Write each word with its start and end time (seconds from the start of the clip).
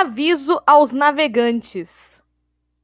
Aviso 0.00 0.62
aos 0.64 0.92
navegantes. 0.92 2.22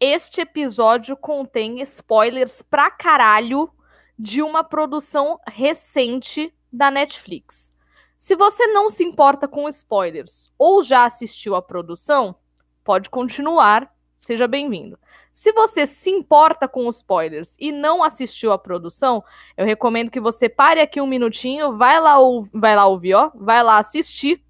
Este 0.01 0.41
episódio 0.41 1.17
contém 1.17 1.81
spoilers 1.83 2.61
pra 2.61 2.91
caralho 2.91 3.71
de 4.19 4.43
uma 4.43 4.65
produção 4.65 5.39
recente 5.47 6.53
da 6.73 6.91
Netflix. 6.91 7.73
Se 8.19 8.35
você 8.35 8.67
não 8.67 8.91
se 8.91 9.05
importa 9.05 9.47
com 9.47 9.69
spoilers 9.69 10.51
ou 10.59 10.83
já 10.83 11.05
assistiu 11.05 11.55
a 11.55 11.63
produção, 11.63 12.35
pode 12.83 13.09
continuar, 13.09 13.95
seja 14.19 14.49
bem-vindo. 14.49 14.99
Se 15.33 15.53
você 15.53 15.87
se 15.87 16.11
importa 16.11 16.67
com 16.67 16.89
spoilers 16.89 17.57
e 17.61 17.71
não 17.71 18.03
assistiu 18.03 18.51
a 18.51 18.59
produção, 18.59 19.23
eu 19.57 19.65
recomendo 19.65 20.11
que 20.11 20.19
você 20.19 20.49
pare 20.49 20.81
aqui 20.81 21.01
um 21.01 21.07
minutinho, 21.07 21.77
vai 21.77 22.01
lá, 22.01 22.17
vai 22.53 22.75
lá 22.75 22.87
ouvir, 22.87 23.15
ó, 23.15 23.31
vai 23.37 23.63
lá 23.63 23.79
assistir 23.79 24.44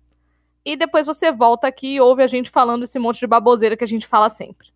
e 0.65 0.77
depois 0.77 1.07
você 1.07 1.31
volta 1.31 1.67
aqui 1.67 1.95
e 1.95 2.01
ouve 2.01 2.23
a 2.23 2.27
gente 2.27 2.51
falando 2.51 2.85
esse 2.85 2.99
monte 2.99 3.21
de 3.21 3.27
baboseira 3.27 3.77
que 3.77 3.85
a 3.85 3.87
gente 3.87 4.07
fala 4.07 4.29
sempre. 4.29 4.73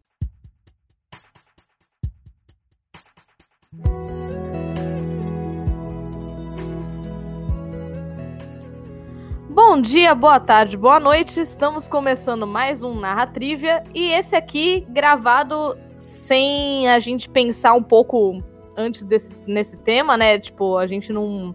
Bom 9.51 9.80
dia, 9.80 10.15
boa 10.15 10.38
tarde, 10.38 10.77
boa 10.77 11.01
noite. 11.01 11.41
Estamos 11.41 11.88
começando 11.88 12.46
mais 12.46 12.82
um 12.82 12.95
Narra 12.95 13.27
Trivia 13.27 13.82
e 13.95 14.12
esse 14.12 14.37
aqui 14.37 14.87
gravado 14.91 15.77
sem 15.98 16.88
a 16.88 17.01
gente 17.01 17.29
pensar 17.29 17.74
um 17.74 17.82
pouco 17.82 18.43
antes 18.77 19.05
desse 19.05 19.32
nesse 19.46 19.77
tema, 19.79 20.16
né? 20.16 20.38
Tipo, 20.38 20.77
a 20.77 20.87
gente 20.87 21.12
não 21.12 21.55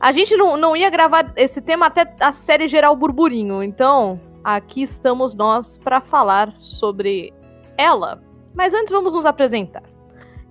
a 0.00 0.12
gente 0.12 0.34
não, 0.34 0.56
não 0.56 0.74
ia 0.74 0.88
gravar 0.88 1.30
esse 1.36 1.60
tema 1.60 1.86
até 1.86 2.10
a 2.18 2.32
série 2.32 2.66
geral 2.68 2.96
burburinho, 2.96 3.62
então 3.62 4.18
aqui 4.42 4.80
estamos 4.80 5.34
nós 5.34 5.76
para 5.76 6.00
falar 6.00 6.56
sobre 6.56 7.32
ela. 7.76 8.22
Mas 8.54 8.72
antes 8.72 8.90
vamos 8.90 9.12
nos 9.12 9.26
apresentar. 9.26 9.82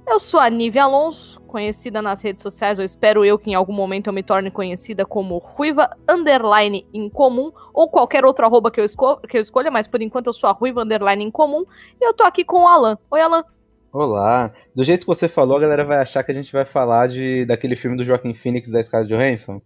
Eu 0.08 0.20
sou 0.20 0.40
a 0.40 0.50
Nívia 0.50 0.84
Alonso, 0.84 1.40
conhecida 1.42 2.02
nas 2.02 2.22
redes 2.22 2.42
sociais, 2.42 2.80
eu 2.80 2.86
espero 2.86 3.26
eu 3.26 3.38
que 3.38 3.52
em 3.52 3.56
algum 3.56 3.74
momento 3.74 4.08
eu 4.08 4.14
me 4.14 4.24
torne 4.24 4.50
conhecida 4.50 5.06
como 5.06 5.38
Ruiva 5.38 5.96
Underline 6.08 6.88
Incomum, 6.94 7.52
ou 7.74 7.90
qualquer 7.90 8.26
outro 8.26 8.46
arroba 8.46 8.72
que 8.72 8.82
eu, 8.82 8.86
que 9.28 9.38
eu 9.38 9.42
escolha, 9.42 9.70
mas 9.70 9.88
por 9.88 10.02
enquanto 10.02 10.28
eu 10.28 10.34
sou 10.34 10.50
a 10.50 10.54
Ruiva 10.54 10.84
Underline 10.84 11.24
Incomum, 11.24 11.64
e 12.00 12.06
eu 12.06 12.14
tô 12.14 12.24
aqui 12.24 12.44
com 12.44 12.64
o 12.64 12.68
Alan. 12.68 12.98
Oi, 13.12 13.22
Alan. 13.22 13.44
Olá. 13.92 14.54
Do 14.76 14.84
jeito 14.84 15.02
que 15.02 15.08
você 15.08 15.28
falou, 15.28 15.58
a 15.58 15.62
galera 15.62 15.84
vai 15.84 15.98
achar 15.98 16.24
que 16.24 16.32
a 16.32 16.36
gente 16.36 16.52
vai 16.52 16.64
falar 16.64 17.08
de 17.08 17.44
daquele 17.46 17.76
filme 17.76 17.98
do 17.98 18.04
Joaquim 18.04 18.36
Phoenix 18.36 18.70
da 18.70 18.82
Scarlett 18.84 19.12
Johansson. 19.12 19.60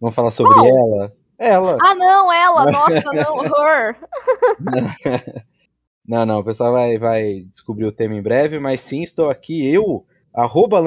Vamos 0.00 0.14
falar 0.14 0.30
sobre 0.30 0.58
oh. 0.58 0.66
ela? 0.66 1.12
Ela. 1.38 1.78
Ah, 1.82 1.94
não, 1.94 2.32
ela. 2.32 2.70
Nossa, 2.70 3.02
não, 3.12 3.44
her. 3.44 3.96
não, 6.08 6.24
não, 6.24 6.38
o 6.38 6.44
pessoal 6.44 6.72
vai, 6.72 6.96
vai 6.96 7.40
descobrir 7.50 7.84
o 7.84 7.92
tema 7.92 8.14
em 8.14 8.22
breve, 8.22 8.58
mas 8.58 8.80
sim, 8.80 9.02
estou 9.02 9.28
aqui, 9.28 9.70
eu, 9.70 10.02
arroba 10.32 10.80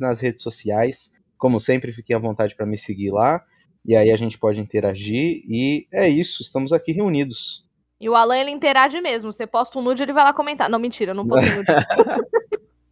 nas 0.00 0.20
redes 0.20 0.42
sociais. 0.42 1.10
Como 1.36 1.58
sempre, 1.58 1.92
fiquem 1.92 2.14
à 2.14 2.18
vontade 2.20 2.54
para 2.54 2.66
me 2.66 2.78
seguir 2.78 3.10
lá. 3.10 3.42
E 3.84 3.96
aí 3.96 4.10
a 4.10 4.16
gente 4.16 4.38
pode 4.38 4.60
interagir. 4.60 5.42
E 5.48 5.88
é 5.92 6.08
isso, 6.08 6.42
estamos 6.42 6.72
aqui 6.72 6.92
reunidos. 6.92 7.66
E 8.00 8.08
o 8.08 8.14
Alan, 8.14 8.38
ele 8.38 8.50
interage 8.50 9.00
mesmo. 9.00 9.32
Você 9.32 9.46
posta 9.46 9.78
um 9.78 9.82
nude, 9.82 10.02
ele 10.02 10.12
vai 10.12 10.24
lá 10.24 10.32
comentar. 10.32 10.70
Não, 10.70 10.78
mentira, 10.78 11.10
eu 11.10 11.14
não 11.14 11.28
postei 11.28 11.50
nude. 11.54 11.66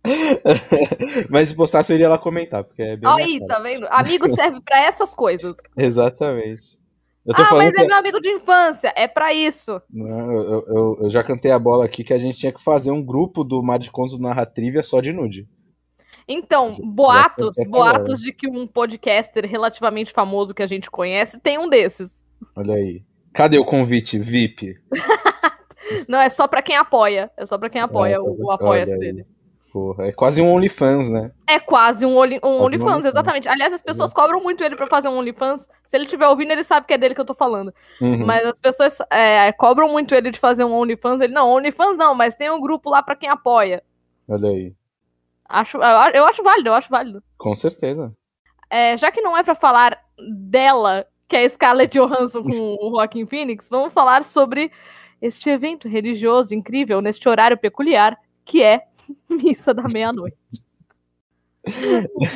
Mas 1.30 1.48
se 1.48 1.56
postasse, 1.56 1.92
eu 1.92 1.96
iria 1.96 2.08
lá 2.08 2.18
comentar, 2.18 2.62
porque 2.64 2.82
é 2.82 2.96
bem. 2.96 3.10
Aí, 3.10 3.46
tá 3.46 3.58
vendo? 3.58 3.86
Amigo 3.90 4.28
serve 4.28 4.60
para 4.60 4.82
essas 4.84 5.14
coisas. 5.14 5.56
Exatamente. 5.76 6.78
ah, 7.34 7.54
mas 7.54 7.74
é 7.74 7.86
meu 7.86 7.96
amigo 7.96 8.20
de 8.20 8.30
infância, 8.30 8.92
é 8.96 9.06
para 9.06 9.34
isso. 9.34 9.82
Não, 9.90 10.32
eu, 10.32 10.64
eu, 10.66 10.98
eu, 11.02 11.10
já 11.10 11.22
cantei 11.22 11.50
a 11.50 11.58
bola 11.58 11.84
aqui 11.84 12.02
que 12.02 12.14
a 12.14 12.18
gente 12.18 12.38
tinha 12.38 12.52
que 12.52 12.62
fazer 12.62 12.90
um 12.90 13.04
grupo 13.04 13.44
do 13.44 13.62
Maricondos 13.62 14.18
Narra 14.18 14.46
Trivia 14.46 14.82
só 14.82 15.00
de 15.00 15.12
nude. 15.12 15.46
Então, 16.26 16.74
boatos, 16.82 17.56
boatos 17.70 18.20
de 18.20 18.32
que 18.32 18.48
um 18.48 18.66
podcaster 18.66 19.44
relativamente 19.46 20.12
famoso 20.12 20.54
que 20.54 20.62
a 20.62 20.66
gente 20.66 20.90
conhece 20.90 21.38
tem 21.38 21.58
um 21.58 21.68
desses. 21.68 22.22
Olha 22.56 22.74
aí. 22.74 23.02
Cadê 23.32 23.58
o 23.58 23.64
convite 23.64 24.18
VIP? 24.18 24.76
Não, 26.08 26.20
é 26.20 26.28
só 26.28 26.46
para 26.46 26.62
quem 26.62 26.76
apoia. 26.76 27.30
É 27.36 27.46
só 27.46 27.56
para 27.56 27.70
quem 27.70 27.80
apoia 27.80 28.14
é, 28.14 28.18
o, 28.18 28.46
o 28.46 28.50
apoia-se 28.50 28.96
dele. 28.98 29.26
Porra, 29.72 30.06
é 30.06 30.12
quase 30.12 30.40
um 30.40 30.50
OnlyFans, 30.52 31.10
né? 31.10 31.30
É 31.46 31.60
quase 31.60 32.06
um, 32.06 32.16
only, 32.16 32.40
um 32.42 32.62
OnlyFans, 32.62 33.04
um 33.04 33.08
exatamente. 33.08 33.48
Aliás, 33.48 33.72
as 33.72 33.82
pessoas 33.82 34.10
uhum. 34.10 34.16
cobram 34.16 34.42
muito 34.42 34.64
ele 34.64 34.76
pra 34.76 34.86
fazer 34.86 35.08
um 35.08 35.18
OnlyFans. 35.18 35.68
Se 35.84 35.96
ele 35.96 36.04
estiver 36.04 36.26
ouvindo, 36.26 36.52
ele 36.52 36.64
sabe 36.64 36.86
que 36.86 36.94
é 36.94 36.98
dele 36.98 37.14
que 37.14 37.20
eu 37.20 37.26
tô 37.26 37.34
falando. 37.34 37.72
Uhum. 38.00 38.24
Mas 38.24 38.46
as 38.46 38.58
pessoas 38.58 38.98
é, 39.10 39.52
cobram 39.52 39.88
muito 39.88 40.14
ele 40.14 40.30
de 40.30 40.38
fazer 40.38 40.64
um 40.64 40.74
OnlyFans. 40.74 41.20
Ele, 41.20 41.34
não, 41.34 41.50
OnlyFans 41.50 41.96
não, 41.96 42.14
mas 42.14 42.34
tem 42.34 42.50
um 42.50 42.60
grupo 42.60 42.88
lá 42.88 43.02
pra 43.02 43.14
quem 43.14 43.28
apoia. 43.28 43.82
Olha 44.26 44.48
aí. 44.48 44.74
Acho, 45.46 45.78
eu 45.78 46.26
acho 46.26 46.42
válido, 46.42 46.68
eu 46.70 46.74
acho 46.74 46.90
válido. 46.90 47.22
Com 47.36 47.54
certeza. 47.54 48.12
É, 48.70 48.96
já 48.96 49.10
que 49.10 49.20
não 49.20 49.36
é 49.36 49.42
para 49.42 49.54
falar 49.54 49.98
dela 50.30 51.06
que 51.28 51.36
é 51.36 51.48
Scarlett 51.48 51.96
Johansson 51.96 52.42
com 52.42 52.76
o 52.80 52.90
Joaquin 52.90 53.26
Phoenix, 53.26 53.68
vamos 53.68 53.92
falar 53.92 54.24
sobre 54.24 54.72
este 55.20 55.50
evento 55.50 55.86
religioso 55.86 56.54
incrível 56.54 57.02
neste 57.02 57.28
horário 57.28 57.58
peculiar, 57.58 58.18
que 58.44 58.62
é 58.62 58.86
missa 59.28 59.74
da 59.74 59.82
meia-noite. 59.82 60.36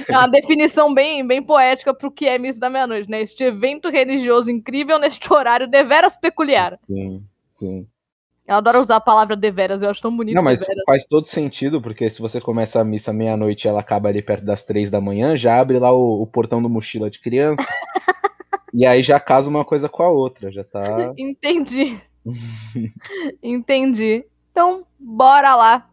É 0.08 0.18
uma 0.18 0.28
definição 0.28 0.92
bem, 0.92 1.26
bem 1.26 1.42
poética 1.42 1.94
para 1.94 2.06
o 2.06 2.10
que 2.10 2.26
é 2.26 2.38
missa 2.38 2.60
da 2.60 2.68
meia-noite, 2.68 3.10
né? 3.10 3.22
Este 3.22 3.44
evento 3.44 3.88
religioso 3.88 4.50
incrível 4.50 4.98
neste 4.98 5.32
horário 5.32 5.66
deveras 5.66 6.18
peculiar. 6.18 6.78
Sim, 6.86 7.24
sim. 7.50 7.86
Eu 8.46 8.56
adoro 8.56 8.80
usar 8.80 8.96
a 8.96 9.00
palavra 9.00 9.34
deveras, 9.34 9.80
eu 9.80 9.88
acho 9.88 10.02
tão 10.02 10.14
bonito. 10.14 10.34
Não, 10.34 10.42
mas 10.42 10.60
deveras. 10.60 10.84
faz 10.84 11.06
todo 11.06 11.26
sentido, 11.26 11.80
porque 11.80 12.10
se 12.10 12.20
você 12.20 12.40
começa 12.40 12.80
a 12.80 12.84
missa 12.84 13.10
meia-noite 13.10 13.66
e 13.66 13.68
ela 13.68 13.80
acaba 13.80 14.10
ali 14.10 14.20
perto 14.20 14.44
das 14.44 14.64
três 14.64 14.90
da 14.90 15.00
manhã, 15.00 15.34
já 15.34 15.58
abre 15.58 15.78
lá 15.78 15.92
o, 15.92 16.20
o 16.20 16.26
portão 16.26 16.60
do 16.60 16.68
mochila 16.68 17.08
de 17.08 17.20
criança. 17.20 17.64
E 18.72 18.86
aí 18.86 19.02
já 19.02 19.20
casa 19.20 19.50
uma 19.50 19.64
coisa 19.64 19.88
com 19.88 20.02
a 20.02 20.08
outra, 20.08 20.50
já 20.50 20.64
tá. 20.64 21.12
Entendi. 21.18 22.00
Entendi. 23.42 24.24
Então, 24.50 24.86
bora 24.98 25.54
lá. 25.54 25.90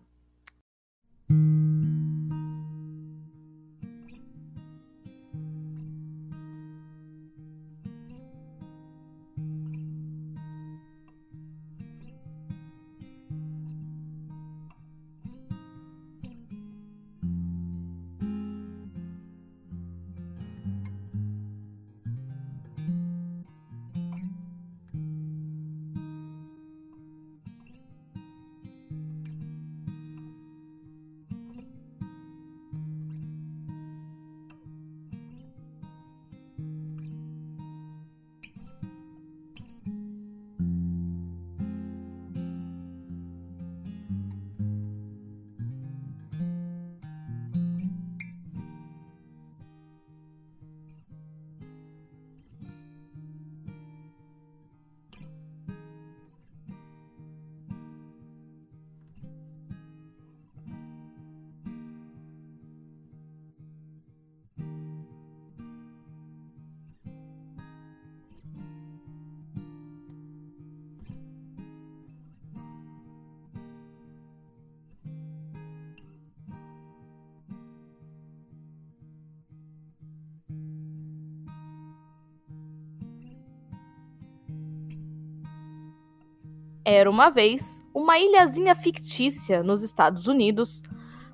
Era 87.09 87.11
uma 87.11 87.32
vez 87.32 87.84
uma 87.91 88.20
ilhazinha 88.20 88.76
fictícia 88.76 89.64
nos 89.64 89.82
Estados 89.82 90.28
Unidos, 90.28 90.84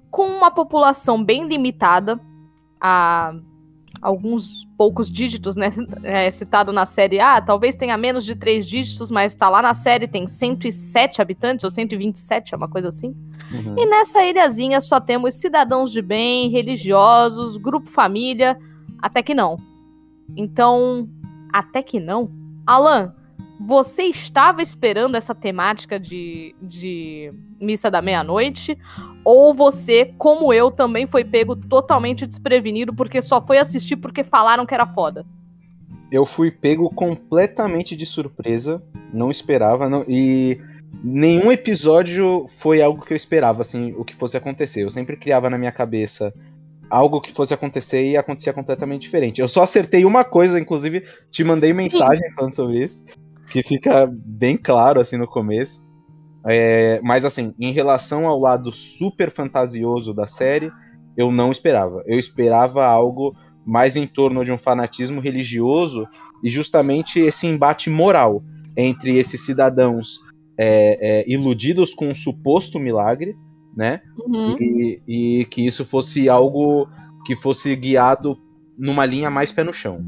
com 0.10 0.26
uma 0.26 0.50
população 0.50 1.22
bem 1.22 1.46
limitada. 1.46 2.18
A, 2.80 3.34
alguns 4.02 4.66
poucos 4.78 5.12
dígitos, 5.12 5.58
né? 5.58 5.74
É 6.04 6.32
citado 6.32 6.72
na 6.72 6.86
série 6.86 7.20
A, 7.20 7.42
talvez 7.42 7.76
tenha 7.76 7.98
menos 7.98 8.24
de 8.24 8.36
três 8.36 8.66
dígitos, 8.66 9.12
mas 9.12 9.36
tá 9.36 9.50
lá 9.50 9.62
na 9.62 9.74
série, 9.74 10.08
tem 10.08 10.28
107 10.28 11.22
habitantes, 11.22 11.66
ou 11.66 11.70
127, 11.70 12.54
é 12.54 12.58
uma 12.58 12.70
coisa 12.70 12.88
assim. 12.88 13.14
Uhum. 13.52 13.76
E 13.78 13.86
nessa 13.86 14.24
ilhazinha 14.24 14.80
só 14.80 15.02
temos 15.02 15.36
cidadãos 15.36 15.92
de 15.92 16.02
bem, 16.02 16.50
religiosos, 16.50 17.58
grupo 17.58 17.90
família, 17.90 18.58
até 19.02 19.22
que 19.22 19.34
não. 19.34 19.58
Então, 20.38 21.10
até 21.52 21.84
que 21.84 22.00
não. 22.00 22.32
Alan, 22.66 23.14
você 23.60 24.04
estava 24.04 24.62
esperando 24.62 25.16
essa 25.16 25.34
temática 25.34 26.00
de, 26.00 26.56
de 26.62 27.34
missa 27.60 27.90
da 27.90 28.02
meia-noite? 28.02 28.78
Ou 29.24 29.54
você, 29.54 30.14
como 30.18 30.52
eu, 30.54 30.70
também 30.70 31.08
foi 31.08 31.24
pego 31.24 31.56
totalmente 31.56 32.26
desprevenido 32.26 32.94
porque 32.94 33.22
só 33.22 33.42
foi 33.42 33.58
assistir 33.58 33.96
porque 33.96 34.24
falaram 34.24 34.66
que 34.66 34.74
era 34.74 34.86
foda? 34.86 35.26
Eu 36.12 36.26
fui 36.26 36.52
pego 36.52 36.90
completamente 36.90 37.96
de 37.96 38.06
surpresa, 38.06 38.84
não 39.12 39.32
esperava, 39.32 39.90
não, 39.90 40.06
e 40.08 40.62
nenhum 41.04 41.52
episódio 41.52 42.48
foi 42.58 42.82
algo 42.82 43.04
que 43.04 43.14
eu 43.14 43.18
esperava, 43.18 43.62
assim, 43.62 43.94
o 43.98 44.06
que 44.06 44.16
fosse 44.16 44.38
acontecer. 44.38 44.84
Eu 44.84 44.90
sempre 44.90 45.18
criava 45.18 45.50
na 45.50 45.58
minha 45.58 45.72
cabeça 45.72 46.34
algo 46.90 47.20
que 47.20 47.32
fosse 47.32 47.54
acontecer 47.54 48.06
e 48.06 48.18
acontecia 48.18 48.54
completamente 48.54 49.02
diferente. 49.02 49.42
Eu 49.42 49.48
só 49.48 49.64
acertei 49.64 50.06
uma 50.06 50.24
coisa, 50.24 50.60
inclusive 50.60 51.04
te 51.32 51.44
mandei 51.44 51.74
mensagem 51.74 52.32
falando 52.32 52.54
sobre 52.54 52.84
isso, 52.84 53.06
que 53.50 53.64
fica 53.64 54.10
bem 54.12 54.58
claro 54.58 55.00
assim 55.00 55.18
no 55.18 55.28
começo. 55.28 55.86
É, 56.48 57.00
mas 57.04 57.26
assim, 57.26 57.54
em 57.60 57.72
relação 57.72 58.28
ao 58.28 58.40
lado 58.40 58.72
super 58.72 59.32
fantasioso 59.32 60.14
da 60.14 60.28
série, 60.28 60.72
eu 61.18 61.32
não 61.32 61.50
esperava. 61.50 62.04
Eu 62.06 62.20
esperava 62.20 62.86
algo 62.86 63.36
mais 63.66 63.96
em 63.96 64.06
torno 64.06 64.46
de 64.46 64.52
um 64.52 64.58
fanatismo 64.58 65.20
religioso 65.20 66.08
e 66.44 66.50
justamente 66.50 67.20
esse 67.20 67.48
embate 67.48 67.90
moral 67.90 68.44
entre 68.78 69.18
esses 69.18 69.44
cidadãos 69.44 70.20
é, 70.58 71.22
é, 71.22 71.26
iludidos 71.28 71.96
com 71.96 72.08
um 72.10 72.16
suposto 72.16 72.80
milagre, 72.80 73.36
né? 73.76 74.02
Uhum. 74.20 74.56
E, 74.60 75.02
e 75.08 75.46
que 75.46 75.66
isso 75.66 75.84
fosse 75.84 76.30
algo 76.30 76.88
que 77.26 77.36
fosse 77.36 77.76
guiado 77.76 78.38
numa 78.78 79.06
linha 79.06 79.30
mais 79.30 79.52
pé 79.52 79.64
no 79.64 79.74
chão, 79.74 80.00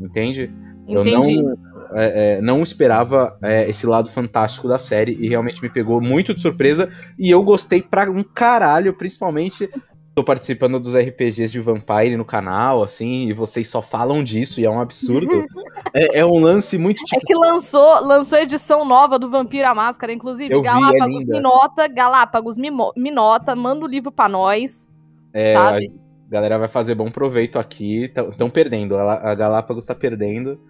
entende? 0.00 0.52
Entendi. 0.86 0.88
Eu 0.88 1.04
não, 1.04 1.56
é, 1.92 2.38
é, 2.38 2.40
não 2.40 2.62
esperava 2.62 3.36
é, 3.42 3.68
esse 3.68 3.86
lado 3.86 4.10
fantástico 4.10 4.68
da 4.68 4.78
série 4.78 5.16
e 5.20 5.28
realmente 5.28 5.62
me 5.62 5.68
pegou 5.68 6.00
muito 6.00 6.34
de 6.34 6.42
surpresa. 6.42 6.92
E 7.18 7.30
eu 7.30 7.42
gostei 7.42 7.82
pra 7.82 8.10
um 8.10 8.22
caralho, 8.22 8.94
principalmente. 8.94 9.68
Tô 10.14 10.24
participando 10.24 10.80
dos 10.80 10.96
RPGs 10.96 11.52
de 11.52 11.60
Vampire 11.60 12.16
no 12.16 12.24
canal, 12.24 12.82
assim, 12.82 13.28
e 13.28 13.32
vocês 13.32 13.68
só 13.68 13.80
falam 13.80 14.24
disso, 14.24 14.60
e 14.60 14.64
é 14.64 14.70
um 14.70 14.80
absurdo. 14.80 15.46
é, 15.94 16.18
é, 16.18 16.26
um 16.26 16.40
lance 16.40 16.76
muito 16.76 17.04
tipo. 17.04 17.22
É 17.22 17.24
que 17.24 17.34
lançou, 17.36 18.00
lançou 18.04 18.36
edição 18.36 18.84
nova 18.84 19.16
do 19.16 19.30
Vampiro 19.30 19.68
a 19.68 19.74
Máscara, 19.76 20.12
inclusive. 20.12 20.52
Eu 20.52 20.60
Galápagos 20.60 21.24
vi, 21.24 21.30
é 21.30 21.34
Minota, 21.34 21.86
Galápagos 21.86 22.56
Minota, 22.96 23.54
manda 23.54 23.84
o 23.84 23.88
livro 23.88 24.10
pra 24.10 24.28
nós. 24.28 24.88
É, 25.32 25.54
sabe? 25.54 25.86
a 26.28 26.30
galera 26.30 26.58
vai 26.58 26.68
fazer 26.68 26.94
bom 26.94 27.10
proveito 27.10 27.58
aqui. 27.58 28.04
Estão 28.04 28.50
perdendo. 28.50 28.98
A 28.98 29.34
Galápagos 29.34 29.86
tá 29.86 29.94
perdendo. 29.94 30.60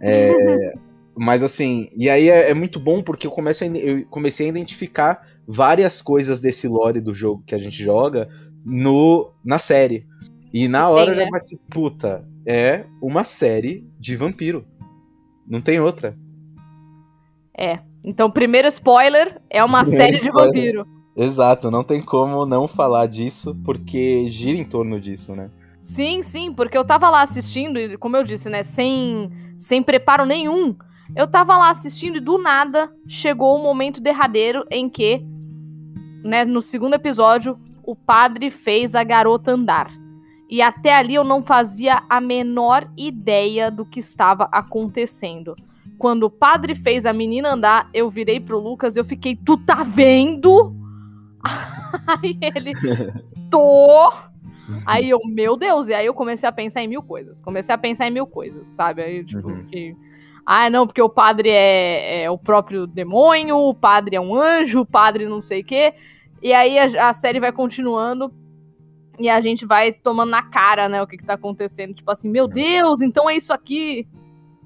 É, 0.00 0.74
mas 1.16 1.42
assim, 1.42 1.88
e 1.96 2.08
aí 2.08 2.28
é, 2.28 2.50
é, 2.50 2.54
muito 2.54 2.78
bom 2.78 3.02
porque 3.02 3.26
eu, 3.26 3.30
começo 3.30 3.64
a, 3.64 3.66
eu 3.66 4.06
comecei 4.06 4.46
a 4.46 4.50
identificar 4.50 5.26
várias 5.46 6.02
coisas 6.02 6.40
desse 6.40 6.68
lore 6.68 7.00
do 7.00 7.14
jogo 7.14 7.42
que 7.46 7.54
a 7.54 7.58
gente 7.58 7.82
joga 7.82 8.28
no 8.64 9.32
na 9.44 9.58
série. 9.58 10.06
E 10.52 10.68
na 10.68 10.88
hora 10.88 11.14
Sim, 11.14 11.20
já 11.20 11.30
vai 11.30 11.44
ser, 11.44 11.58
puta, 11.70 12.24
é 12.44 12.84
uma 13.00 13.24
série 13.24 13.86
de 13.98 14.16
vampiro. 14.16 14.64
Não 15.46 15.60
tem 15.60 15.80
outra. 15.80 16.16
É. 17.56 17.78
Então, 18.02 18.30
primeiro 18.30 18.68
spoiler, 18.68 19.40
é 19.50 19.64
uma 19.64 19.82
primeiro 19.82 20.04
série 20.04 20.16
spoiler. 20.16 20.52
de 20.52 20.58
vampiro. 20.60 20.96
Exato, 21.16 21.70
não 21.70 21.82
tem 21.82 22.02
como 22.02 22.44
não 22.44 22.68
falar 22.68 23.06
disso, 23.06 23.56
porque 23.64 24.28
gira 24.28 24.58
em 24.58 24.64
torno 24.64 25.00
disso, 25.00 25.34
né? 25.34 25.50
Sim, 25.86 26.20
sim, 26.20 26.52
porque 26.52 26.76
eu 26.76 26.84
tava 26.84 27.08
lá 27.08 27.22
assistindo, 27.22 27.78
e 27.78 27.96
como 27.96 28.16
eu 28.16 28.24
disse, 28.24 28.48
né, 28.48 28.64
sem, 28.64 29.30
sem 29.56 29.84
preparo 29.84 30.26
nenhum, 30.26 30.74
eu 31.14 31.28
tava 31.28 31.56
lá 31.56 31.70
assistindo 31.70 32.16
e 32.16 32.20
do 32.20 32.38
nada 32.38 32.92
chegou 33.06 33.56
o 33.56 33.62
momento 33.62 34.00
derradeiro 34.00 34.66
em 34.68 34.90
que, 34.90 35.24
né, 36.24 36.44
no 36.44 36.60
segundo 36.60 36.94
episódio, 36.94 37.56
o 37.84 37.94
padre 37.94 38.50
fez 38.50 38.96
a 38.96 39.04
garota 39.04 39.52
andar. 39.52 39.88
E 40.50 40.60
até 40.60 40.92
ali 40.92 41.14
eu 41.14 41.22
não 41.22 41.40
fazia 41.40 42.02
a 42.10 42.20
menor 42.20 42.90
ideia 42.96 43.70
do 43.70 43.86
que 43.86 44.00
estava 44.00 44.48
acontecendo. 44.50 45.54
Quando 45.98 46.24
o 46.24 46.30
padre 46.30 46.74
fez 46.74 47.06
a 47.06 47.12
menina 47.12 47.52
andar, 47.52 47.88
eu 47.94 48.10
virei 48.10 48.40
pro 48.40 48.58
Lucas 48.58 48.96
e 48.96 49.00
eu 49.00 49.04
fiquei, 49.04 49.36
tu 49.36 49.56
tá 49.56 49.84
vendo? 49.84 50.74
Aí 52.08 52.36
ele, 52.42 52.72
tô. 53.48 54.12
Aí 54.86 55.10
eu, 55.10 55.20
meu 55.24 55.56
Deus, 55.56 55.88
e 55.88 55.94
aí 55.94 56.06
eu 56.06 56.14
comecei 56.14 56.48
a 56.48 56.52
pensar 56.52 56.82
em 56.82 56.88
mil 56.88 57.02
coisas. 57.02 57.40
Comecei 57.40 57.74
a 57.74 57.78
pensar 57.78 58.06
em 58.06 58.10
mil 58.10 58.26
coisas, 58.26 58.68
sabe? 58.70 59.02
Aí, 59.02 59.24
tipo, 59.24 59.48
uhum. 59.48 59.66
que. 59.66 59.96
Ah, 60.44 60.70
não, 60.70 60.86
porque 60.86 61.02
o 61.02 61.08
padre 61.08 61.48
é, 61.48 62.22
é, 62.22 62.30
o 62.30 62.38
próprio 62.38 62.86
demônio, 62.86 63.56
o 63.56 63.74
padre 63.74 64.16
é 64.16 64.20
um 64.20 64.34
anjo, 64.34 64.80
o 64.80 64.86
padre 64.86 65.26
não 65.26 65.42
sei 65.42 65.62
o 65.62 65.64
quê. 65.64 65.92
E 66.40 66.52
aí 66.52 66.78
a, 66.78 67.08
a, 67.08 67.12
série 67.12 67.40
vai 67.40 67.50
continuando 67.50 68.32
e 69.18 69.28
a 69.28 69.40
gente 69.40 69.66
vai 69.66 69.92
tomando 69.92 70.30
na 70.30 70.42
cara, 70.42 70.88
né, 70.88 71.02
o 71.02 71.06
que, 71.06 71.16
que 71.16 71.24
tá 71.24 71.34
acontecendo. 71.34 71.94
Tipo 71.94 72.10
assim, 72.12 72.28
meu 72.28 72.46
Deus, 72.46 73.02
então 73.02 73.28
é 73.28 73.36
isso 73.36 73.52
aqui. 73.52 74.06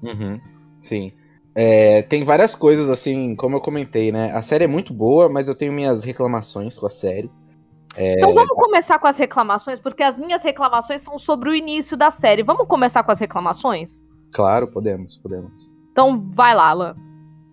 Uhum. 0.03 0.39
Sim. 0.79 1.11
É, 1.55 2.01
tem 2.03 2.23
várias 2.23 2.55
coisas, 2.55 2.89
assim, 2.89 3.35
como 3.35 3.57
eu 3.57 3.61
comentei, 3.61 4.11
né? 4.11 4.31
A 4.33 4.41
série 4.41 4.63
é 4.63 4.67
muito 4.67 4.93
boa, 4.93 5.27
mas 5.27 5.47
eu 5.47 5.55
tenho 5.55 5.73
minhas 5.73 6.03
reclamações 6.03 6.77
com 6.77 6.85
a 6.85 6.89
série. 6.89 7.29
É... 7.95 8.15
Então 8.17 8.33
vamos 8.33 8.51
começar 8.51 8.99
com 8.99 9.07
as 9.07 9.17
reclamações, 9.17 9.79
porque 9.79 10.03
as 10.03 10.17
minhas 10.17 10.41
reclamações 10.41 11.01
são 11.01 11.19
sobre 11.19 11.49
o 11.49 11.55
início 11.55 11.97
da 11.97 12.11
série. 12.11 12.43
Vamos 12.43 12.67
começar 12.67 13.03
com 13.03 13.11
as 13.11 13.19
reclamações? 13.19 14.01
Claro, 14.31 14.67
podemos, 14.67 15.17
podemos. 15.17 15.73
Então 15.91 16.29
vai 16.33 16.55
lá, 16.55 16.69
Alan. 16.69 16.95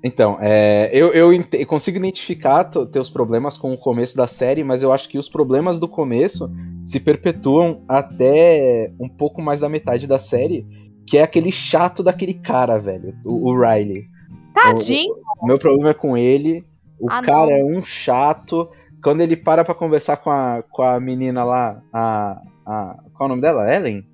Então, 0.03 0.39
é, 0.41 0.91
eu, 0.93 1.13
eu, 1.13 1.31
consigo 1.67 1.97
identificar 1.97 2.65
teus 2.65 3.11
problemas 3.11 3.59
com 3.59 3.73
o 3.73 3.77
começo 3.77 4.17
da 4.17 4.29
série, 4.29 4.63
mas 4.63 4.83
eu 4.83 4.93
acho 4.93 5.09
que 5.09 5.19
os 5.19 5.29
problemas 5.29 5.81
do 5.81 5.89
começo 5.89 6.49
se 6.85 7.01
perpetuam 7.01 7.83
até 7.89 8.93
um 9.01 9.09
pouco 9.09 9.43
mais 9.43 9.59
da 9.59 9.69
metade 9.69 10.07
da 10.07 10.19
série, 10.19 10.65
que 11.05 11.19
é 11.19 11.23
aquele 11.23 11.51
chato 11.51 12.03
daquele 12.03 12.35
cara, 12.35 12.79
velho, 12.79 13.13
o, 13.25 13.51
o 13.51 13.61
Riley. 13.61 14.07
Tadinho! 14.55 15.15
O, 15.41 15.45
o, 15.45 15.47
meu 15.47 15.59
problema 15.59 15.91
é 15.91 15.95
com 15.95 16.17
ele. 16.17 16.65
O 17.01 17.11
ah, 17.11 17.21
cara 17.21 17.51
não. 17.51 17.53
é 17.53 17.65
um 17.79 17.83
chato. 17.83 18.69
Quando 19.09 19.23
ele 19.23 19.37
para 19.37 19.65
pra 19.65 19.75
conversar 19.75 20.19
com 20.19 20.31
a, 20.31 20.63
com 20.71 20.83
a 20.83 21.01
menina 21.01 21.43
lá, 21.43 21.81
a, 21.91 22.43
a. 22.67 22.99
Qual 23.15 23.23
é 23.23 23.25
o 23.25 23.29
nome 23.29 23.41
dela? 23.41 23.75
Ellen? 23.75 24.07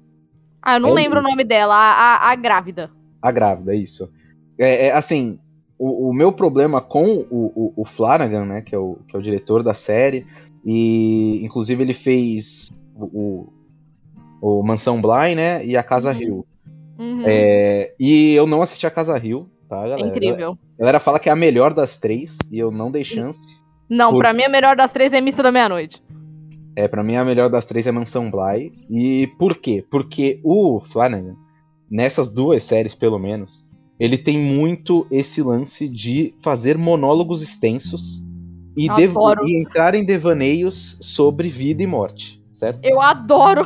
Ah, 0.63 0.77
eu 0.77 0.81
não 0.81 0.91
Ellen? 0.91 1.03
lembro 1.03 1.19
o 1.19 1.23
nome 1.25 1.43
dela, 1.43 1.75
a, 1.75 2.29
a, 2.29 2.31
a 2.31 2.35
grávida. 2.37 2.93
A 3.21 3.33
grávida, 3.33 3.75
isso. 3.75 4.09
É, 4.57 4.87
é 4.87 4.93
assim, 4.93 5.41
o, 5.77 6.11
o, 6.11 6.15
meu 6.15 6.31
problema 6.31 6.81
com 6.81 7.27
o, 7.29 7.53
o, 7.57 7.73
o, 7.79 7.85
Flanagan, 7.85 8.45
né, 8.45 8.63
que 8.63 8.73
é 8.73 8.79
o, 8.79 8.99
que 9.09 9.17
é 9.17 9.19
o 9.19 9.23
diretor 9.23 9.65
da 9.65 9.75
série, 9.75 10.29
e 10.65 11.45
inclusive 11.45 11.83
ele 11.83 11.93
fez 11.93 12.71
o, 12.95 13.53
o, 14.41 14.63
Mansão 14.63 15.03
Bly, 15.03 15.35
né, 15.35 15.67
e 15.67 15.77
a 15.77 15.83
Casa 15.83 16.13
uhum. 16.13 16.21
Hill. 16.21 16.47
Uhum. 17.01 17.23
É, 17.27 17.93
e 17.99 18.33
eu 18.33 18.47
não 18.47 18.63
assisti 18.63 18.87
a 18.87 18.93
Casa 18.93 19.19
Hill, 19.19 19.51
tá, 19.69 19.75
galera? 19.75 20.03
É 20.03 20.07
incrível. 20.07 20.57
A 20.79 20.79
galera 20.79 21.01
fala 21.01 21.19
que 21.19 21.29
é 21.29 21.33
a 21.33 21.37
melhor 21.37 21.75
das 21.75 21.99
três, 21.99 22.39
e 22.49 22.61
eu 22.61 22.71
não 22.71 22.93
dei 22.93 23.03
chance. 23.03 23.64
Não, 23.89 24.13
Por... 24.13 24.19
pra 24.19 24.33
mim 24.33 24.45
a 24.45 24.49
melhor 24.49 24.77
das 24.77 24.91
três 24.91 25.13
é 25.13 25.21
Missa 25.21 25.43
da 25.43 25.53
Meia-Noite. 25.53 26.03
É, 26.77 26.89
pra 26.89 27.05
mim 27.05 27.17
a 27.17 27.25
melhor 27.25 27.49
das 27.49 27.65
três 27.65 27.87
é 27.87 27.93
Mansão 27.93 28.31
Bly. 28.31 28.73
E 28.91 29.29
por 29.39 29.57
quê? 29.57 29.85
Porque 29.91 30.41
o 30.43 30.81
Flanagan, 30.81 31.37
nessas 31.91 32.29
duas 32.29 32.65
séries 32.65 32.95
pelo 32.95 33.19
menos, 33.19 33.65
ele 33.99 34.19
tem 34.19 34.39
muito 34.39 35.07
esse 35.11 35.43
lance 35.43 35.89
de 35.89 36.35
fazer 36.43 36.77
monólogos 36.77 37.43
extensos 37.43 38.23
e, 38.77 38.89
e 38.89 39.61
entrar 39.61 39.95
em 39.95 40.05
devaneios 40.05 40.99
sobre 41.01 41.49
vida 41.49 41.83
e 41.83 41.87
morte, 41.87 42.43
certo? 42.53 42.81
Eu 42.83 43.01
adoro! 43.01 43.65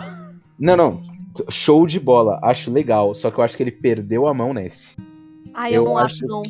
Não, 0.58 0.76
não. 0.76 1.02
Show 1.48 1.86
de 1.86 2.00
bola. 2.00 2.38
Acho 2.42 2.70
legal. 2.70 3.14
Só 3.14 3.30
que 3.30 3.38
eu 3.38 3.44
acho 3.44 3.56
que 3.56 3.62
ele 3.62 3.70
perdeu 3.70 4.26
a 4.26 4.34
mão 4.34 4.52
nesse. 4.52 4.96
Ai, 5.54 5.70
eu, 5.70 5.82
eu 5.82 5.84
não 5.84 5.98
acho, 5.98 6.26
não. 6.26 6.42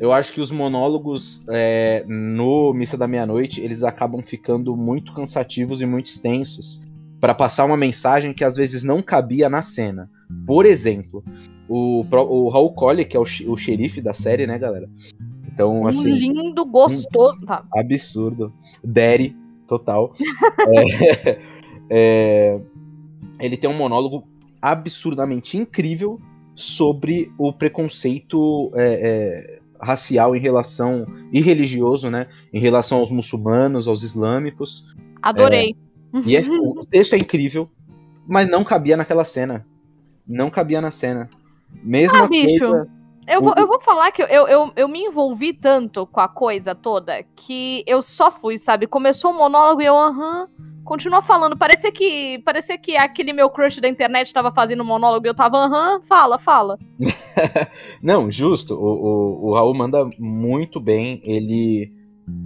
Eu 0.00 0.12
acho 0.12 0.32
que 0.32 0.40
os 0.40 0.50
monólogos 0.50 1.44
é, 1.48 2.04
no 2.06 2.72
Missa 2.72 2.96
da 2.96 3.08
Meia-Noite, 3.08 3.60
eles 3.60 3.82
acabam 3.82 4.22
ficando 4.22 4.76
muito 4.76 5.12
cansativos 5.12 5.82
e 5.82 5.86
muito 5.86 6.06
extensos 6.06 6.86
para 7.20 7.34
passar 7.34 7.64
uma 7.64 7.76
mensagem 7.76 8.32
que 8.32 8.44
às 8.44 8.56
vezes 8.56 8.84
não 8.84 9.02
cabia 9.02 9.48
na 9.48 9.60
cena. 9.60 10.08
Por 10.46 10.64
exemplo, 10.64 11.24
o, 11.68 12.04
o 12.10 12.48
Raul 12.48 12.72
Collie, 12.74 13.04
que 13.04 13.16
é 13.16 13.20
o, 13.20 13.24
o 13.24 13.56
xerife 13.56 14.00
da 14.00 14.14
série, 14.14 14.46
né, 14.46 14.58
galera? 14.58 14.88
Então, 15.52 15.80
um 15.80 15.86
assim. 15.88 16.12
Lindo, 16.12 16.64
gostoso. 16.64 17.40
Tá. 17.40 17.64
Absurdo. 17.76 18.52
Daddy, 18.84 19.36
total. 19.66 20.14
é, 20.68 21.38
é, 21.90 22.60
ele 23.40 23.56
tem 23.56 23.68
um 23.68 23.76
monólogo 23.76 24.28
absurdamente 24.62 25.56
incrível 25.56 26.20
sobre 26.54 27.32
o 27.38 27.52
preconceito 27.52 28.70
é, 28.74 28.82
é, 28.84 29.60
racial 29.80 30.34
em 30.34 30.38
relação 30.38 31.06
e 31.32 31.40
religioso, 31.40 32.10
né, 32.10 32.26
em 32.52 32.60
relação 32.60 32.98
aos 32.98 33.10
muçulmanos, 33.10 33.88
aos 33.88 34.02
islâmicos. 34.02 34.94
Adorei. 35.22 35.76
É, 36.14 36.18
e 36.24 36.36
é, 36.36 36.40
o 36.48 36.86
texto 36.86 37.14
é 37.14 37.18
incrível, 37.18 37.68
mas 38.26 38.48
não 38.48 38.64
cabia 38.64 38.96
naquela 38.96 39.24
cena. 39.24 39.66
Não 40.26 40.50
cabia 40.50 40.80
na 40.80 40.90
cena. 40.90 41.28
Mesma 41.82 42.24
ah, 42.24 42.28
bicho. 42.28 42.64
coisa. 42.64 42.88
Eu 43.26 43.42
vou, 43.42 43.54
eu 43.58 43.66
vou 43.66 43.78
falar 43.78 44.10
que 44.10 44.22
eu, 44.22 44.26
eu, 44.26 44.72
eu 44.74 44.88
me 44.88 45.04
envolvi 45.04 45.52
tanto 45.52 46.06
com 46.06 46.18
a 46.18 46.28
coisa 46.28 46.74
toda 46.74 47.22
que 47.36 47.84
eu 47.86 48.00
só 48.00 48.30
fui, 48.30 48.56
sabe? 48.56 48.86
Começou 48.86 49.30
o 49.30 49.34
um 49.34 49.38
monólogo 49.38 49.82
e 49.82 49.84
eu, 49.84 49.94
aham. 49.94 50.48
Continua 50.88 51.20
falando. 51.20 51.54
Parecia 51.54 51.92
que 51.92 52.40
parecia 52.46 52.78
que 52.78 52.96
aquele 52.96 53.34
meu 53.34 53.50
crush 53.50 53.78
da 53.78 53.86
internet 53.86 54.32
tava 54.32 54.50
fazendo 54.50 54.82
um 54.82 54.86
monólogo 54.86 55.26
e 55.26 55.28
eu 55.28 55.34
tava, 55.34 55.58
aham, 55.58 56.00
fala, 56.00 56.38
fala. 56.38 56.78
Não, 58.02 58.30
justo. 58.30 58.74
O, 58.74 58.86
o, 58.86 59.48
o, 59.50 59.54
Raul 59.54 59.74
manda 59.74 60.08
muito 60.18 60.80
bem. 60.80 61.20
Ele 61.22 61.92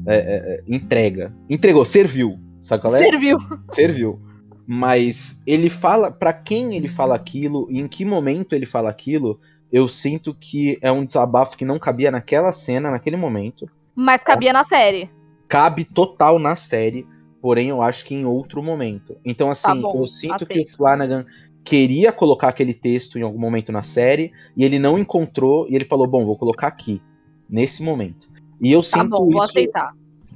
é, 0.09 0.17
é, 0.17 0.57
é 0.57 0.63
entrega. 0.67 1.33
Entregou, 1.49 1.85
serviu. 1.85 2.37
Sabe 2.61 2.83
qual 2.83 2.97
é? 2.97 2.99
Serviu. 2.99 3.39
Serviu. 3.69 4.21
Mas 4.67 5.41
ele 5.47 5.71
fala. 5.71 6.11
para 6.11 6.33
quem 6.33 6.75
ele 6.75 6.89
fala 6.89 7.15
aquilo 7.15 7.69
e 7.71 7.79
em 7.79 7.87
que 7.87 8.05
momento 8.05 8.55
ele 8.55 8.67
fala 8.67 8.91
aquilo 8.91 9.39
eu 9.73 9.87
sinto 9.87 10.35
que 10.35 10.79
é 10.83 10.91
um 10.91 11.05
desabafo 11.05 11.57
que 11.57 11.65
não 11.65 11.79
cabia 11.79 12.11
naquela 12.11 12.53
cena, 12.53 12.91
naquele 12.91 13.17
momento. 13.17 13.71
Mas 13.95 14.21
cabia 14.21 14.53
na 14.53 14.65
série. 14.65 15.09
Cabe 15.49 15.85
total 15.85 16.39
na 16.39 16.57
série, 16.57 17.07
porém 17.43 17.69
eu 17.69 17.83
acho 17.83 18.05
que 18.05 18.15
em 18.15 18.25
outro 18.25 18.63
momento. 18.63 19.17
Então, 19.25 19.49
tá 19.49 19.53
assim, 19.53 19.63
tá 19.63 19.75
bom, 19.75 19.99
eu 19.99 20.09
sinto 20.09 20.45
aceito. 20.45 20.49
que 20.49 20.61
o 20.61 20.77
Flanagan 20.77 21.27
queria 21.65 22.13
colocar 22.13 22.49
aquele 22.49 22.73
texto 22.73 23.19
em 23.19 23.23
algum 23.23 23.39
momento 23.39 23.73
na 23.73 23.83
série 23.83 24.33
e 24.57 24.65
ele 24.65 24.79
não 24.79 24.97
encontrou 24.97 25.67
e 25.69 25.75
ele 25.75 25.85
falou: 25.85 26.07
Bom, 26.07 26.25
vou 26.25 26.39
colocar 26.39 26.69
aqui, 26.69 27.03
nesse 27.51 27.83
momento. 27.83 28.31
E 28.61 28.71
eu 28.71 28.81
tá 28.81 29.03
sinto 29.03 29.11
bom, 29.11 29.29
isso 29.45 29.59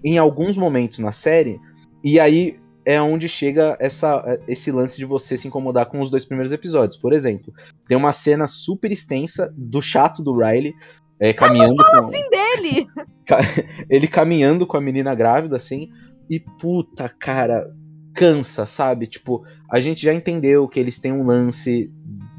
em 0.05 0.19
alguns 0.19 0.57
momentos 0.57 0.99
na 0.99 1.13
série, 1.13 1.61
e 2.03 2.21
aí 2.21 2.59
é 2.85 3.01
onde 3.01 3.29
chega 3.29 3.77
essa, 3.81 4.41
esse 4.47 4.71
lance 4.71 4.97
de 4.97 5.05
você 5.05 5.37
se 5.37 5.49
incomodar 5.49 5.87
com 5.87 6.01
os 6.01 6.11
dois 6.11 6.25
primeiros 6.25 6.53
episódios. 6.53 6.97
Por 6.97 7.13
exemplo, 7.13 7.53
tem 7.89 7.97
uma 7.97 8.13
cena 8.13 8.47
super 8.47 8.93
extensa 8.93 9.53
do 9.57 9.83
chato 9.83 10.23
do 10.23 10.37
Riley 10.37 10.73
é, 11.19 11.33
caminhando. 11.33 11.75
Não 11.75 11.85
fala 11.85 12.03
com... 12.03 12.09
assim 12.09 12.29
dele! 12.31 12.87
Ele 13.91 14.07
caminhando 14.07 14.67
com 14.67 14.77
a 14.77 14.81
menina 14.81 15.15
grávida, 15.15 15.57
assim, 15.57 15.91
e 16.29 16.41
puta, 16.41 17.09
cara, 17.09 17.73
cansa, 18.15 18.67
sabe? 18.67 19.07
Tipo, 19.07 19.45
a 19.71 19.81
gente 19.81 20.03
já 20.03 20.13
entendeu 20.13 20.67
que 20.67 20.81
eles 20.81 20.99
têm 20.99 21.13
um 21.13 21.25
lance 21.25 21.91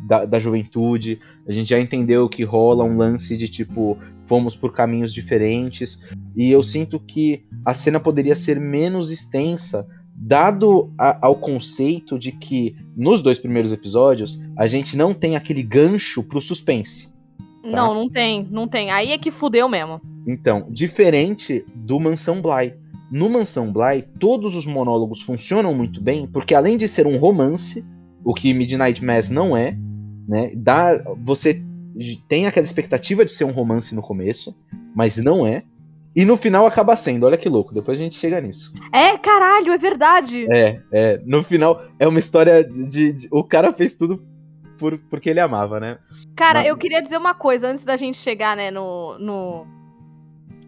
da, 0.07 0.25
da, 0.25 0.39
juventude, 0.39 1.19
a 1.47 1.51
gente 1.51 1.69
já 1.69 1.79
entendeu 1.79 2.29
que 2.29 2.43
rola 2.43 2.83
um 2.83 2.95
lance 2.95 3.35
de 3.37 3.47
tipo, 3.47 3.97
fomos 4.25 4.55
por 4.55 4.73
caminhos 4.73 5.13
diferentes, 5.13 6.13
e 6.35 6.49
eu 6.49 6.63
sinto 6.63 6.99
que 6.99 7.45
a 7.65 7.73
cena 7.73 7.99
poderia 7.99 8.35
ser 8.35 8.59
menos 8.59 9.11
extensa 9.11 9.85
dado 10.15 10.91
a, 10.97 11.27
ao 11.27 11.35
conceito 11.35 12.17
de 12.17 12.31
que 12.31 12.75
nos 12.95 13.21
dois 13.21 13.37
primeiros 13.37 13.71
episódios 13.71 14.41
a 14.57 14.65
gente 14.65 14.97
não 14.97 15.13
tem 15.13 15.35
aquele 15.35 15.61
gancho 15.61 16.23
pro 16.23 16.41
suspense. 16.41 17.07
Tá? 17.61 17.69
Não, 17.69 17.93
não 17.93 18.09
tem, 18.09 18.47
não 18.49 18.67
tem. 18.67 18.91
Aí 18.91 19.11
é 19.11 19.17
que 19.17 19.29
fudeu 19.29 19.67
mesmo. 19.67 20.01
Então, 20.25 20.67
diferente 20.69 21.65
do 21.75 21.99
Mansão 21.99 22.41
Bly. 22.41 22.73
No 23.11 23.29
Mansão 23.29 23.71
Bly, 23.71 24.03
todos 24.19 24.55
os 24.55 24.65
monólogos 24.65 25.21
funcionam 25.21 25.73
muito 25.73 26.01
bem, 26.01 26.27
porque 26.27 26.53
além 26.53 26.77
de 26.77 26.87
ser 26.87 27.07
um 27.07 27.17
romance, 27.17 27.85
o 28.23 28.33
que 28.33 28.53
Midnight 28.53 29.03
Mass 29.03 29.29
não 29.29 29.55
é, 29.55 29.77
né? 30.27 30.51
Dá, 30.55 31.01
você 31.21 31.61
tem 32.27 32.47
aquela 32.47 32.65
expectativa 32.65 33.23
de 33.23 33.31
ser 33.31 33.45
um 33.45 33.51
romance 33.51 33.95
no 33.95 34.01
começo, 34.01 34.55
mas 34.95 35.17
não 35.17 35.47
é. 35.47 35.63
E 36.15 36.25
no 36.25 36.35
final 36.35 36.65
acaba 36.65 36.95
sendo, 36.95 37.27
olha 37.27 37.37
que 37.37 37.47
louco, 37.47 37.73
depois 37.73 37.99
a 37.99 38.03
gente 38.03 38.15
chega 38.15 38.41
nisso. 38.41 38.73
É, 38.91 39.17
caralho, 39.17 39.71
é 39.71 39.77
verdade. 39.77 40.47
É, 40.51 40.81
é. 40.91 41.21
No 41.23 41.43
final 41.43 41.81
é 41.99 42.07
uma 42.07 42.17
história 42.17 42.63
de. 42.63 43.13
de 43.13 43.27
o 43.31 43.43
cara 43.43 43.71
fez 43.71 43.93
tudo 43.93 44.25
por, 44.79 44.97
porque 45.09 45.29
ele 45.29 45.39
amava, 45.39 45.79
né? 45.79 45.99
Cara, 46.35 46.59
Mas... 46.59 46.69
eu 46.69 46.77
queria 46.77 47.01
dizer 47.01 47.17
uma 47.17 47.35
coisa 47.35 47.69
antes 47.69 47.83
da 47.83 47.95
gente 47.95 48.17
chegar, 48.17 48.57
né, 48.57 48.71
no. 48.71 49.17
no... 49.19 49.67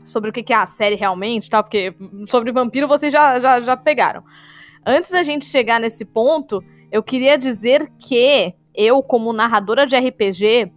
Sobre 0.10 0.30
o 0.30 0.34
que 0.34 0.52
é 0.52 0.56
a 0.56 0.66
série 0.66 0.96
realmente, 0.96 1.50
tá? 1.50 1.62
Porque 1.62 1.94
sobre 2.28 2.52
vampiro 2.52 2.88
vocês 2.88 3.12
já, 3.12 3.40
já, 3.40 3.62
já 3.62 3.78
pegaram. 3.78 4.24
Antes 4.86 5.12
da 5.12 5.24
gente 5.24 5.46
chegar 5.46 5.80
nesse 5.80 6.06
ponto, 6.06 6.64
eu 6.92 7.04
queria 7.04 7.38
dizer 7.38 7.92
que 8.00 8.54
eu, 8.74 9.04
como 9.04 9.34
narradora 9.34 9.86
de 9.86 9.96
RPG, 9.98 10.72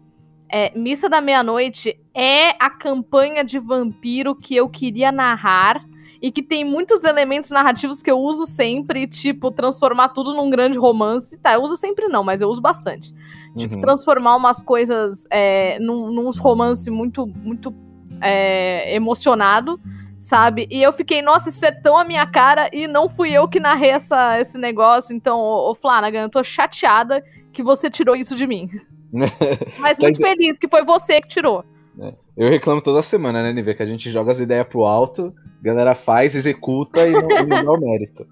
é, 0.49 0.77
Missa 0.77 1.09
da 1.09 1.21
Meia-Noite 1.21 1.99
é 2.15 2.51
a 2.63 2.69
campanha 2.69 3.43
de 3.43 3.59
vampiro 3.59 4.35
que 4.35 4.55
eu 4.55 4.69
queria 4.69 5.11
narrar 5.11 5.83
e 6.21 6.31
que 6.31 6.43
tem 6.43 6.65
muitos 6.65 7.03
elementos 7.05 7.51
narrativos 7.51 8.01
que 8.01 8.11
eu 8.11 8.19
uso 8.19 8.47
sempre, 8.47 9.09
tipo, 9.09 9.51
transformar 9.51 10.11
tudo 10.11 10.35
num 10.35 10.51
grande 10.51 10.79
romance. 10.79 11.37
Tá, 11.39 11.55
eu 11.55 11.63
uso 11.63 11.77
sempre 11.77 12.07
não, 12.07 12.23
mas 12.23 12.41
eu 12.41 12.49
uso 12.49 12.61
bastante. 12.61 13.13
Tipo, 13.57 13.75
uhum. 13.75 13.81
transformar 13.81 14.37
umas 14.37 14.63
coisas 14.63 15.25
é, 15.31 15.79
num, 15.81 16.13
num 16.13 16.31
romance 16.31 16.89
muito, 16.91 17.27
muito 17.27 17.75
é, 18.23 18.95
emocionado, 18.95 19.81
sabe? 20.19 20.69
E 20.71 20.83
eu 20.83 20.93
fiquei, 20.93 21.21
nossa, 21.21 21.49
isso 21.49 21.67
é 21.67 21.73
tão 21.73 21.97
a 21.97 22.05
minha 22.05 22.27
cara 22.27 22.71
e 22.73 22.87
não 22.87 23.09
fui 23.09 23.33
eu 23.33 23.49
que 23.49 23.59
narrei 23.59 23.91
essa, 23.91 24.41
esse 24.41 24.57
negócio. 24.57 25.15
Então, 25.15 25.39
ô, 25.39 25.71
ô 25.71 25.75
Flanagan, 25.75 26.23
eu 26.23 26.31
tô 26.31 26.43
chateada 26.45 27.23
que 27.53 27.63
você 27.63 27.91
tirou 27.91 28.15
isso 28.15 28.37
de 28.37 28.47
mim. 28.47 28.69
Mas 29.79 29.99
muito 29.99 30.19
feliz 30.19 30.59
que 30.59 30.69
foi 30.69 30.85
você 30.85 31.21
que 31.21 31.29
tirou. 31.29 31.65
É. 32.01 32.15
Eu 32.37 32.49
reclamo 32.49 32.81
toda 32.81 33.03
semana, 33.03 33.43
né, 33.43 33.53
Nive? 33.53 33.75
Que 33.75 33.83
a 33.83 33.87
gente 33.87 34.09
joga 34.09 34.33
as 34.33 34.41
ideias 34.41 34.67
pro 34.67 34.85
alto, 34.85 35.35
a 35.61 35.65
galera 35.65 35.95
faz, 35.95 36.35
executa 36.35 37.07
e 37.07 37.13
não, 37.13 37.29
não 37.47 37.65
dá 37.65 37.73
o 37.73 37.81
mérito. 37.81 38.27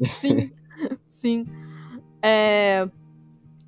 Sim, 0.18 0.50
sim. 1.06 1.46
É... 2.20 2.86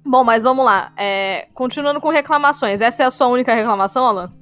Bom, 0.05 0.25
mas 0.25 0.43
vamos 0.43 0.65
lá. 0.65 0.93
É... 0.97 1.47
Continuando 1.55 2.01
com 2.01 2.09
reclamações. 2.09 2.81
Essa 2.81 3.05
é 3.05 3.07
a 3.07 3.11
sua 3.11 3.29
única 3.29 3.55
reclamação, 3.55 4.05
Alan? 4.05 4.33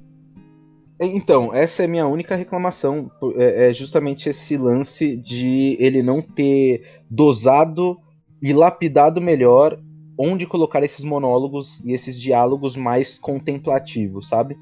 Então, 0.99 1.53
essa 1.53 1.81
é 1.81 1.85
a 1.85 1.89
minha 1.89 2.07
única 2.07 2.35
reclamação. 2.35 3.11
É, 3.35 3.69
é 3.69 3.73
justamente 3.73 4.29
esse 4.29 4.55
lance 4.57 5.17
de 5.17 5.75
ele 5.79 6.01
não 6.01 6.21
ter 6.21 7.01
dosado 7.09 7.97
e 8.41 8.53
lapidado 8.53 9.21
melhor 9.21 9.79
onde 10.17 10.45
colocar 10.45 10.83
esses 10.83 11.03
monólogos 11.03 11.83
e 11.83 11.91
esses 11.91 12.19
diálogos 12.19 12.77
mais 12.77 13.17
contemplativos, 13.17 14.29
sabe? 14.29 14.57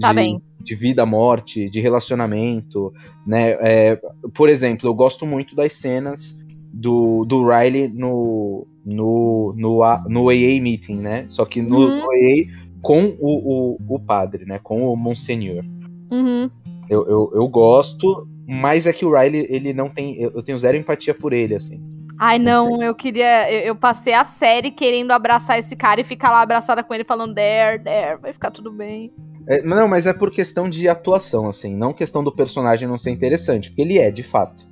Tá 0.00 0.12
bem. 0.12 0.42
De 0.60 0.74
vida, 0.74 1.06
morte, 1.06 1.70
de 1.70 1.80
relacionamento, 1.80 2.92
né? 3.26 3.56
É, 3.60 4.00
por 4.34 4.48
exemplo, 4.48 4.88
eu 4.88 4.94
gosto 4.94 5.24
muito 5.24 5.54
das 5.54 5.72
cenas 5.72 6.38
do, 6.72 7.24
do 7.24 7.48
Riley 7.48 7.88
no, 7.88 8.66
no, 8.84 9.54
no, 9.56 9.80
no 10.08 10.28
AA 10.28 10.60
meeting, 10.60 10.96
né? 10.96 11.24
Só 11.28 11.44
que 11.44 11.62
no, 11.62 11.78
uhum. 11.78 12.00
no 12.00 12.10
AA 12.10 12.66
com 12.82 13.16
o, 13.18 13.76
o, 13.78 13.94
o, 13.94 13.98
padre, 13.98 14.44
né? 14.44 14.60
Com 14.62 14.92
o 14.92 14.96
Monsenhor. 14.96 15.64
Uhum. 16.10 16.50
Eu, 16.88 17.06
eu, 17.08 17.32
eu 17.34 17.48
gosto, 17.48 18.28
mas 18.46 18.86
é 18.86 18.92
que 18.92 19.04
o 19.04 19.12
Riley, 19.12 19.46
ele 19.50 19.72
não 19.72 19.88
tem. 19.88 20.20
Eu, 20.20 20.42
tenho 20.42 20.58
zero 20.58 20.76
empatia 20.76 21.14
por 21.14 21.32
ele, 21.32 21.54
assim. 21.54 21.80
Ai, 22.18 22.38
não, 22.38 22.82
eu 22.82 22.94
queria. 22.94 23.52
Eu, 23.52 23.60
eu, 23.60 23.76
passei 23.76 24.14
a 24.14 24.24
série 24.24 24.70
querendo 24.70 25.10
abraçar 25.10 25.58
esse 25.58 25.74
cara 25.76 26.00
e 26.00 26.04
ficar 26.04 26.30
lá 26.30 26.40
abraçada 26.40 26.82
com 26.82 26.94
ele 26.94 27.04
falando, 27.04 27.34
there, 27.34 27.82
there, 27.82 28.18
vai 28.20 28.32
ficar 28.32 28.50
tudo 28.50 28.72
bem. 28.72 29.12
É, 29.48 29.62
não, 29.62 29.86
mas 29.86 30.06
é 30.06 30.12
por 30.12 30.30
questão 30.30 30.68
de 30.68 30.88
atuação, 30.88 31.48
assim, 31.48 31.74
não 31.74 31.92
questão 31.92 32.24
do 32.24 32.32
personagem 32.32 32.88
não 32.88 32.98
ser 32.98 33.10
interessante, 33.10 33.68
porque 33.68 33.82
ele 33.82 33.98
é, 33.98 34.10
de 34.10 34.22
fato. 34.22 34.66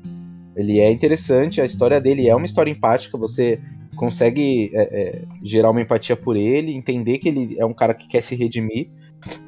Ele 0.57 0.81
é 0.81 0.91
interessante, 0.91 1.61
a 1.61 1.65
história 1.65 2.01
dele 2.01 2.29
é 2.29 2.35
uma 2.35 2.47
história 2.47 2.71
empática, 2.71 3.19
você 3.19 3.61
consegue 3.97 4.71
é, 4.75 4.83
é, 4.83 5.23
gerar 5.43 5.71
uma 5.71 5.81
empatia 5.81 6.17
por 6.17 6.37
ele, 6.37 6.73
entender 6.73 7.19
que 7.19 7.29
ele 7.29 7.57
é 7.59 7.65
um 7.65 7.73
cara 7.73 7.95
que 7.95 8.09
quer 8.09 8.21
se 8.21 8.35
redimir, 8.35 8.91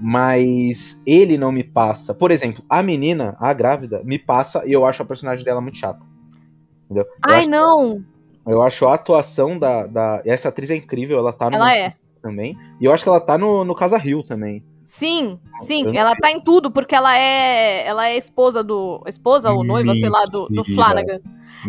mas 0.00 1.02
ele 1.06 1.36
não 1.38 1.52
me 1.52 1.64
passa. 1.64 2.14
Por 2.14 2.30
exemplo, 2.30 2.64
a 2.68 2.82
menina, 2.82 3.36
a 3.40 3.52
grávida, 3.52 4.02
me 4.04 4.18
passa 4.18 4.62
e 4.66 4.72
eu 4.72 4.84
acho 4.84 5.02
a 5.02 5.06
personagem 5.06 5.44
dela 5.44 5.60
muito 5.60 5.78
chata. 5.78 6.00
Entendeu? 6.84 7.06
Ai, 7.24 7.44
eu 7.44 7.50
não! 7.50 8.04
eu 8.46 8.62
acho 8.62 8.86
a 8.86 8.94
atuação 8.94 9.58
da, 9.58 9.86
da. 9.86 10.22
Essa 10.24 10.48
atriz 10.48 10.70
é 10.70 10.76
incrível, 10.76 11.18
ela 11.18 11.32
tá 11.32 11.50
no. 11.50 11.56
Ela 11.56 11.76
é. 11.76 11.94
Também. 12.22 12.56
E 12.80 12.84
eu 12.84 12.92
acho 12.92 13.02
que 13.02 13.08
ela 13.08 13.20
tá 13.20 13.36
no, 13.36 13.64
no 13.64 13.74
Casa 13.74 13.98
Rio 13.98 14.22
também. 14.22 14.64
Sim, 14.84 15.38
sim, 15.56 15.96
ela 15.96 16.14
tá 16.14 16.30
em 16.30 16.40
tudo, 16.40 16.70
porque 16.70 16.94
ela 16.94 17.16
é 17.18 17.84
ela 17.84 18.08
é 18.08 18.16
esposa 18.16 18.62
do. 18.62 19.02
Esposa 19.06 19.50
ou 19.50 19.64
noiva, 19.64 19.92
sei 19.94 20.08
lá, 20.08 20.24
do, 20.24 20.46
do 20.46 20.64
Flanagan. 20.64 21.20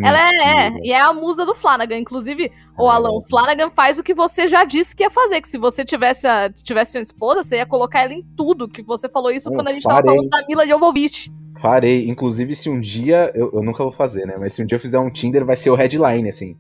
Ela 0.03 0.19
é, 0.19 0.67
é, 0.67 0.79
e 0.83 0.91
é 0.91 1.01
a 1.01 1.13
musa 1.13 1.45
do 1.45 1.55
Flanagan. 1.55 1.97
Inclusive, 1.97 2.51
o 2.77 2.89
é. 2.89 2.93
Alan, 2.93 3.09
o 3.09 3.21
Flanagan 3.21 3.69
faz 3.69 3.97
o 3.97 4.03
que 4.03 4.13
você 4.13 4.47
já 4.47 4.63
disse 4.63 4.95
que 4.95 5.03
ia 5.03 5.09
fazer. 5.09 5.41
Que 5.41 5.47
se 5.47 5.57
você 5.57 5.83
tivesse, 5.83 6.27
a, 6.27 6.51
tivesse 6.51 6.97
uma 6.97 7.03
esposa, 7.03 7.43
você 7.43 7.57
ia 7.57 7.65
colocar 7.65 8.01
ela 8.01 8.13
em 8.13 8.23
tudo. 8.35 8.67
Que 8.67 8.83
você 8.83 9.09
falou 9.09 9.31
isso 9.31 9.49
eu 9.49 9.53
quando 9.53 9.69
a 9.69 9.73
gente 9.73 9.83
parei. 9.83 10.01
tava 10.01 10.15
falando 10.15 10.29
da 10.29 10.45
Mila 10.47 10.67
Jovovich. 10.67 11.31
Farei. 11.59 12.07
Inclusive, 12.07 12.55
se 12.55 12.69
um 12.69 12.79
dia. 12.79 13.31
Eu, 13.33 13.51
eu, 13.53 13.63
nunca 13.63 13.83
vou 13.83 13.91
fazer, 13.91 14.25
né? 14.25 14.35
Mas 14.37 14.53
se 14.53 14.61
um 14.61 14.65
dia 14.65 14.75
eu 14.75 14.81
fizer 14.81 14.99
um 14.99 15.09
Tinder, 15.09 15.45
vai 15.45 15.55
ser 15.55 15.69
o 15.69 15.75
headline, 15.75 16.29
assim. 16.29 16.55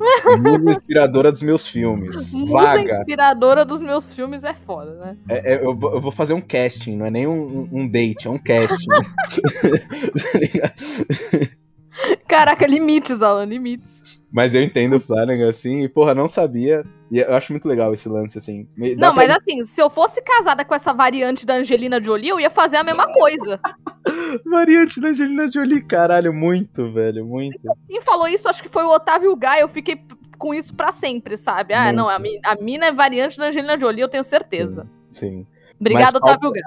Musa 0.40 0.72
inspiradora 0.72 1.30
dos 1.30 1.42
meus 1.42 1.68
filmes. 1.68 2.32
Musa 2.32 2.52
Vaga. 2.52 3.00
inspiradora 3.00 3.64
dos 3.64 3.82
meus 3.82 4.14
filmes 4.14 4.44
é 4.44 4.54
foda, 4.54 4.94
né? 4.94 5.16
É, 5.28 5.54
é, 5.54 5.64
eu, 5.64 5.76
vou- 5.76 5.92
eu 5.92 6.00
vou 6.00 6.10
fazer 6.10 6.32
um 6.32 6.40
casting, 6.40 6.96
não 6.96 7.04
é 7.04 7.10
nem 7.10 7.26
um, 7.26 7.68
um 7.70 7.86
date, 7.86 8.26
é 8.26 8.30
um 8.30 8.38
casting. 8.38 8.88
Caraca, 12.28 12.66
limites, 12.66 13.20
Alan, 13.22 13.44
limites. 13.44 14.20
mas 14.32 14.54
eu 14.54 14.62
entendo 14.62 14.96
o 14.96 15.00
Flanagan, 15.00 15.48
assim, 15.50 15.82
e 15.84 15.88
porra, 15.88 16.14
não 16.14 16.26
sabia. 16.28 16.84
E 17.10 17.18
eu 17.18 17.34
acho 17.34 17.52
muito 17.52 17.66
legal 17.66 17.92
esse 17.92 18.08
lance, 18.08 18.38
assim. 18.38 18.66
Dá 18.96 19.08
Não, 19.08 19.14
pra- 19.14 19.26
mas 19.26 19.30
assim, 19.36 19.64
se 19.64 19.82
eu 19.82 19.90
fosse 19.90 20.22
casada 20.22 20.64
com 20.64 20.74
essa 20.74 20.92
variante 20.92 21.44
da 21.44 21.54
Angelina 21.54 22.02
Jolie, 22.02 22.28
eu 22.28 22.38
ia 22.38 22.50
fazer 22.50 22.76
a 22.76 22.84
mesma 22.84 23.12
coisa. 23.12 23.58
Variante 24.48 25.00
da 25.00 25.08
Angelina 25.08 25.50
Jolie, 25.50 25.82
caralho, 25.82 26.32
muito, 26.32 26.92
velho, 26.92 27.26
muito. 27.26 27.58
Quem 27.88 28.00
falou 28.02 28.28
isso, 28.28 28.48
acho 28.48 28.62
que 28.62 28.68
foi 28.68 28.84
o 28.84 28.90
Otávio 28.90 29.34
Gai, 29.36 29.62
eu 29.62 29.68
fiquei 29.68 30.00
com 30.38 30.54
isso 30.54 30.74
pra 30.74 30.90
sempre, 30.92 31.36
sabe? 31.36 31.74
Ah, 31.74 31.84
Muito. 31.86 31.96
não, 31.96 32.08
a, 32.08 32.18
mi- 32.18 32.40
a 32.44 32.54
mina 32.54 32.86
é 32.86 32.92
variante 32.92 33.36
da 33.36 33.46
Angelina 33.48 33.78
Jolie, 33.78 34.00
eu 34.02 34.08
tenho 34.08 34.24
certeza. 34.24 34.88
Sim. 35.08 35.46
Obrigado, 35.78 36.14
Mas 36.14 36.14
Otávio 36.14 36.52
Gai. 36.52 36.62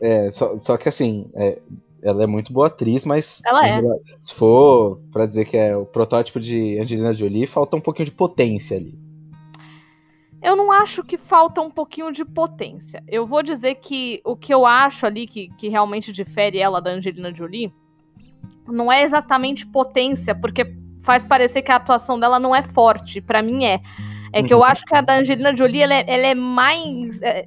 É, 0.00 0.30
só, 0.30 0.56
só 0.56 0.76
que 0.76 0.88
assim, 0.88 1.28
é, 1.34 1.58
ela 2.02 2.24
é 2.24 2.26
muito 2.26 2.52
boa 2.52 2.66
atriz, 2.66 3.04
mas. 3.06 3.40
Ela 3.46 3.68
é. 3.68 3.80
Se 4.20 4.34
for 4.34 4.98
pra 5.12 5.26
dizer 5.26 5.44
que 5.44 5.56
é 5.56 5.76
o 5.76 5.86
protótipo 5.86 6.40
de 6.40 6.78
Angelina 6.78 7.14
Jolie, 7.14 7.46
falta 7.46 7.76
um 7.76 7.80
pouquinho 7.80 8.06
de 8.06 8.12
potência 8.12 8.76
ali. 8.76 8.98
Eu 10.42 10.56
não 10.56 10.72
acho 10.72 11.04
que 11.04 11.16
falta 11.16 11.60
um 11.60 11.70
pouquinho 11.70 12.10
de 12.10 12.24
potência. 12.24 13.02
Eu 13.06 13.24
vou 13.24 13.42
dizer 13.44 13.76
que 13.76 14.20
o 14.24 14.34
que 14.36 14.52
eu 14.52 14.66
acho 14.66 15.06
ali 15.06 15.24
que, 15.26 15.48
que 15.56 15.68
realmente 15.68 16.12
difere 16.12 16.58
ela 16.58 16.80
da 16.80 16.90
Angelina 16.90 17.32
Jolie 17.32 17.72
não 18.66 18.90
é 18.90 19.04
exatamente 19.04 19.64
potência, 19.66 20.34
porque 20.34 20.74
faz 21.02 21.24
parecer 21.24 21.62
que 21.62 21.70
a 21.70 21.76
atuação 21.76 22.18
dela 22.18 22.40
não 22.40 22.54
é 22.54 22.62
forte. 22.62 23.20
Pra 23.20 23.40
mim 23.40 23.64
é. 23.64 23.80
É 24.32 24.42
que 24.42 24.52
eu 24.52 24.58
Uhum. 24.58 24.64
acho 24.64 24.84
que 24.84 24.94
a 24.96 25.00
da 25.02 25.18
Angelina 25.18 25.54
Jolie 25.56 25.82
ela 25.82 25.94
é, 25.94 26.04
ela 26.08 26.26
é 26.28 26.34
mais. 26.34 27.20
é, 27.22 27.46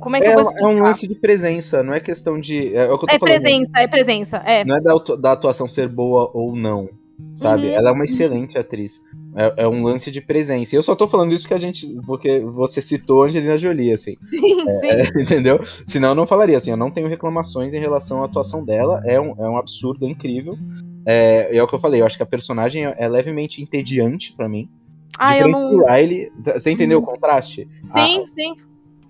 como 0.00 0.16
é 0.16 0.20
que 0.20 0.26
É, 0.26 0.34
eu 0.34 0.42
vou 0.42 0.52
é 0.56 0.66
um 0.66 0.82
lance 0.82 1.06
de 1.06 1.14
presença, 1.14 1.82
não 1.82 1.92
é 1.94 2.00
questão 2.00 2.38
de. 2.40 2.74
É, 2.74 2.90
o 2.90 2.98
que 2.98 3.04
eu 3.04 3.08
tô 3.08 3.14
É 3.14 3.18
falando. 3.18 3.40
presença, 3.40 3.70
é 3.76 3.88
presença, 3.88 4.36
é. 4.38 4.64
Não 4.64 4.76
é 4.76 4.80
da, 4.80 4.94
da 5.16 5.32
atuação 5.32 5.68
ser 5.68 5.88
boa 5.88 6.30
ou 6.34 6.56
não. 6.56 6.88
Sabe? 7.34 7.68
Uhum. 7.68 7.74
Ela 7.74 7.90
é 7.90 7.92
uma 7.92 8.04
excelente 8.04 8.56
atriz. 8.58 9.02
É, 9.36 9.64
é 9.64 9.68
um 9.68 9.84
lance 9.84 10.10
de 10.10 10.22
presença. 10.22 10.74
E 10.74 10.78
eu 10.78 10.82
só 10.82 10.96
tô 10.96 11.06
falando 11.06 11.32
isso 11.34 11.42
porque 11.44 11.54
a 11.54 11.58
gente. 11.58 11.86
Porque 12.06 12.40
você 12.40 12.80
citou 12.80 13.22
a 13.22 13.26
Angelina 13.26 13.58
Jolie, 13.58 13.92
assim. 13.92 14.16
Sim, 14.30 14.72
sim. 14.80 14.88
É, 14.88 15.02
entendeu? 15.20 15.60
Senão 15.86 16.08
eu 16.10 16.14
não 16.14 16.26
falaria 16.26 16.56
assim, 16.56 16.70
eu 16.70 16.76
não 16.78 16.90
tenho 16.90 17.06
reclamações 17.08 17.74
em 17.74 17.78
relação 17.78 18.22
à 18.22 18.24
atuação 18.24 18.64
dela, 18.64 19.02
é 19.04 19.20
um, 19.20 19.34
é 19.38 19.48
um 19.48 19.58
absurdo, 19.58 20.06
é 20.06 20.08
incrível. 20.08 20.56
É, 21.06 21.54
é 21.56 21.62
o 21.62 21.66
que 21.66 21.74
eu 21.74 21.78
falei, 21.78 22.00
eu 22.00 22.06
acho 22.06 22.16
que 22.16 22.22
a 22.22 22.26
personagem 22.26 22.86
é, 22.86 22.94
é 22.98 23.08
levemente 23.08 23.62
entediante 23.62 24.32
pra 24.34 24.48
mim. 24.48 24.68
Ah, 25.18 25.34
de 25.36 25.42
eu 25.42 25.48
não. 25.48 25.86
Riley, 25.86 26.32
você 26.42 26.70
entendeu 26.70 26.98
Uhum. 26.98 27.04
o 27.04 27.06
contraste? 27.06 27.68
Sim, 27.84 28.24
sim. 28.26 28.54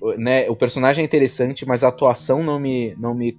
O- 0.00 0.12
né, 0.14 0.49
o 0.49 0.57
personagem 0.57 1.02
é 1.02 1.04
interessante, 1.04 1.66
mas 1.66 1.85
a 1.85 1.88
atuação 1.88 2.42
não 2.42 2.59
me, 2.59 2.95
não 2.99 3.14
me, 3.14 3.38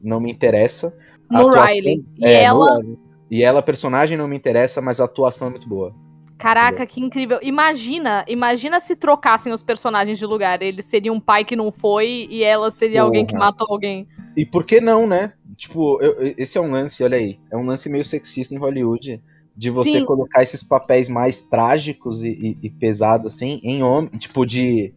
não 0.00 0.20
me 0.20 0.30
interessa. 0.30 0.96
No 1.30 1.48
atuação- 1.48 1.66
Riley. 1.74 2.04
E 2.18 2.24
é, 2.26 2.38
no 2.50 2.62
ela. 2.64 2.78
Riley. 2.78 2.98
E 3.30 3.42
ela, 3.42 3.62
personagem, 3.62 4.16
não 4.16 4.28
me 4.28 4.36
interessa, 4.36 4.80
mas 4.80 5.00
a 5.00 5.04
atuação 5.04 5.48
é 5.48 5.50
muito 5.50 5.68
boa. 5.68 5.92
Caraca, 6.38 6.84
que 6.86 7.00
incrível. 7.00 7.38
Imagina, 7.42 8.24
imagina 8.28 8.78
se 8.78 8.94
trocassem 8.94 9.52
os 9.52 9.62
personagens 9.62 10.18
de 10.18 10.26
lugar. 10.26 10.60
Ele 10.62 10.82
seria 10.82 11.12
um 11.12 11.18
pai 11.18 11.44
que 11.44 11.56
não 11.56 11.72
foi 11.72 12.28
e 12.30 12.44
ela 12.44 12.70
seria 12.70 13.02
alguém 13.02 13.24
que 13.26 13.34
matou 13.34 13.66
alguém. 13.70 14.06
E 14.36 14.44
por 14.44 14.64
que 14.64 14.80
não, 14.80 15.06
né? 15.06 15.32
Tipo, 15.56 15.98
eu- 16.02 16.34
esse 16.36 16.58
é 16.58 16.60
um 16.60 16.70
lance, 16.70 17.02
olha 17.02 17.16
aí, 17.16 17.38
é 17.50 17.56
um 17.56 17.64
lance 17.64 17.88
meio 17.88 18.04
sexista 18.04 18.54
em 18.54 18.58
Hollywood. 18.58 19.20
De 19.56 19.70
você 19.70 19.92
Sim. 19.92 20.04
colocar 20.04 20.42
esses 20.42 20.62
papéis 20.62 21.08
mais 21.08 21.40
trágicos 21.40 22.22
e, 22.22 22.28
e- 22.28 22.58
e 22.64 22.70
pesados, 22.70 23.26
assim, 23.26 23.58
em 23.64 23.82
homem. 23.82 24.10
Tipo, 24.18 24.44
de. 24.44 24.92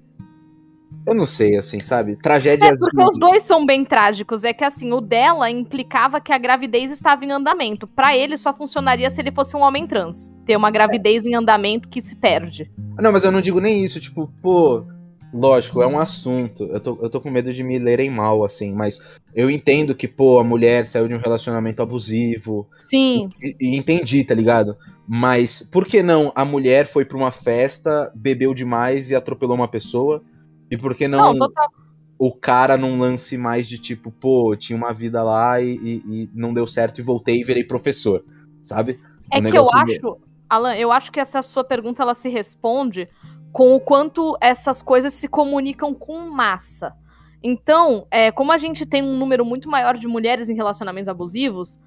Eu 1.06 1.15
não 1.15 1.25
sei, 1.25 1.58
assim, 1.58 1.79
sabe? 1.79 2.13
É, 2.13 2.15
Tragédias. 2.15 2.79
porque 2.79 3.03
os 3.03 3.18
dois 3.18 3.44
são 3.44 3.65
bem 3.65 3.84
trágicos. 3.84 4.44
É 4.44 4.53
que 4.53 4.63
assim, 4.63 4.91
o 4.91 5.01
dela 5.01 5.50
implicava 5.50 6.22
que 6.22 6.32
a 6.32 6.38
gravidez 6.38 6.91
estava 6.91 7.25
em 7.25 7.32
andamento. 7.32 7.88
Pra 7.88 8.15
ele 8.15 8.38
só 8.38 8.53
funcionaria 8.53 9.10
se 9.10 9.22
ele 9.22 9.32
fosse 9.32 9.56
um 9.56 9.62
homem 9.62 9.88
trans. 9.88 10.36
Ter 10.45 10.56
uma 10.56 10.71
gravidez 10.71 11.26
em 11.26 11.36
andamento 11.36 11.88
que 11.89 12.02
se 12.02 12.15
perde. 12.15 12.69
Não, 13.00 13.12
mas 13.12 13.23
eu 13.23 13.32
não 13.32 13.41
digo 13.41 13.60
nem 13.60 13.84
isso, 13.84 14.00
tipo, 14.00 14.32
pô. 14.41 14.86
Lógico, 15.32 15.84
é 15.84 15.88
um 15.88 16.00
assunto. 16.00 16.63
Eu 16.63 16.80
tô, 16.80 16.97
eu 17.04 17.10
tô 17.10 17.21
com 17.21 17.30
medo 17.30 17.54
de 17.54 17.63
me 17.63 17.78
lerem 17.78 18.10
mal, 18.10 18.43
assim, 18.43 18.73
mas 18.73 19.00
eu 19.36 19.50
entendo 19.50 19.93
que, 19.93 20.08
pô, 20.08 20.39
a 20.39 20.43
mulher 20.43 20.88
saiu 20.88 21.08
de 21.08 21.13
um 21.13 21.19
relacionamento 21.19 21.84
abusivo. 21.84 22.67
Sim. 22.80 23.30
E, 23.39 23.56
e 23.60 23.78
entendi, 23.78 24.23
tá 24.23 24.34
ligado? 24.34 24.76
Mas 25.08 25.62
por 25.62 25.86
que 25.86 26.02
não 26.02 26.32
a 26.36 26.43
mulher 26.43 26.88
foi 26.88 27.06
pra 27.06 27.17
uma 27.17 27.32
festa, 27.32 28.12
bebeu 28.15 28.56
demais 28.56 29.12
e 29.12 29.15
atropelou 29.15 29.56
uma 29.56 29.67
pessoa? 29.67 30.23
E 30.69 30.77
por 30.77 30.95
que 30.95 31.08
não, 31.08 31.19
Não, 31.34 31.38
total. 31.38 31.69
o 32.17 32.34
cara 32.34 32.77
num 32.77 32.99
lance 32.99 33.38
mais 33.38 33.67
de 33.67 33.77
tipo, 33.79 34.12
pô, 34.12 34.55
tinha 34.55 34.77
uma 34.77 34.93
vida 34.93 35.23
lá 35.23 35.60
e, 35.62 35.71
e- 35.75 36.03
e 36.23 36.29
não 36.34 36.53
deu 36.53 36.67
certo 36.67 36.99
e 36.99 37.01
voltei 37.03 37.39
e 37.41 37.43
virei 37.43 37.63
professor, 37.63 38.23
sabe? 38.62 38.99
É 39.32 39.39
Um 39.39 39.43
que 39.43 39.58
eu 39.58 39.65
acho, 39.73 40.17
Alan, 40.49 40.75
eu 40.75 40.91
acho 40.91 41.12
que 41.12 41.19
essa 41.19 41.41
sua 41.41 41.63
pergunta 41.63 42.01
ela 42.03 42.13
se 42.13 42.29
responde 42.29 43.08
com 43.51 43.75
o 43.75 43.79
quanto 43.79 44.38
essas 44.41 44.82
coisas 44.82 45.13
se 45.13 45.27
comunicam 45.27 45.93
com 45.93 46.29
massa. 46.29 46.93
Então, 47.41 48.05
é, 48.12 48.32
como 48.32 48.51
a 48.51 48.58
gente 48.58 48.86
tem 48.86 49.01
um 49.01 49.17
número 49.17 49.45
muito 49.45 49.69
maior 49.69 49.95
de 49.95 50.08
mulheres 50.08 50.49
em 50.49 50.55
relacionamentos 50.55 51.08
abusivos 51.08 51.79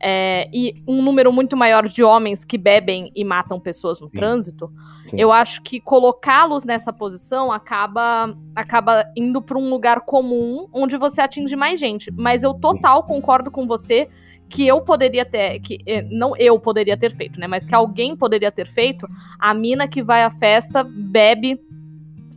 é, 0.00 0.48
e 0.52 0.82
um 0.86 1.02
número 1.02 1.32
muito 1.32 1.56
maior 1.56 1.86
de 1.88 2.02
homens 2.02 2.44
que 2.44 2.58
bebem 2.58 3.10
e 3.14 3.24
matam 3.24 3.58
pessoas 3.58 4.00
no 4.00 4.06
Sim. 4.06 4.16
trânsito, 4.16 4.70
Sim. 5.02 5.18
eu 5.18 5.32
acho 5.32 5.62
que 5.62 5.80
colocá-los 5.80 6.64
nessa 6.64 6.92
posição 6.92 7.50
acaba, 7.50 8.36
acaba 8.54 9.04
indo 9.16 9.40
para 9.40 9.58
um 9.58 9.70
lugar 9.70 10.02
comum 10.02 10.68
onde 10.72 10.96
você 10.96 11.20
atinge 11.20 11.56
mais 11.56 11.80
gente. 11.80 12.10
Mas 12.10 12.42
eu 12.42 12.54
total 12.54 13.04
concordo 13.04 13.50
com 13.50 13.66
você 13.66 14.08
que 14.48 14.66
eu 14.66 14.80
poderia 14.80 15.24
ter, 15.24 15.58
que 15.60 15.78
eh, 15.86 16.06
não 16.10 16.36
eu 16.36 16.58
poderia 16.58 16.96
ter 16.96 17.14
feito, 17.14 17.40
né? 17.40 17.46
Mas 17.46 17.66
que 17.66 17.74
alguém 17.74 18.14
poderia 18.14 18.52
ter 18.52 18.68
feito. 18.68 19.06
A 19.38 19.52
mina 19.52 19.88
que 19.88 20.02
vai 20.02 20.22
à 20.22 20.30
festa 20.30 20.84
bebe 20.84 21.58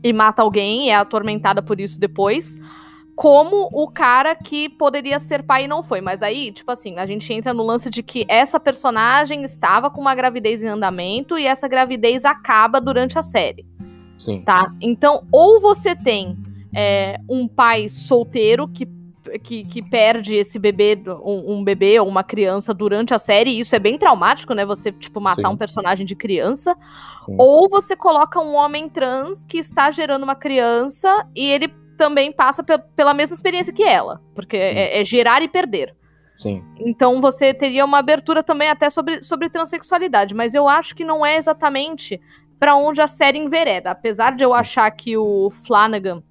e 0.03 0.13
mata 0.13 0.41
alguém, 0.41 0.89
é 0.89 0.95
atormentada 0.95 1.61
por 1.61 1.79
isso 1.79 1.99
depois. 1.99 2.57
Como 3.19 3.67
o 3.73 3.85
cara 3.85 4.33
que 4.33 4.69
poderia 4.69 5.19
ser 5.19 5.43
pai 5.43 5.65
e 5.65 5.67
não 5.67 5.83
foi. 5.83 5.99
Mas 5.99 6.23
aí, 6.23 6.53
tipo 6.53 6.71
assim, 6.71 6.97
a 6.97 7.05
gente 7.05 7.33
entra 7.33 7.53
no 7.53 7.63
lance 7.63 7.89
de 7.89 8.01
que 8.01 8.25
essa 8.29 8.61
personagem 8.61 9.43
estava 9.43 9.89
com 9.89 9.99
uma 9.99 10.15
gravidez 10.15 10.63
em 10.63 10.69
andamento 10.69 11.37
e 11.37 11.45
essa 11.45 11.67
gravidez 11.67 12.23
acaba 12.23 12.79
durante 12.79 13.19
a 13.19 13.21
série, 13.21 13.65
Sim. 14.17 14.41
tá? 14.43 14.73
Então, 14.79 15.27
ou 15.33 15.59
você 15.59 15.93
tem 15.97 16.37
é, 16.73 17.19
um 17.29 17.45
pai 17.45 17.89
solteiro 17.89 18.69
que, 18.69 18.87
que, 19.43 19.65
que 19.65 19.81
perde 19.81 20.35
esse 20.35 20.57
bebê, 20.57 20.97
um, 21.21 21.55
um 21.55 21.61
bebê 21.61 21.99
ou 21.99 22.07
uma 22.07 22.23
criança 22.23 22.73
durante 22.73 23.13
a 23.13 23.19
série, 23.19 23.49
e 23.49 23.59
isso 23.59 23.75
é 23.75 23.79
bem 23.79 23.97
traumático, 23.97 24.53
né? 24.53 24.65
Você, 24.65 24.93
tipo, 24.93 25.19
matar 25.19 25.49
Sim. 25.49 25.53
um 25.55 25.57
personagem 25.57 26.05
de 26.05 26.15
criança. 26.15 26.73
Sim. 27.25 27.35
Ou 27.37 27.67
você 27.67 27.97
coloca 27.97 28.39
um 28.39 28.55
homem 28.55 28.87
trans 28.87 29.45
que 29.45 29.57
está 29.57 29.91
gerando 29.91 30.23
uma 30.23 30.35
criança 30.35 31.27
e 31.35 31.43
ele 31.43 31.67
também 31.99 32.31
passa 32.31 32.63
pe- 32.63 32.79
pela 32.95 33.13
mesma 33.13 33.35
experiência 33.35 33.73
que 33.73 33.83
ela, 33.83 34.19
porque 34.33 34.55
é, 34.57 35.01
é 35.01 35.05
gerar 35.05 35.43
e 35.43 35.47
perder. 35.49 35.93
Sim. 36.33 36.63
Então 36.79 37.19
você 37.19 37.53
teria 37.53 37.83
uma 37.83 37.99
abertura 37.99 38.41
também 38.41 38.69
até 38.69 38.89
sobre, 38.89 39.21
sobre 39.21 39.49
transexualidade, 39.49 40.33
mas 40.33 40.55
eu 40.55 40.67
acho 40.69 40.95
que 40.95 41.03
não 41.03 41.25
é 41.25 41.35
exatamente 41.35 42.19
pra 42.57 42.75
onde 42.77 43.01
a 43.01 43.07
série 43.07 43.37
envereda. 43.37 43.91
Apesar 43.91 44.35
de 44.35 44.43
eu 44.43 44.53
achar 44.53 44.89
que 44.91 45.17
o 45.17 45.49
Flanagan 45.51 46.23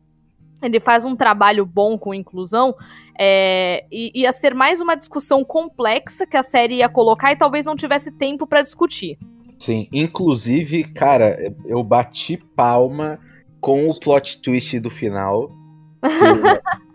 ele 0.63 0.81
faz 0.81 1.05
um 1.05 1.15
trabalho 1.15 1.65
bom 1.65 1.97
com 1.99 2.13
inclusão, 2.15 2.75
é, 3.21 3.85
i- 3.93 4.11
ia 4.23 4.33
ser 4.33 4.55
mais 4.55 4.81
uma 4.81 4.97
discussão 4.97 5.45
complexa 5.45 6.27
que 6.27 6.37
a 6.37 6.43
série 6.43 6.77
ia 6.77 6.89
colocar 6.89 7.31
e 7.31 7.37
talvez 7.37 7.67
não 7.67 7.77
tivesse 7.77 8.11
tempo 8.11 8.47
pra 8.47 8.63
discutir. 8.63 9.19
Sim. 9.59 9.89
Inclusive, 9.93 10.85
cara, 10.85 11.37
eu 11.67 11.83
bati 11.85 12.37
palma 12.57 13.19
com 13.61 13.89
o 13.89 13.99
plot 13.99 14.41
twist 14.43 14.79
do 14.81 14.91
final. 14.91 15.51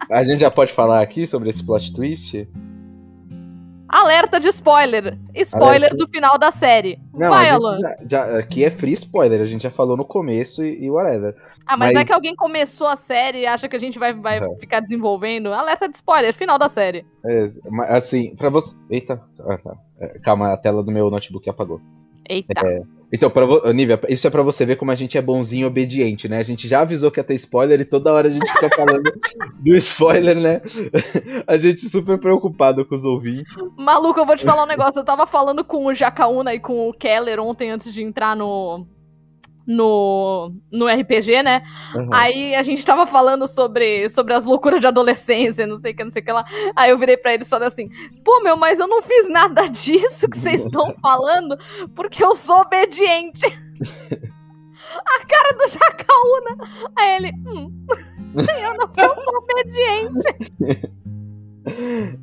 A 0.10 0.24
gente 0.24 0.40
já 0.40 0.52
pode 0.52 0.72
falar 0.72 1.02
aqui 1.02 1.26
sobre 1.28 1.50
esse 1.50 1.66
plot 1.66 1.94
twist? 1.94 2.48
Alerta 3.90 4.40
de 4.40 4.48
spoiler! 4.50 5.20
Spoiler 5.36 5.76
Alerta. 5.92 5.98
do 5.98 6.08
final 6.10 6.38
da 6.40 6.50
série. 6.50 7.00
Não, 7.14 7.30
Vai, 7.30 7.50
Alan. 7.50 7.78
já, 7.80 7.96
já- 8.10 8.40
aqui 8.40 8.64
é 8.64 8.72
free 8.72 8.94
spoiler, 8.94 9.40
a 9.40 9.46
gente 9.46 9.62
já 9.62 9.70
falou 9.70 9.96
no 9.96 10.04
começo 10.04 10.64
e, 10.64 10.86
e 10.86 10.90
whatever. 10.90 11.36
Ah, 11.68 11.78
mas, 11.78 11.90
não 11.94 12.00
é 12.00 12.02
mas- 12.02 12.08
que 12.10 12.14
alguém 12.16 12.36
começou 12.36 12.88
a 12.88 12.96
série 12.96 13.42
e 13.42 13.46
acha 13.46 13.70
que 13.70 13.76
a 13.76 13.80
gente 13.80 14.00
vai, 14.00 14.12
vai 14.12 14.40
Uhum. 14.44 14.58
ficar 14.58 14.80
desenvolvendo. 14.80 15.54
Alerta 15.54 15.88
de 15.88 15.96
spoiler, 15.96 16.34
final 16.34 16.58
da 16.58 16.68
série. 16.68 17.06
É, 17.24 17.50
assim, 17.90 18.36
pra 18.36 18.50
você. 18.50 18.76
Eita, 18.90 19.22
ah, 19.42 19.58
tá. 19.60 19.76
É, 20.00 20.08
calma, 20.20 20.52
a 20.52 20.58
tela 20.58 20.82
do 20.84 20.92
meu 20.92 21.12
notebook 21.12 21.48
apagou. 21.48 21.80
Eita. 22.28 22.60
É. 22.66 22.82
Então, 23.14 23.30
pra, 23.30 23.46
Nívia, 23.72 24.00
isso 24.10 24.26
é 24.26 24.30
pra 24.32 24.42
você 24.42 24.66
ver 24.66 24.76
como 24.76 24.90
a 24.90 24.96
gente 24.96 25.20
é 25.20 25.22
bonzinho 25.22 25.62
e 25.62 25.66
obediente, 25.66 26.28
né? 26.28 26.40
A 26.40 26.44
gente 26.44 26.68
já 26.68 26.82
avisou 26.82 27.12
que 27.12 27.20
ia 27.20 27.24
ter 27.24 27.36
spoiler 27.36 27.80
e 27.80 27.86
toda 27.86 28.12
hora 28.12 28.28
a 28.28 28.32
gente 28.32 28.52
fica 28.52 28.76
falando 28.76 29.04
do 29.62 29.76
spoiler, 29.76 30.36
né? 30.36 30.62
A 31.46 31.58
gente 31.58 31.82
super 31.82 32.18
preocupado 32.18 32.84
com 32.86 32.96
os 32.96 33.06
ouvintes. 33.06 33.56
Maluco, 33.78 34.20
eu 34.20 34.26
vou 34.26 34.36
te 34.36 34.44
falar 34.44 34.64
um 34.64 34.68
negócio. 34.68 35.00
Eu 35.00 35.06
tava 35.06 35.28
falando 35.28 35.64
com 35.64 35.86
o 35.86 35.94
Jacaúna 35.94 36.54
e 36.54 36.60
com 36.60 36.90
o 36.90 36.94
Keller 36.94 37.40
ontem 37.40 37.70
antes 37.70 37.94
de 37.94 38.02
entrar 38.02 38.36
no. 38.36 38.88
No, 39.66 40.54
no 40.70 40.88
RPG, 40.88 41.42
né? 41.42 41.64
Aham. 41.96 42.10
Aí 42.12 42.54
a 42.54 42.64
gente 42.64 42.86
tava 42.86 43.08
falando 43.08 43.48
sobre, 43.48 44.10
sobre 44.10 44.34
as 44.34 44.44
loucuras 44.46 44.82
de 44.82 44.88
adolescência, 44.88 45.66
não 45.66 45.80
sei 45.80 45.94
o 45.94 45.96
que, 45.96 46.04
não 46.04 46.12
sei 46.12 46.22
o 46.22 46.26
que 46.26 46.32
lá. 46.34 46.44
Aí 46.76 46.90
eu 46.92 46.98
virei 46.98 47.16
pra 47.16 47.34
eles 47.34 47.48
falei 47.48 47.68
assim: 47.68 47.90
pô, 48.26 48.42
meu, 48.44 48.58
mas 48.58 48.80
eu 48.82 48.88
não 48.88 49.02
fiz 49.02 49.30
nada 49.30 49.66
disso 49.72 50.28
que 50.28 50.38
vocês 50.38 50.66
estão 50.66 50.94
falando, 51.02 51.58
porque 51.96 52.24
eu 52.24 52.34
sou 52.36 52.58
obediente. 52.62 53.46
A 54.94 55.26
cara 55.26 55.54
do 55.58 55.68
Jacaúna. 55.68 56.92
Aí 56.98 57.16
ele, 57.16 57.32
hum, 57.48 57.86
eu 58.38 58.74
não 58.78 58.90
eu 58.98 59.24
sou 59.24 59.38
obediente. 59.38 60.54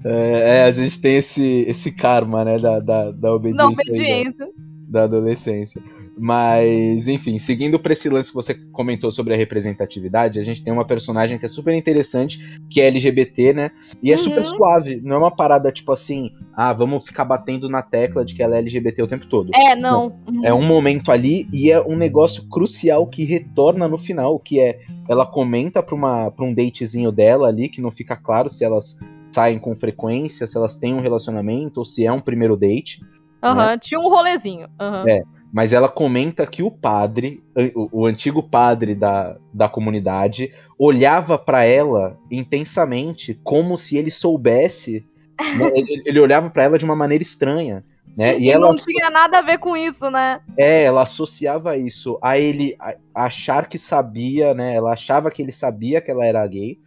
É, 0.05 0.59
é, 0.59 0.65
a 0.65 0.71
gente 0.71 1.01
tem 1.01 1.17
esse, 1.17 1.65
esse 1.67 1.93
karma, 1.93 2.45
né? 2.45 2.59
Da, 2.59 2.79
da, 2.81 3.11
da 3.11 3.35
obediência. 3.35 3.65
Não, 3.65 3.71
aí, 3.71 3.75
da- 3.75 3.83
obediência. 3.93 4.49
da 4.89 5.03
adolescência. 5.05 5.83
Mas, 6.23 7.09
enfim, 7.09 7.39
seguindo 7.39 7.79
pra 7.79 7.95
esse 7.95 8.07
lance 8.11 8.29
que 8.29 8.35
você 8.35 8.53
comentou 8.73 9.11
sobre 9.11 9.33
a 9.33 9.37
representatividade, 9.39 10.39
a 10.39 10.43
gente 10.43 10.63
tem 10.63 10.71
uma 10.71 10.85
personagem 10.87 11.39
que 11.39 11.47
é 11.47 11.49
super 11.49 11.75
interessante, 11.75 12.61
que 12.69 12.79
é 12.79 12.89
LGBT, 12.89 13.55
né? 13.55 13.71
E 14.03 14.13
é 14.13 14.17
Uhum. 14.17 14.23
super 14.23 14.45
suave. 14.45 15.01
Não 15.03 15.17
é 15.17 15.19
uma 15.19 15.35
parada 15.35 15.73
tipo 15.73 15.91
assim, 15.93 16.31
ah, 16.55 16.75
vamos 16.75 17.07
ficar 17.07 17.25
batendo 17.25 17.71
na 17.71 17.81
tecla 17.81 18.23
de 18.23 18.35
que 18.35 18.43
ela 18.43 18.57
é 18.57 18.59
LGBT 18.59 19.03
o 19.03 19.07
tempo 19.07 19.25
todo. 19.27 19.51
É, 19.55 19.75
não. 19.75 20.09
Uhum. 20.29 20.45
É 20.45 20.53
um 20.53 20.63
momento 20.63 21.11
ali 21.11 21.49
e 21.55 21.71
é 21.71 21.81
um 21.81 21.97
negócio 21.97 22.47
crucial 22.51 23.07
que 23.07 23.25
retorna 23.25 23.89
no 23.89 23.97
final, 23.97 24.39
que 24.39 24.61
é 24.61 24.79
ela 25.09 25.25
comenta 25.25 25.83
pra, 25.83 25.95
uma, 25.95 26.31
pra 26.31 26.45
um 26.45 26.53
datezinho 26.53 27.11
dela 27.11 27.49
ali, 27.49 27.71
que 27.71 27.81
não 27.81 27.91
fica 27.91 28.15
claro 28.15 28.51
se 28.51 28.63
elas 28.63 28.95
saem 29.33 29.59
com 29.59 29.75
frequência, 29.75 30.47
se 30.47 30.55
elas 30.55 30.77
têm 30.77 30.93
um 30.93 31.01
relacionamento 31.01 31.79
ou 31.79 31.85
se 31.85 32.05
é 32.05 32.13
um 32.13 32.21
primeiro 32.21 32.59
date. 32.59 33.01
Aham, 33.43 33.79
tinha 33.79 33.99
um 33.99 34.11
rolezinho. 34.11 34.69
Aham. 34.79 35.09
É. 35.09 35.23
Mas 35.53 35.73
ela 35.73 35.89
comenta 35.89 36.47
que 36.47 36.63
o 36.63 36.71
padre, 36.71 37.43
o, 37.75 38.03
o 38.03 38.07
antigo 38.07 38.43
padre 38.43 38.95
da, 38.95 39.37
da 39.53 39.69
comunidade, 39.69 40.53
olhava 40.79 41.39
pra 41.39 41.65
ela 41.65 42.17
intensamente, 42.31 43.39
como 43.43 43.77
se 43.77 43.97
ele 43.97 44.11
soubesse. 44.11 45.05
né, 45.59 45.71
ele, 45.75 46.03
ele 46.07 46.21
olhava 46.21 46.51
pra 46.51 46.65
ela 46.65 46.79
de 46.79 46.85
uma 46.85 46.95
maneira 46.95 47.23
estranha. 47.23 47.85
Né? 48.17 48.39
E 48.39 48.45
E 48.45 48.51
ela, 48.51 48.69
não 48.69 48.75
tinha 48.75 49.11
nada 49.11 49.39
a 49.39 49.43
ver 49.43 49.59
com 49.59 49.77
isso, 49.77 50.11
né? 50.11 50.41
é, 50.57 50.85
ela 50.85 51.03
associava 51.03 51.77
isso 51.77 52.19
a 52.23 52.39
ele 52.39 52.77
achar 53.15 53.67
que 53.67 53.79
sabia, 53.79 54.55
né? 54.55 54.75
Ela 54.75 54.93
achava 54.93 55.31
que 55.31 55.43
ele 55.43 55.53
sabia 55.53 56.01
que 56.01 56.11
ela 56.11 56.25
era 56.25 56.47
gay, 56.47 56.79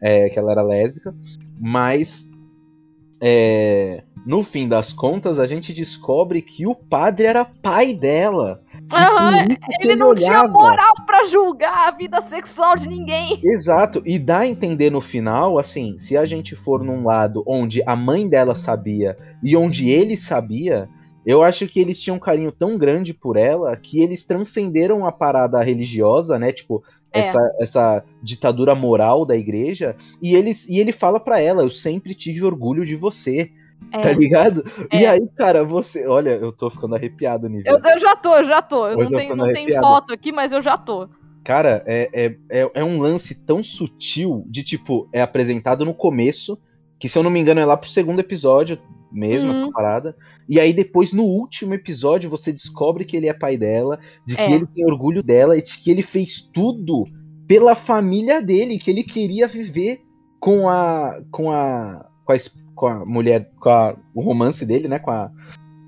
é, 0.00 0.28
que 0.28 0.38
ela 0.38 0.52
era 0.52 0.62
lésbica, 0.62 1.14
mas 1.60 2.30
é, 3.20 4.02
no 4.26 4.42
fim 4.42 4.68
das 4.68 4.92
contas 4.92 5.38
a 5.38 5.46
gente 5.46 5.72
descobre 5.72 6.42
que 6.42 6.66
o 6.66 6.74
padre 6.74 7.26
era 7.26 7.44
pai 7.44 7.94
dela. 7.94 8.62
E 9.48 9.52
isso 9.52 9.60
que 9.60 9.86
ele 9.86 9.96
não 9.96 10.14
tinha 10.14 10.30
olhava. 10.30 10.48
moral 10.52 10.94
pra 11.06 11.24
julgar 11.24 11.88
a 11.88 11.90
vida 11.92 12.20
sexual 12.20 12.76
de 12.76 12.88
ninguém. 12.88 13.40
Exato, 13.44 14.02
e 14.04 14.18
dá 14.18 14.40
a 14.40 14.46
entender 14.48 14.90
no 14.90 15.00
final, 15.00 15.58
assim, 15.58 15.96
se 15.98 16.16
a 16.16 16.26
gente 16.26 16.56
for 16.56 16.82
num 16.82 17.04
lado 17.04 17.44
onde 17.46 17.82
a 17.86 17.94
mãe 17.94 18.28
dela 18.28 18.54
sabia 18.54 19.16
e 19.42 19.56
onde 19.56 19.88
ele 19.90 20.16
sabia, 20.16 20.88
eu 21.24 21.42
acho 21.42 21.68
que 21.68 21.78
eles 21.78 22.00
tinham 22.00 22.16
um 22.16 22.20
carinho 22.20 22.50
tão 22.50 22.76
grande 22.76 23.14
por 23.14 23.36
ela 23.36 23.76
que 23.76 24.00
eles 24.00 24.24
transcenderam 24.24 25.06
a 25.06 25.12
parada 25.12 25.62
religiosa, 25.62 26.38
né? 26.38 26.50
Tipo, 26.52 26.82
É. 27.12 27.20
essa, 27.20 27.38
essa 27.60 28.04
ditadura 28.22 28.74
moral 28.74 29.24
da 29.24 29.36
igreja, 29.36 29.94
e, 30.22 30.34
eles, 30.34 30.66
e 30.68 30.80
ele 30.80 30.92
fala 30.92 31.20
pra 31.20 31.40
ela: 31.40 31.62
Eu 31.62 31.70
sempre 31.70 32.14
tive 32.14 32.42
orgulho 32.42 32.84
de 32.84 32.96
você, 32.96 33.50
É. 33.92 33.98
tá 33.98 34.12
ligado? 34.12 34.64
E 34.92 35.04
É. 35.04 35.08
aí, 35.10 35.28
cara, 35.36 35.64
você. 35.64 36.06
Olha, 36.06 36.30
eu 36.30 36.52
tô 36.52 36.70
ficando 36.70 36.94
arrepiado, 36.94 37.48
nível. 37.48 37.72
Eu, 37.72 37.80
eu 37.92 37.98
já 37.98 38.14
tô, 38.16 38.36
eu 38.36 38.44
já 38.44 38.62
tô. 38.62 38.86
Eu 38.86 38.98
Hoje 38.98 39.10
não 39.10 39.18
tenho, 39.18 39.36
não 39.36 39.52
tenho 39.52 39.80
foto 39.80 40.12
aqui, 40.12 40.30
mas 40.32 40.52
eu 40.52 40.62
já 40.62 40.76
tô. 40.78 41.08
Cara, 41.42 41.82
é, 41.86 42.08
é, 42.12 42.36
é, 42.62 42.70
é 42.74 42.84
um 42.84 43.00
lance 43.00 43.34
tão 43.46 43.62
sutil 43.62 44.44
de 44.46 44.62
tipo, 44.62 45.08
é 45.12 45.22
apresentado 45.22 45.84
no 45.84 45.94
começo, 45.94 46.60
que 46.98 47.08
se 47.08 47.18
eu 47.18 47.22
não 47.22 47.30
me 47.30 47.40
engano 47.40 47.60
é 47.60 47.64
lá 47.64 47.76
pro 47.76 47.88
segundo 47.88 48.20
episódio 48.20 48.78
mesmo, 49.10 49.50
Uhum. 49.50 49.56
essa 49.62 49.72
parada. 49.72 50.14
E 50.48 50.60
aí 50.60 50.72
depois, 50.72 51.12
no 51.12 51.24
último 51.24 51.74
episódio, 51.74 52.30
você 52.30 52.52
descobre 52.52 53.04
que 53.04 53.16
ele 53.16 53.26
é 53.26 53.32
pai 53.32 53.56
dela, 53.56 53.98
de 54.24 54.36
que 54.36 54.42
É. 54.42 54.52
ele 54.52 54.66
tem 54.66 54.84
orgulho 54.84 55.22
dela 55.22 55.56
e 55.56 55.62
de 55.62 55.78
que 55.78 55.90
ele 55.90 56.02
fez 56.02 56.42
tudo 56.42 57.04
pela 57.48 57.74
família 57.74 58.40
dele, 58.40 58.78
que 58.78 58.90
ele 58.90 59.02
queria 59.02 59.48
viver 59.48 60.00
com 60.38 60.68
a. 60.68 61.20
com 61.32 61.50
a. 61.50 62.06
com 62.24 62.32
a, 62.32 62.36
com 62.80 62.86
a 62.86 63.04
mulher. 63.04 63.50
com 63.60 63.68
a- 63.68 63.94
o 64.14 64.22
romance 64.22 64.64
dele, 64.64 64.88
né? 64.88 64.98
Com 64.98 65.10
a. 65.10 65.30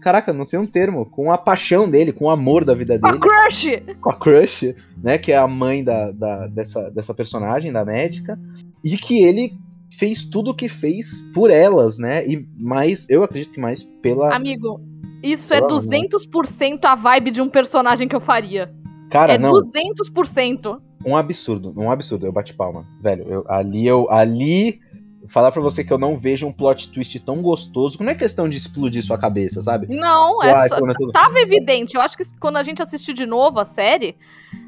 Caraca, 0.03 0.33
não 0.33 0.45
sei 0.45 0.59
um 0.59 0.67
termo. 0.67 1.07
Com 1.07 1.33
a 1.33 1.39
paixão 1.39 1.89
dele, 1.89 2.13
com 2.13 2.27
o 2.27 2.31
amor 2.31 2.65
da 2.65 2.75
vida 2.75 2.99
Com 2.99 3.07
a 3.07 3.11
dele 3.13 3.23
crush! 3.23 3.67
com 4.01 4.11
a 4.11 4.15
Crush, 4.15 4.75
né? 5.03 5.17
Que 5.17 5.33
é 5.33 5.39
a 5.39 5.47
mãe 5.49 5.83
da, 5.83 6.11
da- 6.11 6.47
dessa, 6.49 6.91
dessa 6.91 7.15
personagem, 7.15 7.73
da 7.73 7.85
médica, 7.85 8.39
e 8.85 8.97
que 8.99 9.23
ele 9.23 9.53
fez 9.91 10.25
tudo 10.27 10.51
o 10.51 10.55
que 10.55 10.69
fez 10.69 11.21
por 11.33 11.51
elas, 11.51 11.99
né? 11.99 12.27
E 12.27 12.47
mais, 12.59 13.09
eu 13.09 13.23
acredito 13.23 13.53
que 13.53 13.61
mais 13.61 13.85
pela. 14.03 14.35
Amigo, 14.35 14.81
isso 15.23 15.55
é 15.55 15.61
Pelo 15.61 15.79
amor. 15.79 15.83
200% 15.83 16.85
a 16.85 16.95
vibe 16.95 17.31
de 17.31 17.41
um 17.41 17.49
personagem 17.49 18.07
que 18.09 18.15
eu 18.17 18.21
faria. 18.21 18.71
Cara, 19.11 19.35
é 19.35 19.39
não, 19.39 19.53
200%. 19.53 20.79
um 21.07 21.17
absurdo, 21.17 21.73
um 21.77 21.91
absurdo. 21.91 22.27
Eu 22.27 22.33
bati 22.33 22.55
palma, 22.55 22.85
velho. 23.01 23.25
Eu, 23.29 23.45
ali 23.49 23.87
eu. 23.87 24.11
Ali. 24.11 24.81
Falar 25.29 25.53
pra 25.53 25.63
você 25.63 25.85
que 25.85 25.93
eu 25.93 25.99
não 25.99 26.17
vejo 26.17 26.47
um 26.47 26.53
plot 26.53 26.91
twist 26.91 27.19
tão 27.21 27.41
gostoso. 27.41 28.03
Não 28.03 28.11
é 28.11 28.15
questão 28.15 28.49
de 28.49 28.57
explodir 28.59 29.05
sua 29.05 29.17
cabeça, 29.17 29.63
sabe? 29.63 29.87
Não, 29.89 30.43
é 30.43 30.53
Uai, 30.53 30.69
só, 30.69 30.77
é 30.77 30.95
tudo- 30.95 31.13
tava 31.13 31.39
evidente. 31.39 31.95
Eu 31.95 32.01
acho 32.01 32.17
que 32.17 32.25
quando 32.41 32.57
a 32.57 32.63
gente 32.63 32.83
assistir 32.83 33.13
de 33.15 33.25
novo 33.25 33.61
a 33.61 33.65
série, 33.65 34.17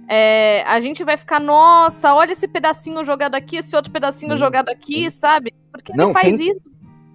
é, 0.09 0.63
a 0.67 0.81
gente 0.81 1.03
vai 1.03 1.17
ficar, 1.17 1.41
nossa, 1.41 2.15
olha 2.15 2.33
esse 2.33 2.47
pedacinho 2.47 3.05
jogado 3.05 3.35
aqui, 3.35 3.57
esse 3.57 3.75
outro 3.75 3.91
pedacinho 3.91 4.33
Sim, 4.33 4.39
jogado 4.39 4.69
aqui, 4.69 5.11
sabe? 5.11 5.53
Porque 5.73 5.93
Não, 5.97 6.07
ele 6.11 6.13
faz 6.15 6.37
tem- 6.39 6.51
isso. 6.51 6.61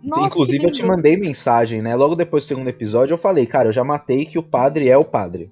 Nossa, 0.04 0.28
Inclusive, 0.28 0.64
eu 0.64 0.72
te 0.72 0.84
mandei 0.86 1.18
mensagem, 1.18 1.82
né? 1.82 1.94
Logo 1.96 2.16
depois 2.16 2.44
do 2.44 2.48
segundo 2.48 2.70
episódio, 2.70 3.14
eu 3.14 3.18
falei, 3.18 3.46
cara, 3.46 3.70
eu 3.70 3.74
já 3.74 3.84
matei 3.84 4.26
que 4.26 4.40
o 4.40 4.44
padre 4.44 4.88
é 4.88 4.98
o 4.98 5.04
padre. 5.04 5.52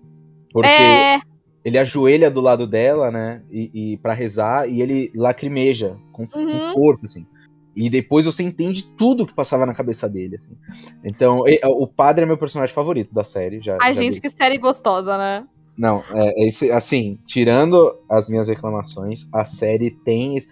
Porque 0.54 0.68
É, 0.70 1.20
ele 1.66 1.78
ajoelha 1.78 2.32
do 2.32 2.40
lado 2.42 2.66
dela, 2.66 3.12
né? 3.12 3.42
E, 3.52 3.94
e 3.94 3.98
para 3.98 4.14
rezar, 4.14 4.68
e 4.70 4.82
ele 4.82 5.12
lacrimeja 5.14 5.98
com, 6.14 6.26
com 6.26 6.40
Uhum. 6.40 6.74
força, 6.74 7.06
assim. 7.06 7.26
E 7.78 7.90
depois 7.92 8.26
você 8.26 8.42
entende 8.42 8.84
tudo 8.98 9.28
que 9.28 9.34
passava 9.36 9.64
na 9.66 9.74
cabeça 9.74 10.10
dele, 10.10 10.36
assim. 10.36 10.58
Então, 11.04 11.44
o 11.64 11.88
padre 11.88 12.24
é 12.24 12.26
meu 12.26 12.38
personagem 12.38 12.74
favorito 12.74 13.14
da 13.14 13.24
série. 13.24 13.62
Já, 13.62 13.78
ai, 13.80 13.94
já 13.94 14.02
gente, 14.02 14.16
vi. 14.16 14.22
que 14.22 14.30
série 14.30 14.58
gostosa, 14.58 15.16
né? 15.16 15.46
Não, 15.78 16.04
é, 16.12 16.44
é 16.44 16.48
esse, 16.48 16.72
assim, 16.72 17.20
tirando 17.28 17.96
as 18.10 18.30
minhas 18.30 18.48
reclamações, 18.48 19.28
a 19.32 19.46
série 19.46 19.92
tem 19.92 20.36
es- 20.36 20.48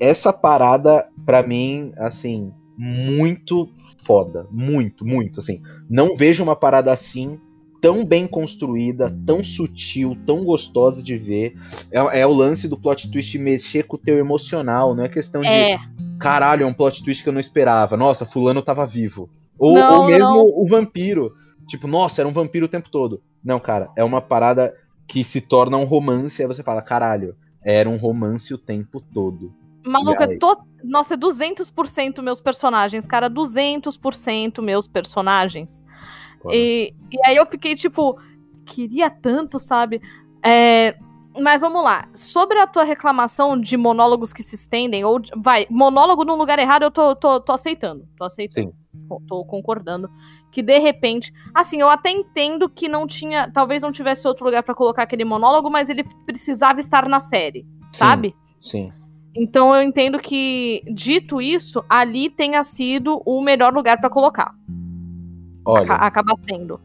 essa 0.00 0.32
parada, 0.32 1.06
pra 1.26 1.42
mim, 1.46 1.92
assim, 1.98 2.50
muito 2.78 3.68
foda. 3.98 4.46
Muito, 4.50 5.04
muito, 5.06 5.40
assim. 5.40 5.60
Não 5.90 6.14
vejo 6.14 6.42
uma 6.42 6.56
parada 6.56 6.90
assim 6.90 7.38
tão 7.80 8.04
bem 8.04 8.26
construída, 8.26 9.14
tão 9.26 9.42
sutil, 9.42 10.16
tão 10.26 10.44
gostosa 10.44 11.02
de 11.02 11.16
ver. 11.16 11.56
É, 11.90 12.20
é 12.20 12.26
o 12.26 12.32
lance 12.32 12.68
do 12.68 12.76
plot 12.76 13.10
twist 13.10 13.38
mexer 13.38 13.84
com 13.84 13.96
o 13.96 13.98
teu 13.98 14.18
emocional, 14.18 14.94
não 14.94 15.04
é 15.04 15.08
questão 15.08 15.42
de 15.42 15.48
É, 15.48 15.78
caralho, 16.18 16.64
é 16.64 16.66
um 16.66 16.74
plot 16.74 17.02
twist 17.02 17.22
que 17.22 17.28
eu 17.28 17.32
não 17.32 17.40
esperava. 17.40 17.96
Nossa, 17.96 18.26
fulano 18.26 18.62
tava 18.62 18.84
vivo. 18.86 19.28
Ou, 19.58 19.74
Não, 19.74 20.00
ou 20.00 20.06
mesmo 20.06 20.34
não. 20.34 20.44
o 20.44 20.66
vampiro. 20.66 21.34
Tipo, 21.66 21.88
nossa, 21.88 22.22
era 22.22 22.28
um 22.28 22.32
vampiro 22.32 22.66
o 22.66 22.68
tempo 22.68 22.88
todo. 22.90 23.22
Não, 23.42 23.58
cara, 23.58 23.90
é 23.96 24.04
uma 24.04 24.20
parada 24.20 24.74
que 25.06 25.22
se 25.22 25.40
torna 25.40 25.76
um 25.76 25.84
romance, 25.84 26.42
aí 26.42 26.48
você 26.48 26.62
fala, 26.62 26.82
caralho, 26.82 27.36
era 27.64 27.88
um 27.88 27.96
romance 27.96 28.52
o 28.52 28.58
tempo 28.58 29.00
todo. 29.00 29.54
maluca, 29.84 30.24
E 30.24 30.32
aí? 30.32 30.38
to... 30.38 30.58
nossa, 30.84 31.14
é 31.14 31.16
200% 31.16 32.22
meus 32.22 32.40
personagens, 32.40 33.06
cara, 33.06 33.30
200% 33.30 34.60
meus 34.62 34.86
personagens. 34.86 35.82
E, 36.52 36.94
e 37.12 37.18
aí 37.26 37.36
eu 37.36 37.46
fiquei 37.46 37.74
tipo, 37.74 38.18
queria 38.64 39.10
tanto, 39.10 39.58
sabe? 39.58 40.00
É, 40.44 40.96
mas 41.38 41.60
vamos 41.60 41.82
lá. 41.84 42.08
Sobre 42.14 42.58
a 42.58 42.66
tua 42.66 42.84
reclamação 42.84 43.60
de 43.60 43.76
monólogos 43.76 44.32
que 44.32 44.42
se 44.42 44.54
estendem, 44.54 45.04
ou. 45.04 45.18
de- 45.18 45.30
vai, 45.36 45.66
monólogo 45.70 46.24
no 46.24 46.34
lugar 46.36 46.58
errado, 46.58 46.82
eu 46.84 46.90
tô, 46.90 47.14
tô, 47.16 47.40
tô 47.40 47.52
aceitando. 47.52 48.06
Tô 48.16 48.24
aceitando. 48.24 48.72
Co- 49.08 49.22
Tô 49.28 49.44
concordando. 49.44 50.08
Que 50.50 50.62
de 50.62 50.78
repente. 50.78 51.32
Assim, 51.54 51.80
eu 51.80 51.88
até 51.90 52.10
entendo 52.10 52.68
que 52.68 52.88
não 52.88 53.06
tinha. 53.06 53.50
Talvez 53.52 53.82
não 53.82 53.92
tivesse 53.92 54.26
outro 54.26 54.44
lugar 54.46 54.62
pra 54.62 54.74
colocar 54.74 55.02
aquele 55.02 55.24
monólogo, 55.24 55.70
mas 55.70 55.90
ele 55.90 56.02
precisava 56.24 56.80
estar 56.80 57.06
na 57.08 57.20
série, 57.20 57.66
sabe? 57.88 58.34
Sim. 58.60 58.90
Então 59.38 59.76
eu 59.76 59.82
entendo 59.82 60.18
que, 60.18 60.82
dito 60.90 61.42
isso, 61.42 61.84
ali 61.90 62.30
tenha 62.30 62.62
sido 62.64 63.20
o 63.26 63.42
melhor 63.42 63.74
lugar 63.74 64.00
pra 64.00 64.08
colocar. 64.08 64.54
Olha, 65.66 65.82
Aca- 65.82 66.06
acaba 66.06 66.34
sendo. 66.48 66.80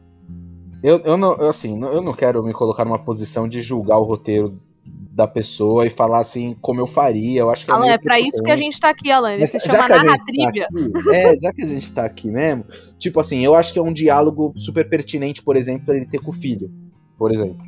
Eu, 0.83 0.97
eu 0.99 1.15
não, 1.15 1.33
eu, 1.35 1.49
assim, 1.49 1.79
eu 1.79 2.01
não 2.01 2.13
quero 2.13 2.43
me 2.43 2.51
colocar 2.51 2.83
numa 2.83 2.97
posição 2.97 3.47
de 3.47 3.61
julgar 3.61 3.99
o 3.99 4.03
roteiro 4.03 4.59
da 4.83 5.27
pessoa 5.27 5.85
e 5.85 5.89
falar 5.89 6.19
assim 6.19 6.55
como 6.59 6.79
eu 6.79 6.87
faria. 6.87 7.41
Eu 7.41 7.51
acho 7.51 7.65
que 7.65 7.71
é 7.71 7.73
Alan, 7.73 7.87
é 7.87 7.97
pra 7.99 8.19
isso 8.19 8.41
que 8.41 8.49
a 8.49 8.55
gente 8.55 8.79
tá 8.79 8.89
aqui, 8.89 9.11
Alan. 9.11 9.33
Ele 9.33 9.45
se 9.45 9.59
chama 9.59 9.87
narratrivia. 9.87 10.67
Tá 10.67 11.15
é, 11.15 11.37
já 11.37 11.53
que 11.53 11.61
a 11.61 11.67
gente 11.67 11.93
tá 11.93 12.05
aqui 12.05 12.31
mesmo. 12.31 12.65
Tipo 12.97 13.19
assim, 13.19 13.45
eu 13.45 13.53
acho 13.53 13.71
que 13.71 13.77
é 13.77 13.81
um 13.81 13.93
diálogo 13.93 14.53
super 14.55 14.89
pertinente, 14.89 15.43
por 15.43 15.55
exemplo, 15.55 15.93
ele 15.93 16.07
ter 16.07 16.19
com 16.19 16.31
o 16.31 16.33
filho, 16.33 16.71
por 17.17 17.31
exemplo. 17.31 17.61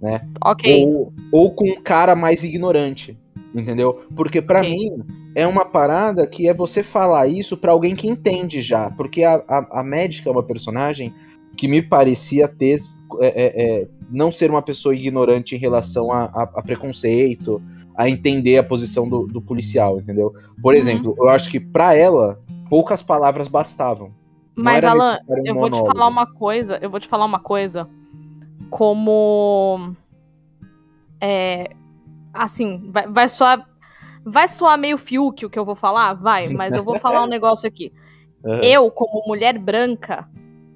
Né? 0.00 0.28
Ok. 0.44 0.84
Ou, 0.84 1.12
ou 1.32 1.54
com 1.54 1.70
um 1.70 1.80
cara 1.80 2.14
mais 2.14 2.44
ignorante. 2.44 3.18
Entendeu? 3.54 4.04
Porque 4.14 4.42
para 4.42 4.60
okay. 4.60 4.70
mim 4.70 5.06
é 5.38 5.46
uma 5.46 5.64
parada 5.64 6.26
que 6.26 6.48
é 6.48 6.52
você 6.52 6.82
falar 6.82 7.28
isso 7.28 7.56
para 7.56 7.70
alguém 7.70 7.94
que 7.94 8.08
entende 8.08 8.60
já. 8.60 8.90
Porque 8.90 9.22
a, 9.22 9.36
a, 9.48 9.80
a 9.80 9.84
médica 9.84 10.28
é 10.28 10.32
uma 10.32 10.42
personagem 10.42 11.14
que 11.56 11.68
me 11.68 11.80
parecia 11.80 12.48
ter 12.48 12.80
é, 13.20 13.26
é, 13.26 13.62
é, 13.82 13.88
não 14.10 14.32
ser 14.32 14.50
uma 14.50 14.62
pessoa 14.62 14.96
ignorante 14.96 15.54
em 15.54 15.58
relação 15.58 16.10
a, 16.10 16.24
a, 16.24 16.60
preconceito, 16.60 17.62
a 17.96 18.08
entender 18.08 18.58
a 18.58 18.64
posição 18.64 19.08
do, 19.08 19.28
do 19.28 19.40
policial, 19.40 20.00
entendeu? 20.00 20.34
Por 20.60 20.74
uhum. 20.74 20.80
exemplo, 20.80 21.14
eu 21.16 21.28
acho 21.28 21.48
que 21.52 21.60
para 21.60 21.94
ela 21.94 22.40
poucas 22.68 23.00
palavras 23.00 23.46
bastavam. 23.46 24.10
Mas 24.56 24.82
Alan, 24.82 25.20
um 25.28 25.46
eu 25.46 25.54
vou 25.54 25.70
te 25.70 25.78
falar 25.78 26.08
uma 26.08 26.26
coisa, 26.26 26.80
eu 26.82 26.90
vou 26.90 26.98
te 26.98 27.06
falar 27.06 27.24
uma 27.24 27.38
coisa 27.38 27.88
como 28.70 29.94
é, 31.20 31.70
assim, 32.34 32.90
vai, 32.90 33.06
vai 33.06 33.28
soar 33.28 33.67
vai 34.30 34.48
soar 34.48 34.78
meio 34.78 34.98
Fiuk 34.98 35.44
o 35.44 35.50
que 35.50 35.58
eu 35.58 35.64
vou 35.64 35.74
falar, 35.74 36.14
vai, 36.14 36.48
mas 36.48 36.74
eu 36.74 36.84
vou 36.84 36.98
falar 36.98 37.24
um 37.24 37.28
negócio 37.28 37.66
aqui. 37.66 37.92
Uhum. 38.44 38.60
Eu, 38.62 38.90
como 38.90 39.26
mulher 39.26 39.58
branca, 39.58 40.28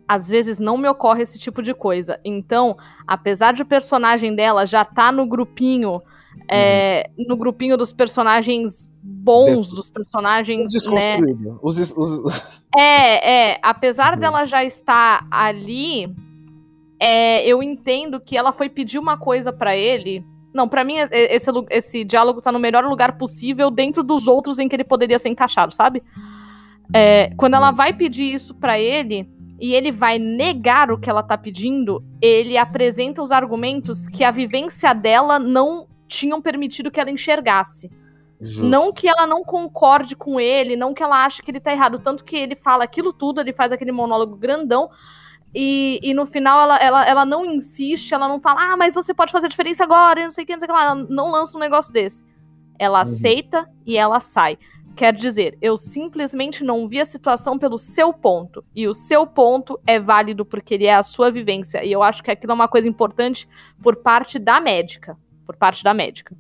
às 0.07 0.29
vezes 0.29 0.59
não 0.59 0.77
me 0.77 0.89
ocorre 0.89 1.23
esse 1.23 1.39
tipo 1.39 1.63
de 1.63 1.73
coisa. 1.73 2.21
Então, 2.25 2.77
apesar 3.07 3.53
de 3.53 3.63
o 3.63 3.67
personagem 3.67 4.35
dela 4.35 4.67
já 4.67 4.85
tá 4.85 5.13
no 5.13 5.27
grupinho, 5.27 6.03
é, 6.49 7.11
uhum. 7.19 7.27
no 7.29 7.37
grupinho 7.37 7.77
dos 7.77 7.93
personagens 7.93 8.91
bons, 9.03 9.73
dos 9.73 9.91
personagens. 9.91 10.75
Os 10.75 10.87
né? 10.87 11.17
Os, 11.63 11.79
os... 11.97 12.53
É, 12.75 13.51
é. 13.53 13.59
Apesar 13.63 14.15
uhum. 14.15 14.21
dela 14.21 14.47
já 14.47 14.65
estar 14.65 15.27
ali, 15.31 16.15
é, 16.99 17.47
eu 17.47 17.63
entendo 17.63 18.19
que 18.19 18.35
ela 18.37 18.51
foi 18.51 18.69
pedir 18.71 18.99
uma 18.99 19.19
coisa 19.19 19.53
para 19.53 19.77
ele. 19.77 20.25
Não, 20.53 20.69
para 20.69 20.85
mim, 20.85 20.97
esse, 20.99 21.51
esse 21.71 22.05
diálogo 22.05 22.43
tá 22.43 22.53
no 22.53 22.59
melhor 22.59 22.85
lugar 22.85 23.17
possível 23.17 23.71
dentro 23.71 24.03
dos 24.03 24.29
outros 24.29 24.59
em 24.59 24.69
que 24.69 24.77
ele 24.77 24.85
poderia 24.85 25.19
ser 25.19 25.29
encaixado, 25.29 25.75
sabe? 25.75 26.03
É, 26.93 27.33
quando 27.37 27.55
ela 27.55 27.71
vai 27.71 27.93
pedir 27.93 28.35
isso 28.35 28.55
para 28.55 28.79
ele, 28.79 29.29
e 29.63 29.75
ele 29.75 29.93
vai 29.93 30.19
negar 30.19 30.91
o 30.91 30.99
que 30.99 31.09
ela 31.09 31.23
tá 31.23 31.39
pedindo, 31.39 32.05
ele 32.21 32.59
apresenta 32.59 33.23
os 33.23 33.31
argumentos 33.31 34.09
que 34.09 34.25
a 34.25 34.31
vivência 34.33 34.93
dela 34.93 35.39
não 35.39 35.87
tinham 36.09 36.43
permitido 36.43 36.91
que 36.91 36.99
ela 36.99 37.13
enxergasse. 37.13 37.89
Justo. 38.41 38.67
Não 38.67 38.93
que 38.93 39.09
ela 39.09 39.25
não 39.25 39.45
concorde 39.45 40.17
com 40.17 40.41
ele, 40.41 40.75
não 40.75 40.93
que 40.93 41.01
ela 41.01 41.25
ache 41.25 41.43
que 41.43 41.51
ele 41.53 41.61
tá 41.61 41.73
errado. 41.73 42.01
Tanto 42.01 42.25
que 42.25 42.37
ele 42.37 42.57
fala 42.57 42.83
aquilo 42.83 43.13
tudo, 43.13 43.41
ele 43.41 43.53
faz 43.53 43.71
aquele 43.71 43.93
monólogo 43.93 44.35
grandão. 44.35 44.91
E, 45.55 46.01
e 46.03 46.15
no 46.15 46.25
final 46.25 46.63
ela, 46.63 46.77
ela, 46.79 47.07
ela 47.07 47.25
não 47.27 47.45
insiste, 47.45 48.15
ela 48.15 48.27
não 48.27 48.41
fala, 48.41 48.73
ah, 48.73 48.77
mas 48.77 48.95
você 48.95 49.13
pode 49.13 49.33
fazer 49.33 49.49
diferença 49.49 49.85
agora, 49.85 50.21
e 50.21 50.25
não 50.25 50.31
sei 50.31 50.45
o 50.45 50.47
que, 50.47 50.53
não 50.55 50.61
sei 50.61 50.67
o 50.67 50.73
que 50.73 50.79
lá. 50.79 50.85
Ela 50.85 51.07
não 51.09 51.31
lança 51.31 51.57
um 51.57 51.61
negócio 51.61 51.93
desse. 51.93 52.25
Ela 52.79 52.99
uhum. 52.99 53.03
aceita 53.03 53.69
e 53.85 53.97
ela 53.97 54.19
sai. 54.21 54.59
Quer 54.95 55.15
dizer, 55.15 55.57
eu 55.63 55.79
simplesmente 55.79 56.63
não 56.63 56.87
vi 56.87 57.01
a 57.01 57.05
situação 57.05 57.59
pelo 57.59 57.79
seu 57.79 58.13
ponto. 58.13 58.65
E 58.75 58.87
o 58.87 58.93
seu 58.95 59.27
ponto 59.27 59.81
é 59.87 59.99
válido 59.99 60.45
porque 60.45 60.75
ele 60.75 60.87
é 60.87 60.95
a 60.95 61.03
sua 61.03 61.31
vivência. 61.31 61.85
E 61.85 61.93
eu 61.93 62.03
acho 62.03 62.23
que 62.23 62.31
aquilo 62.31 62.53
é 62.53 62.55
uma 62.55 62.69
coisa 62.69 62.89
importante 62.89 63.49
por 63.83 63.97
parte 63.97 64.39
da 64.39 64.61
médica. 64.61 65.17
Por 65.47 65.57
parte 65.57 65.83
da 65.83 65.95
médica. 65.95 66.37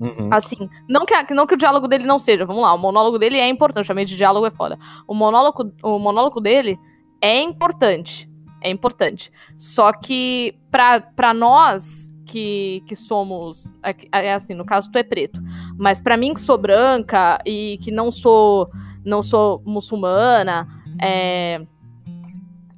Uhum. 0.00 0.28
Assim, 0.32 0.68
não 0.88 1.06
que, 1.06 1.32
não 1.32 1.46
que 1.46 1.54
o 1.54 1.56
diálogo 1.56 1.86
dele 1.86 2.04
não 2.04 2.18
seja, 2.18 2.44
vamos 2.44 2.62
lá, 2.62 2.74
o 2.74 2.78
monólogo 2.78 3.20
dele 3.20 3.38
é 3.38 3.48
importante, 3.48 3.86
chamei 3.86 4.04
de 4.04 4.16
diálogo 4.16 4.44
é 4.44 4.50
foda. 4.50 4.76
O 5.06 5.14
monólogo, 5.14 5.72
o 5.80 5.96
monólogo 5.96 6.40
dele 6.40 6.76
é 7.22 7.40
importante. 7.40 8.28
É 8.60 8.70
importante. 8.70 9.32
Só 9.56 9.92
que, 9.92 10.54
para 10.70 11.32
nós, 11.32 12.12
que, 12.26 12.82
que 12.86 12.94
somos. 12.94 13.74
É, 13.82 14.26
é, 14.26 14.34
assim, 14.34 14.54
no 14.54 14.64
caso, 14.64 14.90
tu 14.90 14.98
é 14.98 15.02
preto. 15.02 15.40
Mas 15.78 16.00
para 16.02 16.16
mim, 16.16 16.34
que 16.34 16.40
sou 16.40 16.58
branca 16.58 17.38
e 17.46 17.78
que 17.82 17.90
não 17.90 18.10
sou 18.10 18.70
não 19.04 19.22
sou 19.22 19.60
muçulmana, 19.66 20.68
é, 21.00 21.60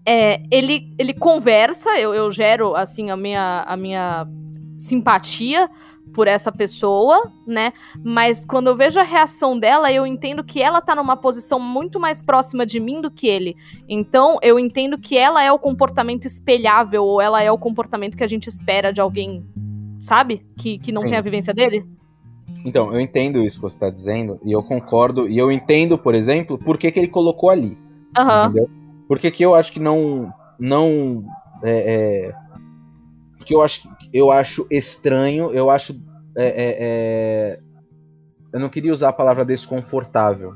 é, 0.06 0.42
ele, 0.50 0.94
ele 0.98 1.14
conversa, 1.14 1.98
eu, 1.98 2.14
eu 2.14 2.30
gero 2.30 2.74
assim 2.74 3.10
a 3.10 3.16
minha, 3.16 3.62
a 3.66 3.76
minha 3.76 4.26
simpatia 4.78 5.70
por 6.14 6.28
essa 6.28 6.50
pessoa, 6.52 7.30
né? 7.46 7.72
Mas 8.02 8.46
quando 8.46 8.68
eu 8.68 8.76
vejo 8.76 8.98
a 8.98 9.02
reação 9.02 9.58
dela, 9.58 9.92
eu 9.92 10.06
entendo 10.06 10.44
que 10.44 10.62
ela 10.62 10.80
tá 10.80 10.94
numa 10.94 11.16
posição 11.16 11.58
muito 11.58 11.98
mais 11.98 12.22
próxima 12.22 12.64
de 12.64 12.78
mim 12.80 13.00
do 13.00 13.10
que 13.10 13.26
ele. 13.26 13.56
Então, 13.88 14.38
eu 14.40 14.58
entendo 14.58 14.96
que 14.96 15.18
ela 15.18 15.42
é 15.42 15.52
o 15.52 15.58
comportamento 15.58 16.24
espelhável, 16.24 17.04
ou 17.04 17.20
ela 17.20 17.42
é 17.42 17.50
o 17.50 17.58
comportamento 17.58 18.16
que 18.16 18.24
a 18.24 18.28
gente 18.28 18.46
espera 18.46 18.92
de 18.92 19.00
alguém, 19.00 19.44
sabe? 20.00 20.46
Que, 20.56 20.78
que 20.78 20.92
não 20.92 21.02
Sim. 21.02 21.10
tem 21.10 21.18
a 21.18 21.22
vivência 21.22 21.52
dele. 21.52 21.84
Então, 22.64 22.92
eu 22.92 23.00
entendo 23.00 23.42
isso 23.42 23.56
que 23.56 23.62
você 23.62 23.78
tá 23.78 23.90
dizendo, 23.90 24.40
e 24.44 24.52
eu 24.52 24.62
concordo, 24.62 25.28
e 25.28 25.36
eu 25.36 25.50
entendo, 25.50 25.98
por 25.98 26.14
exemplo, 26.14 26.56
por 26.56 26.78
que, 26.78 26.90
que 26.90 27.00
ele 27.00 27.08
colocou 27.08 27.50
ali. 27.50 27.76
Uhum. 28.16 28.44
Entendeu? 28.44 28.70
Porque 29.08 29.30
que 29.30 29.44
eu 29.44 29.54
acho 29.54 29.72
que 29.72 29.80
não. 29.80 30.32
não 30.58 31.24
é, 31.62 32.30
é 32.30 32.44
porque 33.36 33.54
eu 33.54 33.60
acho, 33.60 33.86
eu 34.14 34.30
acho 34.30 34.64
estranho, 34.70 35.50
eu 35.50 35.68
acho. 35.68 35.92
É, 36.36 36.46
é, 36.46 36.76
é... 36.78 37.60
eu 38.52 38.60
não 38.60 38.68
queria 38.68 38.92
usar 38.92 39.08
a 39.08 39.12
palavra 39.12 39.44
desconfortável. 39.44 40.54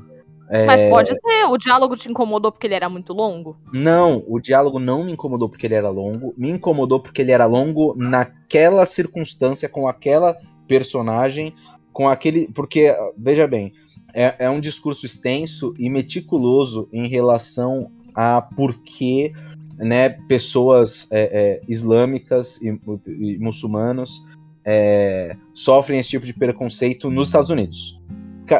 É, 0.49 0.65
Mas 0.65 0.83
pode 0.85 1.13
ser, 1.13 1.45
o 1.51 1.57
diálogo 1.57 1.95
te 1.95 2.09
incomodou 2.09 2.51
porque 2.51 2.65
ele 2.65 2.73
era 2.73 2.89
muito 2.89 3.13
longo? 3.13 3.55
Não, 3.71 4.23
o 4.27 4.39
diálogo 4.39 4.79
não 4.79 5.03
me 5.03 5.11
incomodou 5.11 5.47
porque 5.47 5.67
ele 5.67 5.75
era 5.75 5.89
longo, 5.89 6.33
me 6.35 6.49
incomodou 6.49 6.99
porque 6.99 7.21
ele 7.21 7.31
era 7.31 7.45
longo 7.45 7.93
naquela 7.95 8.83
circunstância, 8.85 9.69
com 9.69 9.87
aquela 9.87 10.35
personagem, 10.67 11.53
com 11.93 12.07
aquele. 12.07 12.47
Porque, 12.47 12.95
veja 13.15 13.45
bem, 13.45 13.73
é, 14.13 14.45
é 14.45 14.49
um 14.49 14.59
discurso 14.59 15.05
extenso 15.05 15.75
e 15.77 15.87
meticuloso 15.89 16.87
em 16.91 17.07
relação 17.07 17.91
a 18.15 18.41
por 18.41 18.81
que 18.81 19.33
né, 19.79 20.09
pessoas 20.09 21.07
é, 21.11 21.21
é, 21.21 21.61
islâmicas 21.67 22.61
e, 22.61 22.67
e 23.07 23.37
muçulmanos 23.39 24.21
é, 24.65 25.35
sofrem 25.53 25.99
esse 25.99 26.09
tipo 26.09 26.25
de 26.25 26.33
preconceito 26.33 27.09
nos 27.09 27.29
Estados 27.29 27.49
Unidos. 27.49 27.99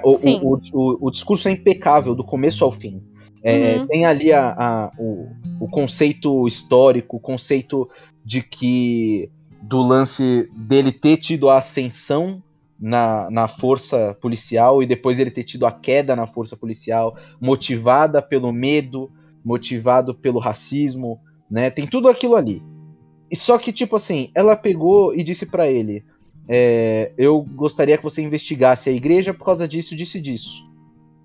O, 0.04 0.54
o, 0.54 0.60
o, 0.74 1.08
o, 1.08 1.12
discurso 1.12 1.48
é 1.48 1.52
impecável 1.52 2.14
do 2.14 2.24
começo 2.24 2.64
ao 2.64 2.72
fim. 2.72 3.02
É, 3.44 3.78
uhum. 3.78 3.88
Tem 3.88 4.06
ali 4.06 4.32
a, 4.32 4.50
a, 4.52 4.92
o, 5.00 5.28
o 5.60 5.68
conceito 5.68 6.48
histórico, 6.48 7.18
o 7.18 7.20
conceito 7.20 7.90
de 8.24 8.42
que 8.42 9.30
do 9.62 9.82
lance 9.82 10.50
dele 10.56 10.92
ter 10.92 11.18
tido 11.18 11.50
a 11.50 11.58
ascensão 11.58 12.42
na, 12.80 13.30
na 13.30 13.48
força 13.48 14.16
policial 14.22 14.82
e 14.82 14.86
depois 14.86 15.20
ele 15.20 15.32
ter 15.32 15.44
tido 15.44 15.66
a 15.66 15.72
queda 15.72 16.16
na 16.16 16.26
força 16.26 16.56
policial, 16.56 17.18
motivada 17.42 18.22
pelo 18.22 18.54
medo, 18.54 19.12
motivado 19.44 20.14
pelo 20.14 20.40
racismo, 20.40 21.20
né? 21.50 21.70
Tem 21.70 21.88
tudo 21.88 22.08
aquilo 22.08 22.36
ali. 22.36 22.62
E 23.32 23.36
só 23.36 23.58
que, 23.58 23.72
tipo 23.72 23.96
assim, 23.96 24.32
ela 24.34 24.56
pegou 24.56 25.14
e 25.16 25.24
disse 25.24 25.46
para 25.46 25.70
ele: 25.70 26.04
é, 26.48 27.12
Eu 27.18 27.42
gostaria 27.42 27.98
que 27.98 28.04
você 28.04 28.22
investigasse 28.22 28.90
a 28.90 28.94
igreja 28.94 29.34
por 29.34 29.46
causa 29.46 29.68
disso, 29.68 29.96
disso 29.96 30.20
disso. 30.20 30.68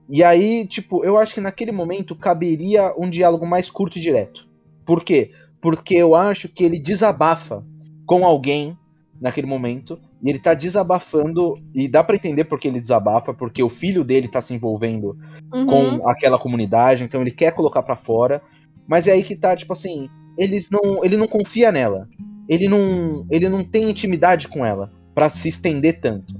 E 0.08 0.22
aí, 0.22 0.66
tipo, 0.66 1.04
eu 1.04 1.16
acho 1.16 1.34
que 1.34 1.40
naquele 1.40 1.72
momento 1.72 2.14
caberia 2.14 2.94
um 2.98 3.08
diálogo 3.08 3.46
mais 3.46 3.70
curto 3.70 3.98
e 3.98 4.02
direto. 4.02 4.46
Por 4.84 5.02
quê? 5.02 5.32
Porque 5.60 5.94
eu 5.94 6.14
acho 6.14 6.48
que 6.48 6.62
ele 6.62 6.78
desabafa 6.78 7.64
com 8.04 8.24
alguém 8.24 8.76
naquele 9.18 9.46
momento 9.46 9.98
e 10.24 10.30
ele 10.30 10.38
tá 10.38 10.54
desabafando, 10.54 11.58
e 11.74 11.86
dá 11.86 12.02
para 12.02 12.16
entender 12.16 12.44
porque 12.44 12.66
ele 12.66 12.80
desabafa, 12.80 13.34
porque 13.34 13.62
o 13.62 13.68
filho 13.68 14.02
dele 14.02 14.26
tá 14.26 14.40
se 14.40 14.54
envolvendo 14.54 15.18
uhum. 15.52 15.66
com 15.66 16.08
aquela 16.08 16.38
comunidade, 16.38 17.04
então 17.04 17.20
ele 17.20 17.30
quer 17.30 17.54
colocar 17.54 17.82
para 17.82 17.94
fora. 17.94 18.40
Mas 18.88 19.06
é 19.06 19.12
aí 19.12 19.22
que 19.22 19.36
tá, 19.36 19.54
tipo 19.54 19.74
assim, 19.74 20.08
eles 20.38 20.70
não, 20.70 21.04
ele 21.04 21.18
não 21.18 21.28
confia 21.28 21.70
nela. 21.70 22.08
Ele 22.48 22.68
não, 22.68 23.26
ele 23.30 23.50
não 23.50 23.62
tem 23.62 23.90
intimidade 23.90 24.48
com 24.48 24.64
ela 24.64 24.90
para 25.14 25.28
se 25.28 25.48
estender 25.48 26.00
tanto. 26.00 26.34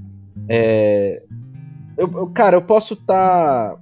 É, 0.49 1.21
eu, 1.95 2.11
eu, 2.11 2.27
cara, 2.27 2.57
eu 2.57 2.63
posso 2.63 2.95
estar. 2.95 3.75
Tá, 3.75 3.81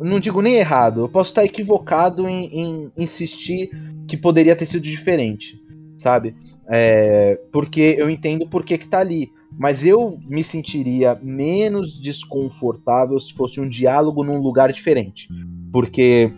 não 0.00 0.18
digo 0.18 0.42
nem 0.42 0.56
errado, 0.56 1.02
eu 1.02 1.08
posso 1.08 1.30
estar 1.30 1.42
tá 1.42 1.46
equivocado 1.46 2.28
em, 2.28 2.46
em, 2.46 2.92
insistir 2.96 3.70
que 4.08 4.16
poderia 4.16 4.56
ter 4.56 4.66
sido 4.66 4.82
diferente, 4.82 5.60
sabe? 5.98 6.34
É, 6.68 7.40
porque 7.52 7.94
eu 7.98 8.08
entendo 8.08 8.48
por 8.48 8.64
que, 8.64 8.78
que 8.78 8.88
tá 8.88 9.00
ali. 9.00 9.30
Mas 9.58 9.84
eu 9.84 10.18
me 10.26 10.42
sentiria 10.42 11.18
menos 11.22 12.00
desconfortável 12.00 13.18
se 13.20 13.32
fosse 13.34 13.60
um 13.60 13.68
diálogo 13.68 14.24
num 14.24 14.38
lugar 14.38 14.72
diferente. 14.72 15.28
Porque 15.72 16.32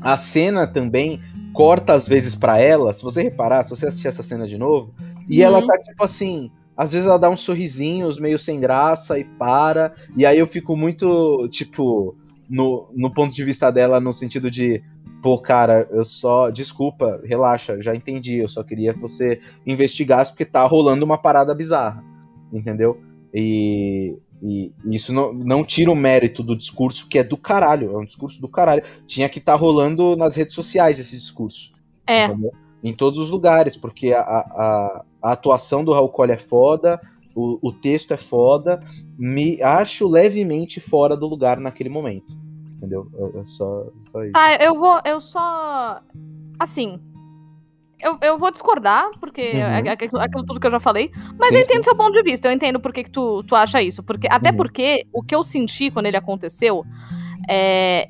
a 0.00 0.16
cena 0.16 0.66
também 0.66 1.20
corta 1.52 1.92
às 1.92 2.08
vezes 2.08 2.34
pra 2.34 2.58
ela, 2.58 2.92
se 2.92 3.02
você 3.02 3.22
reparar, 3.22 3.62
se 3.62 3.70
você 3.70 3.86
assistir 3.86 4.08
essa 4.08 4.22
cena 4.22 4.46
de 4.46 4.58
novo, 4.58 4.94
e 5.28 5.38
Uhum. 5.38 5.44
ela 5.46 5.66
tá 5.66 5.78
tipo 5.78 6.02
assim, 6.02 6.50
às 6.76 6.92
vezes 6.92 7.06
ela 7.06 7.18
dá 7.18 7.28
uns 7.30 7.40
sorrisinhos 7.40 8.18
meio 8.18 8.38
sem 8.38 8.58
graça 8.58 9.18
e 9.18 9.24
para, 9.24 9.92
e 10.16 10.24
aí 10.26 10.38
eu 10.38 10.46
fico 10.46 10.76
muito, 10.76 11.48
tipo, 11.48 12.16
no, 12.48 12.88
no 12.94 13.12
ponto 13.12 13.34
de 13.34 13.44
vista 13.44 13.70
dela, 13.70 14.00
no 14.00 14.12
sentido 14.12 14.50
de, 14.50 14.82
pô, 15.22 15.38
cara, 15.38 15.86
eu 15.90 16.04
só, 16.04 16.50
desculpa, 16.50 17.20
relaxa, 17.24 17.80
já 17.80 17.94
entendi, 17.94 18.38
eu 18.38 18.48
só 18.48 18.62
queria 18.64 18.92
que 18.94 19.00
você 19.00 19.40
investigasse 19.66 20.32
porque 20.32 20.44
tá 20.44 20.64
rolando 20.66 21.04
uma 21.04 21.18
parada 21.18 21.54
bizarra, 21.54 22.02
entendeu? 22.52 23.00
E, 23.32 24.16
e 24.42 24.72
isso 24.84 25.12
não, 25.12 25.32
não 25.32 25.64
tira 25.64 25.90
o 25.90 25.96
mérito 25.96 26.42
do 26.42 26.56
discurso, 26.56 27.08
que 27.08 27.18
é 27.18 27.24
do 27.24 27.36
caralho, 27.36 27.92
é 27.92 27.98
um 27.98 28.04
discurso 28.04 28.40
do 28.40 28.48
caralho. 28.48 28.82
Tinha 29.06 29.28
que 29.28 29.38
estar 29.38 29.54
rolando 29.54 30.16
nas 30.16 30.36
redes 30.36 30.54
sociais 30.54 30.98
esse 30.98 31.16
discurso. 31.16 31.72
É. 32.06 32.26
entendeu? 32.26 32.52
Em 32.82 32.92
todos 32.92 33.20
os 33.20 33.30
lugares, 33.30 33.76
porque 33.76 34.12
a, 34.12 34.20
a, 34.20 35.04
a 35.22 35.32
atuação 35.32 35.84
do 35.84 35.92
Raul 35.92 36.08
Cole 36.08 36.32
é 36.32 36.36
foda, 36.36 37.00
o, 37.34 37.58
o 37.62 37.72
texto 37.72 38.12
é 38.12 38.16
foda, 38.16 38.82
me 39.16 39.62
acho 39.62 40.08
levemente 40.08 40.80
fora 40.80 41.16
do 41.16 41.26
lugar 41.26 41.58
naquele 41.58 41.88
momento. 41.88 42.36
Entendeu? 42.76 43.08
É, 43.14 43.38
é 43.38 43.44
só, 43.44 43.86
só 44.00 44.24
isso. 44.24 44.32
Tá, 44.32 44.56
eu 44.56 44.74
vou. 44.74 45.00
Eu 45.04 45.20
só. 45.20 46.00
Assim. 46.58 47.00
Eu, 48.02 48.18
eu 48.20 48.36
vou 48.38 48.50
discordar, 48.50 49.08
porque 49.20 49.52
Uhum. 49.52 49.60
é 49.60 49.90
aquilo, 49.90 50.20
aquilo 50.20 50.44
tudo 50.44 50.58
que 50.58 50.66
eu 50.66 50.70
já 50.72 50.80
falei. 50.80 51.10
Mas 51.38 51.50
Sim, 51.50 51.56
eu 51.56 51.60
entendo 51.62 51.76
sim. 51.78 51.82
seu 51.84 51.96
ponto 51.96 52.12
de 52.12 52.22
vista. 52.22 52.48
Eu 52.48 52.52
entendo 52.52 52.80
por 52.80 52.92
que, 52.92 53.04
que 53.04 53.10
tu, 53.10 53.44
tu 53.44 53.54
acha 53.54 53.80
isso. 53.80 54.02
Porque, 54.02 54.26
até 54.28 54.50
Uhum. 54.50 54.56
porque 54.56 55.06
o 55.12 55.22
que 55.22 55.34
eu 55.34 55.44
senti 55.44 55.90
quando 55.90 56.06
ele 56.06 56.16
aconteceu 56.16 56.84
é. 57.48 58.08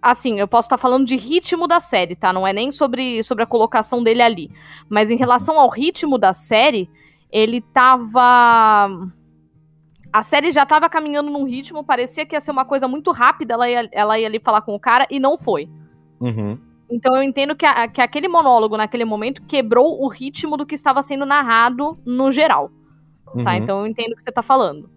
Assim, 0.00 0.38
eu 0.38 0.46
posso 0.46 0.66
estar 0.66 0.78
falando 0.78 1.04
de 1.04 1.16
ritmo 1.16 1.66
da 1.66 1.80
série, 1.80 2.14
tá? 2.14 2.32
Não 2.32 2.46
é 2.46 2.52
nem 2.52 2.70
sobre, 2.70 3.20
sobre 3.24 3.42
a 3.42 3.46
colocação 3.46 4.02
dele 4.02 4.22
ali. 4.22 4.50
Mas 4.88 5.10
em 5.10 5.16
relação 5.16 5.58
ao 5.58 5.68
ritmo 5.68 6.16
da 6.16 6.32
série, 6.32 6.88
ele 7.30 7.60
tava. 7.60 8.88
A 10.12 10.22
série 10.22 10.52
já 10.52 10.64
tava 10.64 10.88
caminhando 10.88 11.30
num 11.30 11.44
ritmo, 11.44 11.84
parecia 11.84 12.24
que 12.24 12.34
ia 12.34 12.40
ser 12.40 12.50
uma 12.52 12.64
coisa 12.64 12.88
muito 12.88 13.10
rápida, 13.10 13.54
ela 13.54 13.68
ia, 13.68 13.88
ela 13.92 14.18
ia 14.18 14.26
ali 14.26 14.40
falar 14.40 14.62
com 14.62 14.74
o 14.74 14.80
cara, 14.80 15.06
e 15.10 15.18
não 15.20 15.36
foi. 15.36 15.68
Uhum. 16.20 16.58
Então 16.90 17.14
eu 17.16 17.22
entendo 17.22 17.54
que, 17.54 17.66
a- 17.66 17.86
que 17.88 18.00
aquele 18.00 18.28
monólogo 18.28 18.76
naquele 18.76 19.04
momento 19.04 19.42
quebrou 19.46 20.02
o 20.02 20.08
ritmo 20.08 20.56
do 20.56 20.64
que 20.66 20.74
estava 20.74 21.02
sendo 21.02 21.26
narrado 21.26 21.98
no 22.06 22.32
geral, 22.32 22.70
tá? 23.26 23.32
Uhum. 23.52 23.52
Então 23.56 23.80
eu 23.80 23.86
entendo 23.86 24.12
o 24.12 24.16
que 24.16 24.22
você 24.22 24.32
tá 24.32 24.42
falando. 24.42 24.88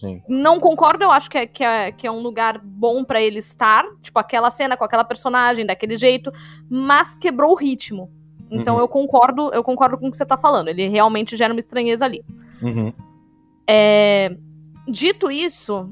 Sim. 0.00 0.22
Não 0.28 0.58
concordo, 0.58 1.04
eu 1.04 1.10
acho 1.10 1.30
que 1.30 1.38
é, 1.38 1.46
que 1.46 1.62
é, 1.62 1.92
que 1.92 2.06
é 2.06 2.10
um 2.10 2.20
lugar 2.20 2.58
bom 2.62 3.04
pra 3.04 3.20
ele 3.22 3.38
estar, 3.38 3.84
tipo 4.02 4.18
aquela 4.18 4.50
cena 4.50 4.76
com 4.76 4.84
aquela 4.84 5.04
personagem 5.04 5.64
daquele 5.64 5.96
jeito, 5.96 6.32
mas 6.68 7.18
quebrou 7.18 7.52
o 7.52 7.56
ritmo. 7.56 8.10
Então 8.50 8.74
Uhum. 8.74 8.80
eu 8.80 8.88
concordo, 8.88 9.50
eu 9.54 9.62
concordo 9.62 9.96
com 9.98 10.08
o 10.08 10.10
que 10.10 10.16
você 10.16 10.26
tá 10.26 10.36
falando. 10.36 10.68
Ele 10.68 10.88
realmente 10.88 11.36
gera 11.36 11.52
uma 11.54 11.60
estranheza 11.60 12.04
ali. 12.04 12.24
Uhum. 12.62 12.92
É, 13.66 14.36
Dito 14.86 15.30
isso, 15.30 15.88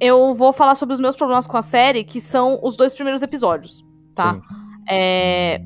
eu 0.00 0.34
vou 0.34 0.52
falar 0.52 0.74
sobre 0.74 0.94
os 0.94 1.00
meus 1.00 1.14
problemas 1.14 1.46
com 1.46 1.56
a 1.56 1.62
série, 1.62 2.02
que 2.02 2.20
são 2.20 2.58
os 2.60 2.74
dois 2.76 2.92
primeiros 2.92 3.22
episódios, 3.22 3.84
tá? 4.16 4.34
Sim. 4.34 4.40
É, 4.88 5.62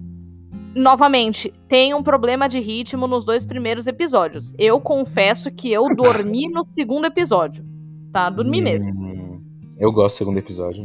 Novamente, 0.76 1.54
tem 1.68 1.94
um 1.94 2.02
problema 2.02 2.46
de 2.46 2.60
ritmo 2.60 3.06
nos 3.06 3.24
dois 3.24 3.46
primeiros 3.46 3.86
episódios. 3.86 4.52
Eu 4.58 4.78
confesso 4.78 5.50
que 5.50 5.72
eu 5.72 5.88
dormi 5.96 6.50
no 6.50 6.66
segundo 6.68 7.06
episódio. 7.06 7.64
Tá? 8.12 8.28
Dormi 8.28 8.60
mesmo. 8.60 8.90
Hum, 8.90 9.40
Eu 9.78 9.90
gosto 9.90 10.16
do 10.16 10.18
segundo 10.18 10.36
episódio. 10.38 10.84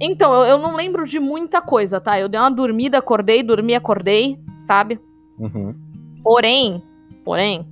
Então, 0.00 0.32
eu, 0.32 0.52
eu 0.52 0.58
não 0.58 0.74
lembro 0.74 1.04
de 1.04 1.20
muita 1.20 1.60
coisa, 1.60 2.00
tá? 2.00 2.18
Eu 2.18 2.30
dei 2.30 2.40
uma 2.40 2.50
dormida, 2.50 2.96
acordei, 2.96 3.42
dormi, 3.42 3.74
acordei, 3.74 4.38
sabe? 4.66 4.98
Uhum. 5.38 5.74
Porém, 6.22 6.82
porém, 7.22 7.66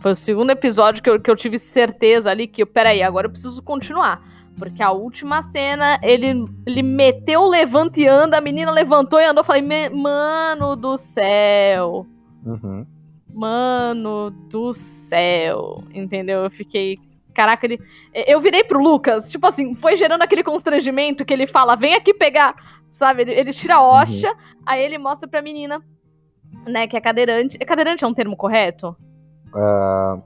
foi 0.00 0.12
o 0.12 0.16
segundo 0.16 0.48
episódio 0.48 1.02
que 1.02 1.10
eu, 1.10 1.20
que 1.20 1.30
eu 1.30 1.36
tive 1.36 1.58
certeza 1.58 2.30
ali 2.30 2.46
que, 2.46 2.64
peraí, 2.64 3.02
agora 3.02 3.26
eu 3.26 3.30
preciso 3.30 3.62
continuar. 3.62 4.22
Porque 4.58 4.82
a 4.82 4.90
última 4.90 5.42
cena, 5.42 5.98
ele, 6.02 6.46
ele 6.66 6.82
meteu 6.82 7.42
o 7.42 7.48
levanta 7.48 8.00
e 8.00 8.08
anda, 8.08 8.38
a 8.38 8.40
menina 8.40 8.70
levantou 8.70 9.20
e 9.20 9.24
andou. 9.26 9.44
Falei, 9.44 9.60
"Me- 9.62 9.90
mano 9.90 10.74
do 10.74 10.96
céu, 10.96 12.06
Uhum. 12.44 12.86
mano 13.34 14.30
do 14.30 14.72
céu. 14.72 15.78
Entendeu? 15.92 16.44
Eu 16.44 16.50
fiquei. 16.50 16.98
Caraca, 17.34 17.66
ele. 17.66 17.78
Eu 18.14 18.40
virei 18.40 18.64
pro 18.64 18.80
Lucas, 18.82 19.30
tipo 19.30 19.46
assim, 19.46 19.74
foi 19.74 19.94
gerando 19.96 20.22
aquele 20.22 20.42
constrangimento 20.42 21.22
que 21.24 21.34
ele 21.34 21.46
fala, 21.46 21.76
vem 21.76 21.94
aqui 21.94 22.14
pegar. 22.14 22.54
Sabe? 22.90 23.22
Ele, 23.22 23.32
ele 23.32 23.52
tira 23.52 23.74
a 23.74 23.82
hóstia, 23.82 24.34
aí 24.64 24.82
ele 24.82 24.96
mostra 24.96 25.28
pra 25.28 25.42
menina, 25.42 25.82
né, 26.66 26.86
que 26.86 26.96
é 26.96 27.00
cadeirante. 27.00 27.58
É 27.60 27.64
cadeirante 27.66 28.04
é 28.04 28.06
um 28.06 28.14
termo 28.14 28.34
correto? 28.34 28.96
Ah, 29.54 30.18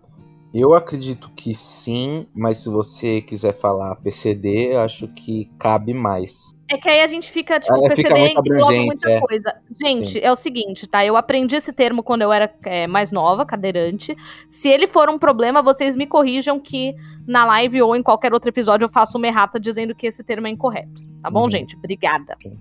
eu 0.52 0.74
acredito 0.74 1.30
que 1.36 1.54
sim, 1.54 2.26
mas 2.34 2.58
se 2.58 2.68
você 2.68 3.20
quiser 3.20 3.52
falar 3.52 3.94
PCD, 3.96 4.74
acho 4.76 5.06
que 5.08 5.50
cabe 5.58 5.94
mais. 5.94 6.50
É 6.68 6.76
que 6.76 6.88
aí 6.88 7.00
a 7.00 7.08
gente 7.08 7.30
fica, 7.30 7.58
tipo, 7.60 7.74
É, 7.86 7.94
fica 7.94 8.08
PCD 8.08 8.34
muito 8.34 8.52
engloba 8.54 8.72
muita 8.82 9.10
é. 9.10 9.20
coisa. 9.20 9.54
Gente, 9.80 10.20
é 10.20 10.30
o 10.30 10.36
seguinte, 10.36 10.86
tá? 10.86 11.04
Eu 11.04 11.16
aprendi 11.16 11.56
esse 11.56 11.72
termo 11.72 12.02
quando 12.02 12.22
eu 12.22 12.32
era 12.32 12.52
é, 12.64 12.86
mais 12.86 13.12
nova, 13.12 13.46
cadeirante. 13.46 14.16
Se 14.48 14.68
ele 14.68 14.86
for 14.86 15.08
um 15.08 15.18
problema, 15.18 15.62
vocês 15.62 15.94
me 15.96 16.06
corrijam 16.06 16.58
que 16.60 16.94
na 17.26 17.44
live 17.44 17.82
ou 17.82 17.94
em 17.94 18.02
qualquer 18.02 18.32
outro 18.32 18.48
episódio 18.50 18.84
eu 18.84 18.88
faço 18.88 19.18
uma 19.18 19.26
errata 19.26 19.58
dizendo 19.60 19.94
que 19.94 20.06
esse 20.06 20.24
termo 20.24 20.46
é 20.46 20.50
incorreto. 20.50 21.02
Tá 21.22 21.30
bom, 21.30 21.42
Uhum. 21.44 21.50
gente? 21.50 21.76
Obrigada. 21.76 22.36
Sim. 22.42 22.58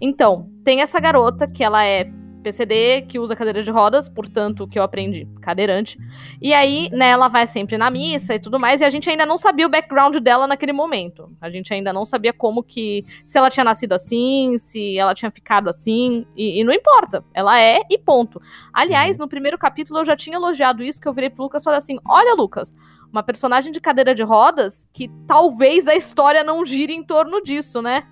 Então, 0.00 0.48
tem 0.64 0.80
essa 0.82 0.98
garota 0.98 1.46
que 1.46 1.62
ela 1.62 1.84
é 1.84 2.10
PCD, 2.42 3.02
que 3.02 3.18
usa 3.18 3.36
cadeira 3.36 3.62
de 3.62 3.70
rodas, 3.70 4.08
portanto, 4.08 4.66
que 4.66 4.78
eu 4.78 4.82
aprendi, 4.82 5.26
cadeirante. 5.40 5.98
E 6.40 6.52
aí, 6.52 6.90
né, 6.92 7.08
ela 7.08 7.28
vai 7.28 7.46
sempre 7.46 7.78
na 7.78 7.90
missa 7.90 8.34
e 8.34 8.38
tudo 8.38 8.58
mais, 8.58 8.80
e 8.80 8.84
a 8.84 8.90
gente 8.90 9.08
ainda 9.08 9.24
não 9.24 9.38
sabia 9.38 9.66
o 9.66 9.70
background 9.70 10.16
dela 10.16 10.46
naquele 10.46 10.72
momento. 10.72 11.30
A 11.40 11.48
gente 11.48 11.72
ainda 11.72 11.92
não 11.92 12.04
sabia 12.04 12.32
como 12.32 12.62
que. 12.62 13.04
Se 13.24 13.38
ela 13.38 13.48
tinha 13.48 13.64
nascido 13.64 13.92
assim, 13.92 14.56
se 14.58 14.98
ela 14.98 15.14
tinha 15.14 15.30
ficado 15.30 15.68
assim, 15.68 16.26
e, 16.36 16.60
e 16.60 16.64
não 16.64 16.72
importa. 16.72 17.24
Ela 17.32 17.60
é 17.60 17.80
e 17.88 17.96
ponto. 17.98 18.40
Aliás, 18.72 19.16
no 19.16 19.28
primeiro 19.28 19.56
capítulo 19.56 20.00
eu 20.00 20.04
já 20.04 20.16
tinha 20.16 20.36
elogiado 20.36 20.82
isso, 20.82 21.00
que 21.00 21.08
eu 21.08 21.12
virei 21.12 21.30
pro 21.30 21.44
Lucas 21.44 21.62
e 21.62 21.64
falei 21.64 21.78
assim: 21.78 21.98
olha, 22.06 22.34
Lucas, 22.34 22.74
uma 23.12 23.22
personagem 23.22 23.70
de 23.70 23.80
cadeira 23.80 24.14
de 24.14 24.22
rodas 24.22 24.88
que 24.92 25.08
talvez 25.26 25.86
a 25.86 25.94
história 25.94 26.42
não 26.42 26.64
gire 26.64 26.92
em 26.92 27.04
torno 27.04 27.42
disso, 27.42 27.82
né? 27.82 28.04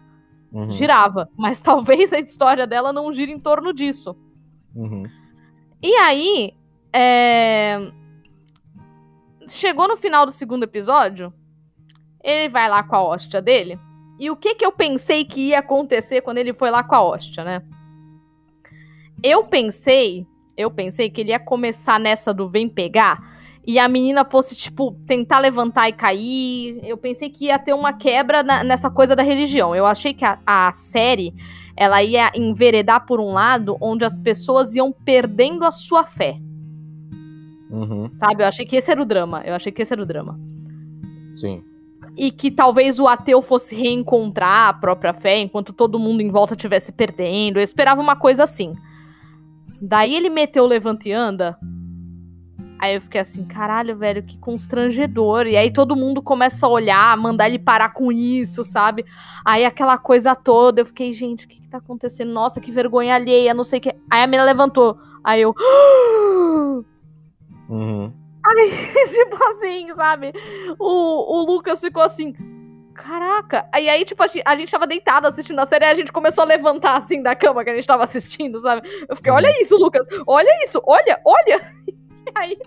Uhum. 0.52 0.70
Girava, 0.70 1.28
mas 1.36 1.60
talvez 1.62 2.12
a 2.12 2.18
história 2.18 2.66
dela 2.66 2.92
não 2.92 3.12
gire 3.12 3.32
em 3.32 3.38
torno 3.38 3.72
disso. 3.72 4.16
Uhum. 4.74 5.04
E 5.82 5.94
aí, 5.94 6.54
é, 6.92 7.90
chegou 9.48 9.88
no 9.88 9.96
final 9.96 10.26
do 10.26 10.32
segundo 10.32 10.64
episódio, 10.64 11.32
ele 12.22 12.48
vai 12.48 12.68
lá 12.68 12.82
com 12.82 12.96
a 12.96 13.02
hóstia 13.02 13.40
dele. 13.40 13.78
E 14.18 14.30
o 14.30 14.36
que 14.36 14.54
que 14.54 14.64
eu 14.64 14.72
pensei 14.72 15.24
que 15.24 15.48
ia 15.48 15.60
acontecer 15.60 16.20
quando 16.20 16.38
ele 16.38 16.52
foi 16.52 16.70
lá 16.70 16.84
com 16.84 16.94
a 16.94 17.02
hóstia, 17.02 17.42
né? 17.42 17.62
Eu 19.22 19.44
pensei, 19.44 20.26
eu 20.56 20.70
pensei 20.70 21.08
que 21.08 21.22
ele 21.22 21.30
ia 21.30 21.38
começar 21.38 21.98
nessa 21.98 22.32
do 22.32 22.46
vem 22.46 22.68
pegar 22.68 23.39
e 23.66 23.78
a 23.78 23.86
menina 23.88 24.24
fosse, 24.24 24.56
tipo, 24.56 24.92
tentar 25.06 25.38
levantar 25.38 25.88
e 25.88 25.92
cair. 25.92 26.80
Eu 26.82 26.96
pensei 26.96 27.28
que 27.30 27.46
ia 27.46 27.58
ter 27.58 27.72
uma 27.74 27.92
quebra 27.92 28.42
na- 28.42 28.64
nessa 28.64 28.90
coisa 28.90 29.14
da 29.14 29.22
religião. 29.22 29.74
Eu 29.74 29.86
achei 29.86 30.14
que 30.14 30.24
a, 30.24 30.38
a 30.46 30.72
série 30.72 31.34
ela 31.76 32.02
ia 32.02 32.30
enveredar 32.34 33.06
por 33.06 33.20
um 33.20 33.32
lado 33.32 33.76
onde 33.80 34.04
as 34.04 34.20
pessoas 34.20 34.74
iam 34.74 34.92
perdendo 34.92 35.64
a 35.64 35.70
sua 35.70 36.04
fé, 36.04 36.36
Uhum. 37.70 38.04
sabe? 38.18 38.42
Eu 38.42 38.48
achei 38.48 38.66
que 38.66 38.76
esse 38.76 38.90
era 38.90 39.00
o 39.00 39.04
drama. 39.04 39.42
Eu 39.44 39.54
achei 39.54 39.70
que 39.70 39.80
esse 39.82 39.92
era 39.92 40.02
o 40.02 40.06
drama. 40.06 40.38
Sim. 41.34 41.62
E 42.16 42.30
que 42.32 42.50
talvez 42.50 42.98
o 42.98 43.06
ateu 43.06 43.40
fosse 43.40 43.74
reencontrar 43.76 44.68
a 44.68 44.72
própria 44.74 45.12
fé 45.14 45.38
enquanto 45.38 45.72
todo 45.72 45.98
mundo 45.98 46.20
em 46.20 46.30
volta 46.30 46.54
estivesse 46.54 46.90
perdendo. 46.92 47.58
Eu 47.58 47.62
esperava 47.62 48.00
uma 48.00 48.16
coisa 48.16 48.42
assim. 48.42 48.74
Daí 49.80 50.14
ele 50.14 50.28
meteu 50.28 50.64
o 50.64 50.66
levanta 50.66 51.08
e 51.08 51.12
anda. 51.12 51.56
Aí 52.80 52.94
eu 52.94 53.00
fiquei 53.02 53.20
assim, 53.20 53.44
caralho, 53.44 53.94
velho, 53.94 54.22
que 54.22 54.38
constrangedor. 54.38 55.46
E 55.46 55.54
aí 55.54 55.70
todo 55.70 55.94
mundo 55.94 56.22
começa 56.22 56.64
a 56.64 56.68
olhar, 56.70 57.14
mandar 57.18 57.46
ele 57.46 57.58
parar 57.58 57.90
com 57.90 58.10
isso, 58.10 58.64
sabe? 58.64 59.04
Aí 59.44 59.66
aquela 59.66 59.98
coisa 59.98 60.34
toda, 60.34 60.80
eu 60.80 60.86
fiquei, 60.86 61.12
gente, 61.12 61.44
o 61.44 61.48
que 61.48 61.60
que 61.60 61.68
tá 61.68 61.76
acontecendo? 61.76 62.32
Nossa, 62.32 62.58
que 62.58 62.72
vergonha 62.72 63.14
alheia, 63.14 63.52
não 63.52 63.64
sei 63.64 63.80
o 63.80 63.82
que. 63.82 63.94
Aí 64.10 64.22
a 64.22 64.26
menina 64.26 64.44
levantou. 64.44 64.98
Aí 65.22 65.42
eu. 65.42 65.54
Uhum. 67.68 68.12
tipo 69.12 69.44
assim, 69.44 69.94
sabe? 69.94 70.32
O, 70.76 71.36
o 71.36 71.46
Lucas 71.46 71.80
ficou 71.80 72.02
assim. 72.02 72.34
Caraca! 72.94 73.68
Aí, 73.72 73.88
aí, 73.88 74.04
tipo, 74.04 74.22
a 74.22 74.26
gente, 74.26 74.42
a 74.44 74.56
gente 74.56 74.70
tava 74.70 74.86
deitado 74.86 75.26
assistindo 75.26 75.58
a 75.58 75.66
série 75.66 75.84
e 75.84 75.88
a 75.88 75.94
gente 75.94 76.12
começou 76.12 76.42
a 76.42 76.46
levantar 76.46 76.96
assim 76.96 77.22
da 77.22 77.36
cama 77.36 77.62
que 77.62 77.70
a 77.70 77.74
gente 77.74 77.86
tava 77.86 78.04
assistindo, 78.04 78.58
sabe? 78.58 78.88
Eu 79.08 79.14
fiquei, 79.14 79.30
olha 79.30 79.48
isso, 79.60 79.76
Lucas! 79.76 80.06
Olha 80.26 80.50
isso! 80.64 80.82
Olha, 80.84 81.20
olha! 81.24 81.60
E 82.26 82.30
aí. 82.38 82.58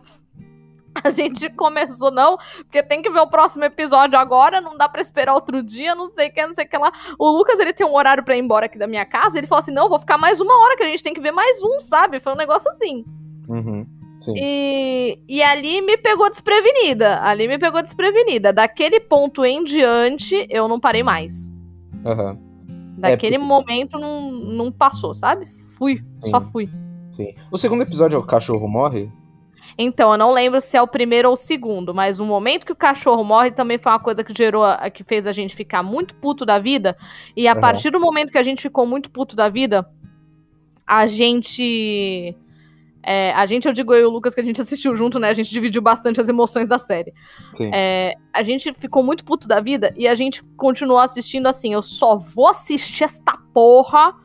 A 1.03 1.09
gente 1.09 1.49
começou, 1.49 2.11
não, 2.11 2.37
porque 2.59 2.83
tem 2.83 3.01
que 3.01 3.09
ver 3.09 3.19
o 3.19 3.27
próximo 3.27 3.63
episódio 3.63 4.17
agora, 4.17 4.61
não 4.61 4.77
dá 4.77 4.87
pra 4.87 5.01
esperar 5.01 5.33
outro 5.33 5.63
dia, 5.63 5.95
não 5.95 6.05
sei 6.05 6.29
o 6.29 6.31
que, 6.31 6.45
não 6.45 6.53
sei 6.53 6.65
o 6.65 6.69
que 6.69 6.77
lá. 6.77 6.91
O 7.17 7.31
Lucas, 7.31 7.59
ele 7.59 7.73
tem 7.73 7.85
um 7.85 7.95
horário 7.95 8.23
pra 8.23 8.37
ir 8.37 8.41
embora 8.43 8.67
aqui 8.67 8.77
da 8.77 8.85
minha 8.85 9.03
casa, 9.03 9.39
ele 9.39 9.47
falou 9.47 9.59
assim, 9.59 9.73
não, 9.73 9.89
vou 9.89 9.97
ficar 9.97 10.19
mais 10.19 10.39
uma 10.39 10.53
hora, 10.63 10.77
que 10.77 10.83
a 10.83 10.87
gente 10.87 11.01
tem 11.03 11.11
que 11.13 11.19
ver 11.19 11.31
mais 11.31 11.63
um, 11.63 11.79
sabe? 11.79 12.19
Foi 12.19 12.33
um 12.33 12.37
negócio 12.37 12.69
assim. 12.69 13.03
Uhum. 13.49 13.87
Sim. 14.21 14.33
E, 14.37 15.19
e 15.27 15.41
ali 15.41 15.81
me 15.81 15.97
pegou 15.97 16.29
desprevenida, 16.29 17.19
ali 17.23 17.47
me 17.47 17.57
pegou 17.57 17.81
desprevenida. 17.81 18.53
Daquele 18.53 18.99
ponto 18.99 19.43
em 19.43 19.63
diante, 19.63 20.45
eu 20.47 20.67
não 20.67 20.79
parei 20.79 21.01
mais. 21.01 21.49
Aham. 22.05 22.37
Daquele 22.99 23.35
É, 23.35 23.39
porque- 23.39 23.51
momento, 23.51 23.97
não, 23.97 24.31
não 24.31 24.71
passou, 24.71 25.15
sabe? 25.15 25.47
Fui, 25.75 26.03
só 26.21 26.39
Sim. 26.39 26.51
fui. 26.51 26.69
Sim. 27.09 27.33
O 27.51 27.57
segundo 27.57 27.81
episódio 27.81 28.15
é 28.15 28.19
o 28.19 28.23
cachorro 28.23 28.67
morre? 28.67 29.11
Então, 29.77 30.11
eu 30.11 30.17
não 30.17 30.31
lembro 30.31 30.59
se 30.61 30.77
é 30.77 30.81
o 30.81 30.87
primeiro 30.87 31.27
ou 31.29 31.33
o 31.33 31.37
segundo, 31.37 31.93
mas 31.93 32.19
o 32.19 32.25
momento 32.25 32.65
que 32.65 32.71
o 32.71 32.75
cachorro 32.75 33.23
morre 33.23 33.51
também 33.51 33.77
foi 33.77 33.91
uma 33.91 33.99
coisa 33.99 34.23
que 34.23 34.33
gerou, 34.35 34.63
a- 34.63 34.89
que 34.89 35.03
fez 35.03 35.25
a 35.27 35.31
gente 35.31 35.55
ficar 35.55 35.81
muito 35.83 36.13
puto 36.15 36.45
da 36.45 36.59
vida. 36.59 36.95
E 37.35 37.47
a 37.47 37.51
Aham. 37.53 37.61
partir 37.61 37.89
do 37.89 37.99
momento 37.99 38.31
que 38.31 38.37
a 38.37 38.43
gente 38.43 38.61
ficou 38.61 38.85
muito 38.85 39.09
puto 39.09 39.35
da 39.35 39.49
vida, 39.49 39.87
a 40.85 41.07
gente. 41.07 42.35
é, 43.05 43.33
a 43.33 43.45
gente, 43.45 43.67
eu 43.67 43.73
digo 43.73 43.93
eu 43.93 44.01
e 44.01 44.05
o 44.05 44.09
Lucas 44.09 44.33
que 44.33 44.39
a 44.39 44.45
gente 44.45 44.61
assistiu 44.61 44.95
junto, 44.95 45.19
né? 45.19 45.29
A 45.29 45.33
gente 45.33 45.49
dividiu 45.51 45.81
bastante 45.81 46.21
as 46.21 46.29
emoções 46.29 46.67
da 46.67 46.77
série. 46.77 47.13
Sim. 47.53 47.69
É, 47.73 48.13
a 48.33 48.43
gente 48.43 48.73
ficou 48.73 49.03
muito 49.03 49.25
puto 49.25 49.47
da 49.47 49.59
vida 49.59 49.93
e 49.97 50.07
a 50.07 50.15
gente 50.15 50.41
continuou 50.55 50.99
assistindo 50.99 51.47
assim. 51.47 51.73
Eu 51.73 51.81
só 51.81 52.15
vou 52.15 52.47
assistir 52.47 53.03
esta 53.03 53.37
porra 53.53 54.15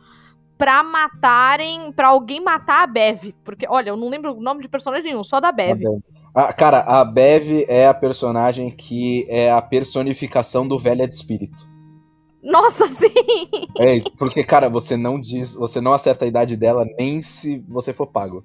pra 0.59 0.82
matarem. 0.82 1.92
pra 1.92 2.09
alguém 2.09 2.42
matar 2.42 2.82
a 2.82 2.86
Bev. 2.86 3.32
Porque, 3.44 3.66
olha, 3.68 3.90
eu 3.90 3.96
não 3.96 4.11
lembro 4.11 4.34
o 4.34 4.40
nome 4.40 4.61
de 4.61 4.68
personagem 4.68 5.12
nenhum, 5.12 5.24
só 5.24 5.40
da 5.40 5.52
Bev. 5.52 5.78
Bev. 5.78 6.02
Ah, 6.34 6.52
cara, 6.52 6.80
a 6.80 7.04
Bev 7.04 7.64
é 7.68 7.86
a 7.88 7.94
personagem 7.94 8.70
que 8.70 9.26
é 9.28 9.50
a 9.50 9.62
personificação 9.62 10.66
do 10.66 10.78
velha 10.78 11.09
de 11.09 11.14
espírito. 11.14 11.66
Nossa, 12.42 12.86
sim! 12.88 13.11
É 13.78 13.96
isso, 13.96 14.11
porque, 14.16 14.44
cara, 14.44 14.68
você 14.68 14.96
não 14.96 15.20
diz, 15.20 15.54
você 15.54 15.80
não 15.80 15.92
acerta 15.92 16.24
a 16.24 16.28
idade 16.28 16.56
dela 16.56 16.86
nem 16.98 17.20
se 17.20 17.59
você 17.68 17.92
for 17.92 18.06
pago. 18.06 18.44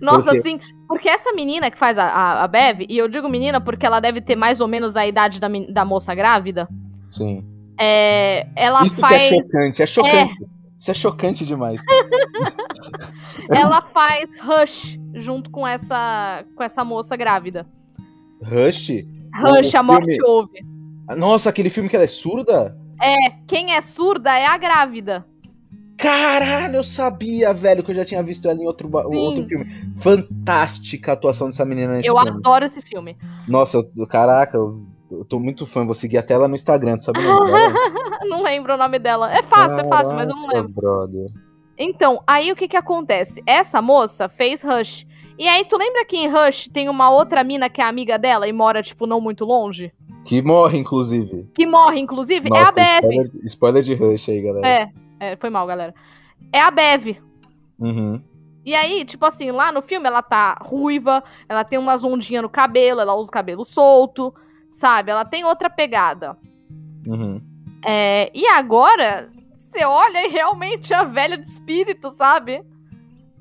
Nossa, 0.00 0.32
quê? 0.32 0.42
sim. 0.42 0.60
Porque 0.88 1.08
essa 1.08 1.32
menina 1.32 1.70
que 1.70 1.78
faz 1.78 1.98
a, 1.98 2.04
a, 2.04 2.44
a 2.44 2.48
Bev, 2.48 2.86
e 2.88 2.96
eu 2.96 3.08
digo 3.08 3.28
menina 3.28 3.60
porque 3.60 3.84
ela 3.84 4.00
deve 4.00 4.20
ter 4.20 4.36
mais 4.36 4.60
ou 4.60 4.68
menos 4.68 4.96
a 4.96 5.06
idade 5.06 5.38
da, 5.38 5.48
da 5.70 5.84
moça 5.84 6.14
grávida, 6.14 6.66
Sim. 7.10 7.44
é, 7.78 8.46
ela 8.56 8.84
Isso 8.86 9.00
faz. 9.00 9.28
que 9.28 9.34
é 9.34 9.42
chocante, 9.42 9.82
é 9.82 9.86
chocante. 9.86 10.36
Isso 10.78 10.90
é 10.90 10.94
chocante 10.94 11.44
demais. 11.46 11.80
ela 13.50 13.82
faz 13.82 14.28
Rush 14.40 14.98
junto 15.14 15.50
com 15.50 15.66
essa, 15.66 16.44
com 16.54 16.62
essa 16.62 16.84
moça 16.84 17.16
grávida. 17.16 17.66
Rush? 18.42 18.90
Rush, 19.34 19.74
O 19.74 19.78
a 19.78 19.82
morte 19.82 20.12
filme- 20.14 20.22
ouve. 20.28 20.66
Nossa, 21.16 21.50
aquele 21.50 21.70
filme 21.70 21.88
que 21.88 21.96
ela 21.96 22.04
é 22.04 22.08
surda? 22.08 22.76
É, 23.00 23.14
quem 23.46 23.72
é 23.74 23.80
surda 23.80 24.36
é 24.38 24.44
a 24.46 24.56
grávida. 24.58 25.24
Caralho, 25.96 26.76
eu 26.76 26.82
sabia, 26.82 27.54
velho, 27.54 27.82
que 27.82 27.90
eu 27.90 27.94
já 27.94 28.04
tinha 28.04 28.22
visto 28.22 28.46
ela 28.48 28.60
em 28.60 28.66
outro, 28.66 28.86
Sim. 28.88 29.16
outro 29.16 29.44
filme. 29.44 29.66
Fantástica 29.96 31.12
a 31.12 31.14
atuação 31.14 31.46
dessa 31.48 31.64
menina 31.64 31.94
nesse 31.94 32.08
Eu 32.08 32.16
filme. 32.16 32.30
adoro 32.38 32.64
esse 32.66 32.82
filme. 32.82 33.16
Nossa, 33.48 33.82
caraca, 34.08 34.56
eu, 34.58 34.76
eu 35.10 35.24
tô 35.24 35.38
muito 35.38 35.66
fã. 35.66 35.84
Vou 35.84 35.94
seguir 35.94 36.18
até 36.18 36.34
ela 36.34 36.48
no 36.48 36.54
Instagram, 36.54 36.98
tu 36.98 37.04
sabe 37.04 37.20
o 37.20 37.22
nome 37.22 37.50
dela? 37.50 37.74
não 38.28 38.42
lembro 38.42 38.74
o 38.74 38.76
nome 38.76 38.98
dela. 38.98 39.32
É 39.32 39.42
fácil, 39.42 39.80
é 39.80 39.88
fácil, 39.88 40.14
mas 40.14 40.28
eu 40.28 40.36
não 40.36 40.46
Caraca, 40.46 40.66
lembro. 40.66 40.80
brother. 40.80 41.30
Então, 41.78 42.22
aí 42.26 42.50
o 42.50 42.56
que 42.56 42.68
que 42.68 42.76
acontece? 42.76 43.42
Essa 43.46 43.82
moça 43.82 44.28
fez 44.28 44.62
Rush. 44.62 45.06
E 45.38 45.46
aí, 45.46 45.64
tu 45.66 45.76
lembra 45.76 46.04
que 46.06 46.16
em 46.16 46.28
Rush 46.28 46.68
tem 46.68 46.88
uma 46.88 47.10
outra 47.10 47.44
mina 47.44 47.68
que 47.68 47.80
é 47.80 47.84
amiga 47.84 48.18
dela 48.18 48.48
e 48.48 48.52
mora, 48.52 48.82
tipo, 48.82 49.06
não 49.06 49.20
muito 49.20 49.44
longe? 49.44 49.92
Que 50.24 50.40
morre, 50.40 50.78
inclusive. 50.78 51.46
Que 51.54 51.66
morre, 51.66 52.00
inclusive? 52.00 52.48
é 52.52 52.58
a 52.58 52.64
Nossa, 52.64 52.72
Bev. 52.72 53.04
Spoiler, 53.04 53.30
spoiler 53.44 53.82
de 53.82 53.94
Rush 53.94 54.28
aí, 54.30 54.40
galera. 54.40 54.66
É, 54.66 54.90
é, 55.20 55.36
foi 55.36 55.50
mal, 55.50 55.66
galera. 55.66 55.94
É 56.52 56.60
a 56.60 56.70
Bev. 56.70 57.18
Uhum. 57.78 58.20
E 58.64 58.74
aí, 58.74 59.04
tipo 59.04 59.24
assim, 59.24 59.52
lá 59.52 59.70
no 59.70 59.80
filme 59.80 60.08
ela 60.08 60.22
tá 60.22 60.58
ruiva, 60.60 61.22
ela 61.48 61.62
tem 61.62 61.78
umas 61.78 62.02
ondinhas 62.02 62.42
no 62.42 62.48
cabelo, 62.48 63.00
ela 63.00 63.14
usa 63.14 63.28
o 63.28 63.32
cabelo 63.32 63.64
solto, 63.64 64.34
sabe? 64.76 65.10
Ela 65.10 65.24
tem 65.24 65.44
outra 65.44 65.70
pegada. 65.70 66.36
Uhum. 67.06 67.40
É, 67.84 68.30
e 68.34 68.46
agora, 68.48 69.30
você 69.56 69.84
olha 69.84 70.26
e 70.26 70.30
realmente 70.30 70.92
é 70.92 70.96
a 70.96 71.04
velha 71.04 71.38
de 71.38 71.48
espírito, 71.48 72.10
sabe? 72.10 72.62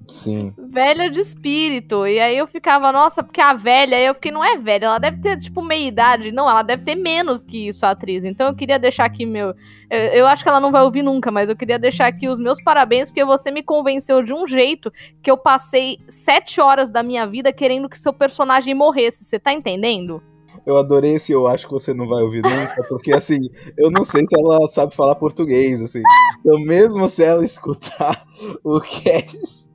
Sim. 0.07 0.53
Velha 0.55 1.09
de 1.09 1.19
espírito. 1.19 2.05
E 2.05 2.19
aí 2.19 2.37
eu 2.37 2.45
ficava, 2.47 2.91
nossa, 2.91 3.23
porque 3.23 3.41
a 3.41 3.53
velha, 3.53 3.97
aí 3.97 4.05
eu 4.05 4.13
fiquei, 4.13 4.31
não 4.31 4.43
é 4.43 4.55
velha, 4.55 4.85
ela 4.85 4.99
deve 4.99 5.19
ter, 5.19 5.37
tipo, 5.39 5.61
meia 5.61 5.87
idade. 5.87 6.31
Não, 6.31 6.49
ela 6.49 6.61
deve 6.61 6.83
ter 6.83 6.95
menos 6.95 7.43
que 7.43 7.67
isso, 7.67 7.85
a 7.85 7.89
atriz. 7.89 8.23
Então 8.23 8.47
eu 8.47 8.55
queria 8.55 8.77
deixar 8.77 9.05
aqui 9.05 9.25
meu. 9.25 9.55
Eu, 9.89 9.99
eu 9.99 10.27
acho 10.27 10.43
que 10.43 10.49
ela 10.49 10.59
não 10.59 10.71
vai 10.71 10.83
ouvir 10.83 11.01
nunca, 11.01 11.31
mas 11.31 11.49
eu 11.49 11.55
queria 11.55 11.79
deixar 11.79 12.05
aqui 12.05 12.29
os 12.29 12.39
meus 12.39 12.61
parabéns, 12.61 13.09
porque 13.09 13.25
você 13.25 13.49
me 13.51 13.63
convenceu 13.63 14.21
de 14.23 14.31
um 14.31 14.47
jeito 14.47 14.93
que 15.23 15.29
eu 15.29 15.37
passei 15.37 15.97
sete 16.07 16.61
horas 16.61 16.91
da 16.91 17.01
minha 17.01 17.25
vida 17.25 17.51
querendo 17.51 17.89
que 17.89 17.99
seu 17.99 18.13
personagem 18.13 18.75
morresse. 18.75 19.25
Você 19.25 19.39
tá 19.39 19.51
entendendo? 19.51 20.21
Eu 20.65 20.77
adorei 20.77 21.13
esse 21.13 21.31
eu 21.31 21.47
acho 21.47 21.67
que 21.67 21.73
você 21.73 21.93
não 21.93 22.07
vai 22.07 22.23
ouvir 22.23 22.41
nunca, 22.41 22.83
porque 22.89 23.13
assim, 23.13 23.49
eu 23.77 23.91
não 23.91 24.03
sei 24.03 24.25
se 24.25 24.39
ela 24.39 24.65
sabe 24.67 24.95
falar 24.95 25.15
português, 25.15 25.81
assim. 25.81 26.01
Então, 26.39 26.59
mesmo 26.59 27.07
se 27.07 27.23
ela 27.23 27.45
escutar 27.45 28.25
o 28.63 28.79
cast. 28.79 29.69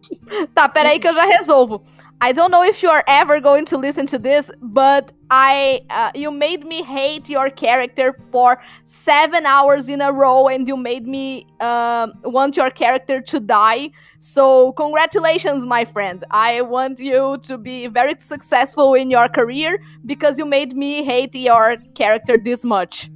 Tá, 0.55 0.68
peraí 0.68 0.99
que 0.99 1.09
eu 1.09 1.14
já 1.14 1.24
resolvo. 1.24 1.82
I 2.23 2.33
don't 2.33 2.51
know 2.51 2.62
if 2.62 2.83
you're 2.83 3.03
ever 3.07 3.41
going 3.41 3.64
to 3.66 3.79
listen 3.79 4.07
to 4.09 4.18
this, 4.18 4.51
but 4.61 5.11
I 5.31 5.81
uh, 5.89 6.11
you 6.14 6.31
made 6.31 6.66
me 6.66 6.83
hate 6.83 7.31
your 7.31 7.49
character 7.49 8.14
for 8.31 8.61
seven 8.85 9.47
hours 9.47 9.89
in 9.89 10.03
a 10.03 10.12
row, 10.12 10.47
and 10.49 10.68
you 10.68 10.77
made 10.77 11.07
me 11.07 11.47
uh, 11.61 12.09
want 12.25 12.59
your 12.59 12.71
character 12.71 13.23
to 13.23 13.41
die. 13.41 13.93
So 14.18 14.73
congratulations, 14.73 15.64
my 15.64 15.87
friend. 15.87 16.23
I 16.31 16.61
want 16.61 17.01
you 17.01 17.39
to 17.45 17.57
be 17.57 17.87
very 17.87 18.16
successful 18.18 18.93
in 18.93 19.09
your 19.09 19.31
career 19.31 19.81
because 20.05 20.39
you 20.39 20.45
made 20.45 20.77
me 20.77 21.03
hate 21.03 21.35
your 21.35 21.77
character 21.95 22.37
this 22.37 22.66
much. 22.66 23.11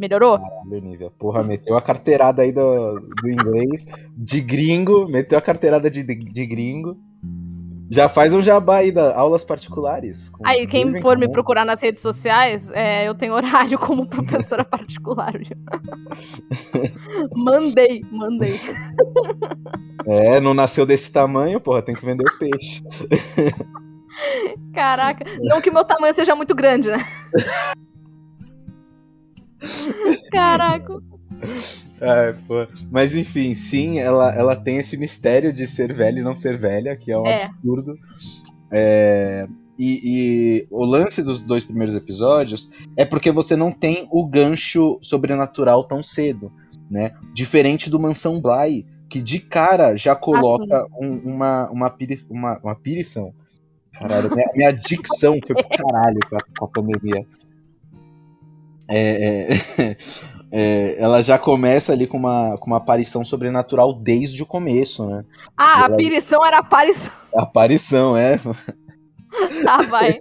Melhorou? 0.00 0.38
Caralho, 0.38 0.80
Nívia, 0.80 1.10
porra, 1.18 1.42
meteu 1.42 1.76
a 1.76 1.82
carteirada 1.82 2.42
aí 2.42 2.52
do, 2.52 3.00
do 3.00 3.30
inglês, 3.30 3.86
de 4.16 4.40
gringo, 4.40 5.06
meteu 5.08 5.38
a 5.38 5.42
carteirada 5.42 5.90
de, 5.90 6.02
de 6.02 6.46
gringo. 6.46 6.96
Já 7.90 8.08
faz 8.08 8.34
um 8.34 8.42
jabá 8.42 8.78
aí 8.78 8.90
da 8.90 9.16
aulas 9.16 9.44
particulares. 9.44 10.32
Aí, 10.44 10.66
quem 10.66 11.00
for 11.00 11.16
me 11.16 11.30
procurar 11.30 11.64
nas 11.64 11.80
redes 11.80 12.02
sociais, 12.02 12.68
é, 12.72 13.06
eu 13.08 13.14
tenho 13.14 13.32
horário 13.32 13.78
como 13.78 14.06
professora 14.08 14.64
particular. 14.64 15.32
mandei, 17.34 18.04
mandei. 18.10 18.60
É, 20.06 20.40
não 20.40 20.52
nasceu 20.52 20.84
desse 20.84 21.12
tamanho, 21.12 21.60
porra, 21.60 21.82
tem 21.82 21.94
que 21.94 22.04
vender 22.04 22.24
o 22.24 22.38
peixe. 22.38 22.82
Caraca. 24.74 25.24
Não 25.40 25.60
que 25.60 25.70
meu 25.70 25.84
tamanho 25.84 26.14
seja 26.14 26.34
muito 26.34 26.54
grande, 26.54 26.88
né? 26.88 27.04
Caraca. 30.30 30.94
Mas 32.90 33.14
enfim, 33.14 33.54
sim, 33.54 33.98
ela, 33.98 34.34
ela 34.34 34.56
tem 34.56 34.78
esse 34.78 34.96
mistério 34.96 35.52
de 35.52 35.66
ser 35.66 35.92
velha 35.92 36.20
e 36.20 36.22
não 36.22 36.34
ser 36.34 36.56
velha, 36.56 36.96
que 36.96 37.10
é 37.12 37.18
um 37.18 37.26
É. 37.26 37.36
absurdo. 37.36 37.98
É, 38.70 39.46
e, 39.78 40.00
e 40.04 40.66
o 40.70 40.84
lance 40.84 41.22
dos 41.22 41.38
dois 41.40 41.64
primeiros 41.64 41.94
episódios 41.94 42.70
é 42.96 43.04
porque 43.04 43.30
você 43.30 43.54
não 43.56 43.70
tem 43.70 44.08
o 44.10 44.26
gancho 44.26 44.98
sobrenatural 45.02 45.84
tão 45.84 46.02
cedo, 46.02 46.50
né? 46.90 47.12
Diferente 47.32 47.88
do 47.90 48.00
Mansão 48.00 48.40
Bly, 48.40 48.86
que 49.08 49.20
de 49.20 49.38
cara 49.38 49.94
já 49.96 50.16
coloca 50.16 50.86
um- 51.00 51.18
uma, 51.34 51.70
uma, 51.70 51.90
piri, 51.90 52.16
uma, 52.30 52.58
uma 52.58 52.74
pirição. 52.74 53.32
Caralho, 53.92 54.30
minha, 54.34 54.50
minha 54.54 54.72
dicção 54.72 55.38
foi 55.46 55.54
pro 55.56 55.68
caralho 55.68 56.18
com 56.28 56.36
a, 56.36 56.40
com 56.58 56.64
a 56.64 56.68
pandemia. 56.68 57.26
É, 58.88 59.52
é, 59.52 59.96
é, 60.50 60.96
ela 60.98 61.20
já 61.22 61.38
começa 61.38 61.92
ali 61.92 62.06
com 62.06 62.16
uma, 62.16 62.56
com 62.58 62.66
uma 62.68 62.76
aparição 62.76 63.24
sobrenatural 63.24 63.92
desde 63.92 64.42
o 64.42 64.46
começo, 64.46 65.06
né? 65.06 65.24
Ah, 65.56 65.84
a 65.84 65.88
Verdade. 65.88 66.02
pirição 66.02 66.44
era 66.44 66.58
aparição. 66.58 67.12
Aparição, 67.34 68.16
é. 68.16 68.38
Tá, 69.62 69.82
vai. 69.90 70.20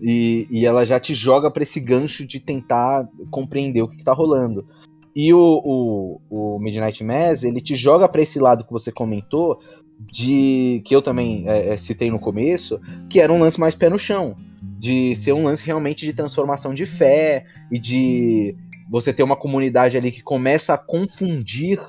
E, 0.00 0.46
e 0.50 0.64
ela 0.64 0.84
já 0.86 0.98
te 0.98 1.14
joga 1.14 1.50
pra 1.50 1.62
esse 1.62 1.78
gancho 1.80 2.26
de 2.26 2.40
tentar 2.40 3.06
compreender 3.30 3.82
o 3.82 3.88
que, 3.88 3.98
que 3.98 4.04
tá 4.04 4.12
rolando. 4.12 4.66
E 5.14 5.32
o, 5.32 5.62
o, 5.64 6.20
o 6.30 6.58
Midnight 6.58 7.02
Mass, 7.02 7.42
ele 7.42 7.60
te 7.60 7.74
joga 7.74 8.08
pra 8.08 8.22
esse 8.22 8.38
lado 8.38 8.64
que 8.64 8.72
você 8.72 8.92
comentou, 8.92 9.58
de 9.98 10.82
que 10.84 10.94
eu 10.94 11.00
também 11.00 11.48
é, 11.48 11.68
é, 11.70 11.76
citei 11.76 12.10
no 12.10 12.18
começo, 12.18 12.80
que 13.08 13.20
era 13.20 13.32
um 13.32 13.40
lance 13.40 13.58
mais 13.58 13.74
pé 13.74 13.88
no 13.88 13.98
chão. 13.98 14.36
De 14.78 15.14
ser 15.14 15.32
um 15.32 15.44
lance 15.44 15.64
realmente 15.64 16.04
de 16.04 16.12
transformação 16.12 16.74
de 16.74 16.84
fé 16.84 17.46
e 17.70 17.78
de 17.78 18.54
você 18.88 19.12
ter 19.12 19.22
uma 19.22 19.36
comunidade 19.36 19.96
ali 19.96 20.10
que 20.12 20.22
começa 20.22 20.74
a 20.74 20.78
confundir 20.78 21.80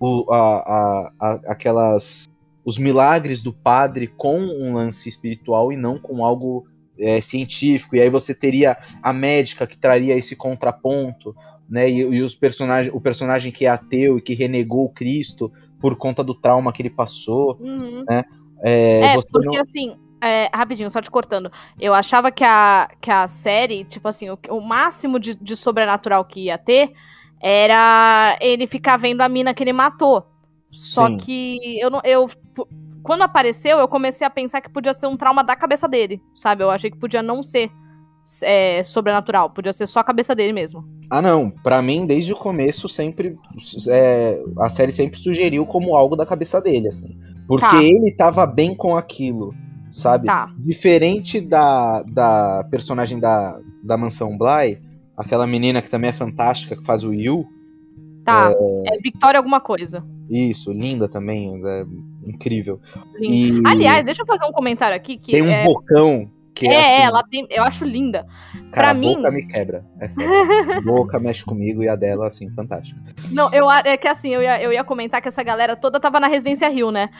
o, 0.00 0.32
a, 0.32 0.38
a, 0.38 1.12
a- 1.20 1.40
aquelas 1.46 2.28
os 2.64 2.78
milagres 2.78 3.42
do 3.42 3.52
padre 3.52 4.08
com 4.08 4.38
um 4.40 4.74
lance 4.74 5.08
espiritual 5.08 5.70
e 5.72 5.76
não 5.76 5.98
com 6.00 6.24
algo 6.24 6.66
é, 6.98 7.20
científico, 7.20 7.94
e 7.94 8.00
aí 8.00 8.10
você 8.10 8.34
teria 8.34 8.76
a 9.02 9.12
médica 9.12 9.66
que 9.66 9.78
traria 9.78 10.16
esse 10.16 10.34
contraponto, 10.34 11.34
né? 11.68 11.88
E, 11.88 11.98
e 12.00 12.22
os 12.22 12.34
personagens, 12.34 12.92
o 12.94 13.00
personagem 13.00 13.52
que 13.52 13.66
é 13.66 13.68
ateu 13.68 14.18
e 14.18 14.22
que 14.22 14.34
renegou 14.34 14.84
o 14.86 14.88
Cristo 14.88 15.52
por 15.78 15.96
conta 15.96 16.24
do 16.24 16.34
trauma 16.34 16.72
que 16.72 16.82
ele 16.82 16.90
passou, 16.90 17.56
Uhum. 17.60 18.04
né? 18.08 18.24
É, 18.62 19.00
É, 19.02 19.14
porque 19.30 19.46
não- 19.46 19.60
assim, 19.60 19.94
é, 20.20 20.48
rapidinho, 20.54 20.90
só 20.90 21.00
te 21.00 21.10
cortando. 21.10 21.50
Eu 21.78 21.92
achava 21.94 22.30
que 22.30 22.44
a, 22.44 22.88
que 23.00 23.10
a 23.10 23.26
série, 23.26 23.84
tipo 23.84 24.08
assim, 24.08 24.30
o, 24.30 24.38
o 24.50 24.60
máximo 24.60 25.18
de, 25.18 25.34
de 25.34 25.56
sobrenatural 25.56 26.24
que 26.24 26.44
ia 26.44 26.58
ter 26.58 26.92
era 27.40 28.36
ele 28.40 28.66
ficar 28.66 28.96
vendo 28.96 29.20
a 29.20 29.28
mina 29.28 29.54
que 29.54 29.62
ele 29.62 29.72
matou. 29.72 30.26
Só 30.72 31.06
Sim. 31.06 31.16
que 31.16 31.80
eu 31.80 31.90
não. 31.90 32.00
Eu, 32.04 32.28
quando 33.02 33.22
apareceu, 33.22 33.78
eu 33.78 33.88
comecei 33.88 34.26
a 34.26 34.30
pensar 34.30 34.60
que 34.60 34.68
podia 34.70 34.92
ser 34.92 35.06
um 35.06 35.16
trauma 35.16 35.44
da 35.44 35.54
cabeça 35.56 35.86
dele, 35.88 36.20
sabe? 36.34 36.62
Eu 36.64 36.70
achei 36.70 36.90
que 36.90 36.98
podia 36.98 37.22
não 37.22 37.42
ser 37.42 37.70
é, 38.42 38.82
sobrenatural, 38.82 39.50
podia 39.50 39.72
ser 39.72 39.86
só 39.86 40.00
a 40.00 40.04
cabeça 40.04 40.34
dele 40.34 40.52
mesmo. 40.52 40.84
Ah, 41.08 41.22
não. 41.22 41.50
Pra 41.50 41.80
mim, 41.80 42.04
desde 42.04 42.32
o 42.32 42.36
começo, 42.36 42.88
sempre. 42.88 43.36
é, 43.88 44.42
a 44.60 44.68
série 44.68 44.92
sempre 44.92 45.18
sugeriu 45.20 45.64
como 45.66 45.94
algo 45.94 46.16
da 46.16 46.26
cabeça 46.26 46.60
dele, 46.60 46.88
assim. 46.88 47.16
Porque 47.46 47.66
Tá. 47.66 47.82
ele 47.82 48.12
tava 48.16 48.44
bem 48.44 48.74
com 48.74 48.96
aquilo, 48.96 49.54
sabe? 49.90 50.26
Tá. 50.26 50.52
Diferente 50.58 51.40
da, 51.40 52.02
da 52.02 52.64
personagem 52.70 53.18
da, 53.18 53.60
da 53.82 53.96
Mansão 53.96 54.36
Bly, 54.36 54.80
aquela 55.16 55.46
menina 55.46 55.80
que 55.82 55.90
também 55.90 56.10
é 56.10 56.12
fantástica, 56.12 56.76
que 56.76 56.84
faz 56.84 57.04
o 57.04 57.12
Yu. 57.12 57.46
Tá. 58.24 58.52
É, 58.86 58.98
Victoria 59.02 59.38
alguma 59.38 59.60
coisa. 59.60 60.04
Isso, 60.28 60.72
linda 60.72 61.08
também, 61.08 61.60
é 61.64 61.86
incrível. 62.26 62.80
E 63.20 63.62
Aliás, 63.64 64.04
deixa 64.04 64.22
eu 64.22 64.26
fazer 64.26 64.44
um 64.44 64.52
comentário 64.52 64.96
aqui 64.96 65.16
que 65.16 65.32
tem 65.32 65.42
um 65.42 65.48
é, 65.48 65.64
bocão 65.64 66.30
que 66.56 66.66
é, 66.66 66.72
é, 66.72 66.80
assim, 66.80 67.02
ela 67.02 67.22
tem, 67.30 67.46
eu 67.50 67.62
acho 67.62 67.84
linda. 67.84 68.26
cara, 68.72 68.88
pra 68.88 68.94
mim- 68.94 69.14
boca 69.16 69.30
me 69.30 69.46
quebra. 69.46 69.84
É 70.00 70.08
foda. 70.08 70.80
boca 70.82 71.20
mexe 71.20 71.44
comigo 71.44 71.82
e 71.82 71.88
a 71.88 71.94
dela, 71.94 72.26
assim, 72.26 72.50
fantástica. 72.50 72.98
Não, 73.30 73.52
eu 73.52 73.70
é 73.70 73.96
que 73.98 74.08
assim, 74.08 74.30
eu 74.30 74.42
ia, 74.42 74.60
eu 74.62 74.72
ia 74.72 74.82
comentar 74.82 75.20
que 75.20 75.28
essa 75.28 75.42
galera 75.42 75.76
toda 75.76 76.00
tava 76.00 76.18
na 76.18 76.26
Residência 76.28 76.66
Rio, 76.68 76.90
né? 76.90 77.10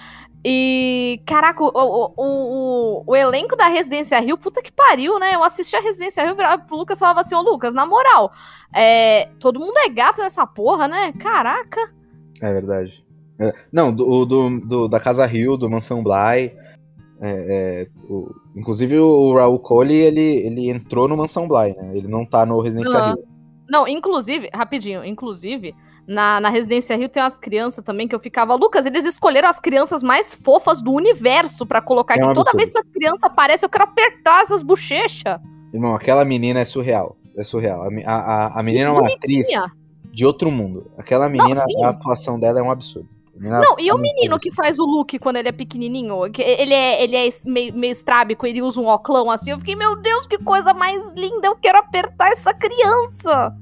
E, 0.45 1.20
caraca, 1.26 1.62
o, 1.62 1.66
o, 1.68 2.12
o, 2.16 2.24
o- 2.24 3.05
o 3.07 3.16
elenco 3.16 3.55
da 3.57 3.68
Residência 3.68 4.18
Rio, 4.20 4.39
puta 4.39 4.62
que 4.62 4.72
pariu, 4.72 5.18
né? 5.18 5.34
Eu 5.34 5.45
assisti 5.45 5.76
a 5.76 5.80
Residência 5.80 6.24
Rio, 6.24 6.34
pro 6.66 6.76
Lucas 6.76 6.99
falava 6.99 7.20
assim, 7.20 7.34
ô 7.34 7.43
Lucas, 7.43 7.74
na 7.74 7.84
moral, 7.84 8.32
é, 8.74 9.28
todo 9.39 9.61
mundo 9.61 9.76
é 9.78 9.89
gato 9.91 10.22
nessa 10.22 10.47
porra, 10.47 10.89
né? 10.89 11.12
Caraca. 11.18 11.80
É 12.41 12.53
verdade. 12.53 13.05
É, 13.39 13.53
não, 13.70 13.93
do, 13.93 14.09
o 14.09 14.24
do, 14.24 14.61
do- 14.61 14.89
da 14.89 14.99
Casa 14.99 15.26
Rio, 15.26 15.57
do 15.59 15.68
Mansão 15.68 16.03
Bly. 16.03 16.53
É, 17.20 17.30
é, 17.84 17.88
o- 18.08 18.34
inclusive 18.54 18.98
o 18.98 19.34
Raul 19.34 19.58
Cole, 19.58 19.94
ele, 19.94 20.20
ele 20.20 20.70
entrou 20.70 21.08
no 21.08 21.16
Mansão 21.16 21.48
Bly, 21.48 21.74
né? 21.76 21.90
Ele 21.94 22.08
não 22.08 22.24
tá 22.24 22.44
no 22.44 22.60
Residência 22.60 22.96
Aham. 22.96 23.14
Rio. 23.14 23.24
Não, 23.68 23.88
inclusive, 23.88 24.48
rapidinho, 24.54 25.04
inclusive, 25.04 25.74
na, 26.06 26.40
na 26.40 26.48
Residência 26.50 26.96
Rio 26.96 27.08
tem 27.08 27.22
umas 27.22 27.36
crianças 27.36 27.84
também 27.84 28.06
que 28.06 28.14
eu 28.14 28.20
ficava, 28.20 28.54
Lucas, 28.54 28.86
eles 28.86 29.04
escolheram 29.04 29.48
as 29.48 29.58
crianças 29.58 30.02
mais 30.02 30.34
fofas 30.34 30.80
do 30.80 30.92
universo 30.92 31.66
pra 31.66 31.80
colocar 31.82 32.14
É 32.14 32.18
aqui. 32.18 32.28
Toda 32.28 32.40
absurdo. 32.50 32.56
vez 32.58 32.70
que 32.70 32.78
essas 32.78 32.90
crianças 32.92 33.24
aparecem, 33.24 33.66
eu 33.66 33.70
quero 33.70 33.84
apertar 33.84 34.42
essas 34.42 34.62
bochechas. 34.62 35.40
Irmão, 35.72 35.94
aquela 35.94 36.24
menina 36.24 36.60
é 36.60 36.64
surreal. 36.64 37.16
É 37.36 37.42
surreal. 37.42 37.82
A, 37.82 38.12
a, 38.14 38.60
a, 38.60 38.62
menina 38.62 38.84
é 38.88 38.90
uma 38.90 39.06
atriz 39.12 39.46
de 40.12 40.24
outro 40.24 40.50
mundo. 40.50 40.90
Aquela 40.96 41.28
menina, 41.28 41.60
sim. 41.66 41.84
a 41.84 41.90
atuação 41.90 42.38
dela 42.38 42.60
é 42.60 42.62
um 42.62 42.70
absurdo. 42.70 43.08
Não, 43.39 43.76
e 43.78 43.93
o 43.93 43.99
menino 43.99 44.39
que 44.39 44.51
faz 44.53 44.78
o 44.78 44.84
Luke 44.84 45.18
quando 45.18 45.37
ele 45.37 45.49
é 45.49 45.53
pequenininho? 45.53 46.30
que 46.30 46.41
Ele 46.43 46.72
é, 46.72 47.03
ele 47.03 47.16
é 47.16 47.28
meio, 47.45 47.74
meio 47.74 47.93
estrábico, 47.93 48.47
ele 48.47 48.62
usa 48.62 48.80
um 48.80 48.89
oclão 48.89 49.30
assim. 49.30 49.51
Eu 49.51 49.59
fiquei, 49.59 49.76
meu 49.76 49.95
Deus, 50.01 50.26
que 50.26 50.39
coisa 50.39 50.72
mais 50.72 51.11
linda, 51.12 51.47
eu 51.49 51.57
quero 51.57 51.78
apertar 51.78 52.30
essa 52.32 52.53
criança. 52.55 53.55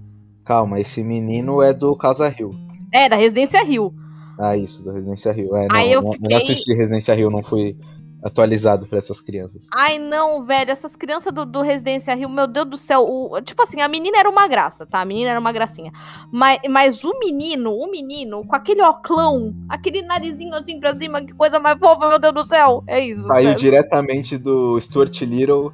Calma, 0.45 0.79
esse 0.81 1.03
menino 1.03 1.63
é 1.63 1.73
do 1.73 1.97
Casa 1.97 2.29
Rio. 2.29 2.55
É, 2.93 3.09
da 3.09 3.17
Residência 3.17 3.63
Rio. 3.65 3.93
Ah, 4.39 4.57
isso, 4.57 4.83
do 4.85 4.93
Residência 4.93 5.33
Rio. 5.33 5.55
É, 5.57 5.67
não, 5.69 5.77
Aí 5.77 5.93
eu 5.93 6.03
não, 6.03 6.13
fiquei- 6.13 6.29
não 6.29 6.37
assisti 6.37 6.75
Residência 6.75 7.15
Rio, 7.15 7.31
não 7.31 7.43
fui 7.43 7.77
atualizado 8.25 8.87
pra 8.87 8.97
essas 8.99 9.21
crianças. 9.21 9.69
Ai, 9.73 9.99
não, 9.99 10.43
velho, 10.43 10.71
essas 10.71 10.97
crianças 10.97 11.33
do, 11.33 11.45
do 11.45 11.61
Residência 11.61 12.15
Rio, 12.15 12.29
meu 12.29 12.47
Deus 12.47 12.67
do 12.69 12.77
céu. 12.79 13.03
o- 13.07 13.41
tipo 13.43 13.63
assim, 13.63 13.81
a 13.83 13.89
menina 13.89 14.19
era 14.19 14.31
uma 14.31 14.49
graça, 14.49 14.87
tá? 14.87 15.01
A 15.01 15.05
menina 15.05 15.31
era 15.31 15.39
uma 15.41 15.53
gracinha. 15.53 15.93
Mas, 16.33 16.59
mas 16.69 17.05
o 17.05 17.19
menino, 17.19 17.73
o 17.75 17.91
menino, 17.91 18.45
com 18.47 18.57
aquele 18.57 18.83
oclão, 18.83 19.55
aquele 19.69 20.01
narizinho 20.03 20.55
assim 20.55 20.81
pra 20.81 20.99
cima, 20.99 21.21
que 21.23 21.35
coisa 21.35 21.61
mais 21.61 21.79
fofa, 21.79 22.09
meu 22.09 22.19
Deus 22.19 22.35
do 22.35 22.47
céu. 22.47 22.83
É 22.87 22.99
isso. 22.99 23.25
Saiu 23.25 23.45
velho. 23.49 23.57
diretamente 23.57 24.39
do 24.39 24.81
Stuart 24.81 25.21
Little. 25.23 25.71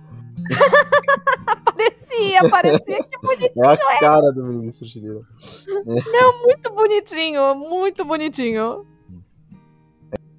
Parecia, 1.65 2.51
parecia 2.51 2.99
que 3.05 3.19
bonitinho. 3.23 3.65
É 3.65 3.67
a 3.69 3.99
cara 3.99 4.33
do 4.33 4.45
menino 4.45 4.71
Stuart 4.73 4.95
Little. 4.97 5.23
Muito 6.45 6.71
bonitinho, 6.75 7.55
muito 7.55 8.05
bonitinho. 8.05 8.87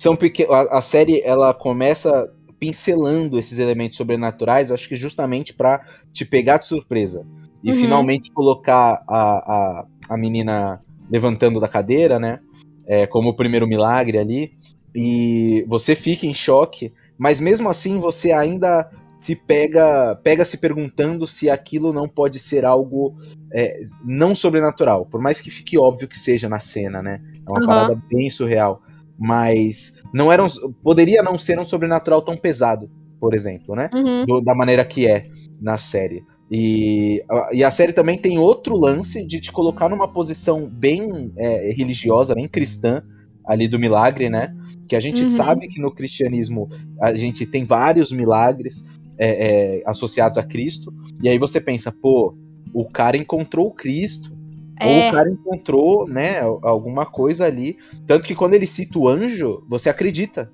São 0.02 0.16
pequen... 0.16 0.48
a, 0.50 0.80
a 0.80 0.82
série 0.82 1.22
ela 1.22 1.54
começa 1.54 2.28
pincelando 2.60 3.38
esses 3.38 3.60
elementos 3.60 3.98
sobrenaturais, 3.98 4.72
acho 4.72 4.90
que 4.90 4.96
justamente 4.96 5.54
pra 5.54 5.80
te 6.12 6.26
pegar 6.26 6.58
de 6.58 6.66
surpresa. 6.66 7.24
E 7.64 7.70
Uhum. 7.70 7.76
finalmente 7.76 8.32
colocar 8.34 9.04
a, 9.08 9.22
a, 9.22 9.86
a 10.10 10.18
menina 10.18 10.82
levantando 11.08 11.60
da 11.60 11.68
cadeira, 11.68 12.18
né? 12.18 12.40
É, 12.88 13.06
como 13.06 13.30
o 13.30 13.36
primeiro 13.36 13.68
milagre 13.68 14.18
ali. 14.18 14.54
E 14.96 15.64
você 15.68 15.94
fica 15.96 16.26
em 16.26 16.34
choque, 16.34 16.92
mas 17.16 17.40
mesmo 17.40 17.70
assim 17.70 18.00
você 18.00 18.32
ainda 18.32 18.90
se 19.20 19.36
pega, 19.36 20.16
pega 20.24 20.44
se 20.44 20.58
perguntando 20.58 21.28
se 21.28 21.48
aquilo 21.48 21.94
não 21.94 22.10
pode 22.10 22.40
ser 22.40 22.66
algo 22.66 23.14
é, 23.54 23.80
não 24.04 24.34
sobrenatural. 24.34 25.06
Por 25.06 25.22
mais 25.22 25.40
que 25.40 25.52
fique 25.52 25.78
óbvio 25.78 26.08
que 26.08 26.18
seja 26.18 26.50
na 26.50 26.60
cena, 26.60 27.04
né? 27.04 27.22
É 27.48 27.52
uma 27.52 27.60
Uhum. 27.60 27.68
parada 27.68 28.02
bem 28.12 28.32
surreal. 28.32 28.82
Mas 29.18 29.94
não 30.14 30.32
era 30.32 30.44
um, 30.44 30.48
poderia 30.84 31.22
não 31.22 31.38
ser 31.38 31.60
um 31.60 31.66
sobrenatural 31.66 32.22
tão 32.22 32.36
pesado, 32.38 32.90
por 33.20 33.34
exemplo, 33.34 33.76
né? 33.76 33.90
Uhum. 33.94 34.26
do- 34.26 34.42
da 34.42 34.56
maneira 34.56 34.84
que 34.86 35.08
é 35.08 35.28
na 35.62 35.78
série. 35.78 36.24
E 36.50 37.24
a, 37.30 37.50
e 37.54 37.64
a 37.64 37.72
série 37.72 37.94
também 37.94 38.18
tem 38.18 38.38
outro 38.38 38.76
lance 38.76 39.26
de 39.26 39.40
te 39.40 39.52
colocar 39.52 39.88
numa 39.88 40.08
posição 40.12 40.68
bem 40.68 41.32
é, 41.38 41.72
religiosa, 41.72 42.36
bem 42.36 42.48
cristã, 42.48 43.02
ali 43.46 43.68
do 43.68 43.80
milagre, 43.80 44.30
né? 44.30 44.54
Que 44.88 44.96
a 44.96 45.00
gente 45.00 45.22
Uhum. 45.22 45.30
sabe 45.30 45.68
que 45.68 45.80
no 45.82 45.94
cristianismo 45.94 46.68
a 47.02 47.14
gente 47.14 47.46
tem 47.46 47.64
vários 47.64 48.12
milagres 48.12 48.84
é, 49.18 49.78
é, 49.78 49.84
associados 49.86 50.38
a 50.38 50.44
Cristo, 50.44 50.92
e 51.24 51.30
aí 51.30 51.38
você 51.38 51.62
pensa, 51.62 51.92
pô, 51.92 52.36
o 52.74 52.86
cara 52.90 53.16
encontrou 53.18 53.68
o 53.68 53.72
Cristo, 53.74 54.32
ou 54.80 55.00
É, 55.00 55.10
o 55.10 55.12
cara 55.12 55.30
encontrou, 55.30 56.08
né, 56.08 56.42
alguma 56.64 57.06
coisa 57.06 57.46
ali. 57.46 57.78
Tanto 58.08 58.28
que 58.28 58.36
quando 58.36 58.54
ele 58.54 58.68
cita 58.68 58.98
o 59.00 59.08
anjo, 59.08 59.64
você 59.68 59.90
acredita 59.90 60.52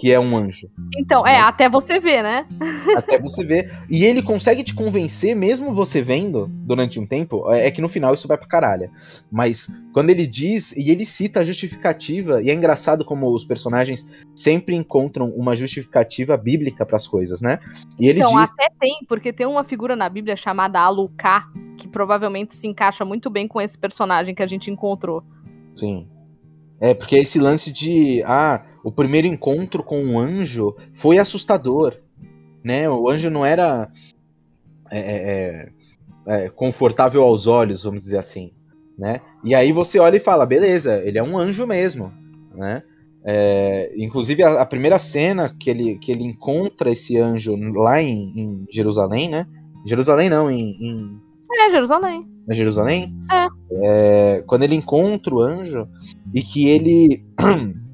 que 0.00 0.10
é 0.10 0.18
um 0.18 0.34
anjo. 0.34 0.70
então, 0.96 1.26
é, 1.26 1.38
até 1.38 1.68
você 1.68 2.00
ver, 2.00 2.22
né? 2.22 2.46
Até 2.96 3.18
você 3.18 3.44
ver. 3.44 3.70
E 3.90 4.02
ele 4.02 4.22
consegue 4.22 4.64
te 4.64 4.74
convencer, 4.74 5.36
mesmo 5.36 5.74
você 5.74 6.00
vendo 6.00 6.46
durante 6.48 6.98
um 6.98 7.06
tempo. 7.06 7.52
É 7.52 7.66
é 7.66 7.70
que 7.70 7.82
no 7.82 7.88
final 7.88 8.14
isso 8.14 8.26
vai 8.26 8.38
pra 8.38 8.48
caralho. 8.48 8.90
Mas 9.30 9.68
quando 9.92 10.08
ele 10.08 10.26
diz, 10.26 10.72
e 10.74 10.90
ele 10.90 11.04
cita 11.04 11.40
a 11.40 11.44
justificativa, 11.44 12.40
e 12.42 12.48
é 12.48 12.54
engraçado 12.54 13.04
como 13.04 13.30
os 13.30 13.44
personagens 13.44 14.08
sempre 14.34 14.74
encontram 14.74 15.28
uma 15.36 15.54
justificativa 15.54 16.34
bíblica 16.38 16.86
pras 16.86 17.06
coisas, 17.06 17.42
né? 17.42 17.58
E 17.98 18.08
ele 18.08 18.20
Então, 18.20 18.40
diz. 18.40 18.50
até 18.54 18.70
tem, 18.80 19.00
porque 19.06 19.34
tem 19.34 19.46
uma 19.46 19.62
figura 19.64 19.94
na 19.94 20.08
Bíblia 20.08 20.34
chamada 20.34 20.80
Alucard, 20.80 21.46
que 21.76 21.86
provavelmente 21.86 22.54
se 22.54 22.66
encaixa 22.66 23.04
muito 23.04 23.28
bem 23.28 23.46
com 23.46 23.60
esse 23.60 23.76
personagem 23.78 24.34
que 24.34 24.42
a 24.42 24.46
gente 24.46 24.70
encontrou. 24.70 25.22
Sim. 25.74 26.08
É, 26.80 26.94
porque 26.94 27.16
esse 27.16 27.38
lance 27.38 27.70
de. 27.70 28.22
Ah, 28.24 28.64
o 28.84 28.90
primeiro 28.92 29.26
encontro 29.26 29.82
com 29.82 30.04
o 30.14 30.18
anjo 30.18 30.74
foi 30.92 31.18
assustador. 31.18 31.94
Né? 32.64 32.88
O 32.88 33.08
anjo 33.08 33.30
não 33.30 33.44
era. 33.44 33.90
é, 34.90 35.68
é, 36.28 36.44
é, 36.44 36.48
confortável 36.50 37.22
aos 37.22 37.46
olhos, 37.46 37.82
vamos 37.84 38.02
dizer 38.02 38.18
assim. 38.18 38.52
Né? 38.98 39.20
E 39.44 39.54
aí 39.54 39.72
você 39.72 39.98
olha 39.98 40.16
e 40.16 40.20
fala, 40.20 40.44
beleza, 40.44 40.98
ele 41.04 41.18
é 41.18 41.22
um 41.22 41.38
anjo 41.38 41.66
mesmo. 41.66 42.12
Né? 42.54 42.82
É, 43.24 43.92
inclusive, 43.96 44.42
a, 44.42 44.60
a 44.60 44.66
primeira 44.66 44.98
cena 44.98 45.54
que 45.58 45.70
ele, 45.70 45.96
que 45.98 46.10
ele 46.12 46.24
encontra 46.24 46.90
esse 46.90 47.16
anjo 47.18 47.54
lá 47.74 48.00
em, 48.02 48.32
em 48.38 48.66
Jerusalém, 48.70 49.28
né? 49.30 49.46
Jerusalém 49.86 50.28
não, 50.28 50.50
em- 50.50 50.76
em 50.80 51.20
É, 51.66 51.70
Jerusalém. 51.70 52.26
na 52.46 52.54
Jerusalém. 52.54 53.14
É. 53.32 53.46
É, 53.82 54.42
quando 54.46 54.62
ele 54.64 54.74
encontra 54.74 55.34
o 55.34 55.40
anjo 55.40 55.86
e 56.34 56.42
que 56.42 56.68
ele 56.68 57.24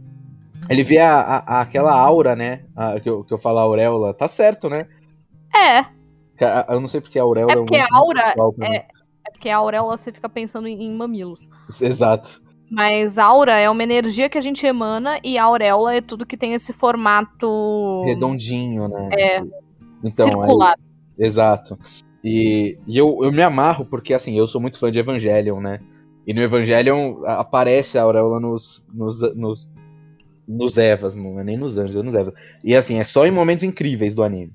ele 0.68 0.82
vê 0.82 0.98
a, 0.98 1.20
a- 1.20 1.60
aquela 1.60 1.92
aura, 1.94 2.34
né? 2.36 2.64
a- 2.74 2.98
que, 3.00 3.08
eu, 3.08 3.24
que 3.24 3.32
eu 3.32 3.38
falo 3.38 3.58
a 3.58 3.62
auréola, 3.62 4.12
tá 4.14 4.26
certo, 4.28 4.68
né? 4.68 4.86
É, 5.54 5.84
Eu 6.72 6.80
não 6.80 6.86
sei 6.86 7.00
porque 7.00 7.18
a 7.18 7.22
auréola 7.22 7.52
É 7.52 7.56
um 7.56 7.64
porque 7.64 7.76
lance 7.78 7.88
a 7.92 7.96
muito 7.96 8.04
aura 8.06 8.22
pessoal 8.22 8.54
mim. 8.58 8.66
é 8.66 8.86
porque 9.32 9.48
a 9.48 9.56
auréola 9.56 9.96
você 9.96 10.12
fica 10.12 10.28
pensando 10.28 10.68
em, 10.68 10.82
em 10.82 10.94
mamilos. 10.96 11.48
Exato. 11.80 12.42
Mas 12.70 13.16
aura 13.16 13.54
é 13.58 13.70
uma 13.70 13.82
energia 13.82 14.28
que 14.28 14.36
a 14.36 14.40
gente 14.40 14.66
emana 14.66 15.18
e 15.22 15.38
a 15.38 15.44
auréola 15.44 15.94
é 15.94 16.00
tudo 16.00 16.26
que 16.26 16.36
tem 16.36 16.52
esse 16.54 16.72
formato 16.72 18.02
Redondinho, 18.04 18.88
né? 18.88 19.08
É. 19.12 19.36
Esse- 19.36 19.50
Então, 20.04 20.28
circular. 20.28 20.74
Exato. 21.18 21.78
E, 22.22 22.78
e 22.86 22.98
eu, 22.98 23.18
eu 23.22 23.32
me 23.32 23.42
amarro 23.42 23.84
porque, 23.86 24.12
assim, 24.12 24.36
eu 24.36 24.46
sou 24.46 24.60
muito 24.60 24.78
fã 24.78 24.90
de 24.90 24.98
Evangelion, 24.98 25.60
né? 25.60 25.78
E 26.26 26.34
no 26.34 26.42
Evangelion 26.42 27.22
aparece 27.24 27.96
a 27.98 28.02
Auréola 28.02 28.40
nos, 28.40 28.84
nos, 28.92 29.22
nos, 29.36 29.68
nos 30.46 30.76
Evas, 30.76 31.16
não 31.16 31.40
é 31.40 31.44
nem 31.44 31.56
nos 31.56 31.76
Anjos, 31.76 31.96
é 31.96 32.02
nos 32.02 32.14
Evas. 32.14 32.34
E 32.64 32.74
assim, 32.74 32.98
é 32.98 33.04
só 33.04 33.26
em 33.26 33.30
momentos 33.30 33.64
incríveis 33.64 34.14
do 34.14 34.22
anime. 34.22 34.52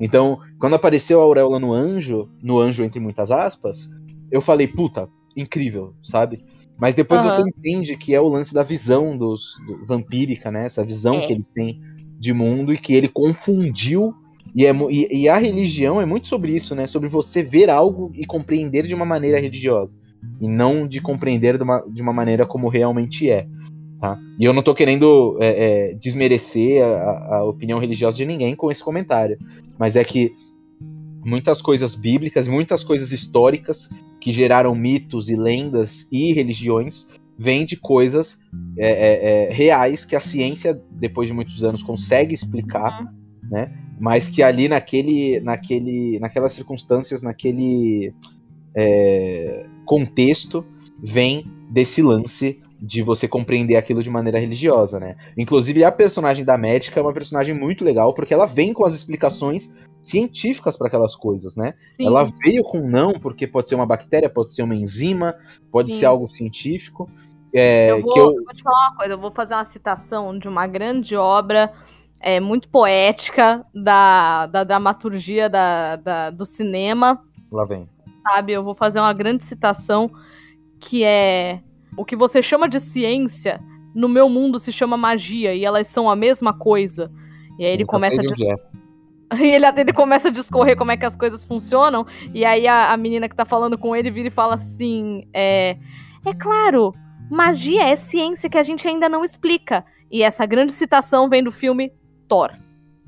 Então, 0.00 0.38
quando 0.58 0.74
apareceu 0.74 1.20
a 1.20 1.24
Auréola 1.24 1.58
no 1.58 1.72
Anjo, 1.72 2.28
no 2.42 2.58
Anjo 2.58 2.84
entre 2.84 3.00
muitas 3.00 3.30
aspas, 3.30 3.88
eu 4.30 4.40
falei, 4.40 4.66
puta, 4.66 5.08
incrível, 5.36 5.94
sabe? 6.02 6.44
Mas 6.78 6.94
depois 6.94 7.22
uhum. 7.22 7.30
você 7.30 7.42
entende 7.42 7.96
que 7.96 8.14
é 8.14 8.20
o 8.20 8.28
lance 8.28 8.52
da 8.52 8.62
visão 8.62 9.16
dos 9.16 9.56
do, 9.66 9.86
vampírica, 9.86 10.50
né? 10.50 10.64
Essa 10.64 10.84
visão 10.84 11.18
é. 11.18 11.26
que 11.26 11.32
eles 11.32 11.50
têm 11.50 11.80
de 12.18 12.32
mundo 12.32 12.72
e 12.72 12.78
que 12.78 12.94
ele 12.94 13.08
confundiu. 13.08 14.14
E, 14.54 14.66
é, 14.66 14.72
e, 14.90 15.22
e, 15.22 15.28
a 15.28 15.38
religião 15.38 16.00
é 16.00 16.04
muito 16.04 16.28
sobre 16.28 16.54
isso, 16.54 16.74
né? 16.74 16.86
Sobre 16.86 17.08
você 17.08 17.42
ver 17.42 17.70
algo 17.70 18.10
e 18.14 18.24
compreender 18.26 18.84
de 18.84 18.94
uma 18.94 19.04
maneira 19.04 19.38
religiosa. 19.38 19.96
E 20.40 20.48
não 20.48 20.86
de 20.86 21.00
compreender 21.00 21.56
de 21.56 21.64
uma, 21.64 21.84
de 21.88 22.02
uma 22.02 22.12
maneira 22.12 22.44
como 22.44 22.68
realmente 22.68 23.30
é. 23.30 23.46
Tá? 24.02 24.18
E 24.36 24.44
eu 24.44 24.52
não 24.52 24.64
tô 24.64 24.74
querendo 24.74 25.38
é, 25.40 25.90
é, 25.90 25.94
desmerecer 25.94 26.82
a, 26.84 27.36
a 27.36 27.44
opinião 27.44 27.78
religiosa 27.78 28.16
de 28.16 28.26
ninguém 28.26 28.56
com 28.56 28.68
esse 28.68 28.82
comentário. 28.82 29.38
Mas 29.78 29.94
é 29.94 30.02
que 30.02 30.34
muitas 31.24 31.62
coisas 31.62 31.94
bíblicas, 31.94 32.48
muitas 32.48 32.82
coisas 32.82 33.12
históricas 33.12 33.88
que 34.20 34.32
geraram 34.32 34.74
mitos 34.74 35.30
e 35.30 35.36
lendas 35.36 36.08
e 36.10 36.32
religiões 36.32 37.06
vêm 37.38 37.64
de 37.64 37.76
coisas 37.76 38.40
é, 38.76 38.88
é, 38.88 39.44
é, 39.50 39.52
reais 39.52 40.04
que 40.04 40.16
a 40.16 40.20
ciência, 40.20 40.82
depois 40.90 41.28
de 41.28 41.34
muitos 41.34 41.62
anos, 41.62 41.80
consegue 41.80 42.34
explicar, 42.34 43.02
uhum. 43.02 43.08
né? 43.52 43.72
Mas 44.00 44.28
que 44.28 44.42
ali 44.42 44.66
naquele, 44.68 45.38
naquele, 45.38 46.18
naquelas 46.18 46.54
circunstâncias, 46.54 47.22
naquele 47.22 48.12
é, 48.74 49.64
contexto, 49.84 50.66
vem 51.00 51.46
desse 51.70 52.02
lance 52.02 52.60
de 52.84 53.00
você 53.00 53.28
compreender 53.28 53.76
aquilo 53.76 54.02
de 54.02 54.10
maneira 54.10 54.40
religiosa, 54.40 54.98
né? 54.98 55.16
Inclusive 55.38 55.84
a 55.84 55.92
personagem 55.92 56.44
da 56.44 56.58
médica 56.58 56.98
é 56.98 57.02
uma 57.02 57.12
personagem 57.12 57.54
muito 57.54 57.84
legal 57.84 58.12
porque 58.12 58.34
ela 58.34 58.44
vem 58.44 58.72
com 58.72 58.84
as 58.84 58.92
explicações 58.92 59.72
científicas 60.02 60.76
para 60.76 60.88
aquelas 60.88 61.14
coisas, 61.14 61.54
né? 61.54 61.70
Sim. 61.90 62.08
Ela 62.08 62.26
veio 62.42 62.64
com 62.64 62.80
não 62.80 63.12
porque 63.20 63.46
pode 63.46 63.68
ser 63.68 63.76
uma 63.76 63.86
bactéria, 63.86 64.28
pode 64.28 64.52
ser 64.52 64.64
uma 64.64 64.74
enzima, 64.74 65.36
pode 65.70 65.92
Sim. 65.92 66.00
ser 66.00 66.06
algo 66.06 66.26
científico. 66.26 67.08
É, 67.54 67.92
eu, 67.92 68.02
vou, 68.02 68.16
eu... 68.16 68.24
eu 68.36 68.44
vou 68.44 68.54
te 68.54 68.62
falar 68.64 68.88
uma 68.88 68.96
coisa, 68.96 69.14
eu 69.14 69.18
vou 69.18 69.30
fazer 69.30 69.54
uma 69.54 69.64
citação 69.64 70.36
de 70.36 70.48
uma 70.48 70.66
grande 70.66 71.14
obra 71.14 71.72
é, 72.18 72.40
muito 72.40 72.68
poética 72.68 73.64
da, 73.72 74.46
da 74.46 74.64
dramaturgia 74.64 75.48
da, 75.48 75.94
da, 75.94 76.30
do 76.30 76.44
cinema. 76.44 77.22
Lá 77.48 77.64
vem. 77.64 77.88
Sabe, 78.24 78.52
eu 78.52 78.64
vou 78.64 78.74
fazer 78.74 78.98
uma 78.98 79.12
grande 79.12 79.44
citação 79.44 80.10
que 80.80 81.04
é 81.04 81.60
o 81.96 82.04
que 82.04 82.16
você 82.16 82.42
chama 82.42 82.68
de 82.68 82.80
ciência, 82.80 83.60
no 83.94 84.08
meu 84.08 84.28
mundo 84.28 84.58
se 84.58 84.72
chama 84.72 84.96
magia, 84.96 85.54
e 85.54 85.64
elas 85.64 85.86
são 85.88 86.08
a 86.08 86.16
mesma 86.16 86.52
coisa. 86.52 87.10
E 87.58 87.64
aí 87.64 87.70
Sim, 87.70 87.74
ele 87.74 87.84
começa 87.84 88.20
a. 88.20 88.24
Dis... 88.24 88.38
E 89.34 89.46
ele, 89.46 89.64
ele 89.64 89.94
começa 89.94 90.28
a 90.28 90.30
discorrer 90.30 90.76
como 90.76 90.92
é 90.92 90.96
que 90.98 91.06
as 91.06 91.16
coisas 91.16 91.42
funcionam, 91.42 92.06
e 92.34 92.44
aí 92.44 92.66
a, 92.66 92.92
a 92.92 92.96
menina 92.98 93.30
que 93.30 93.34
tá 93.34 93.46
falando 93.46 93.78
com 93.78 93.96
ele 93.96 94.10
vira 94.10 94.28
e 94.28 94.30
fala 94.30 94.56
assim: 94.56 95.26
é, 95.32 95.78
é 96.26 96.34
claro, 96.34 96.92
magia 97.30 97.88
é 97.88 97.96
ciência 97.96 98.50
que 98.50 98.58
a 98.58 98.62
gente 98.62 98.86
ainda 98.86 99.08
não 99.08 99.24
explica. 99.24 99.86
E 100.10 100.22
essa 100.22 100.44
grande 100.44 100.70
citação 100.70 101.30
vem 101.30 101.42
do 101.42 101.50
filme 101.50 101.94
Thor. 102.28 102.50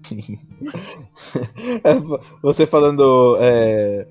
Você 2.40 2.66
falando. 2.66 3.36
É 3.38 4.06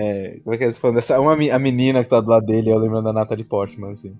é, 0.00 0.38
como 0.44 0.54
é 0.54 0.58
que 0.58 0.64
é 0.64 0.70
falando? 0.70 0.98
Essa, 0.98 1.20
uma, 1.20 1.32
a 1.32 1.58
menina 1.58 2.04
que 2.04 2.10
tá 2.10 2.20
do 2.20 2.30
lado 2.30 2.46
dele, 2.46 2.70
eu 2.70 2.78
lembro 2.78 3.02
da 3.02 3.12
Natalie 3.12 3.44
Portman, 3.44 3.90
assim. 3.90 4.14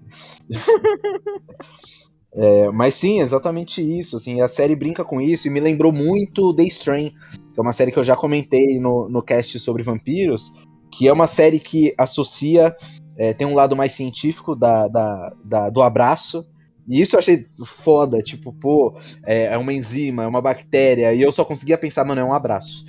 é, 2.34 2.68
mas 2.72 2.94
sim, 2.94 3.20
exatamente 3.20 3.80
isso, 3.80 4.16
assim, 4.16 4.40
a 4.40 4.48
série 4.48 4.74
brinca 4.74 5.04
com 5.04 5.20
isso 5.20 5.46
e 5.46 5.50
me 5.50 5.60
lembrou 5.60 5.92
muito 5.92 6.52
The 6.52 6.64
Strain, 6.64 7.10
que 7.54 7.60
é 7.60 7.62
uma 7.62 7.72
série 7.72 7.92
que 7.92 7.98
eu 7.98 8.02
já 8.02 8.16
comentei 8.16 8.80
no, 8.80 9.08
no 9.08 9.22
cast 9.22 9.56
sobre 9.60 9.84
vampiros, 9.84 10.52
que 10.90 11.06
é 11.06 11.12
uma 11.12 11.28
série 11.28 11.60
que 11.60 11.94
associa, 11.96 12.74
é, 13.16 13.32
tem 13.32 13.46
um 13.46 13.54
lado 13.54 13.76
mais 13.76 13.92
científico 13.92 14.56
da, 14.56 14.88
da, 14.88 15.32
da 15.44 15.70
do 15.70 15.80
abraço, 15.80 16.44
e 16.88 17.02
isso 17.02 17.16
eu 17.16 17.20
achei 17.20 17.46
foda, 17.66 18.22
tipo, 18.22 18.50
pô, 18.52 18.98
é, 19.24 19.46
é, 19.46 19.58
uma 19.58 19.74
enzima, 19.74 20.22
é 20.22 20.26
uma 20.26 20.40
bactéria, 20.40 21.12
e 21.12 21.20
eu 21.20 21.30
só 21.30 21.44
conseguia 21.44 21.76
pensar, 21.76 22.04
mano, 22.04 22.22
é 22.22 22.24
um 22.24 22.32
abraço. 22.32 22.84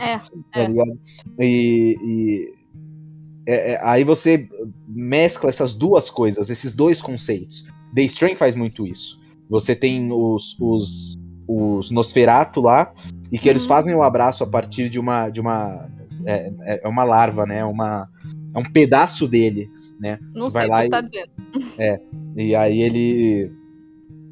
É. 0.00 0.18
tá 0.52 0.60
é. 0.60 0.66
ligado? 0.66 0.98
E. 1.38 1.96
e 2.02 2.56
é, 3.48 3.74
é, 3.74 3.80
aí 3.80 4.02
você 4.02 4.48
mescla 4.88 5.48
essas 5.48 5.72
duas 5.74 6.10
coisas, 6.10 6.50
esses 6.50 6.74
dois 6.74 7.00
conceitos. 7.00 7.64
The 7.94 8.02
Strain 8.02 8.34
faz 8.34 8.56
muito 8.56 8.84
isso. 8.84 9.20
Você 9.48 9.76
tem 9.76 10.10
os, 10.10 10.56
os, 10.60 11.16
os 11.46 11.92
Nosferatu 11.92 12.60
lá, 12.60 12.92
e 13.30 13.38
que 13.38 13.48
eles 13.48 13.62
uhum. 13.62 13.68
fazem 13.68 13.94
o 13.94 14.02
abraço 14.02 14.42
a 14.42 14.46
partir 14.48 14.90
de 14.90 14.98
uma. 14.98 15.30
De 15.30 15.40
uma 15.40 15.88
é, 16.24 16.52
é, 16.62 16.80
é 16.82 16.88
uma 16.88 17.04
larva, 17.04 17.46
né? 17.46 17.64
Uma, 17.64 18.08
é 18.52 18.58
um 18.58 18.64
pedaço 18.64 19.28
dele 19.28 19.70
né? 19.98 20.18
Não 20.34 20.50
Vai 20.50 20.66
sei 20.66 20.74
o 20.74 20.78
que 20.78 20.86
e... 20.86 20.90
tá 20.90 21.00
dizendo. 21.00 21.30
É, 21.78 22.00
e 22.36 22.54
aí 22.54 22.82
ele. 22.82 23.50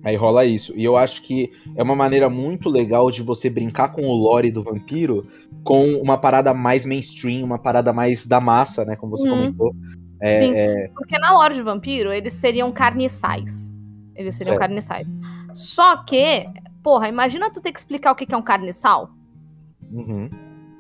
Aí 0.05 0.17
rola 0.17 0.45
isso. 0.45 0.75
E 0.77 0.85
eu 0.85 0.99
acho 0.99 1.23
que 1.23 1.51
é 1.75 1.83
uma 1.83 1.97
maneira 1.97 2.29
muito 2.29 2.69
legal 2.69 3.11
de 3.11 3.23
você 3.23 3.49
brincar 3.49 3.89
com 3.89 4.03
o 4.03 4.13
lore 4.13 4.51
do 4.51 4.63
vampiro 4.63 5.27
com 5.65 5.95
uma 5.95 6.19
parada 6.19 6.53
mais 6.53 6.85
mainstream, 6.85 7.43
uma 7.43 7.59
parada 7.59 7.91
mais 7.91 8.27
da 8.27 8.39
massa, 8.39 8.85
né? 8.85 8.97
Como 8.97 9.17
você 9.17 9.27
uhum. 9.27 9.37
comentou. 9.37 9.75
É, 10.21 10.39
Sim, 10.39 10.53
é... 10.55 10.89
porque 10.95 11.19
na 11.19 11.33
lore 11.33 11.55
de 11.55 11.63
vampiro, 11.63 12.13
eles 12.13 12.35
seriam 12.35 12.71
carniçais. 12.71 13.73
Eles 14.15 14.35
seriam 14.35 14.53
certo. 14.53 14.61
carniçais. 14.61 15.09
Só 15.55 16.05
que, 16.05 16.47
porra, 16.83 17.09
imagina 17.09 17.51
tu 17.51 17.63
ter 17.63 17.73
que 17.73 17.79
explicar 17.79 18.13
o 18.13 18.15
que 18.15 18.33
é 18.33 18.37
um 18.37 18.43
carniçal. 18.43 19.11
Uhum. 19.91 20.29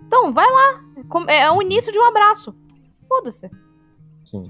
Então, 0.07 0.33
vai 0.35 0.47
lá. 0.51 0.81
É 1.29 1.51
o 1.51 1.62
início 1.62 1.91
de 1.91 1.99
um 1.99 2.05
abraço. 2.05 2.55
Foda-se. 3.09 3.51
Sim. 4.25 4.43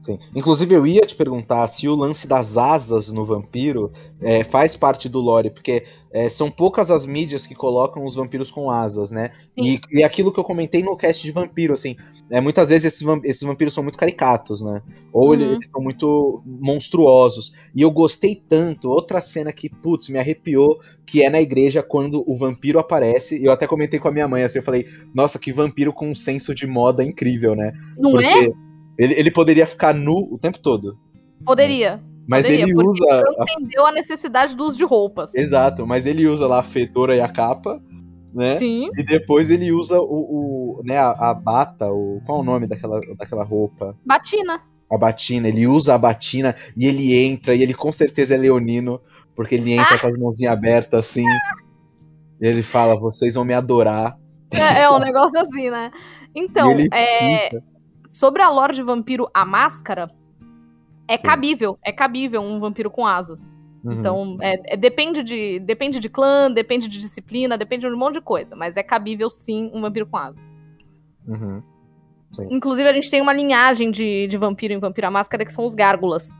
Sim. 0.00 0.18
Inclusive, 0.34 0.74
eu 0.74 0.86
ia 0.86 1.02
te 1.02 1.14
perguntar 1.14 1.68
se 1.68 1.86
o 1.86 1.94
lance 1.94 2.26
das 2.26 2.56
asas 2.56 3.10
no 3.12 3.24
vampiro 3.24 3.92
é, 4.20 4.42
faz 4.42 4.74
parte 4.74 5.10
do 5.10 5.20
lore, 5.20 5.50
porque 5.50 5.84
é, 6.10 6.28
são 6.28 6.50
poucas 6.50 6.90
as 6.90 7.04
mídias 7.04 7.46
que 7.46 7.54
colocam 7.54 8.04
os 8.04 8.14
vampiros 8.14 8.50
com 8.50 8.70
asas, 8.70 9.10
né? 9.10 9.30
E, 9.56 9.78
e, 9.92 10.02
aquilo 10.02 10.32
que 10.32 10.40
eu 10.40 10.44
comentei 10.44 10.82
no 10.82 10.96
cast 10.96 11.22
de 11.22 11.30
vampiro, 11.30 11.74
assim, 11.74 11.96
é, 12.30 12.40
muitas 12.40 12.70
vezes 12.70 12.94
esses, 12.94 13.06
esses 13.24 13.42
vampiros 13.42 13.74
são 13.74 13.82
muito 13.82 13.98
caricatos, 13.98 14.62
né? 14.62 14.80
Ou 15.12 15.28
uhum. 15.28 15.34
eles 15.34 15.68
são 15.68 15.82
muito 15.82 16.42
monstruosos. 16.46 17.52
E 17.74 17.82
eu 17.82 17.90
gostei 17.90 18.34
tanto, 18.34 18.88
outra 18.88 19.20
cena 19.20 19.52
que, 19.52 19.68
putz, 19.68 20.08
me 20.08 20.18
arrepiou, 20.18 20.80
que 21.04 21.22
é 21.22 21.28
na 21.28 21.42
igreja 21.42 21.82
quando 21.82 22.24
o 22.26 22.34
vampiro 22.34 22.78
aparece. 22.78 23.38
E 23.38 23.44
eu 23.44 23.52
até 23.52 23.66
comentei 23.66 24.00
com 24.00 24.08
a 24.08 24.12
minha 24.12 24.26
mãe, 24.26 24.44
assim, 24.44 24.60
eu 24.60 24.64
falei, 24.64 24.86
nossa, 25.14 25.38
que 25.38 25.52
vampiro 25.52 25.92
com 25.92 26.10
um 26.10 26.14
senso 26.14 26.54
de 26.54 26.66
moda 26.66 27.04
incrível, 27.04 27.54
né? 27.54 27.72
Não 27.98 28.12
porque... 28.12 28.26
é? 28.26 28.69
Ele, 29.00 29.14
ele 29.14 29.30
poderia 29.30 29.66
ficar 29.66 29.94
nu 29.94 30.28
o 30.30 30.38
tempo 30.38 30.58
todo. 30.58 30.98
Poderia. 31.42 32.02
Mas 32.28 32.46
poderia, 32.46 32.64
ele 32.64 32.74
usa. 32.76 33.24
entendeu 33.40 33.86
a 33.86 33.92
necessidade 33.92 34.54
do 34.54 34.64
uso 34.64 34.76
de 34.76 34.84
roupas. 34.84 35.34
Exato, 35.34 35.86
mas 35.86 36.04
ele 36.04 36.26
usa 36.26 36.46
lá 36.46 36.60
a 36.60 36.62
fedora 36.62 37.16
e 37.16 37.20
a 37.20 37.26
capa, 37.26 37.80
né? 38.34 38.56
Sim. 38.56 38.90
E 38.98 39.02
depois 39.02 39.48
ele 39.48 39.72
usa 39.72 39.98
o, 39.98 40.04
o 40.78 40.82
né, 40.84 40.98
a, 40.98 41.12
a, 41.12 41.34
bata, 41.34 41.90
o, 41.90 42.20
qual 42.26 42.38
é 42.38 42.40
o 42.42 42.44
nome 42.44 42.66
daquela, 42.66 43.00
daquela 43.16 43.42
roupa? 43.42 43.96
Batina. 44.04 44.60
A 44.92 44.98
batina, 44.98 45.48
ele 45.48 45.66
usa 45.66 45.94
a 45.94 45.98
batina 45.98 46.54
e 46.76 46.86
ele 46.86 47.14
entra, 47.14 47.54
e 47.54 47.62
ele 47.62 47.72
com 47.72 47.90
certeza 47.90 48.34
é 48.34 48.36
leonino, 48.36 49.00
porque 49.34 49.54
ele 49.54 49.72
entra 49.72 49.94
ah. 49.94 49.98
com 49.98 50.06
as 50.08 50.18
mãozinhas 50.18 50.52
abertas 50.52 51.06
assim. 51.06 51.24
E 52.38 52.46
ele 52.46 52.62
fala: 52.62 52.96
vocês 52.96 53.34
vão 53.34 53.46
me 53.46 53.54
adorar. 53.54 54.18
É, 54.52 54.82
é 54.82 54.90
um 54.90 54.98
negócio 55.00 55.40
assim, 55.40 55.70
né? 55.70 55.90
Então, 56.34 56.70
é, 56.92 57.50
Sobre 58.10 58.42
a 58.42 58.50
lore 58.50 58.74
de 58.74 58.82
vampiro 58.82 59.30
A 59.32 59.46
Máscara, 59.46 60.10
é 61.06 61.16
Sim. 61.16 61.28
cabível. 61.28 61.78
É 61.80 61.92
cabível 61.92 62.42
um 62.42 62.58
vampiro 62.58 62.90
com 62.90 63.06
asas. 63.06 63.52
Uhum. 63.84 63.92
Então, 63.92 64.36
é, 64.40 64.74
é, 64.74 64.76
depende, 64.76 65.22
de, 65.22 65.60
depende 65.60 66.00
de 66.00 66.08
clã, 66.08 66.50
depende 66.50 66.88
de 66.88 66.98
disciplina, 66.98 67.56
depende 67.56 67.86
de 67.86 67.94
um 67.94 67.96
monte 67.96 68.14
de 68.14 68.20
coisa. 68.20 68.56
Mas 68.56 68.76
é 68.76 68.82
cabível, 68.82 69.30
sim, 69.30 69.70
um 69.72 69.80
vampiro 69.80 70.06
com 70.06 70.16
asas. 70.16 70.52
Uhum. 71.24 71.62
Inclusive, 72.50 72.88
a 72.88 72.92
gente 72.92 73.08
tem 73.08 73.22
uma 73.22 73.32
linhagem 73.32 73.92
de, 73.92 74.26
de 74.26 74.36
vampiro 74.36 74.74
em 74.74 74.78
Vampiro 74.78 75.06
à 75.06 75.10
Máscara 75.10 75.44
que 75.44 75.52
são 75.52 75.64
os 75.64 75.74
gárgulas. 75.74 76.32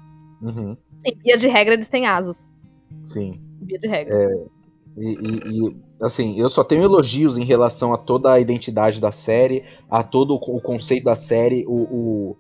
Uhum. 0.43 0.77
E 1.05 1.15
via 1.15 1.39
de 1.39 1.47
regra, 1.47 1.75
eles 1.75 1.89
têm 1.89 2.07
asas. 2.07 2.51
Sim. 3.05 3.41
Via 3.63 3.79
de 3.79 3.87
regra. 3.87 4.15
É, 4.15 4.45
e, 4.97 5.09
e, 5.09 5.69
e, 5.69 5.77
assim, 6.03 6.39
eu 6.39 6.49
só 6.49 6.65
tenho 6.65 6.83
elogios 6.83 7.39
em 7.39 7.45
relação 7.45 7.93
a 7.93 7.99
toda 7.99 8.33
a 8.33 8.41
identidade 8.41 9.01
da 9.01 9.13
série, 9.13 9.63
a 9.91 10.03
todo 10.03 10.35
o 10.35 10.61
conceito 10.61 11.05
da 11.05 11.17
série, 11.17 11.65
o, 11.67 11.83
o 11.83 12.37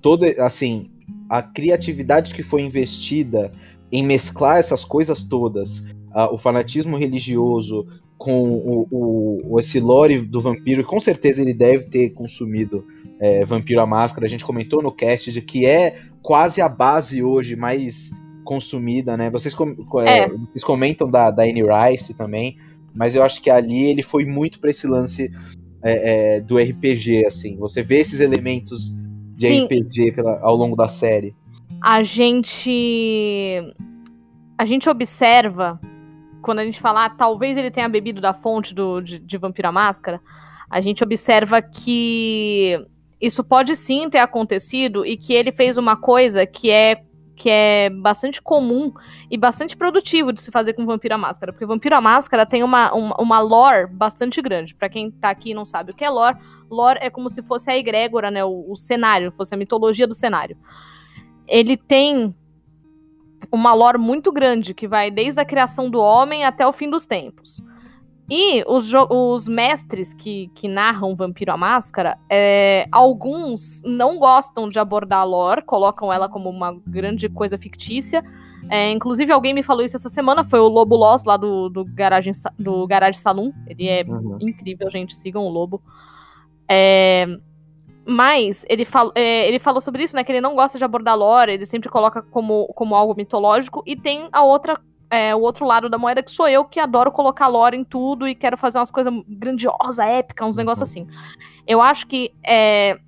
todo, 0.00 0.24
assim, 0.38 0.90
a 1.28 1.42
criatividade 1.42 2.34
que 2.34 2.42
foi 2.42 2.62
investida 2.62 3.52
em 3.90 4.04
mesclar 4.04 4.58
essas 4.58 4.84
coisas 4.84 5.22
todas, 5.22 5.84
o 6.30 6.36
fanatismo 6.36 6.96
religioso 6.96 7.86
com 8.18 8.52
o, 8.52 8.86
o, 8.90 9.58
esse 9.58 9.80
lore 9.80 10.20
do 10.20 10.40
vampiro, 10.40 10.84
com 10.84 11.00
certeza 11.00 11.42
ele 11.42 11.52
deve 11.52 11.86
ter 11.86 12.10
consumido 12.10 12.86
é, 13.18 13.44
Vampiro 13.44 13.80
a 13.80 13.86
Máscara. 13.86 14.26
A 14.26 14.28
gente 14.28 14.44
comentou 14.44 14.80
no 14.80 14.92
cast 14.92 15.32
de 15.32 15.42
que 15.42 15.66
é 15.66 15.96
quase 16.22 16.60
a 16.60 16.68
base 16.68 17.22
hoje 17.22 17.56
mais 17.56 18.12
consumida, 18.44 19.16
né? 19.16 19.30
Vocês, 19.30 19.54
com, 19.54 19.74
é. 20.00 20.18
É, 20.20 20.28
vocês 20.28 20.62
comentam 20.64 21.10
da, 21.10 21.30
da 21.30 21.42
Annie 21.42 21.64
Rice 21.64 22.14
também, 22.14 22.56
mas 22.94 23.14
eu 23.14 23.22
acho 23.22 23.42
que 23.42 23.50
ali 23.50 23.84
ele 23.88 24.02
foi 24.02 24.24
muito 24.24 24.60
para 24.60 24.70
esse 24.70 24.86
lance 24.86 25.30
é, 25.82 26.36
é, 26.36 26.40
do 26.40 26.58
RPG, 26.58 27.26
assim. 27.26 27.56
Você 27.56 27.82
vê 27.82 28.00
esses 28.00 28.20
elementos 28.20 28.92
de 29.32 29.48
Sim. 29.48 29.64
RPG 29.64 30.12
pela, 30.12 30.40
ao 30.40 30.54
longo 30.54 30.76
da 30.76 30.88
série. 30.88 31.34
A 31.80 32.02
gente. 32.02 33.60
A 34.56 34.64
gente 34.64 34.88
observa 34.88 35.80
quando 36.42 36.58
a 36.58 36.64
gente 36.64 36.80
fala, 36.80 37.06
ah, 37.06 37.10
talvez 37.10 37.56
ele 37.56 37.70
tenha 37.70 37.88
bebido 37.88 38.20
da 38.20 38.34
fonte 38.34 38.74
do, 38.74 39.00
de, 39.00 39.18
de 39.18 39.38
Vampira 39.38 39.72
Máscara, 39.72 40.20
a 40.68 40.80
gente 40.80 41.02
observa 41.02 41.62
que 41.62 42.76
isso 43.20 43.44
pode 43.44 43.76
sim 43.76 44.10
ter 44.10 44.18
acontecido 44.18 45.06
e 45.06 45.16
que 45.16 45.32
ele 45.32 45.52
fez 45.52 45.78
uma 45.78 45.96
coisa 45.96 46.44
que 46.44 46.70
é 46.70 47.04
que 47.34 47.48
é 47.48 47.90
bastante 47.90 48.40
comum 48.40 48.92
e 49.30 49.36
bastante 49.36 49.76
produtivo 49.76 50.32
de 50.32 50.40
se 50.40 50.50
fazer 50.50 50.74
com 50.74 50.84
Vampira 50.86 51.16
Máscara, 51.16 51.52
porque 51.52 51.66
Vampira 51.66 52.00
Máscara 52.00 52.44
tem 52.46 52.62
uma, 52.62 52.92
uma, 52.92 53.16
uma 53.20 53.40
lore 53.40 53.86
bastante 53.86 54.40
grande. 54.42 54.74
Para 54.74 54.88
quem 54.88 55.10
tá 55.10 55.30
aqui 55.30 55.50
e 55.50 55.54
não 55.54 55.66
sabe 55.66 55.92
o 55.92 55.94
que 55.94 56.04
é 56.04 56.10
lore, 56.10 56.36
lore 56.70 56.98
é 57.02 57.10
como 57.10 57.30
se 57.30 57.42
fosse 57.42 57.70
a 57.70 57.76
egrégora, 57.76 58.30
né, 58.30 58.44
o, 58.44 58.70
o 58.70 58.76
cenário, 58.76 59.32
fosse 59.32 59.54
a 59.54 59.58
mitologia 59.58 60.06
do 60.06 60.14
cenário. 60.14 60.56
Ele 61.48 61.76
tem 61.76 62.34
uma 63.50 63.74
lore 63.74 63.98
muito 63.98 64.30
grande 64.30 64.74
que 64.74 64.86
vai 64.86 65.10
desde 65.10 65.40
a 65.40 65.44
criação 65.44 65.90
do 65.90 66.00
homem 66.00 66.44
até 66.44 66.66
o 66.66 66.72
fim 66.72 66.88
dos 66.88 67.06
tempos. 67.06 67.62
E 68.30 68.64
os, 68.66 68.90
os 69.10 69.48
mestres 69.48 70.14
que, 70.14 70.50
que 70.54 70.68
narram 70.68 71.14
Vampiro 71.14 71.52
à 71.52 71.56
Máscara, 71.56 72.16
é, 72.30 72.86
alguns 72.90 73.82
não 73.84 74.18
gostam 74.18 74.68
de 74.68 74.78
abordar 74.78 75.20
a 75.20 75.24
lore, 75.24 75.62
colocam 75.62 76.12
ela 76.12 76.28
como 76.28 76.48
uma 76.48 76.72
grande 76.86 77.28
coisa 77.28 77.58
fictícia. 77.58 78.22
É, 78.70 78.90
inclusive, 78.90 79.32
alguém 79.32 79.52
me 79.52 79.62
falou 79.62 79.84
isso 79.84 79.96
essa 79.96 80.08
semana, 80.08 80.44
foi 80.44 80.60
o 80.60 80.68
Lobo 80.68 80.96
Loss, 80.96 81.24
lá 81.24 81.36
do, 81.36 81.68
do, 81.68 81.84
Garage, 81.84 82.30
do 82.58 82.86
Garage 82.86 83.18
Saloon. 83.18 83.52
Ele 83.66 83.88
é 83.88 84.04
uhum. 84.06 84.38
incrível, 84.40 84.88
gente, 84.88 85.14
sigam 85.14 85.44
o 85.44 85.50
Lobo. 85.50 85.82
É, 86.68 87.26
mas 88.06 88.64
ele, 88.68 88.84
fal, 88.84 89.12
é, 89.14 89.48
ele 89.48 89.58
falou 89.58 89.80
sobre 89.80 90.02
isso, 90.02 90.16
né? 90.16 90.24
Que 90.24 90.32
ele 90.32 90.40
não 90.40 90.54
gosta 90.54 90.78
de 90.78 90.84
abordar 90.84 91.16
lore, 91.16 91.52
ele 91.52 91.66
sempre 91.66 91.88
coloca 91.88 92.22
como, 92.22 92.66
como 92.68 92.94
algo 92.94 93.14
mitológico. 93.14 93.82
E 93.86 93.96
tem 93.96 94.28
a 94.32 94.42
outra, 94.42 94.80
é, 95.12 95.34
o 95.34 95.40
outro 95.40 95.66
lado 95.66 95.90
da 95.90 95.98
moeda, 95.98 96.22
que 96.22 96.30
sou 96.30 96.48
eu, 96.48 96.64
que 96.64 96.80
adoro 96.80 97.12
colocar 97.12 97.46
lore 97.46 97.76
em 97.76 97.84
tudo 97.84 98.26
e 98.26 98.34
quero 98.34 98.56
fazer 98.56 98.78
umas 98.78 98.90
coisas 98.90 99.12
grandiosas, 99.28 99.98
épicas, 99.98 100.48
uns 100.48 100.56
negócios 100.56 100.88
assim. 100.88 101.06
Eu 101.66 101.82
acho 101.82 102.06
que 102.06 102.32
é, 102.42 102.98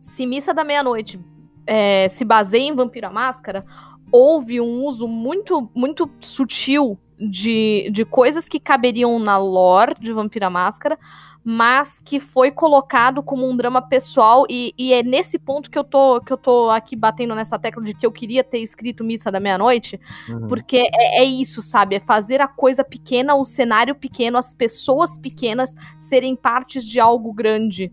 se 0.00 0.26
Missa 0.26 0.54
da 0.54 0.62
Meia-Noite 0.62 1.18
é, 1.66 2.08
se 2.08 2.24
baseia 2.24 2.62
em 2.62 2.72
Vampiro 2.72 3.08
à 3.08 3.10
Máscara, 3.10 3.66
houve 4.12 4.60
um 4.60 4.84
uso 4.84 5.08
muito, 5.08 5.68
muito 5.74 6.08
sutil 6.20 6.96
de, 7.18 7.90
de 7.90 8.04
coisas 8.04 8.48
que 8.48 8.60
caberiam 8.60 9.18
na 9.18 9.36
lore 9.36 9.96
de 9.98 10.12
Vampiro 10.12 10.46
à 10.46 10.50
Máscara 10.50 10.96
mas 11.44 12.00
que 12.02 12.18
foi 12.18 12.50
colocado 12.50 13.22
como 13.22 13.46
um 13.46 13.54
drama 13.54 13.82
pessoal 13.82 14.46
e, 14.48 14.72
e, 14.78 14.94
é 14.94 15.02
nesse 15.02 15.38
ponto 15.38 15.70
que 15.70 15.78
eu 15.78 15.84
tô 15.84 16.18
que 16.22 16.32
eu 16.32 16.38
tô 16.38 16.70
aqui 16.70 16.96
batendo 16.96 17.34
nessa 17.34 17.58
tecla 17.58 17.84
de 17.84 17.92
que 17.92 18.06
eu 18.06 18.10
queria 18.10 18.42
ter 18.42 18.60
escrito 18.60 19.04
Missa 19.04 19.30
da 19.30 19.38
Meia-Noite, 19.38 20.00
uhum. 20.26 20.48
porque 20.48 20.78
é, 20.78 21.22
é, 21.22 21.24
isso, 21.24 21.60
sabe? 21.60 21.96
É 21.96 22.00
fazer 22.00 22.40
a 22.40 22.48
coisa 22.48 22.82
pequena, 22.82 23.34
o 23.34 23.44
cenário 23.44 23.94
pequeno, 23.94 24.38
as 24.38 24.54
pessoas 24.54 25.18
pequenas 25.18 25.74
serem 26.00 26.34
partes 26.34 26.82
de 26.82 26.98
algo 26.98 27.32
grande. 27.32 27.92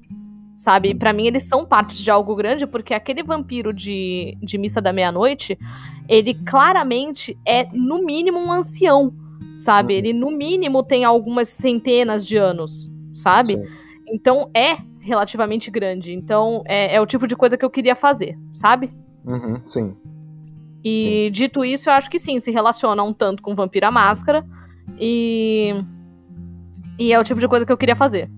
Sabe? 0.56 0.93
para 0.93 1.12
mim, 1.12 1.26
eles 1.26 1.41
são 1.41 1.66
partes 1.66 1.97
de 1.97 2.12
algo 2.12 2.36
grande, 2.36 2.68
porque 2.68 2.93
aquele 2.93 3.24
vampiro 3.24 3.74
de, 3.74 4.38
de 4.43 4.60
Missa 4.60 4.80
da 4.80 4.93
Meia-Noite, 4.93 5.58
ele 6.08 6.36
claramente 6.36 7.36
é, 7.43 7.68
no 7.74 8.06
mínimo, 8.06 8.38
um 8.38 8.52
ancião. 8.52 9.12
Sabe? 9.58 9.93
Uhum. 9.93 9.99
Ele, 9.99 10.14
no 10.14 10.30
mínimo, 10.30 10.84
tem 10.84 11.04
algumas 11.04 11.49
centenas 11.49 12.24
de 12.24 12.38
anos 12.38 12.91
sabe? 13.22 13.55
Sim. 13.55 13.63
Então 14.07 14.49
é 14.53 14.78
relativamente 14.99 15.72
grande. 15.72 16.13
Então 16.13 16.61
é, 16.65 16.95
é, 16.95 17.01
o 17.01 17.05
tipo 17.05 17.28
de 17.28 17.36
coisa 17.36 17.57
que 17.57 17.65
eu 17.65 17.69
queria 17.69 17.95
fazer, 17.95 18.38
sabe? 18.53 18.91
Uhum, 19.26 19.61
sim. 19.65 19.95
E 20.84 20.99
sim. 20.99 21.32
dito 21.32 21.63
isso, 21.63 21.89
eu 21.89 21.93
acho 21.93 22.09
que 22.09 22.19
sim, 22.19 22.39
se 22.39 22.51
relaciona 22.51 23.03
um 23.03 23.13
tanto 23.13 23.41
com 23.41 23.55
Vampira 23.55 23.91
Máscara. 23.91 24.45
E. 24.99 25.84
E 26.99 27.11
é 27.13 27.19
o 27.19 27.24
tipo 27.24 27.39
de 27.39 27.47
coisa 27.47 27.65
que 27.65 27.72
eu 27.72 27.78
queria 27.78 27.95
fazer. 27.95 28.30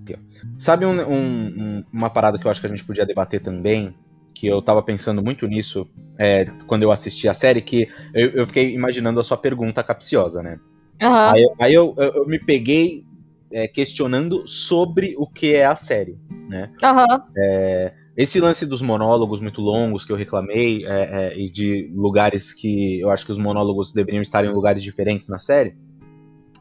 Sabe 0.57 0.85
um, 0.85 1.01
um, 1.01 1.83
uma 1.91 2.09
parada 2.09 2.37
que 2.37 2.47
eu 2.47 2.51
acho 2.51 2.61
que 2.61 2.67
a 2.67 2.69
gente 2.69 2.85
podia 2.85 3.05
debater 3.05 3.41
também? 3.41 3.93
Que 4.33 4.47
eu 4.47 4.61
tava 4.61 4.81
pensando 4.81 5.21
muito 5.21 5.45
nisso 5.47 5.89
é, 6.17 6.45
quando 6.65 6.83
eu 6.83 6.91
assisti 6.91 7.27
a 7.27 7.33
série, 7.33 7.61
que 7.61 7.89
eu, 8.13 8.29
eu, 8.29 8.47
fiquei 8.47 8.73
imaginando 8.73 9.19
a 9.19 9.23
sua 9.23 9.37
pergunta 9.37 9.83
capciosa, 9.83 10.41
né? 10.41 10.59
Uhum. 11.01 11.13
Aí, 11.13 11.43
aí 11.59 11.73
eu, 11.73 11.93
eu, 11.97 12.13
eu, 12.13 12.25
me 12.25 12.39
peguei 12.39 13.05
é, 13.53 13.67
questionando 13.67 14.47
sobre 14.47 15.15
o 15.17 15.27
que 15.27 15.53
é 15.53 15.65
a 15.65 15.75
série, 15.75 16.17
né? 16.49 16.71
Uhum. 16.83 17.21
É, 17.37 17.93
esse 18.15 18.39
lance 18.39 18.65
dos 18.65 18.81
monólogos 18.81 19.41
muito 19.41 19.61
longos 19.61 20.05
que 20.05 20.11
eu 20.11 20.15
reclamei 20.15 20.85
é, 20.85 21.33
é, 21.33 21.39
e 21.39 21.49
de 21.49 21.91
lugares 21.95 22.53
que 22.53 22.99
eu 22.99 23.09
acho 23.09 23.25
que 23.25 23.31
os 23.31 23.37
monólogos 23.37 23.93
deveriam 23.93 24.21
estar 24.21 24.45
em 24.45 24.53
lugares 24.53 24.83
diferentes 24.83 25.27
na 25.27 25.39
série. 25.39 25.75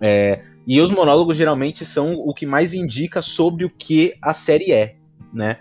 É, 0.01 0.43
e 0.67 0.81
os 0.81 0.91
monólogos 0.91 1.37
geralmente 1.37 1.85
são 1.85 2.15
o 2.15 2.33
que 2.33 2.47
mais 2.47 2.73
indica 2.73 3.21
sobre 3.21 3.65
o 3.65 3.71
que 3.71 4.15
a 4.23 4.33
série 4.33 4.73
é, 4.73 4.97
né? 5.33 5.59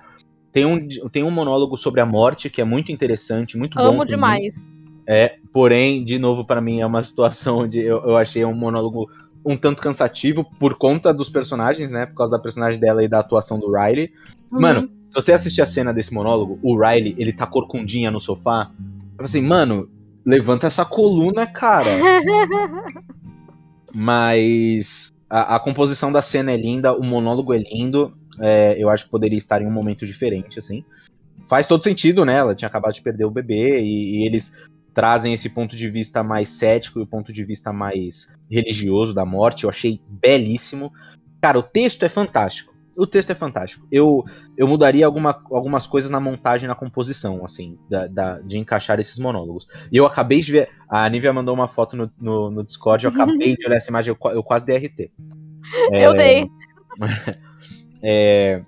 Tem 0.51 0.65
um, 0.65 0.87
tem 1.09 1.23
um 1.23 1.31
monólogo 1.31 1.77
sobre 1.77 2.01
a 2.01 2.05
morte 2.05 2.49
que 2.49 2.61
é 2.61 2.65
muito 2.65 2.91
interessante, 2.91 3.57
muito 3.57 3.79
Amo 3.79 3.87
bom. 3.87 3.93
Amo 3.95 4.05
demais. 4.05 4.71
É, 5.07 5.35
porém, 5.51 6.03
de 6.03 6.19
novo, 6.19 6.45
para 6.45 6.61
mim 6.61 6.79
é 6.79 6.85
uma 6.85 7.01
situação 7.03 7.59
onde 7.59 7.79
eu, 7.79 8.01
eu 8.03 8.15
achei 8.15 8.45
um 8.45 8.53
monólogo 8.53 9.09
um 9.45 9.57
tanto 9.57 9.81
cansativo 9.81 10.43
por 10.59 10.77
conta 10.77 11.13
dos 11.13 11.29
personagens, 11.29 11.91
né? 11.91 12.05
Por 12.05 12.15
causa 12.15 12.31
da 12.31 12.39
personagem 12.39 12.79
dela 12.79 13.03
e 13.03 13.07
da 13.07 13.19
atuação 13.19 13.59
do 13.59 13.71
Riley. 13.71 14.11
Uhum. 14.51 14.61
Mano, 14.61 14.89
se 15.07 15.15
você 15.15 15.33
assistir 15.33 15.61
a 15.61 15.65
cena 15.65 15.93
desse 15.93 16.13
monólogo, 16.13 16.59
o 16.61 16.77
Riley, 16.77 17.15
ele 17.17 17.33
tá 17.33 17.47
corcundinha 17.47 18.11
no 18.11 18.19
sofá. 18.19 18.71
Eu 19.17 19.25
assim, 19.25 19.41
mano, 19.41 19.89
levanta 20.25 20.67
essa 20.67 20.85
coluna, 20.85 21.47
cara. 21.47 21.91
Mas 23.93 25.11
a, 25.29 25.55
a, 25.55 25.59
composição 25.59 26.11
da 26.11 26.21
cena 26.21 26.51
é 26.51 26.57
linda, 26.57 26.93
o 26.93 27.03
monólogo 27.03 27.53
é 27.53 27.57
lindo. 27.57 28.13
É, 28.39 28.81
eu 28.81 28.89
acho 28.89 29.05
que 29.05 29.11
poderia 29.11 29.37
estar 29.37 29.61
em 29.61 29.67
um 29.67 29.71
momento 29.71 30.05
diferente, 30.05 30.59
assim. 30.59 30.83
Faz 31.43 31.67
todo 31.67 31.83
sentido, 31.83 32.23
né? 32.23 32.37
Ela 32.37 32.55
tinha 32.55 32.67
acabado 32.67 32.93
de 32.93 33.01
perder 33.01 33.25
o 33.25 33.31
bebê 33.31 33.81
e, 33.81 34.19
e 34.19 34.25
eles 34.25 34.55
trazem 34.93 35.33
esse 35.33 35.49
ponto 35.49 35.75
de 35.75 35.89
vista 35.89 36.23
mais 36.23 36.49
cético 36.49 36.99
e 36.99 37.03
o 37.03 37.07
ponto 37.07 37.31
de 37.31 37.43
vista 37.43 37.71
mais 37.71 38.33
religioso 38.49 39.13
da 39.13 39.25
morte. 39.25 39.63
Eu 39.63 39.69
achei 39.69 40.01
belíssimo. 40.07 40.91
Cara, 41.41 41.59
o 41.59 41.63
texto 41.63 42.03
é 42.03 42.09
fantástico. 42.09 42.71
O 42.97 43.07
texto 43.07 43.31
é 43.31 43.35
fantástico. 43.35 43.87
Eu, 43.91 44.23
eu 44.57 44.67
mudaria 44.67 45.05
alguma, 45.05 45.41
algumas 45.49 45.87
coisas 45.87 46.11
na 46.11 46.19
montagem, 46.19 46.67
na 46.67 46.75
composição, 46.75 47.43
assim, 47.45 47.79
da, 47.89 48.07
da, 48.07 48.39
de 48.41 48.57
encaixar 48.57 48.99
esses 48.99 49.17
monólogos. 49.17 49.65
E 49.91 49.97
eu 49.97 50.05
acabei 50.05 50.41
de 50.41 50.51
ver. 50.51 50.69
A 50.89 51.07
Nivea 51.09 51.31
mandou 51.31 51.55
uma 51.55 51.69
foto 51.69 51.95
no, 51.95 52.11
no, 52.19 52.51
no 52.51 52.63
Discord, 52.63 53.05
eu 53.05 53.11
acabei 53.11 53.55
de 53.55 53.65
olhar 53.65 53.77
essa 53.77 53.89
imagem, 53.89 54.13
eu, 54.13 54.31
eu 54.31 54.43
quase 54.43 54.65
dei 54.65 54.77
RT. 54.77 55.11
É, 55.91 56.05
eu 56.05 56.13
dei. 56.13 56.47
É, 58.03 58.63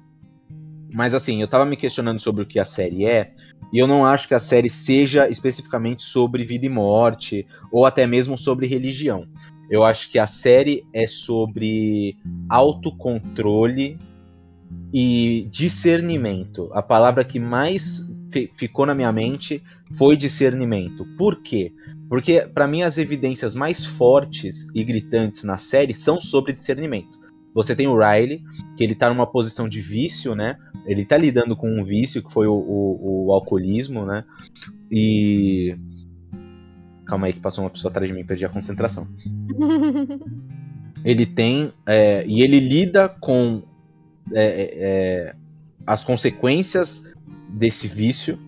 mas 0.94 1.16
assim, 1.16 1.42
eu 1.42 1.48
tava 1.48 1.66
me 1.66 1.76
questionando 1.76 2.20
sobre 2.20 2.44
o 2.44 2.46
que 2.46 2.60
a 2.60 2.66
série 2.66 3.04
é, 3.04 3.34
e 3.74 3.80
eu 3.80 3.88
não 3.88 4.06
acho 4.06 4.28
que 4.28 4.36
a 4.36 4.40
série 4.40 4.70
seja 4.70 5.28
especificamente 5.28 6.04
sobre 6.04 6.44
vida 6.44 6.68
e 6.68 6.70
morte, 6.70 7.48
ou 7.72 7.88
até 7.88 8.06
mesmo 8.06 8.38
sobre 8.38 8.68
religião. 8.68 9.28
Eu 9.68 9.84
acho 9.84 10.12
que 10.12 10.20
a 10.20 10.28
série 10.28 10.86
é 10.94 11.08
sobre 11.08 12.16
autocontrole 12.48 13.98
e 14.94 15.48
discernimento. 15.50 16.70
A 16.72 16.84
palavra 16.84 17.24
que 17.24 17.40
mais 17.40 18.08
ficou 18.52 18.86
na 18.86 18.94
minha 18.94 19.12
mente 19.12 19.64
foi 19.98 20.16
discernimento. 20.16 21.04
Por 21.18 21.42
quê? 21.42 21.74
Porque 22.08 22.42
para 22.42 22.68
mim 22.68 22.84
as 22.84 23.00
evidências 23.00 23.56
mais 23.56 23.84
fortes 23.84 24.68
e 24.76 24.84
gritantes 24.84 25.44
na 25.44 25.58
série 25.58 25.96
são 25.96 26.22
sobre 26.22 26.54
discernimento. 26.54 27.23
Você 27.54 27.76
tem 27.76 27.88
o 27.88 27.98
Riley, 27.98 28.42
que 28.76 28.84
ele 28.84 28.96
tá 28.96 29.10
numa 29.10 29.28
posição 29.28 29.70
de 29.70 29.80
vício, 29.80 30.34
né? 30.34 30.58
Ele 30.86 31.06
tá 31.06 31.16
lidando 31.18 31.56
com 31.56 31.70
um 31.70 31.84
vício 31.84 32.22
que 32.24 32.32
foi 32.32 32.48
o, 32.48 32.54
o, 32.54 33.28
o 33.28 33.32
alcoolismo, 33.32 34.06
né? 34.06 34.24
E. 34.92 35.78
Calma 37.06 37.28
aí 37.28 37.34
que 37.34 37.40
passou 37.40 37.64
uma 37.64 37.70
pessoa 37.70 37.92
atrás 37.92 38.10
de 38.10 38.16
mim, 38.16 38.26
perdi 38.26 38.46
a 38.46 38.50
concentração. 38.50 39.08
ele 41.06 41.26
tem. 41.26 41.72
É, 41.86 42.26
e 42.26 42.42
ele 42.42 42.60
lida 42.60 43.08
com 43.08 43.62
é, 44.32 44.44
é, 44.44 44.72
é, 44.76 45.36
as 45.86 46.04
consequências 46.04 47.04
desse 47.50 47.88
vício. 47.88 48.40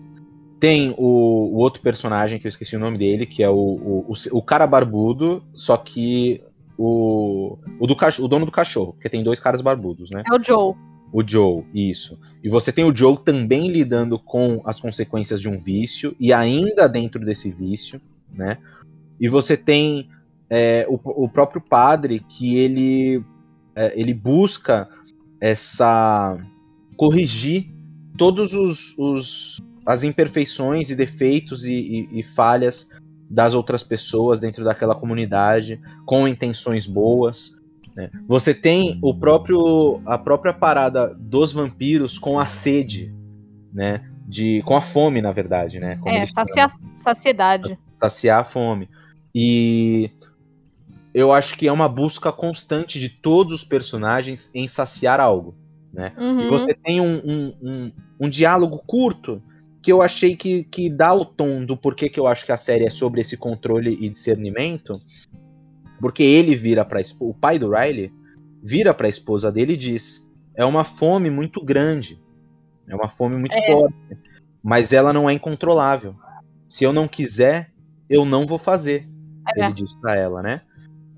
Tem 0.58 0.94
o, 0.96 1.52
o, 1.52 1.56
outro 1.56 1.82
personagem 1.82 2.38
que 2.38 2.46
eu 2.46 2.48
esqueci 2.48 2.74
o 2.76 2.78
nome 2.78 2.96
dele, 2.96 3.26
que 3.26 3.42
é 3.42 3.48
o, 3.48 3.54
o, 3.54 4.06
o, 4.08 4.38
o 4.38 4.42
cara 4.42 4.66
barbudo, 4.66 5.44
só 5.52 5.76
que 5.76 6.42
o, 6.78 7.58
o, 7.78 7.86
do, 7.86 7.96
o 8.20 8.28
dono 8.28 8.46
do 8.46 8.52
cachorro, 8.52 8.92
porque 8.92 9.08
tem 9.08 9.22
dois 9.22 9.40
caras 9.40 9.62
barbudos, 9.62 10.10
né? 10.10 10.22
É 10.26 10.34
o 10.34 10.42
Joe. 10.42 10.74
O 11.12 11.22
Joe, 11.26 11.64
isso. 11.72 12.18
E 12.42 12.48
você 12.48 12.72
tem 12.72 12.84
o 12.84 12.94
Joe 12.94 13.16
também 13.24 13.68
lidando 13.68 14.18
com 14.18 14.60
as 14.64 14.80
consequências 14.80 15.40
de 15.40 15.48
um 15.48 15.56
vício, 15.56 16.14
e 16.20 16.32
ainda 16.32 16.88
dentro 16.88 17.24
desse 17.24 17.50
vício, 17.50 18.00
né? 18.32 18.58
E 19.18 19.28
você 19.28 19.56
tem 19.56 20.08
é, 20.50 20.86
o, 20.88 21.24
o, 21.24 21.28
próprio 21.28 21.60
padre 21.60 22.20
que 22.20 22.56
ele, 22.58 23.24
é, 23.74 23.98
ele 23.98 24.12
busca 24.12 24.88
essa. 25.40 26.38
corrigir 26.96 27.72
todos 28.18 28.52
os, 28.54 28.94
os 28.98 29.62
as 29.86 30.02
imperfeições 30.02 30.90
e 30.90 30.96
defeitos 30.96 31.64
e, 31.64 31.72
e, 31.72 32.20
e 32.20 32.22
falhas 32.22 32.88
das 33.28 33.54
outras 33.54 33.82
pessoas 33.82 34.40
dentro 34.40 34.64
daquela 34.64 34.94
comunidade 34.94 35.80
com 36.04 36.28
intenções 36.28 36.86
boas. 36.86 37.56
Né? 37.94 38.10
Você 38.28 38.54
tem 38.54 38.98
o 39.02 39.14
próprio 39.14 40.00
a 40.06 40.18
própria 40.18 40.52
parada 40.52 41.14
dos 41.14 41.52
vampiros 41.52 42.18
com 42.18 42.38
a 42.38 42.46
sede, 42.46 43.14
né? 43.72 44.08
De, 44.28 44.60
com 44.64 44.76
a 44.76 44.80
fome, 44.80 45.22
na 45.22 45.30
verdade, 45.30 45.78
né? 45.78 45.96
Como 45.98 46.12
é, 46.12 46.26
saciar, 46.26 46.68
saciedade. 46.96 47.78
Saciar 47.92 48.40
a 48.40 48.44
fome. 48.44 48.88
E 49.32 50.10
eu 51.14 51.32
acho 51.32 51.56
que 51.56 51.68
é 51.68 51.72
uma 51.72 51.88
busca 51.88 52.32
constante 52.32 52.98
de 52.98 53.08
todos 53.08 53.54
os 53.54 53.64
personagens 53.64 54.50
em 54.54 54.66
saciar 54.66 55.20
algo. 55.20 55.54
Né? 55.92 56.12
Uhum. 56.18 56.40
E 56.42 56.48
você 56.48 56.74
tem 56.74 57.00
um, 57.00 57.16
um, 57.24 57.54
um, 57.62 57.92
um 58.20 58.28
diálogo 58.28 58.82
curto 58.86 59.42
que 59.86 59.92
eu 59.92 60.02
achei 60.02 60.34
que, 60.34 60.64
que 60.64 60.90
dá 60.90 61.14
o 61.14 61.24
tom 61.24 61.64
do 61.64 61.76
porquê 61.76 62.08
que 62.08 62.18
eu 62.18 62.26
acho 62.26 62.44
que 62.44 62.50
a 62.50 62.56
série 62.56 62.86
é 62.86 62.90
sobre 62.90 63.20
esse 63.20 63.36
controle 63.36 63.96
e 64.00 64.08
discernimento. 64.08 65.00
Porque 66.00 66.24
ele 66.24 66.56
vira 66.56 66.84
para 66.84 67.00
o 67.20 67.32
pai 67.32 67.56
do 67.56 67.70
Riley 67.70 68.12
vira 68.60 68.92
para 68.92 69.06
a 69.06 69.08
esposa 69.08 69.52
dele 69.52 69.74
e 69.74 69.76
diz: 69.76 70.28
"É 70.56 70.64
uma 70.64 70.82
fome 70.82 71.30
muito 71.30 71.64
grande. 71.64 72.20
É 72.88 72.96
uma 72.96 73.08
fome 73.08 73.36
muito 73.36 73.56
é. 73.56 73.64
forte, 73.64 73.94
mas 74.60 74.92
ela 74.92 75.12
não 75.12 75.30
é 75.30 75.34
incontrolável. 75.34 76.16
Se 76.68 76.82
eu 76.82 76.92
não 76.92 77.06
quiser, 77.06 77.72
eu 78.10 78.24
não 78.24 78.44
vou 78.44 78.58
fazer." 78.58 79.08
É. 79.56 79.66
Ele 79.66 79.72
diz 79.72 79.92
para 79.92 80.16
ela, 80.16 80.42
né? 80.42 80.62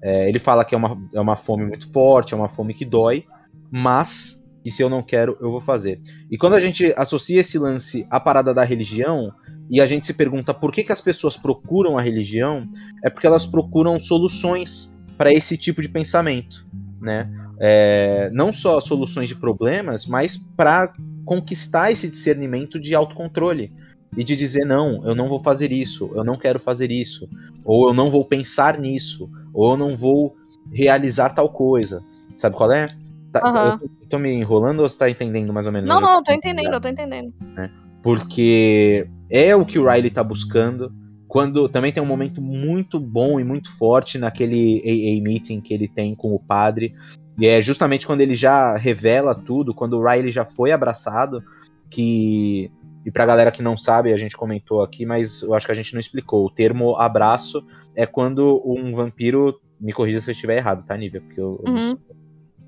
É, 0.03 0.29
ele 0.29 0.39
fala 0.39 0.63
que 0.63 0.75
é 0.75 0.79
uma, 0.79 1.09
é 1.15 1.21
uma 1.23 1.37
fome 1.37 1.65
muito 1.65 1.91
forte, 1.91 2.35
é 2.35 2.37
uma 2.37 2.51
fome 2.51 2.75
que 2.75 2.85
dói, 2.85 3.25
mas 3.71 4.45
e 4.69 4.71
se 4.71 4.83
eu 4.83 4.91
não 4.91 5.03
quero, 5.03 5.37
eu 5.41 5.51
vou 5.51 5.63
fazer. 5.63 5.99
E 6.31 6.37
quando 6.37 6.53
a 6.53 6.61
gente 6.61 6.93
associa 6.95 7.41
esse 7.41 7.59
lance 7.59 8.07
à 8.11 8.21
parada 8.21 8.53
da 8.53 8.63
religião, 8.63 9.33
e 9.71 9.81
a 9.81 9.87
gente 9.87 10.05
se 10.05 10.13
pergunta 10.13 10.53
por 10.53 10.71
que, 10.71 10.85
que 10.85 10.93
as 10.93 11.01
pessoas 11.01 11.39
procuram 11.39 11.97
a 11.97 12.03
religião, 12.03 12.69
é 13.03 13.09
porque 13.09 13.27
elas 13.27 13.47
procuram 13.47 13.99
soluções 13.99 14.95
para 15.17 15.33
esse 15.33 15.57
tipo 15.57 15.81
de 15.81 15.89
pensamento, 15.89 16.67
né? 17.01 17.31
É, 17.59 18.31
não 18.33 18.53
só 18.53 18.79
soluções 18.79 19.29
de 19.29 19.35
problemas, 19.35 20.07
mas 20.07 20.37
para 20.37 20.93
conquistar 21.25 21.91
esse 21.91 22.09
discernimento 22.09 22.79
de 22.79 22.95
autocontrole 22.95 23.73
e 24.17 24.23
de 24.23 24.37
dizer 24.37 24.67
não, 24.67 25.03
eu 25.07 25.15
não 25.15 25.31
vou 25.31 25.41
fazer 25.41 25.73
isso, 25.73 26.11
eu 26.15 26.23
não 26.23 26.37
quero 26.37 26.61
fazer 26.61 26.91
isso, 26.91 27.27
ou 27.65 27.89
eu 27.89 27.95
não 27.95 28.11
vou 28.11 28.25
pensar 28.25 28.79
nisso, 28.79 29.31
ou 29.53 29.73
eu 29.73 29.77
não 29.79 29.97
vou 29.97 30.37
realizar 30.71 31.31
tal 31.31 31.49
coisa. 31.49 32.03
Sabe 32.35 32.55
qual 32.55 32.71
é? 32.71 32.87
Tá, 33.33 33.77
uhum. 33.77 33.79
eu, 33.83 34.09
tô 34.09 34.19
me 34.19 34.33
enrolando 34.33 34.81
ou 34.81 34.89
você 34.89 34.99
tá 34.99 35.11
entendendo 35.11 35.53
mais 35.53 35.67
ou 35.67 35.73
menos? 35.73 35.89
Não, 35.89 36.01
não, 36.01 36.17
eu 36.17 36.23
tô 36.23 36.33
entendendo, 36.33 36.73
eu 36.73 36.81
tô 36.81 36.89
entendendo. 36.89 37.33
Né? 37.55 37.71
Porque 38.03 39.09
é 39.31 39.55
o 39.55 39.67
que 39.67 39.79
o 39.79 39.89
Riley 39.89 40.11
tá 40.11 40.25
buscando. 40.25 40.93
Quando 41.27 41.69
também 41.69 41.93
tem 41.93 42.03
um 42.03 42.07
momento 42.07 42.41
muito 42.41 42.99
bom 42.99 43.39
e 43.39 43.45
muito 43.45 43.71
forte 43.77 44.17
naquele 44.17 44.81
AA 44.81 45.23
meeting 45.23 45.61
que 45.61 45.75
ele 45.75 45.87
tem 45.87 46.15
com 46.15 46.35
o 46.35 46.41
padre. 46.41 46.95
E 47.39 47.47
é 47.47 47.61
justamente 47.61 48.07
quando 48.07 48.23
ele 48.23 48.35
já 48.35 48.77
revela 48.77 49.35
tudo, 49.35 49.75
quando 49.75 49.95
o 49.95 50.03
Riley 50.03 50.33
já 50.33 50.45
foi 50.45 50.73
abraçado, 50.73 51.43
que. 51.91 52.71
E 53.05 53.11
pra 53.11 53.27
galera 53.27 53.51
que 53.51 53.63
não 53.63 53.77
sabe, 53.77 54.13
a 54.13 54.17
gente 54.17 54.37
comentou 54.37 54.83
aqui, 54.83 55.07
mas 55.07 55.43
eu 55.43 55.55
acho 55.55 55.67
que 55.67 55.73
a 55.73 55.75
gente 55.75 55.93
não 55.95 56.01
explicou. 56.01 56.45
O 56.47 56.51
termo 56.51 56.97
abraço 56.97 57.65
é 57.95 58.07
quando 58.07 58.63
um 58.65 58.93
vampiro. 58.93 59.61
Me 59.81 59.93
corrija 59.93 60.21
se 60.21 60.29
eu 60.29 60.33
estiver 60.33 60.57
errado, 60.57 60.85
tá, 60.85 60.97
Nívia? 60.97 61.21
Porque 61.21 61.41
eu, 61.41 61.63
uhum. 61.65 61.91
eu 61.91 62.17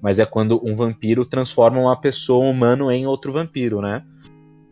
mas 0.03 0.19
é 0.19 0.27
quando 0.27 0.61
um 0.65 0.75
vampiro 0.75 1.25
transforma 1.25 1.81
uma 1.81 1.97
pessoa 2.01 2.49
humano 2.49 2.91
em 2.91 3.07
outro 3.07 3.33
vampiro, 3.33 3.81
né? 3.81 4.05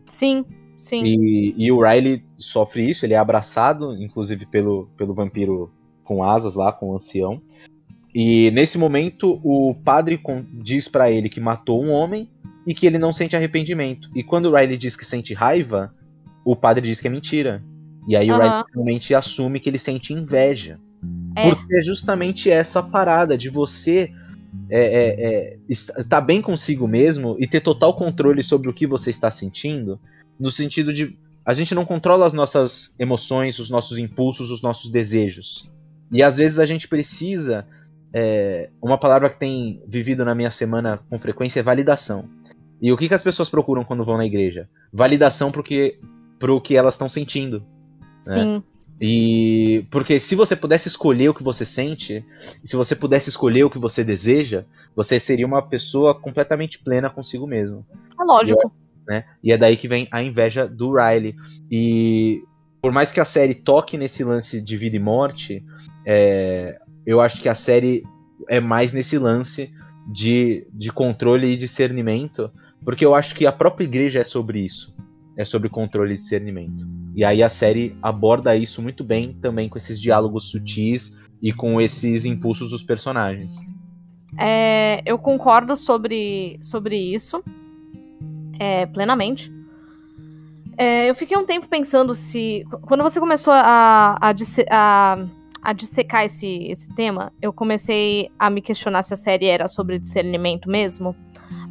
Sim, 0.07 0.43
sim. 0.77 1.03
E, 1.03 1.53
e 1.57 1.71
o 1.71 1.81
Riley 1.81 2.23
sofre 2.35 2.89
isso, 2.89 3.05
ele 3.05 3.13
é 3.13 3.17
abraçado, 3.17 3.93
inclusive, 4.01 4.45
pelo, 4.45 4.89
pelo 4.97 5.13
vampiro 5.13 5.71
com 6.03 6.23
asas 6.23 6.55
lá, 6.55 6.71
com 6.71 6.89
o 6.89 6.95
ancião. 6.95 7.41
E 8.13 8.49
nesse 8.51 8.77
momento, 8.77 9.39
o 9.43 9.75
padre 9.75 10.19
diz 10.63 10.87
para 10.87 11.11
ele 11.11 11.29
que 11.29 11.39
matou 11.39 11.83
um 11.83 11.91
homem 11.91 12.27
e 12.65 12.73
que 12.73 12.87
ele 12.87 12.97
não 12.97 13.11
sente 13.11 13.35
arrependimento. 13.35 14.09
E 14.15 14.23
quando 14.23 14.47
o 14.47 14.55
Riley 14.55 14.77
diz 14.77 14.95
que 14.95 15.05
sente 15.05 15.33
raiva, 15.33 15.93
o 16.43 16.55
padre 16.55 16.87
diz 16.87 16.99
que 16.99 17.07
é 17.07 17.11
mentira. 17.11 17.63
E 18.07 18.15
aí 18.15 18.31
uhum. 18.31 18.37
o 18.37 18.39
Riley 18.39 18.63
realmente 18.73 19.13
assume 19.13 19.59
que 19.59 19.69
ele 19.69 19.77
sente 19.77 20.13
inveja. 20.13 20.79
É. 21.35 21.49
Porque 21.49 21.77
é 21.77 21.83
justamente 21.83 22.49
essa 22.49 22.81
parada 22.81 23.37
de 23.37 23.49
você 23.49 24.11
é, 24.69 24.79
é, 24.79 25.53
é, 25.53 25.57
estar 25.67 26.21
bem 26.21 26.41
consigo 26.41 26.87
mesmo 26.87 27.35
e 27.39 27.47
ter 27.47 27.61
total 27.61 27.93
controle 27.93 28.41
sobre 28.43 28.69
o 28.69 28.73
que 28.73 28.87
você 28.87 29.09
está 29.09 29.29
sentindo, 29.29 29.99
no 30.39 30.49
sentido 30.49 30.93
de 30.93 31.17
a 31.45 31.53
gente 31.53 31.73
não 31.73 31.85
controla 31.85 32.25
as 32.25 32.33
nossas 32.33 32.93
emoções, 32.99 33.59
os 33.59 33.69
nossos 33.69 33.97
impulsos, 33.97 34.51
os 34.51 34.61
nossos 34.61 34.91
desejos. 34.91 35.69
E 36.11 36.21
às 36.21 36.37
vezes 36.37 36.59
a 36.59 36.65
gente 36.65 36.87
precisa. 36.87 37.65
É, 38.11 38.71
uma 38.81 38.97
palavra 38.97 39.29
que 39.29 39.39
tem 39.39 39.83
vivido 39.87 40.25
na 40.25 40.33
minha 40.33 40.49
semana 40.49 40.99
com 41.09 41.19
frequência 41.19 41.59
é 41.59 41.63
validação. 41.63 42.27
E 42.81 42.91
o 42.91 42.97
que, 42.97 43.07
que 43.07 43.13
as 43.13 43.23
pessoas 43.23 43.49
procuram 43.49 43.83
quando 43.83 44.05
vão 44.05 44.17
na 44.17 44.25
igreja? 44.25 44.67
Validação 44.91 45.51
pro 45.51 45.63
que, 45.63 45.99
que 46.63 46.75
elas 46.75 46.95
estão 46.95 47.09
sentindo. 47.09 47.63
Né? 48.25 48.33
Sim. 48.33 48.55
Né? 48.57 48.63
E 49.01 49.85
porque 49.89 50.19
se 50.19 50.35
você 50.35 50.55
pudesse 50.55 50.89
escolher 50.89 51.29
o 51.29 51.33
que 51.33 51.43
você 51.43 51.63
sente, 51.63 52.25
se 52.63 52.75
você 52.75 52.95
pudesse 52.95 53.29
escolher 53.29 53.63
o 53.63 53.69
que 53.69 53.79
você 53.79 54.03
deseja, 54.03 54.65
você 54.93 55.19
seria 55.19 55.47
uma 55.47 55.61
pessoa 55.61 56.13
completamente 56.13 56.79
plena 56.79 57.09
consigo 57.09 57.47
mesmo. 57.47 57.85
É 58.19 58.23
lógico. 58.23 58.59
E 59.07 59.11
é, 59.11 59.15
né? 59.15 59.25
e 59.41 59.51
é 59.53 59.57
daí 59.57 59.77
que 59.77 59.87
vem 59.87 60.07
a 60.11 60.21
inveja 60.21 60.67
do 60.67 60.93
Riley. 60.93 61.33
E 61.71 62.43
por 62.81 62.91
mais 62.91 63.11
que 63.11 63.21
a 63.21 63.25
série 63.25 63.55
toque 63.55 63.97
nesse 63.97 64.23
lance 64.23 64.59
de 64.59 64.75
vida 64.75 64.97
e 64.97 64.99
morte, 64.99 65.63
é, 66.05 66.77
eu 67.05 67.21
acho 67.21 67.41
que 67.41 67.47
a 67.47 67.55
série 67.55 68.03
é 68.49 68.59
mais 68.59 68.91
nesse 68.91 69.17
lance 69.17 69.71
de, 70.11 70.67
de 70.73 70.91
controle 70.91 71.47
e 71.47 71.57
discernimento, 71.57 72.51
porque 72.83 73.05
eu 73.05 73.15
acho 73.15 73.33
que 73.33 73.45
a 73.45 73.51
própria 73.51 73.85
igreja 73.85 74.19
é 74.19 74.23
sobre 74.25 74.59
isso 74.59 74.98
é 75.39 75.45
sobre 75.45 75.69
controle 75.69 76.11
e 76.11 76.17
discernimento. 76.17 76.85
E 77.15 77.23
aí 77.23 77.41
a 77.41 77.47
série 77.47 77.95
aborda 78.01 78.57
isso 78.57 78.81
muito 78.81 79.05
bem 79.05 79.31
também 79.41 79.69
com 79.69 79.77
esses 79.77 79.97
diálogos 79.97 80.51
sutis 80.51 81.17
e 81.41 81.53
com 81.53 81.79
esses 81.79 82.25
impulsos 82.25 82.71
dos 82.71 82.83
personagens. 82.83 83.55
É, 84.37 85.01
eu 85.05 85.17
concordo 85.17 85.77
sobre, 85.77 86.59
sobre 86.61 86.97
isso 86.97 87.41
é, 88.59 88.85
plenamente. 88.87 89.49
É, 90.77 91.09
eu 91.09 91.15
fiquei 91.15 91.37
um 91.37 91.45
tempo 91.45 91.69
pensando 91.69 92.13
se. 92.13 92.65
Quando 92.81 93.01
você 93.01 93.17
começou 93.17 93.53
a, 93.53 94.17
a, 94.19 94.33
a, 94.71 95.17
a 95.61 95.73
dissecar 95.73 96.25
esse, 96.25 96.67
esse 96.69 96.93
tema, 96.95 97.31
eu 97.41 97.53
comecei 97.53 98.29
a 98.37 98.49
me 98.49 98.61
questionar 98.61 99.03
se 99.03 99.13
a 99.13 99.17
série 99.17 99.45
era 99.45 99.69
sobre 99.69 99.99
discernimento 99.99 100.69
mesmo. 100.69 101.15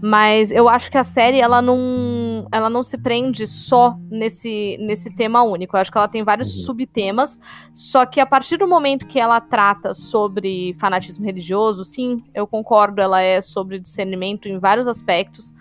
Mas 0.01 0.53
eu 0.53 0.69
acho 0.69 0.91
que 0.91 0.99
a 0.99 1.05
série 1.05 1.41
ela 1.41 1.61
não, 1.61 2.47
ela 2.53 2.71
não 2.71 2.83
se 2.83 2.97
prende 2.97 3.47
só 3.47 3.97
nesse, 4.11 4.77
nesse 4.81 5.15
tema 5.15 5.43
único. 5.43 5.77
Eu 5.77 5.81
acho 5.81 5.91
que 5.91 5.99
ela 5.99 6.09
tem 6.09 6.23
vários 6.23 6.55
uhum. 6.57 6.65
subtemas. 6.65 7.39
Só 7.73 8.07
que 8.07 8.21
a 8.21 8.27
partir 8.27 8.57
do 8.59 8.69
momento 8.69 9.07
que 9.07 9.19
ela 9.19 9.41
trata 9.41 9.93
sobre 9.93 10.75
fanatismo 10.79 11.25
religioso, 11.25 11.85
sim, 11.85 12.23
eu 12.35 12.47
concordo, 12.47 13.01
ela 13.01 13.21
é 13.21 13.41
sobre 13.41 13.79
discernimento 13.79 14.49
em 14.49 14.59
vários 14.59 14.87
aspectos. 14.87 15.53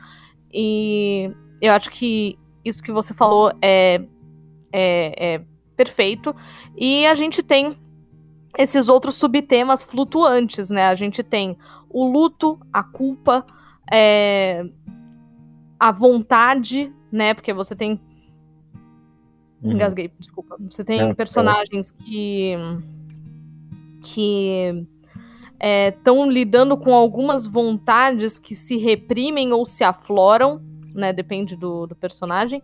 E 0.53 1.31
eu 1.61 1.73
acho 1.73 1.89
que 1.89 2.37
isso 2.63 2.83
que 2.83 2.91
você 2.91 3.13
falou 3.13 3.51
é, 3.61 4.01
é, 4.71 5.35
é 5.35 5.41
perfeito. 5.75 6.35
E 6.75 7.05
a 7.05 7.15
gente 7.15 7.41
tem 7.41 7.77
esses 8.57 8.89
outros 8.89 9.15
subtemas 9.15 9.83
flutuantes, 9.83 10.69
né? 10.69 10.87
A 10.87 10.95
gente 10.95 11.23
tem 11.23 11.57
o 11.89 12.05
luto, 12.05 12.59
a 12.73 12.83
culpa, 12.83 13.45
é, 13.91 14.65
a 15.79 15.91
vontade, 15.91 16.91
né? 17.11 17.33
Porque 17.33 17.53
você 17.53 17.75
tem. 17.75 17.99
Uhum. 19.61 19.73
Engasguei, 19.73 20.11
desculpa. 20.19 20.55
Você 20.69 20.83
tem 20.83 20.99
Não, 20.99 21.15
personagens 21.15 21.91
que. 21.91 22.53
que 24.03 24.85
estão 25.89 26.25
é, 26.25 26.29
lidando 26.29 26.77
com 26.77 26.93
algumas 26.93 27.47
vontades 27.47 28.37
que 28.37 28.53
se 28.53 28.77
reprimem 28.77 29.51
ou 29.51 29.65
se 29.65 29.83
afloram, 29.83 30.61
né? 30.93 31.13
Depende 31.13 31.55
do, 31.55 31.87
do 31.87 31.95
personagem. 31.95 32.61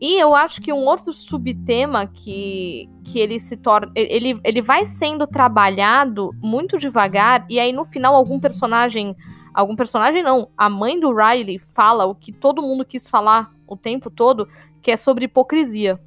E 0.00 0.20
eu 0.20 0.34
acho 0.34 0.60
que 0.60 0.72
um 0.72 0.86
outro 0.86 1.12
subtema 1.12 2.06
que, 2.06 2.88
que 3.04 3.18
ele 3.18 3.38
se 3.38 3.56
torna. 3.56 3.92
Ele, 3.94 4.40
ele 4.42 4.60
vai 4.60 4.86
sendo 4.86 5.26
trabalhado 5.26 6.30
muito 6.40 6.78
devagar, 6.78 7.46
e 7.48 7.58
aí 7.60 7.72
no 7.72 7.84
final 7.84 8.14
algum 8.14 8.40
personagem. 8.40 9.14
Algum 9.54 9.76
personagem 9.76 10.22
não. 10.22 10.48
A 10.58 10.68
mãe 10.68 10.98
do 10.98 11.14
Riley 11.14 11.58
fala 11.58 12.04
o 12.04 12.14
que 12.14 12.32
todo 12.32 12.60
mundo 12.60 12.84
quis 12.84 13.08
falar 13.08 13.54
o 13.66 13.76
tempo 13.76 14.10
todo, 14.10 14.48
que 14.82 14.90
é 14.90 14.96
sobre 14.96 15.26
hipocrisia. 15.26 16.00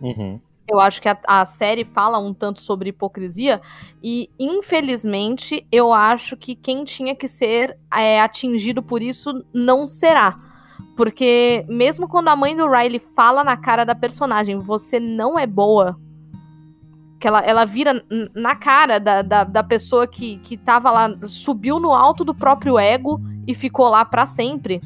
Uhum. 0.00 0.40
Eu 0.66 0.80
acho 0.80 1.02
que 1.02 1.08
a, 1.08 1.18
a, 1.26 1.44
série 1.44 1.84
fala 1.84 2.18
um 2.18 2.32
tanto 2.32 2.62
sobre 2.62 2.88
hipocrisia 2.88 3.60
e, 4.02 4.30
infelizmente, 4.38 5.66
eu 5.70 5.92
acho 5.92 6.36
que 6.38 6.54
quem 6.54 6.84
tinha 6.84 7.14
que 7.14 7.28
ser 7.28 7.76
é, 7.92 8.20
atingido 8.20 8.82
por 8.82 9.02
isso 9.02 9.44
não 9.52 9.86
será. 9.86 10.38
Porque 10.96 11.66
mesmo 11.68 12.08
quando 12.08 12.28
a 12.28 12.36
mãe 12.36 12.56
do 12.56 12.70
Riley 12.70 12.98
fala 12.98 13.44
na 13.44 13.56
cara 13.56 13.84
da 13.84 13.94
personagem, 13.94 14.58
você 14.58 14.98
não 14.98 15.38
é 15.38 15.46
boa, 15.46 15.98
que 17.24 17.28
ela, 17.28 17.40
ela 17.40 17.64
vira 17.64 18.04
na 18.34 18.54
cara 18.54 19.00
da, 19.00 19.22
da, 19.22 19.44
da 19.44 19.62
pessoa 19.64 20.06
que, 20.06 20.36
que 20.40 20.58
tava 20.58 20.90
lá, 20.90 21.08
subiu 21.26 21.80
no 21.80 21.90
alto 21.90 22.22
do 22.22 22.34
próprio 22.34 22.78
ego 22.78 23.18
e 23.46 23.54
ficou 23.54 23.88
lá 23.88 24.04
para 24.04 24.26
sempre. 24.26 24.82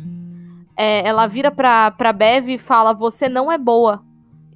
É, 0.77 1.05
ela 1.05 1.27
vira 1.27 1.51
pra, 1.51 1.91
pra 1.91 2.13
Bev 2.13 2.51
e 2.51 2.57
fala: 2.57 2.95
Você 2.95 3.29
não 3.29 3.51
é 3.51 3.59
boa 3.59 4.05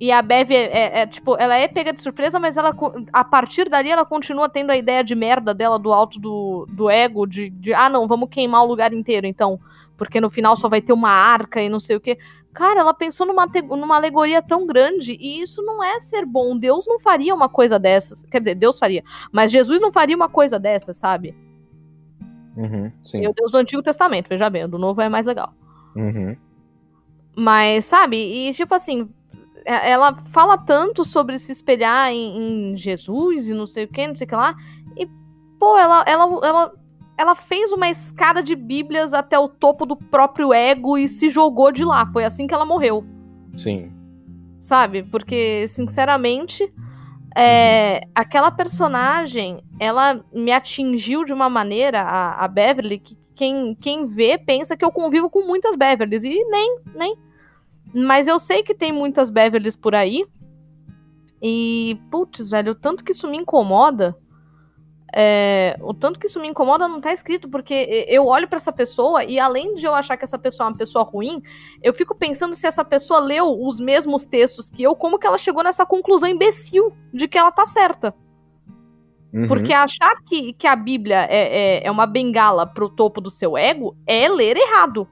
e 0.00 0.12
a 0.12 0.22
Bev 0.22 0.52
é, 0.52 0.62
é, 0.62 1.00
é, 1.00 1.06
tipo, 1.08 1.36
ela 1.36 1.56
é 1.56 1.66
pega 1.66 1.92
de 1.92 2.00
surpresa, 2.00 2.38
mas 2.38 2.56
ela 2.56 2.72
a 3.12 3.24
partir 3.24 3.68
dali 3.68 3.90
ela 3.90 4.04
continua 4.04 4.48
tendo 4.48 4.70
a 4.70 4.76
ideia 4.76 5.02
de 5.02 5.16
merda 5.16 5.52
dela 5.52 5.76
do 5.76 5.92
alto 5.92 6.20
do, 6.20 6.64
do 6.70 6.88
ego, 6.88 7.26
de, 7.26 7.50
de 7.50 7.74
ah, 7.74 7.90
não, 7.90 8.06
vamos 8.06 8.28
queimar 8.30 8.62
o 8.62 8.68
lugar 8.68 8.92
inteiro, 8.92 9.26
então, 9.26 9.58
porque 9.96 10.20
no 10.20 10.30
final 10.30 10.56
só 10.56 10.68
vai 10.68 10.80
ter 10.80 10.92
uma 10.92 11.10
arca 11.10 11.60
e 11.60 11.68
não 11.68 11.80
sei 11.80 11.96
o 11.96 12.00
que. 12.00 12.16
Cara, 12.52 12.80
ela 12.80 12.92
pensou 12.92 13.26
numa, 13.26 13.46
numa 13.46 13.96
alegoria 13.96 14.42
tão 14.42 14.66
grande 14.66 15.16
e 15.18 15.40
isso 15.40 15.62
não 15.62 15.82
é 15.82 15.98
ser 16.00 16.26
bom. 16.26 16.56
Deus 16.56 16.86
não 16.86 17.00
faria 17.00 17.34
uma 17.34 17.48
coisa 17.48 17.78
dessas. 17.78 18.22
Quer 18.24 18.40
dizer, 18.40 18.54
Deus 18.54 18.78
faria, 18.78 19.02
mas 19.32 19.50
Jesus 19.50 19.80
não 19.80 19.90
faria 19.90 20.14
uma 20.14 20.28
coisa 20.28 20.58
dessas, 20.58 20.98
sabe? 20.98 21.34
Uhum, 22.56 22.92
sim. 23.02 23.22
E 23.22 23.28
o 23.28 23.32
Deus 23.32 23.50
do 23.50 23.58
Antigo 23.58 23.82
Testamento, 23.82 24.28
veja 24.28 24.50
bem, 24.50 24.64
o 24.64 24.68
do 24.68 24.78
Novo 24.78 25.00
é 25.00 25.08
mais 25.08 25.24
legal. 25.24 25.54
Uhum. 25.96 26.36
Mas, 27.34 27.86
sabe, 27.86 28.16
e 28.16 28.52
tipo 28.52 28.74
assim, 28.74 29.08
é, 29.64 29.90
ela 29.90 30.14
fala 30.14 30.58
tanto 30.58 31.04
sobre 31.04 31.38
se 31.38 31.52
espelhar 31.52 32.10
em, 32.10 32.72
em, 32.72 32.76
Jesus 32.76 33.48
e 33.48 33.54
não 33.54 33.66
sei 33.66 33.84
o 33.84 33.88
que, 33.88 34.06
não 34.06 34.14
sei 34.14 34.26
o 34.26 34.28
que 34.28 34.36
lá. 34.36 34.54
E, 34.96 35.06
pô, 35.58 35.78
ela, 35.78 36.04
ela, 36.06 36.24
ela, 36.46 36.72
ela 37.16 37.34
fez 37.34 37.72
uma 37.72 37.88
escada 37.88 38.42
de 38.42 38.54
Bíblias 38.56 39.12
até 39.12 39.38
o 39.38 39.48
topo 39.48 39.86
do 39.86 39.96
próprio 39.96 40.52
ego 40.52 40.98
e 40.98 41.08
se 41.08 41.28
jogou 41.28 41.70
de 41.70 41.84
lá. 41.84 42.06
Foi 42.06 42.24
assim 42.24 42.46
que 42.46 42.54
ela 42.54 42.64
morreu. 42.64 43.04
Sim. 43.56 43.92
Sabe? 44.60 45.02
Porque, 45.02 45.66
sinceramente, 45.68 46.72
é, 47.36 48.00
uhum. 48.02 48.10
aquela 48.14 48.50
personagem, 48.50 49.62
ela 49.78 50.24
me 50.32 50.52
atingiu 50.52 51.24
de 51.24 51.32
uma 51.32 51.48
maneira, 51.48 52.02
a, 52.02 52.44
a 52.44 52.48
Beverly, 52.48 52.98
que 52.98 53.16
quem, 53.34 53.74
quem 53.74 54.06
vê 54.06 54.38
pensa 54.38 54.76
que 54.76 54.84
eu 54.84 54.92
convivo 54.92 55.28
com 55.30 55.46
muitas 55.46 55.76
Beverlys. 55.76 56.24
E 56.24 56.44
nem, 56.44 56.78
nem. 56.94 57.16
Mas 57.94 58.28
eu 58.28 58.38
sei 58.38 58.62
que 58.62 58.74
tem 58.74 58.92
muitas 58.92 59.30
Beverlys 59.30 59.76
por 59.76 59.94
aí. 59.94 60.24
E, 61.42 61.98
putz, 62.10 62.48
velho, 62.48 62.72
o 62.72 62.74
tanto 62.74 63.02
que 63.02 63.12
isso 63.12 63.28
me 63.28 63.36
incomoda. 63.36 64.16
É, 65.14 65.76
o 65.82 65.92
tanto 65.92 66.18
que 66.18 66.26
isso 66.26 66.40
me 66.40 66.48
incomoda 66.48 66.88
não 66.88 66.98
tá 66.98 67.12
escrito, 67.12 67.48
porque 67.48 68.06
eu 68.08 68.26
olho 68.26 68.48
para 68.48 68.56
essa 68.56 68.72
pessoa 68.72 69.22
e 69.22 69.38
além 69.38 69.74
de 69.74 69.84
eu 69.84 69.94
achar 69.94 70.16
que 70.16 70.24
essa 70.24 70.38
pessoa 70.38 70.66
é 70.66 70.70
uma 70.70 70.76
pessoa 70.76 71.04
ruim, 71.04 71.42
eu 71.82 71.92
fico 71.92 72.14
pensando 72.14 72.54
se 72.54 72.66
essa 72.66 72.82
pessoa 72.82 73.20
leu 73.20 73.62
os 73.62 73.78
mesmos 73.78 74.24
textos 74.24 74.70
que 74.70 74.82
eu, 74.82 74.96
como 74.96 75.18
que 75.18 75.26
ela 75.26 75.36
chegou 75.36 75.62
nessa 75.62 75.84
conclusão 75.84 76.28
imbecil 76.28 76.94
de 77.12 77.28
que 77.28 77.36
ela 77.36 77.52
tá 77.52 77.66
certa. 77.66 78.14
Uhum. 79.32 79.46
Porque 79.48 79.72
achar 79.72 80.14
que, 80.26 80.54
que 80.54 80.66
a 80.66 80.76
Bíblia 80.76 81.26
é, 81.28 81.80
é, 81.80 81.86
é 81.86 81.90
uma 81.90 82.06
bengala 82.06 82.66
pro 82.66 82.88
topo 82.88 83.20
do 83.20 83.30
seu 83.30 83.56
ego 83.56 83.94
é 84.06 84.28
ler 84.28 84.56
errado. 84.56 85.06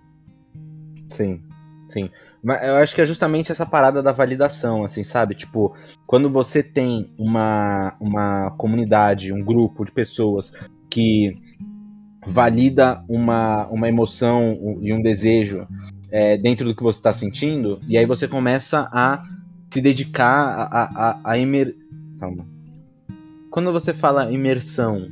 Sim, 1.09 1.43
sim. 1.89 2.11
Eu 2.43 2.77
acho 2.77 2.95
que 2.95 3.03
é 3.03 3.07
justamente 3.07 3.53
essa 3.53 3.67
parada 3.67 4.03
da 4.03 4.13
validação, 4.13 4.83
assim, 4.83 5.05
sabe? 5.05 5.35
Tipo, 5.35 5.75
quando 6.07 6.31
você 6.31 6.63
tem 6.63 7.13
uma, 7.19 7.95
uma 8.01 8.51
comunidade, 8.53 9.33
um 9.33 9.45
grupo 9.45 9.85
de 9.85 9.93
pessoas 9.93 10.53
que 10.89 11.37
valida 12.27 13.05
uma, 13.09 13.67
uma 13.69 13.89
emoção 13.89 14.79
e 14.81 14.93
um 14.93 15.03
desejo 15.03 15.67
é, 16.11 16.37
dentro 16.37 16.67
do 16.67 16.75
que 16.75 16.83
você 16.83 16.99
está 16.99 17.13
sentindo, 17.13 17.79
e 17.87 17.97
aí 17.99 18.07
você 18.07 18.27
começa 18.27 18.89
a 18.93 19.23
se 19.71 19.81
dedicar 19.81 20.69
a, 20.73 21.11
a, 21.11 21.21
a 21.25 21.39
imer... 21.39 21.75
Calma. 22.19 22.47
Quando 23.51 23.73
você 23.73 23.93
fala 23.93 24.33
imersão, 24.33 25.09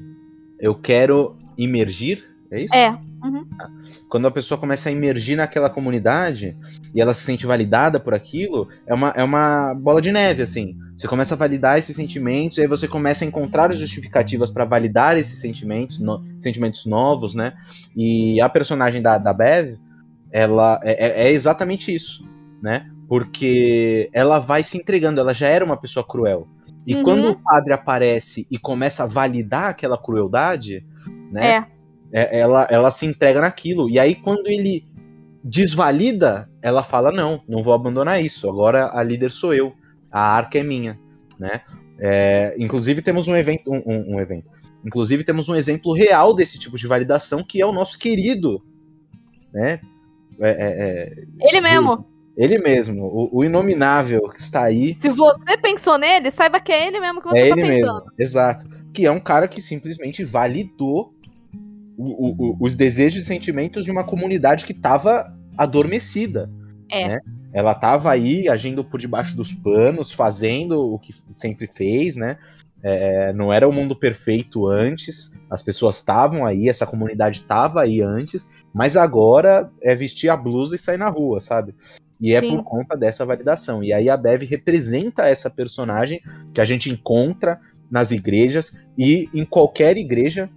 eu 0.59 0.75
quero 0.75 1.37
imergir, 1.57 2.25
é 2.51 2.63
isso? 2.63 2.75
É. 2.75 3.08
Uhum. 3.23 3.47
Quando 4.09 4.29
a 4.29 4.31
pessoa 4.31 4.59
começa 4.59 4.89
a 4.89 4.93
emergir 4.93 5.37
naquela 5.37 5.69
comunidade 5.69 6.57
e 6.95 7.01
ela 7.01 7.13
se 7.13 7.23
sente 7.23 7.47
validada 7.47 7.99
por 7.99 8.15
aquilo, 8.15 8.69
é 8.87 8.95
uma, 8.95 9.11
é 9.11 9.25
uma 9.25 9.75
bola 9.75 10.01
de 10.01 10.13
neve, 10.13 10.43
assim. 10.43 10.77
Você 10.97 11.09
começa 11.09 11.35
a 11.35 11.39
validar 11.39 11.79
esses 11.79 11.95
sentimentos, 11.95 12.59
e 12.59 12.63
aí 12.63 12.67
você 12.69 12.87
começa 12.87 13.25
a 13.25 13.29
encontrar 13.29 13.73
justificativas 13.73 14.51
para 14.51 14.65
validar 14.65 15.17
esses 15.17 15.41
sentimentos, 15.41 15.99
no, 15.99 16.25
sentimentos 16.39 16.87
novos, 16.87 17.35
né? 17.35 17.55
E 17.97 18.41
a 18.41 18.49
personagem 18.49 19.03
da, 19.03 19.19
da 19.19 19.33
Bev, 19.33 19.77
ela 20.31 20.81
é, 20.83 21.25
é, 21.25 21.29
é 21.29 21.33
exatamente 21.33 21.95
isso, 21.95 22.29
né? 22.63 22.89
Porque 23.09 24.11
ela 24.13 24.39
vai 24.39 24.63
se 24.63 24.77
entregando, 24.77 25.21
ela 25.21 25.33
já 25.33 25.49
era 25.49 25.65
uma 25.65 25.77
pessoa 25.77 26.07
cruel. 26.07 26.47
E 26.87 26.95
uhum. 26.95 27.03
quando 27.03 27.31
o 27.31 27.37
padre 27.37 27.73
aparece 27.73 28.47
e 28.51 28.59
começa 28.59 29.03
a 29.03 29.07
validar 29.07 29.67
aquela 29.67 29.99
crueldade, 29.99 30.85
né? 31.31 31.57
É 31.57 31.78
é, 32.13 32.39
ela, 32.39 32.67
ela 32.71 32.91
se 32.91 33.07
entrega 33.07 33.41
naquilo. 33.41 33.89
E 33.89 33.99
aí, 33.99 34.15
quando 34.15 34.47
ele 34.47 34.85
desvalida, 35.43 36.49
ela 36.63 36.83
fala: 36.83 37.13
Não, 37.13 37.43
não 37.49 37.63
vou 37.63 37.75
abandonar 37.75 38.23
isso. 38.23 38.49
Agora 38.49 38.91
a 38.93 39.03
líder 39.03 39.31
sou 39.31 39.55
eu. 39.55 39.73
A 40.11 40.21
arca 40.21 40.59
é 40.59 40.63
minha. 40.63 40.99
Né? 41.39 41.61
É, 41.99 42.55
inclusive, 42.59 43.03
temos 43.03 43.29
um 43.29 43.37
evento. 43.37 43.71
Um, 43.71 43.83
um, 43.85 44.15
um, 44.15 44.21
evento. 44.21 44.51
Inclusive, 44.85 45.25
temos 45.25 45.49
um 45.49 45.55
exemplo 45.55 45.93
real 45.93 46.35
desse 46.35 46.59
tipo 46.59 46.79
de 46.79 46.87
validação 46.87 47.43
que 47.43 47.61
é 47.61 47.67
o 47.67 47.73
nosso 47.73 47.99
querido. 47.99 48.63
Né? 49.53 49.81
É, 50.41 50.51
é, 50.51 51.25
é 51.41 51.49
ele 51.49 51.61
mesmo. 51.61 52.07
Ele 52.37 52.57
mesmo, 52.57 53.05
o, 53.05 53.39
o, 53.39 53.45
inominável 53.45 54.29
que 54.29 54.41
está 54.41 54.63
aí. 54.63 54.95
Se 54.95 55.09
você 55.09 55.59
pensou 55.61 55.99
nele, 55.99 56.31
saiba 56.31 56.61
que 56.61 56.71
é 56.71 56.87
ele 56.87 57.01
mesmo 57.01 57.21
que 57.21 57.27
você 57.27 57.41
está 57.41 57.57
pensando. 57.57 58.05
Mesmo, 58.05 58.13
exato. 58.17 58.65
Que 58.95 59.07
é 59.07 59.11
um 59.11 59.19
cara 59.19 59.49
que 59.49 59.61
simplesmente 59.61 60.23
validou 60.23 61.13
o, 61.99 62.53
o, 62.53 62.57
os 62.61 62.77
desejos 62.77 63.23
e 63.23 63.27
sentimentos 63.27 63.85
de 63.85 63.91
uma 63.91 64.05
comunidade 64.05 64.65
que 64.65 64.73
estava 64.73 65.37
adormecida. 65.57 66.49
É. 66.91 67.09
Né? 67.09 67.19
Ela 67.53 67.73
estava 67.73 68.13
aí 68.13 68.49
agindo 68.49 68.85
por 68.85 69.01
debaixo 69.01 69.37
dos 69.37 69.53
panos, 69.53 70.13
fazendo 70.13 70.95
o 70.95 70.99
que 70.99 71.13
sempre 71.29 71.67
fez, 71.67 72.15
né? 72.15 72.39
É, 72.81 73.33
não 73.33 73.53
era 73.53 73.69
o 73.69 73.73
mundo 73.73 73.97
perfeito 73.97 74.69
antes, 74.69 75.37
as 75.51 75.65
pessoas 75.65 75.97
estavam 75.97 76.47
aí, 76.47 76.69
essa 76.69 76.87
comunidade 76.87 77.41
estava 77.41 77.83
aí 77.83 78.01
antes, 78.01 78.49
mas 78.73 78.97
agora 78.97 79.69
é 79.83 79.97
vestir 79.97 80.29
a 80.29 80.37
blusa 80.37 80.77
e 80.77 80.79
sair 80.79 80.97
na 80.97 81.09
rua, 81.09 81.41
sabe? 81.41 81.75
E 82.21 82.33
é 82.33 82.41
Sim. 82.41 82.51
por 82.51 82.63
conta 82.63 82.97
dessa 82.97 83.27
validação. 83.27 83.83
E 83.83 83.93
aí 83.93 84.09
a 84.09 84.17
Bev 84.17 84.43
representa 84.43 85.27
essa 85.27 85.51
personagem 85.51 86.21
que 86.55 86.61
a 86.61 86.65
gente 86.65 86.89
encontra 86.89 87.59
nas 87.91 88.13
igrejas 88.13 88.77
e 88.97 89.29
em 89.35 89.45
qualquer 89.45 89.97
igreja 89.97 90.49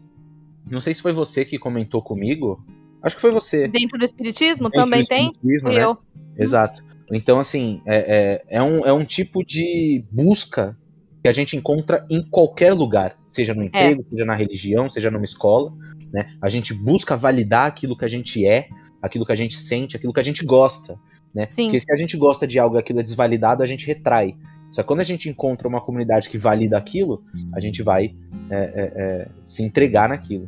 não 0.69 0.79
sei 0.79 0.93
se 0.93 1.01
foi 1.01 1.13
você 1.13 1.43
que 1.45 1.59
comentou 1.59 2.01
comigo. 2.01 2.63
Acho 3.01 3.15
que 3.15 3.21
foi 3.21 3.31
você. 3.31 3.67
Dentro 3.67 3.97
do 3.97 4.05
Espiritismo 4.05 4.69
Dentro 4.69 4.79
também 4.79 4.99
do 4.99 5.03
espiritismo, 5.03 5.69
tem? 5.69 5.77
Né? 5.77 5.83
Eu. 5.83 5.97
Exato. 6.37 6.81
Então, 7.11 7.39
assim, 7.39 7.81
é, 7.85 8.43
é, 8.49 8.57
é, 8.57 8.63
um, 8.63 8.85
é 8.85 8.93
um 8.93 9.03
tipo 9.03 9.43
de 9.45 10.05
busca 10.11 10.77
que 11.21 11.27
a 11.27 11.33
gente 11.33 11.55
encontra 11.55 12.05
em 12.09 12.21
qualquer 12.23 12.73
lugar, 12.73 13.17
seja 13.27 13.53
no 13.53 13.63
emprego, 13.63 14.01
é. 14.01 14.03
seja 14.03 14.25
na 14.25 14.33
religião, 14.33 14.89
seja 14.89 15.11
numa 15.11 15.25
escola. 15.25 15.71
Né? 16.11 16.33
A 16.41 16.49
gente 16.49 16.73
busca 16.73 17.15
validar 17.15 17.67
aquilo 17.67 17.97
que 17.97 18.05
a 18.05 18.07
gente 18.07 18.45
é, 18.45 18.69
aquilo 19.01 19.25
que 19.25 19.31
a 19.31 19.35
gente 19.35 19.55
sente, 19.57 19.95
aquilo 19.95 20.13
que 20.13 20.19
a 20.19 20.23
gente 20.23 20.45
gosta. 20.45 20.97
Né? 21.33 21.45
Sim. 21.45 21.65
Porque 21.65 21.83
se 21.83 21.93
a 21.93 21.95
gente 21.95 22.17
gosta 22.17 22.47
de 22.47 22.57
algo 22.57 22.75
e 22.75 22.79
aquilo 22.79 22.99
é 22.99 23.03
desvalidado, 23.03 23.61
a 23.61 23.65
gente 23.65 23.85
retrai. 23.85 24.35
Só 24.71 24.81
que 24.81 24.87
quando 24.87 25.01
a 25.01 25.05
gente 25.05 25.29
encontra 25.29 25.67
uma 25.67 25.81
comunidade 25.81 26.29
que 26.29 26.37
valida 26.37 26.77
aquilo, 26.77 27.23
a 27.53 27.59
gente 27.59 27.83
vai 27.83 28.15
é, 28.49 28.55
é, 28.55 28.93
é, 28.95 29.27
se 29.41 29.63
entregar 29.63 30.09
naquilo. 30.09 30.47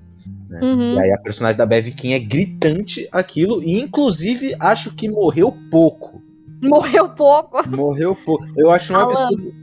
Né? 0.50 0.60
Uhum. 0.62 0.94
E 0.96 1.00
aí 1.00 1.12
a 1.12 1.18
personagem 1.18 1.58
da 1.58 1.66
Bev 1.66 1.88
King 1.92 2.14
é 2.14 2.20
gritante 2.20 3.08
aquilo, 3.12 3.62
e 3.62 3.80
inclusive 3.80 4.56
acho 4.60 4.96
que 4.96 5.10
morreu 5.10 5.54
pouco. 5.70 6.22
Morreu 6.62 7.10
pouco? 7.10 7.68
Morreu 7.70 8.16
pouco. 8.16 8.46
Eu 8.56 8.72
acho 8.72 8.94
uma 8.94 9.04
absurdo. 9.04 9.54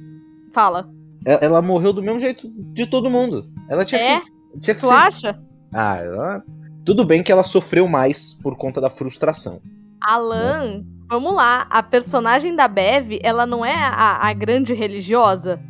Fala. 0.52 0.90
Ela, 1.24 1.40
ela, 1.42 1.62
morreu 1.62 1.92
do 1.92 2.02
mesmo 2.02 2.18
jeito 2.18 2.50
de 2.56 2.86
todo 2.86 3.10
mundo. 3.10 3.48
Ela 3.68 3.84
tinha 3.84 4.00
é? 4.00 4.20
que. 4.20 4.58
Tinha 4.58 4.74
que 4.74 4.80
tu 4.80 4.86
ser... 4.86 4.92
acha? 4.92 5.40
Ah, 5.72 5.96
ela... 5.96 6.44
tudo 6.84 7.04
bem 7.04 7.22
que 7.22 7.30
ela 7.30 7.44
sofreu 7.44 7.86
mais 7.86 8.34
por 8.34 8.56
conta 8.56 8.80
da 8.80 8.90
frustração. 8.90 9.60
Alan, 10.00 10.82
vamos 11.10 11.34
lá. 11.34 11.66
A 11.68 11.82
personagem 11.82 12.54
da 12.54 12.68
Bev, 12.68 13.18
ela 13.22 13.44
não 13.44 13.64
é 13.64 13.74
a, 13.74 14.26
a 14.28 14.32
grande 14.32 14.72
religiosa? 14.72 15.60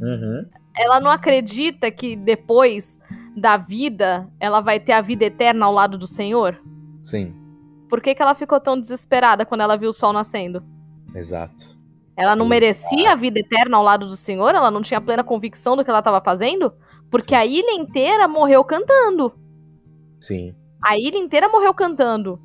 Uhum. 0.00 0.44
Ela 0.76 1.00
não 1.00 1.10
acredita 1.10 1.90
que 1.90 2.16
depois 2.16 2.98
da 3.36 3.56
vida, 3.56 4.28
ela 4.40 4.60
vai 4.60 4.80
ter 4.80 4.92
a 4.92 5.00
vida 5.00 5.24
eterna 5.26 5.66
ao 5.66 5.72
lado 5.72 5.96
do 5.98 6.06
Senhor? 6.06 6.58
Sim, 7.02 7.34
Por 7.88 8.00
que, 8.00 8.14
que 8.14 8.22
ela 8.22 8.34
ficou 8.34 8.58
tão 8.58 8.80
desesperada 8.80 9.46
quando 9.46 9.60
ela 9.60 9.76
viu 9.76 9.90
o 9.90 9.94
sol 9.94 10.12
nascendo? 10.12 10.62
exato. 11.14 11.76
Ela 12.18 12.34
não 12.34 12.46
Exato. 12.46 12.48
merecia 12.48 13.12
a 13.12 13.14
vida 13.14 13.38
eterna 13.38 13.76
ao 13.76 13.82
lado 13.82 14.06
do 14.06 14.16
Senhor? 14.16 14.54
Ela 14.54 14.70
não 14.70 14.80
tinha 14.80 15.00
plena 15.02 15.22
convicção 15.22 15.76
do 15.76 15.84
que 15.84 15.90
ela 15.90 15.98
estava 15.98 16.18
fazendo? 16.22 16.72
Porque 17.10 17.34
a 17.34 17.44
ilha 17.44 17.72
inteira 17.72 18.26
morreu 18.26 18.64
cantando. 18.64 19.34
Sim, 20.18 20.54
A 20.82 20.96
ilha 20.98 21.18
inteira 21.18 21.46
morreu 21.48 21.74
cantando. 21.74 22.40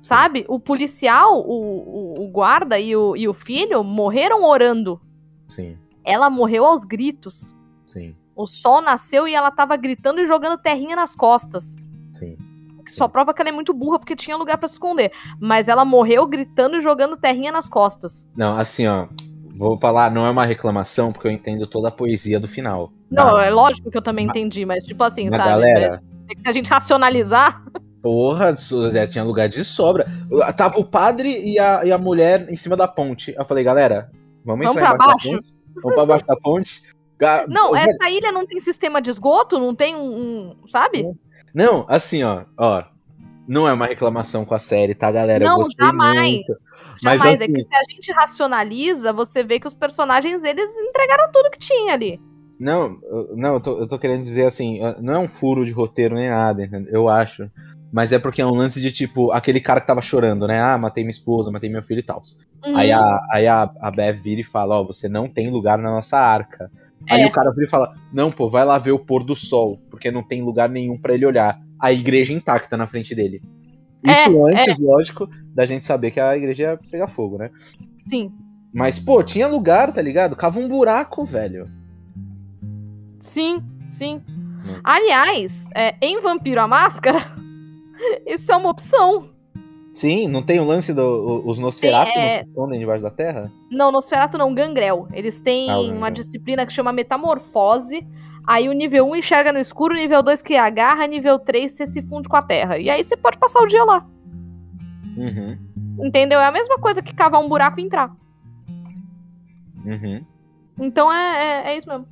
Sabe? 0.00 0.44
O 0.48 0.58
policial, 0.58 1.40
o, 1.40 2.16
o, 2.18 2.24
o 2.24 2.28
guarda 2.28 2.78
e 2.78 2.96
o, 2.96 3.14
e 3.16 3.28
o 3.28 3.34
filho 3.34 3.84
morreram 3.84 4.44
orando. 4.44 5.00
sim, 5.48 5.76
Ela 6.04 6.30
morreu 6.30 6.64
aos 6.64 6.84
gritos. 6.84 7.54
sim, 7.86 8.14
O 8.34 8.46
sol 8.46 8.80
nasceu 8.80 9.28
e 9.28 9.34
ela 9.34 9.50
tava 9.50 9.76
gritando 9.76 10.20
e 10.20 10.26
jogando 10.26 10.56
terrinha 10.58 10.96
nas 10.96 11.14
costas. 11.14 11.76
sim. 12.12 12.36
O 12.78 12.82
que 12.82 12.92
só 12.94 13.06
prova 13.06 13.34
que 13.34 13.42
ela 13.42 13.50
é 13.50 13.52
muito 13.52 13.74
burra 13.74 13.98
porque 13.98 14.16
tinha 14.16 14.36
lugar 14.38 14.56
pra 14.56 14.66
se 14.66 14.74
esconder. 14.74 15.12
Mas 15.38 15.68
ela 15.68 15.84
morreu 15.84 16.26
gritando 16.26 16.76
e 16.78 16.80
jogando 16.80 17.16
terrinha 17.16 17.52
nas 17.52 17.68
costas. 17.68 18.26
Não, 18.34 18.56
assim, 18.56 18.86
ó. 18.86 19.06
Vou 19.54 19.78
falar, 19.78 20.10
não 20.10 20.24
é 20.26 20.30
uma 20.30 20.46
reclamação, 20.46 21.12
porque 21.12 21.28
eu 21.28 21.32
entendo 21.32 21.66
toda 21.66 21.88
a 21.88 21.92
poesia 21.92 22.40
do 22.40 22.48
final. 22.48 22.90
Não, 23.10 23.32
Tá? 23.34 23.44
é 23.44 23.50
lógico 23.50 23.90
que 23.90 23.98
eu 23.98 24.02
também 24.02 24.26
entendi, 24.26 24.64
mas 24.64 24.82
tipo 24.84 25.04
assim, 25.04 25.28
sabe? 25.30 25.44
galera, 25.50 26.02
É 26.30 26.34
que 26.34 26.40
se 26.40 26.48
a 26.48 26.52
gente 26.52 26.70
racionalizar. 26.70 27.62
porra, 28.02 28.54
já 28.92 29.06
tinha 29.06 29.24
lugar 29.24 29.48
de 29.48 29.64
sobra. 29.64 30.06
Tava 30.56 30.78
o 30.78 30.84
padre 30.84 31.42
e 31.44 31.58
a, 31.58 31.84
e 31.84 31.92
a 31.92 31.98
mulher 31.98 32.46
em 32.50 32.56
cima 32.56 32.76
da 32.76 32.88
ponte. 32.88 33.34
Eu 33.36 33.44
falei, 33.44 33.64
galera, 33.64 34.10
vamos, 34.44 34.66
Vamos 34.66 34.82
entrar 34.82 34.96
pra 34.96 35.06
baixo? 35.06 35.30
ponte? 35.30 35.54
Vamos 35.76 35.94
pra 35.94 36.06
baixo 36.06 36.26
da 36.26 36.36
ponte? 36.36 36.82
Não, 37.48 37.76
essa 37.76 38.08
ilha 38.08 38.32
não 38.32 38.46
tem 38.46 38.58
sistema 38.60 39.00
de 39.00 39.10
esgoto, 39.10 39.58
não 39.58 39.74
tem 39.74 39.94
um. 39.94 40.54
um- 40.62 40.68
sabe? 40.68 41.04
Não, 41.54 41.84
assim, 41.88 42.22
ó, 42.22 42.44
ó. 42.56 42.82
Não 43.46 43.68
é 43.68 43.72
uma 43.72 43.86
reclamação 43.86 44.44
com 44.44 44.54
a 44.54 44.58
série, 44.58 44.94
tá, 44.94 45.10
galera? 45.10 45.44
Não, 45.44 45.64
jamais. 45.78 46.32
muito. 46.32 46.54
Mas 47.02 47.18
Jamais. 47.18 47.40
É 47.40 47.44
assim- 47.44 47.52
que 47.52 47.62
se 47.62 47.74
a 47.74 47.82
gente 47.90 48.12
racionaliza, 48.12 49.12
você 49.12 49.42
vê 49.42 49.58
que 49.58 49.66
os 49.66 49.74
personagens, 49.74 50.44
eles 50.44 50.70
entregaram 50.78 51.30
tudo 51.32 51.50
que 51.50 51.58
tinha 51.58 51.92
ali. 51.94 52.20
Não, 52.58 52.98
não, 53.34 53.54
eu 53.54 53.60
tô, 53.60 53.78
eu 53.78 53.88
tô 53.88 53.98
querendo 53.98 54.22
dizer 54.22 54.44
assim, 54.44 54.80
não 55.00 55.14
é 55.14 55.18
um 55.18 55.28
furo 55.28 55.64
de 55.64 55.72
roteiro 55.72 56.14
nem 56.14 56.28
nada, 56.28 56.62
entendeu? 56.62 56.92
eu 56.92 57.08
acho. 57.08 57.50
Mas 57.92 58.12
é 58.12 58.18
porque 58.18 58.40
é 58.40 58.46
um 58.46 58.54
lance 58.54 58.80
de 58.80 58.92
tipo, 58.92 59.32
aquele 59.32 59.60
cara 59.60 59.80
que 59.80 59.86
tava 59.86 60.00
chorando, 60.00 60.46
né? 60.46 60.60
Ah, 60.60 60.78
matei 60.78 61.02
minha 61.02 61.10
esposa, 61.10 61.50
matei 61.50 61.68
meu 61.68 61.82
filho 61.82 61.98
e 62.00 62.04
tal. 62.04 62.22
Uhum. 62.64 62.76
Aí, 62.76 62.92
a, 62.92 63.20
aí 63.32 63.46
a, 63.48 63.70
a 63.80 63.90
Bev 63.90 64.20
vira 64.20 64.40
e 64.40 64.44
fala, 64.44 64.80
ó, 64.80 64.84
você 64.84 65.08
não 65.08 65.28
tem 65.28 65.50
lugar 65.50 65.76
na 65.78 65.90
nossa 65.90 66.18
arca. 66.18 66.70
Aí 67.08 67.22
É. 67.22 67.26
o 67.26 67.32
cara 67.32 67.50
vira 67.50 67.64
e 67.64 67.68
fala, 67.70 67.94
não, 68.12 68.30
pô, 68.30 68.48
vai 68.48 68.64
lá 68.64 68.78
ver 68.78 68.92
o 68.92 68.98
pôr 68.98 69.24
do 69.24 69.34
sol, 69.34 69.80
porque 69.90 70.10
não 70.10 70.22
tem 70.22 70.42
lugar 70.42 70.68
nenhum 70.68 70.96
pra 70.96 71.14
ele 71.14 71.26
olhar. 71.26 71.58
A 71.80 71.92
igreja 71.92 72.32
intacta 72.32 72.76
na 72.76 72.86
frente 72.86 73.14
dele. 73.14 73.42
Isso 74.04 74.48
É, 74.48 74.54
antes, 74.54 74.80
lógico, 74.80 75.28
da 75.54 75.66
gente 75.66 75.84
saber 75.84 76.10
que 76.10 76.20
a 76.20 76.36
igreja 76.36 76.62
ia 76.62 76.80
pegar 76.90 77.08
fogo, 77.08 77.38
né? 77.38 77.50
Sim. 78.08 78.30
Mas, 78.72 79.00
pô, 79.00 79.22
tinha 79.22 79.48
lugar, 79.48 79.92
tá 79.92 80.00
ligado? 80.00 80.36
Cava 80.36 80.60
um 80.60 80.68
buraco, 80.68 81.24
velho. 81.24 81.68
Sim, 83.18 83.62
sim. 83.82 84.22
Hum. 84.28 84.80
Aliás, 84.84 85.66
é, 85.74 85.94
em 86.00 86.20
Vampiro 86.20 86.60
a 86.60 86.68
Máscara, 86.68 87.32
isso 88.26 88.50
é 88.52 88.56
uma 88.56 88.70
opção. 88.70 89.30
Sim, 89.92 90.28
não 90.28 90.40
tem 90.42 90.60
o 90.60 90.64
lance 90.64 90.94
dos 90.94 91.58
Nosferatu 91.58 92.12
Tem, 92.12 92.22
é- 92.22 92.26
não 92.26 92.32
se 92.32 92.48
escondem 92.48 92.78
debaixo 92.78 93.02
da 93.02 93.10
terra? 93.10 93.50
Não, 93.70 93.90
Nosferatu 93.90 94.38
não, 94.38 94.54
Gangrel. 94.54 95.08
Eles 95.12 95.40
têm 95.40 95.68
Ah, 95.68 95.80
uma 95.80 96.10
disciplina 96.10 96.64
que 96.64 96.72
chama 96.72 96.92
Metamorfose. 96.92 98.06
Aí 98.46 98.68
o 98.68 98.72
nível 98.72 99.06
1 99.08 99.16
enxerga 99.16 99.52
no 99.52 99.58
escuro, 99.58 99.92
o 99.94 99.96
nível 99.96 100.22
2 100.22 100.42
que 100.42 100.54
agarra, 100.56 101.06
nível 101.06 101.38
3 101.40 101.72
você 101.72 101.86
se 101.86 102.02
funde 102.02 102.28
com 102.28 102.36
a 102.36 102.42
terra. 102.42 102.78
E 102.78 102.88
aí 102.88 103.02
você 103.02 103.16
pode 103.16 103.36
passar 103.38 103.60
o 103.60 103.66
dia 103.66 103.82
lá. 103.84 104.06
Uhum, 105.16 105.58
Entendeu? 106.04 106.38
É 106.40 106.46
a 106.46 106.52
mesma 106.52 106.78
coisa 106.78 107.02
que 107.02 107.12
cavar 107.12 107.40
um 107.40 107.48
buraco 107.48 107.80
e 107.80 107.84
entrar. 107.84 108.14
uhum. 109.84 110.24
Então 110.78 111.12
é, 111.12 111.66
é, 111.66 111.72
é 111.72 111.76
isso 111.76 111.88
mesmo. 111.88 112.06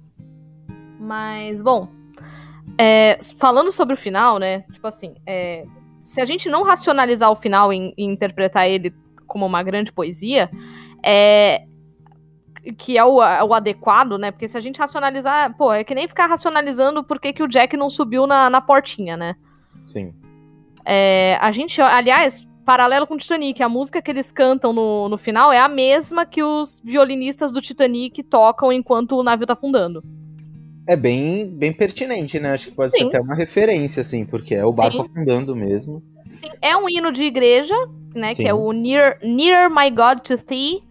Mas, 1.01 1.63
bom. 1.63 1.89
é, 2.77 3.19
falando 3.39 3.71
sobre 3.73 3.95
o 3.95 3.97
final, 3.97 4.39
né? 4.39 4.63
Tipo 4.73 4.87
assim, 4.89 5.15
é, 5.27 5.65
se 6.09 6.23
a 6.23 6.25
gente 6.25 6.49
não 6.49 6.63
racionalizar 6.63 7.31
o 7.31 7.37
final 7.37 7.71
e, 7.71 7.93
e 7.95 8.03
interpretar 8.03 8.67
ele 8.67 8.95
como 9.27 9.45
uma 9.45 9.63
grande 9.63 9.93
poesia, 9.93 10.51
é. 11.05 11.67
Que 12.79 12.97
é 12.97 13.05
o, 13.05 13.17
o 13.17 13.55
adequado, 13.55 14.17
né? 14.17 14.31
Porque 14.31 14.49
se 14.49 14.57
a 14.57 14.61
gente 14.61 14.79
racionalizar, 14.79 15.55
pô, 15.57 15.71
é 15.71 15.85
que 15.85 15.95
nem 15.95 16.09
ficar 16.09 16.27
racionalizando 16.27 17.05
por 17.05 17.21
que, 17.21 17.33
que 17.33 17.43
o 17.43 17.47
Jack 17.47 17.77
não 17.77 17.91
subiu 17.91 18.27
na, 18.27 18.49
na 18.49 18.61
portinha, 18.61 19.19
né? 19.19 19.37
Sim. 19.87 20.15
É, 20.83 21.37
a 21.43 21.53
gente, 21.53 21.81
aliás, 21.81 22.49
paralelo 22.65 23.07
com 23.07 23.15
o 23.15 23.19
Titanic, 23.19 23.63
a 23.63 23.69
música 23.69 24.01
que 24.01 24.11
eles 24.11 24.33
cantam 24.33 24.73
no, 24.73 25.11
no 25.11 25.19
final 25.19 25.53
é 25.53 25.59
a 25.59 25.69
mesma 25.69 26.25
que 26.25 26.43
os 26.43 26.81
violinistas 26.83 27.53
do 27.53 27.61
Titanic 27.61 28.23
tocam 28.23 28.73
enquanto 28.73 29.13
o 29.13 29.23
navio 29.23 29.47
tá 29.47 29.53
afundando. 29.53 30.03
É 30.89 30.97
bem, 30.97 31.47
bem 31.47 31.71
pertinente, 31.71 32.41
né? 32.41 32.53
Acho 32.53 32.71
que 32.71 32.75
pode 32.75 32.93
Sim. 32.93 33.01
ser 33.01 33.05
até 33.09 33.21
uma 33.21 33.35
referência, 33.35 34.01
assim, 34.01 34.25
porque 34.25 34.55
é 34.55 34.65
o 34.65 34.73
barco 34.73 34.97
Sim. 34.97 35.03
afundando 35.03 35.55
mesmo. 35.55 36.03
Sim, 36.31 36.49
é 36.63 36.75
um 36.79 36.89
hino 36.89 37.13
de 37.13 37.25
igreja, 37.25 37.75
né? 38.15 38.33
Sim. 38.33 38.43
Que 38.43 38.49
é 38.49 38.55
o 38.55 38.73
Near, 38.73 39.19
Near 39.23 39.69
My 39.71 39.91
God 39.91 40.21
to 40.21 40.39
Thee. 40.39 40.83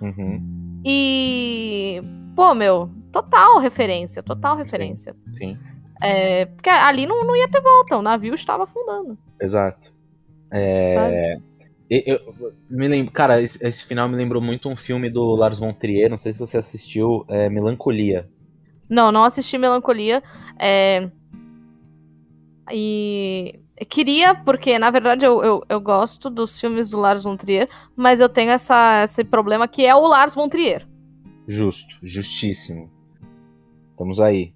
Uhum, 0.00 0.80
E. 0.84 2.00
Pô, 2.36 2.54
meu, 2.54 2.88
total 3.12 3.58
referência, 3.58 4.22
total 4.22 4.56
referência. 4.56 5.14
sim, 5.32 5.56
É, 6.00 6.46
porque 6.46 6.70
ali 6.70 7.04
não, 7.06 7.24
não 7.26 7.36
ia 7.36 7.48
ter 7.48 7.60
volta, 7.60 7.96
o 7.96 8.02
navio 8.02 8.34
estava 8.34 8.62
afundando. 8.64 9.18
exato. 9.40 9.92
É, 10.52 11.36
e- 11.90 12.04
eu, 12.06 12.52
me 12.70 12.86
lembro, 12.88 13.10
cara, 13.12 13.40
esse, 13.42 13.64
esse 13.66 13.84
final 13.84 14.08
me 14.08 14.16
lembrou 14.16 14.40
muito 14.42 14.68
um 14.68 14.76
filme 14.76 15.10
do 15.10 15.34
Lars 15.34 15.58
von 15.58 15.72
Trier, 15.72 16.08
não 16.10 16.18
sei 16.18 16.32
se 16.32 16.38
você 16.40 16.58
assistiu, 16.58 17.24
é 17.28 17.48
Melancolia. 17.50 18.28
Não, 18.92 19.10
não 19.10 19.24
assisti 19.24 19.56
Melancolia. 19.56 20.22
É... 20.58 21.08
E 22.70 23.58
queria, 23.88 24.34
porque 24.34 24.78
na 24.78 24.90
verdade 24.90 25.24
eu, 25.24 25.42
eu, 25.42 25.62
eu 25.66 25.80
gosto 25.80 26.28
dos 26.28 26.60
filmes 26.60 26.90
do 26.90 26.98
Lars 26.98 27.24
von 27.24 27.36
Trier, 27.36 27.68
mas 27.96 28.20
eu 28.20 28.28
tenho 28.28 28.50
essa, 28.50 29.02
esse 29.02 29.24
problema 29.24 29.66
que 29.66 29.86
é 29.86 29.94
o 29.94 30.06
Lars 30.06 30.34
von 30.34 30.46
Trier. 30.46 30.86
Justo, 31.48 31.96
justíssimo. 32.02 32.90
Estamos 33.90 34.20
aí. 34.20 34.52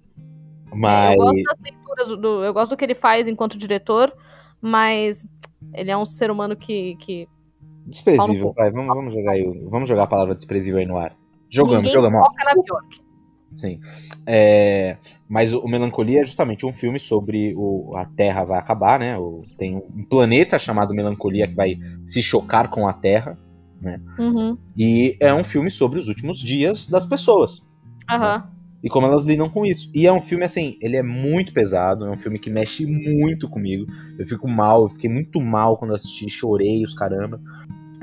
É, 0.71 0.75
Mas. 0.75 1.17
Eu 1.17 1.25
gosto 1.25 1.43
das 1.43 1.59
leituras, 1.59 2.07
do, 2.07 2.43
eu 2.43 2.53
gosto 2.53 2.69
do 2.69 2.77
que 2.77 2.85
ele 2.85 2.95
faz 2.95 3.27
enquanto 3.27 3.57
diretor, 3.57 4.13
mas 4.61 5.25
ele 5.73 5.89
é 5.89 5.97
um 5.97 6.05
ser 6.05 6.29
humano 6.29 6.55
que. 6.55 6.95
que 6.97 7.27
Desprezível, 7.87 8.53
vai, 8.55 8.69
vamos, 8.69 8.87
vamos 8.87 9.13
jogar 9.13 9.31
aí, 9.31 9.45
vamos 9.69 9.89
jogar 9.89 10.03
a 10.03 10.07
palavra 10.07 10.35
desprezível 10.35 10.79
aí 10.79 10.85
no 10.85 10.97
ar. 10.97 11.15
Jogamos, 11.49 11.77
ninguém 11.77 11.93
jogamos, 11.93 12.21
ó. 12.21 12.45
na 12.45 12.61
Bjork. 12.61 13.06
Sim. 13.59 13.79
É, 14.25 14.97
mas 15.27 15.51
o, 15.51 15.67
Melancolia 15.67 16.21
é 16.21 16.23
justamente 16.23 16.65
um 16.65 16.71
filme 16.71 16.99
sobre 16.99 17.53
o, 17.57 17.95
a 17.97 18.05
Terra 18.05 18.43
vai 18.43 18.59
acabar, 18.59 18.99
né? 18.99 19.17
O- 19.17 19.43
tem 19.57 19.75
um 19.75 20.05
planeta 20.07 20.59
chamado 20.59 20.93
Melancolia 20.93 21.47
que 21.47 21.55
vai 21.55 21.77
se 22.05 22.21
chocar 22.21 22.69
com 22.69 22.87
a 22.87 22.93
Terra. 22.93 23.37
Uhum. 24.19 24.57
E 24.77 25.17
é 25.19 25.33
um 25.33 25.43
filme 25.43 25.71
sobre 25.71 25.97
os 25.99 26.07
últimos 26.07 26.39
dias 26.39 26.87
das 26.87 27.05
pessoas. 27.05 27.67
Aham. 28.09 28.47
E 28.83 28.89
como 28.89 29.07
elas 29.07 29.23
lidam 29.23 29.49
com 29.49 29.65
isso. 29.65 29.89
E 29.93 30.05
é 30.05 30.13
um 30.13 30.21
filme, 30.21 30.45
assim, 30.45 30.77
ele 30.79 30.95
é 30.95 31.01
muito 31.03 31.51
pesado, 31.51 32.05
é 32.05 32.11
um 32.11 32.17
filme 32.17 32.37
que 32.37 32.49
mexe 32.49 32.85
muito 32.85 33.49
comigo. 33.49 33.85
Eu 34.19 34.27
fico 34.27 34.47
mal, 34.47 34.83
eu 34.83 34.89
fiquei 34.89 35.09
muito 35.09 35.41
mal 35.41 35.77
quando 35.77 35.95
assisti, 35.95 36.29
chorei 36.29 36.83
os 36.83 36.93
caramba. 36.93 37.41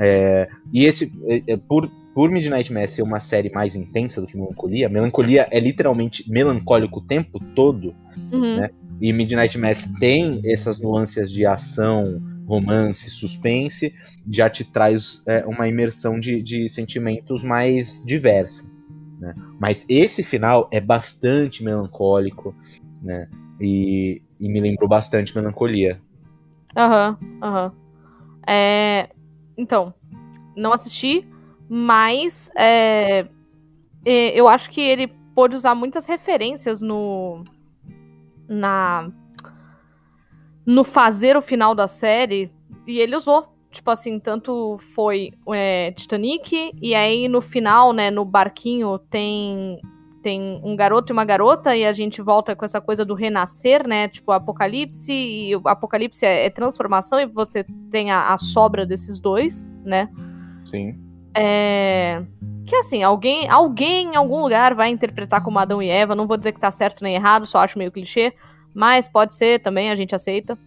É, 0.01 0.49
e 0.73 0.85
esse, 0.85 1.13
é, 1.27 1.53
é, 1.53 1.57
por, 1.57 1.89
por 2.15 2.31
Midnight 2.31 2.73
Mass 2.73 2.93
ser 2.93 3.03
uma 3.03 3.19
série 3.19 3.51
mais 3.51 3.75
intensa 3.75 4.21
do 4.21 4.27
que 4.27 4.37
Melancolia, 4.37 4.89
Melancolia 4.89 5.49
é 5.51 5.59
literalmente 5.59 6.31
melancólico 6.31 7.01
o 7.01 7.03
tempo 7.03 7.41
todo. 7.55 7.95
Uhum. 8.33 8.61
Né? 8.61 8.71
E 9.01 9.13
Midnight 9.13 9.59
Mass 9.59 9.91
tem 9.99 10.41
essas 10.45 10.81
nuances 10.81 11.31
de 11.33 11.45
ação, 11.45 12.23
romance, 12.47 13.11
suspense, 13.11 13.93
já 14.31 14.49
te 14.49 14.65
traz 14.65 15.25
é, 15.27 15.45
uma 15.47 15.67
imersão 15.67 16.21
de, 16.21 16.41
de 16.41 16.69
sentimentos 16.69 17.43
mais 17.43 18.05
diversa. 18.07 18.71
Né? 19.19 19.35
Mas 19.59 19.85
esse 19.89 20.23
final 20.23 20.69
é 20.71 20.81
bastante 20.81 21.65
melancólico, 21.65 22.55
né? 23.03 23.29
E, 23.61 24.21
e 24.39 24.49
me 24.49 24.61
lembrou 24.61 24.89
bastante 24.89 25.35
melancolia. 25.35 26.01
Aham, 26.77 27.19
aham. 27.43 27.73
É, 28.47 29.09
então, 29.57 29.95
não 30.57 30.73
assisti, 30.73 31.27
mas 31.69 32.51
é, 32.57 33.27
é, 34.05 34.39
eu 34.39 34.49
acho 34.49 34.71
que 34.71 34.81
ele 34.81 35.09
pôde 35.35 35.57
usar 35.57 35.75
muitas 35.75 36.07
referências 36.07 36.81
no. 36.81 37.45
Na. 38.49 39.11
No 40.67 40.85
fazer 40.85 41.37
o 41.37 41.43
final 41.43 41.75
da 41.75 41.87
série. 41.87 42.51
E 42.87 42.99
ele 42.99 43.17
usou. 43.17 43.49
tipo 43.71 43.91
assim, 43.91 44.19
tanto 44.19 44.79
foi 44.95 45.33
é, 45.49 45.93
Titanic, 45.93 46.73
e 46.81 46.95
aí 46.95 47.29
no 47.29 47.43
final, 47.43 47.93
né, 47.93 48.11
no 48.11 48.25
barquinho 48.25 48.99
tem 48.99 49.81
tem 50.25 50.59
um 50.65 50.75
garoto 50.75 51.13
e 51.13 51.15
uma 51.15 51.25
garota, 51.25 51.77
e 51.77 51.85
a 51.85 51.93
gente 51.93 52.23
volta 52.23 52.57
com 52.57 52.65
essa 52.65 52.81
coisa 52.81 53.05
do 53.05 53.13
renascer, 53.13 53.87
né? 53.87 54.09
Tipo, 54.09 54.33
apocalipse, 54.33 55.13
e 55.13 55.55
o 55.55 55.69
apocalipse 55.69 56.25
é, 56.25 56.47
é 56.47 56.51
transformação, 56.51 57.21
e 57.21 57.27
você 57.27 57.63
tem 57.91 58.11
a, 58.11 58.33
a, 58.33 58.39
sobra 58.39 58.87
desses 58.87 59.21
dois, 59.21 59.71
né? 59.85 60.09
Sim. 60.65 60.99
É. 61.35 62.23
Que 62.67 62.77
assim, 62.77 63.03
alguém, 63.03 63.49
alguém 63.49 64.13
em 64.13 64.17
algum 64.17 64.41
lugar 64.41 64.75
vai 64.75 64.89
interpretar 64.89 65.43
como 65.43 65.59
Adão 65.59 65.83
e 65.83 65.89
Eva. 65.89 66.15
Não 66.15 66.27
vou 66.27 66.37
dizer 66.37 66.53
que 66.53 66.61
tá 66.61 66.71
certo 66.71 67.03
nem 67.03 67.15
errado, 67.15 67.47
só 67.47 67.59
acho 67.59 67.79
meio 67.79 67.93
clichê. 67.93 68.33
Mas 68.73 69.09
pode 69.09 69.35
ser 69.35 69.61
também, 69.61 69.91
a 69.91 69.97
gente 69.97 70.15
aceita. 70.15 70.59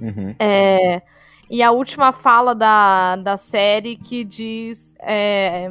Uhum. 0.00 0.34
É, 0.38 1.02
e 1.50 1.62
a 1.62 1.70
última 1.70 2.12
fala 2.12 2.54
da, 2.54 3.16
da 3.16 3.36
série 3.36 3.96
que 3.96 4.24
diz: 4.24 4.94
é, 5.00 5.68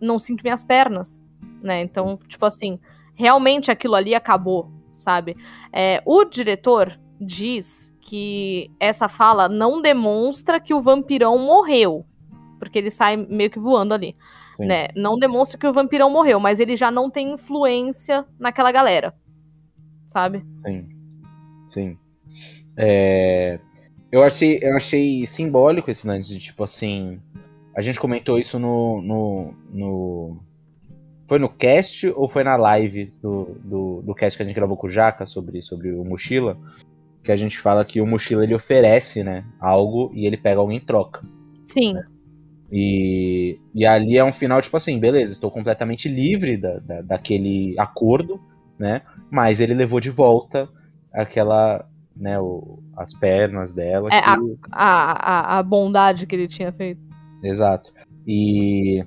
Não 0.00 0.18
sinto 0.18 0.42
minhas 0.42 0.62
pernas 0.64 1.22
né? 1.62 1.82
Então, 1.82 2.18
tipo 2.28 2.44
assim, 2.44 2.78
realmente 3.14 3.70
aquilo 3.70 3.94
ali 3.94 4.14
acabou, 4.14 4.70
sabe? 4.90 5.36
É, 5.72 6.02
o 6.04 6.24
diretor 6.24 6.98
diz 7.20 7.94
que 8.00 8.70
essa 8.80 9.08
fala 9.08 9.48
não 9.48 9.82
demonstra 9.82 10.60
que 10.60 10.72
o 10.72 10.80
vampirão 10.80 11.38
morreu, 11.38 12.06
porque 12.58 12.78
ele 12.78 12.90
sai 12.90 13.16
meio 13.16 13.50
que 13.50 13.58
voando 13.58 13.94
ali, 13.94 14.16
Sim. 14.56 14.66
né? 14.66 14.88
Não 14.96 15.18
demonstra 15.18 15.58
que 15.58 15.66
o 15.66 15.72
vampirão 15.72 16.10
morreu, 16.10 16.40
mas 16.40 16.60
ele 16.60 16.76
já 16.76 16.90
não 16.90 17.10
tem 17.10 17.32
influência 17.32 18.24
naquela 18.38 18.72
galera, 18.72 19.14
sabe? 20.08 20.44
Sim, 20.66 20.88
sim. 21.68 21.98
É... 22.76 23.58
Eu 24.10 24.22
achei, 24.22 24.58
eu 24.62 24.74
achei 24.74 25.26
simbólico 25.26 25.90
esse 25.90 26.06
lance 26.06 26.30
de 26.30 26.38
tipo 26.38 26.64
assim. 26.64 27.20
A 27.76 27.82
gente 27.82 28.00
comentou 28.00 28.38
isso 28.38 28.58
no, 28.58 29.02
no, 29.02 29.54
no 29.72 30.40
foi 31.28 31.38
no 31.38 31.48
cast 31.48 32.08
ou 32.16 32.26
foi 32.26 32.42
na 32.42 32.56
live 32.56 33.12
do, 33.20 33.56
do, 33.62 34.02
do 34.02 34.14
cast 34.14 34.36
que 34.36 34.42
a 34.42 34.46
gente 34.46 34.54
gravou 34.54 34.76
com 34.76 34.86
o 34.86 34.90
Jaca 34.90 35.26
sobre, 35.26 35.60
sobre 35.60 35.92
o 35.92 36.02
Mochila? 36.02 36.58
Que 37.22 37.30
a 37.30 37.36
gente 37.36 37.58
fala 37.58 37.84
que 37.84 38.00
o 38.00 38.06
Mochila 38.06 38.42
ele 38.42 38.54
oferece, 38.54 39.22
né, 39.22 39.44
algo 39.60 40.10
e 40.14 40.26
ele 40.26 40.38
pega 40.38 40.58
algo 40.58 40.72
em 40.72 40.80
troca. 40.80 41.22
Sim. 41.66 41.92
Né? 41.92 42.06
E, 42.70 43.58
e 43.74 43.86
ali 43.86 44.16
é 44.18 44.24
um 44.24 44.32
final, 44.32 44.60
tipo 44.60 44.76
assim, 44.76 44.98
beleza, 44.98 45.32
estou 45.32 45.50
completamente 45.50 46.08
livre 46.08 46.56
da, 46.56 46.78
da, 46.78 47.00
daquele 47.00 47.74
acordo, 47.78 48.40
né? 48.78 49.02
Mas 49.30 49.60
ele 49.60 49.74
levou 49.74 50.00
de 50.00 50.10
volta 50.10 50.68
aquela, 51.12 51.86
né, 52.14 52.38
o, 52.38 52.78
as 52.96 53.14
pernas 53.14 53.72
dela. 53.72 54.08
É, 54.12 54.20
que... 54.20 54.28
a, 54.70 55.56
a, 55.56 55.58
a 55.58 55.62
bondade 55.62 56.26
que 56.26 56.36
ele 56.36 56.48
tinha 56.48 56.70
feito. 56.72 57.00
Exato. 57.42 57.92
E 58.26 59.02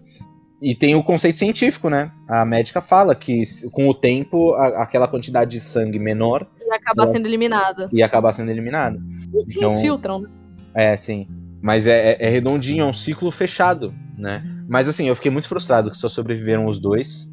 e 0.62 0.76
tem 0.76 0.94
o 0.94 1.02
conceito 1.02 1.40
científico, 1.40 1.90
né? 1.90 2.12
A 2.28 2.46
médica 2.46 2.82
fala 2.82 3.16
que 3.16 3.42
com 3.72 3.90
o 3.90 3.96
tempo, 3.96 4.54
a, 4.54 4.84
aquela 4.84 5.08
quantidade 5.08 5.52
de 5.52 5.60
sangue 5.60 5.98
menor. 5.98 6.46
Ia 6.68 6.76
acabar 6.76 7.08
sendo 7.08 7.26
eliminada. 7.26 7.90
Ia 7.92 8.06
acabar 8.06 8.32
sendo 8.32 8.52
eliminada. 8.52 9.02
Os 9.34 9.48
rins 9.48 9.58
então, 9.58 9.72
filtram, 9.72 10.20
né? 10.20 10.30
É, 10.76 10.96
sim. 10.96 11.28
Mas 11.62 11.86
é, 11.86 12.14
é, 12.14 12.18
é, 12.20 12.30
redondinho, 12.30 12.84
é 12.84 12.86
um 12.86 12.94
ciclo 12.94 13.32
fechado, 13.32 13.94
né? 14.18 14.44
Mas 14.68 14.88
assim, 14.88 15.08
eu 15.08 15.16
fiquei 15.16 15.32
muito 15.32 15.48
frustrado 15.48 15.92
que 15.92 15.98
só 15.98 16.10
sobreviveram 16.10 16.66
os 16.66 16.80
dois. 16.80 17.32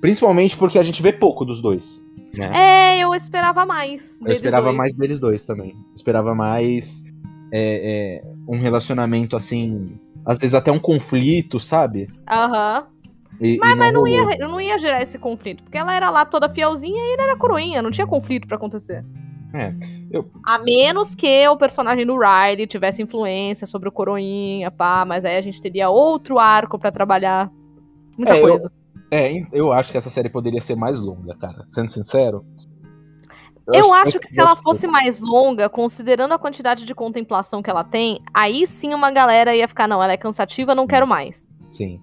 Principalmente 0.00 0.56
porque 0.56 0.78
a 0.78 0.82
gente 0.82 1.02
vê 1.02 1.12
pouco 1.12 1.44
dos 1.44 1.60
dois. 1.60 2.04
Né? 2.34 2.50
É, 2.54 2.98
eu 3.00 3.14
esperava 3.14 3.66
mais. 3.66 4.18
Eu 4.24 4.32
esperava 4.32 4.66
dois. 4.66 4.76
mais 4.76 4.96
deles 4.96 5.18
dois 5.18 5.44
também. 5.44 5.70
Eu 5.70 5.94
esperava 5.94 6.34
mais 6.34 7.04
é, 7.52 8.22
é, 8.22 8.32
um 8.46 8.60
relacionamento 8.60 9.34
assim 9.34 9.98
às 10.28 10.38
vezes 10.38 10.52
até 10.52 10.70
um 10.70 10.78
conflito, 10.78 11.58
sabe? 11.58 12.10
Aham. 12.30 12.86
Uhum. 13.40 13.56
mas, 13.60 13.70
não, 13.70 13.76
mas 13.76 13.92
não, 13.94 14.06
ia, 14.06 14.38
não 14.38 14.60
ia 14.60 14.78
gerar 14.78 15.00
esse 15.00 15.18
conflito, 15.18 15.62
porque 15.62 15.78
ela 15.78 15.94
era 15.94 16.10
lá 16.10 16.26
toda 16.26 16.48
fielzinha 16.48 17.00
e 17.00 17.12
ele 17.12 17.22
era 17.22 17.36
coroinha, 17.36 17.80
não 17.80 17.90
tinha 17.90 18.06
conflito 18.06 18.46
para 18.46 18.56
acontecer. 18.56 19.04
É, 19.54 19.72
eu... 20.10 20.30
A 20.44 20.58
menos 20.58 21.14
que 21.14 21.48
o 21.48 21.56
personagem 21.56 22.04
do 22.04 22.18
Riley 22.18 22.66
tivesse 22.66 23.02
influência 23.02 23.66
sobre 23.66 23.88
o 23.88 23.92
coroinha, 23.92 24.70
pá, 24.70 25.04
mas 25.06 25.24
aí 25.24 25.36
a 25.36 25.40
gente 25.40 25.60
teria 25.60 25.88
outro 25.88 26.38
arco 26.38 26.78
para 26.78 26.92
trabalhar. 26.92 27.50
Muita 28.16 28.36
é, 28.36 28.40
coisa. 28.40 28.72
Eu, 29.10 29.18
é, 29.18 29.46
eu 29.52 29.72
acho 29.72 29.90
que 29.90 29.98
essa 29.98 30.10
série 30.10 30.28
poderia 30.28 30.60
ser 30.60 30.76
mais 30.76 31.00
longa, 31.00 31.34
cara. 31.36 31.64
Sendo 31.70 31.90
sincero, 31.90 32.44
eu, 33.68 33.84
eu 33.84 33.92
acho, 33.92 34.18
que 34.18 34.28
se 34.28 34.40
ela 34.40 34.56
fosse 34.56 34.86
mais 34.86 35.20
longa, 35.20 35.68
considerando 35.68 36.32
a 36.32 36.38
quantidade 36.38 36.86
de 36.86 36.94
contemplação 36.94 37.62
que 37.62 37.68
ela 37.68 37.84
tem, 37.84 38.20
aí 38.32 38.66
sim 38.66 38.94
uma 38.94 39.10
galera 39.10 39.54
ia 39.54 39.68
ficar, 39.68 39.86
não, 39.86 40.02
ela 40.02 40.12
é 40.12 40.16
cansativa, 40.16 40.74
não 40.74 40.86
quero 40.86 41.06
mais. 41.06 41.50
Sim. 41.68 42.00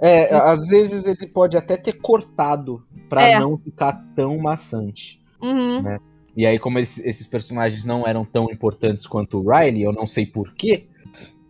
É, 0.00 0.32
às 0.36 0.68
vezes 0.68 1.06
ele 1.06 1.26
pode 1.32 1.56
até 1.56 1.76
ter 1.76 1.94
cortado 1.94 2.84
para 3.08 3.22
é. 3.22 3.40
não 3.40 3.58
ficar 3.58 3.92
tão 4.14 4.38
maçante. 4.38 5.20
Uhum. 5.42 5.82
Né? 5.82 5.98
E 6.38 6.46
aí, 6.46 6.56
como 6.56 6.78
esses, 6.78 7.04
esses, 7.04 7.26
personagens 7.26 7.84
não 7.84 8.06
eram 8.06 8.24
tão 8.24 8.44
importantes 8.44 9.08
quanto 9.08 9.38
o 9.38 9.50
Riley, 9.50 9.82
eu 9.82 9.92
não 9.92 10.06
sei 10.06 10.24
porquê, 10.24 10.86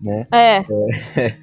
né? 0.01 0.27
É. 0.33 0.65
é, 1.13 1.37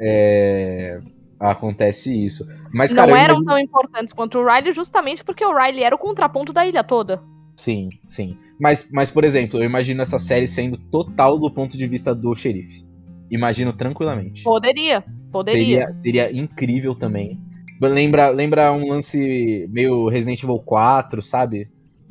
é 0.00 1.00
acontece 1.38 2.24
isso. 2.24 2.46
Mas, 2.72 2.94
não 2.94 3.04
cara, 3.04 3.10
eram 3.12 3.34
imagino... 3.34 3.44
tão 3.44 3.58
importantes 3.58 4.14
quanto 4.14 4.38
o 4.38 4.46
Riley, 4.46 4.72
justamente 4.72 5.22
porque 5.22 5.44
o 5.44 5.54
Riley 5.54 5.84
era 5.84 5.94
o 5.94 5.98
contraponto 5.98 6.54
da 6.54 6.66
ilha 6.66 6.82
toda. 6.82 7.22
Sim, 7.54 7.90
sim. 8.08 8.38
Mas, 8.58 8.88
mas, 8.90 9.10
por 9.10 9.24
exemplo, 9.24 9.60
eu 9.60 9.66
imagino 9.66 10.00
essa 10.00 10.18
série 10.18 10.46
sendo 10.46 10.78
total 10.78 11.38
do 11.38 11.50
ponto 11.50 11.76
de 11.76 11.86
vista 11.86 12.14
do 12.14 12.34
xerife. 12.34 12.82
Imagino 13.30 13.74
tranquilamente. 13.74 14.42
Poderia, 14.42 15.04
poderia. 15.30 15.92
Seria, 15.92 15.92
seria 15.92 16.32
incrível 16.32 16.94
também. 16.94 17.38
Lembra, 17.78 18.30
lembra 18.30 18.72
um 18.72 18.88
lance 18.88 19.68
meio 19.70 20.08
Resident 20.08 20.42
Evil 20.42 20.60
4, 20.60 21.20
sabe? 21.20 21.68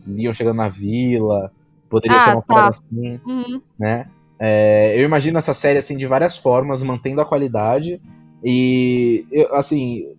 Iam 0.08 0.34
chegando 0.34 0.58
na 0.58 0.70
vila. 0.70 1.52
Poderia 1.90 2.18
ah, 2.18 2.20
ser 2.20 2.30
uma 2.32 2.42
tá. 2.42 2.48
parada 2.48 2.70
assim, 2.70 3.20
uhum. 3.26 3.62
né? 3.80 4.08
É, 4.40 5.00
eu 5.00 5.06
imagino 5.06 5.38
essa 5.38 5.54
série 5.54 5.80
assim 5.80 5.98
de 5.98 6.06
várias 6.06 6.38
formas, 6.38 6.84
mantendo 6.84 7.22
a 7.22 7.26
qualidade. 7.26 8.02
E, 8.44 9.26
eu, 9.32 9.56
assim, 9.56 10.16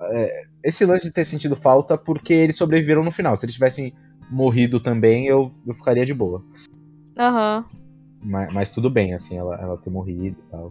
é, 0.00 0.44
esse 0.64 0.84
lance 0.84 1.06
de 1.06 1.12
ter 1.12 1.24
sentido 1.24 1.56
falta 1.56 1.96
porque 1.96 2.32
eles 2.32 2.56
sobreviveram 2.56 3.04
no 3.04 3.12
final. 3.12 3.36
Se 3.36 3.44
eles 3.44 3.54
tivessem 3.54 3.94
morrido 4.30 4.80
também, 4.80 5.26
eu, 5.26 5.52
eu 5.66 5.74
ficaria 5.74 6.06
de 6.06 6.14
boa. 6.14 6.42
Aham. 7.18 7.64
Uhum. 7.70 7.82
Mas, 8.24 8.52
mas, 8.52 8.70
tudo 8.70 8.88
bem, 8.88 9.14
assim, 9.14 9.36
ela, 9.36 9.56
ela 9.60 9.76
ter 9.76 9.90
morrido 9.90 10.36
e 10.38 10.50
tal. 10.50 10.68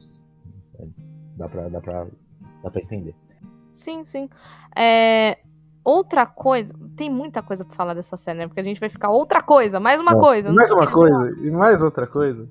Dá 1.36 1.50
pra, 1.50 1.68
dá, 1.68 1.82
pra, 1.82 2.08
dá 2.64 2.72
pra 2.72 2.82
entender. 2.82 3.14
Sim, 3.74 4.06
sim. 4.06 4.30
É, 4.76 5.38
outra 5.84 6.26
coisa. 6.26 6.74
Tem 6.96 7.10
muita 7.10 7.42
coisa 7.42 7.66
pra 7.66 7.76
falar 7.76 7.94
dessa 7.94 8.18
série, 8.18 8.40
né? 8.40 8.48
Porque 8.48 8.60
a 8.60 8.64
gente 8.64 8.80
vai 8.80 8.90
ficar 8.90 9.10
outra 9.10 9.42
coisa, 9.42 9.80
mais 9.80 10.00
uma 10.00 10.18
coisa. 10.18 10.52
Mais 10.52 10.72
uma 10.72 10.90
coisa 10.90 11.38
e 11.42 11.52
mais 11.52 11.82
outra 11.82 12.08
coisa. 12.08 12.48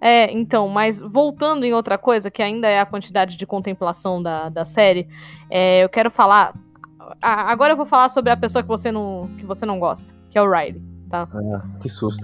É, 0.00 0.32
então, 0.32 0.68
mas 0.68 1.00
voltando 1.00 1.64
em 1.64 1.74
outra 1.74 1.98
coisa, 1.98 2.30
que 2.30 2.42
ainda 2.42 2.68
é 2.68 2.80
a 2.80 2.86
quantidade 2.86 3.36
de 3.36 3.46
contemplação 3.46 4.22
da, 4.22 4.48
da 4.48 4.64
série, 4.64 5.08
é, 5.50 5.82
eu 5.82 5.88
quero 5.88 6.10
falar 6.10 6.54
agora 7.20 7.72
eu 7.72 7.76
vou 7.76 7.86
falar 7.86 8.08
sobre 8.08 8.30
a 8.30 8.36
pessoa 8.36 8.62
que 8.62 8.68
você 8.68 8.92
não, 8.92 9.28
que 9.38 9.46
você 9.46 9.64
não 9.64 9.78
gosta, 9.78 10.14
que 10.30 10.38
é 10.38 10.42
o 10.42 10.50
Riley, 10.50 10.82
tá? 11.08 11.28
Ah, 11.32 11.62
que 11.80 11.88
susto. 11.88 12.22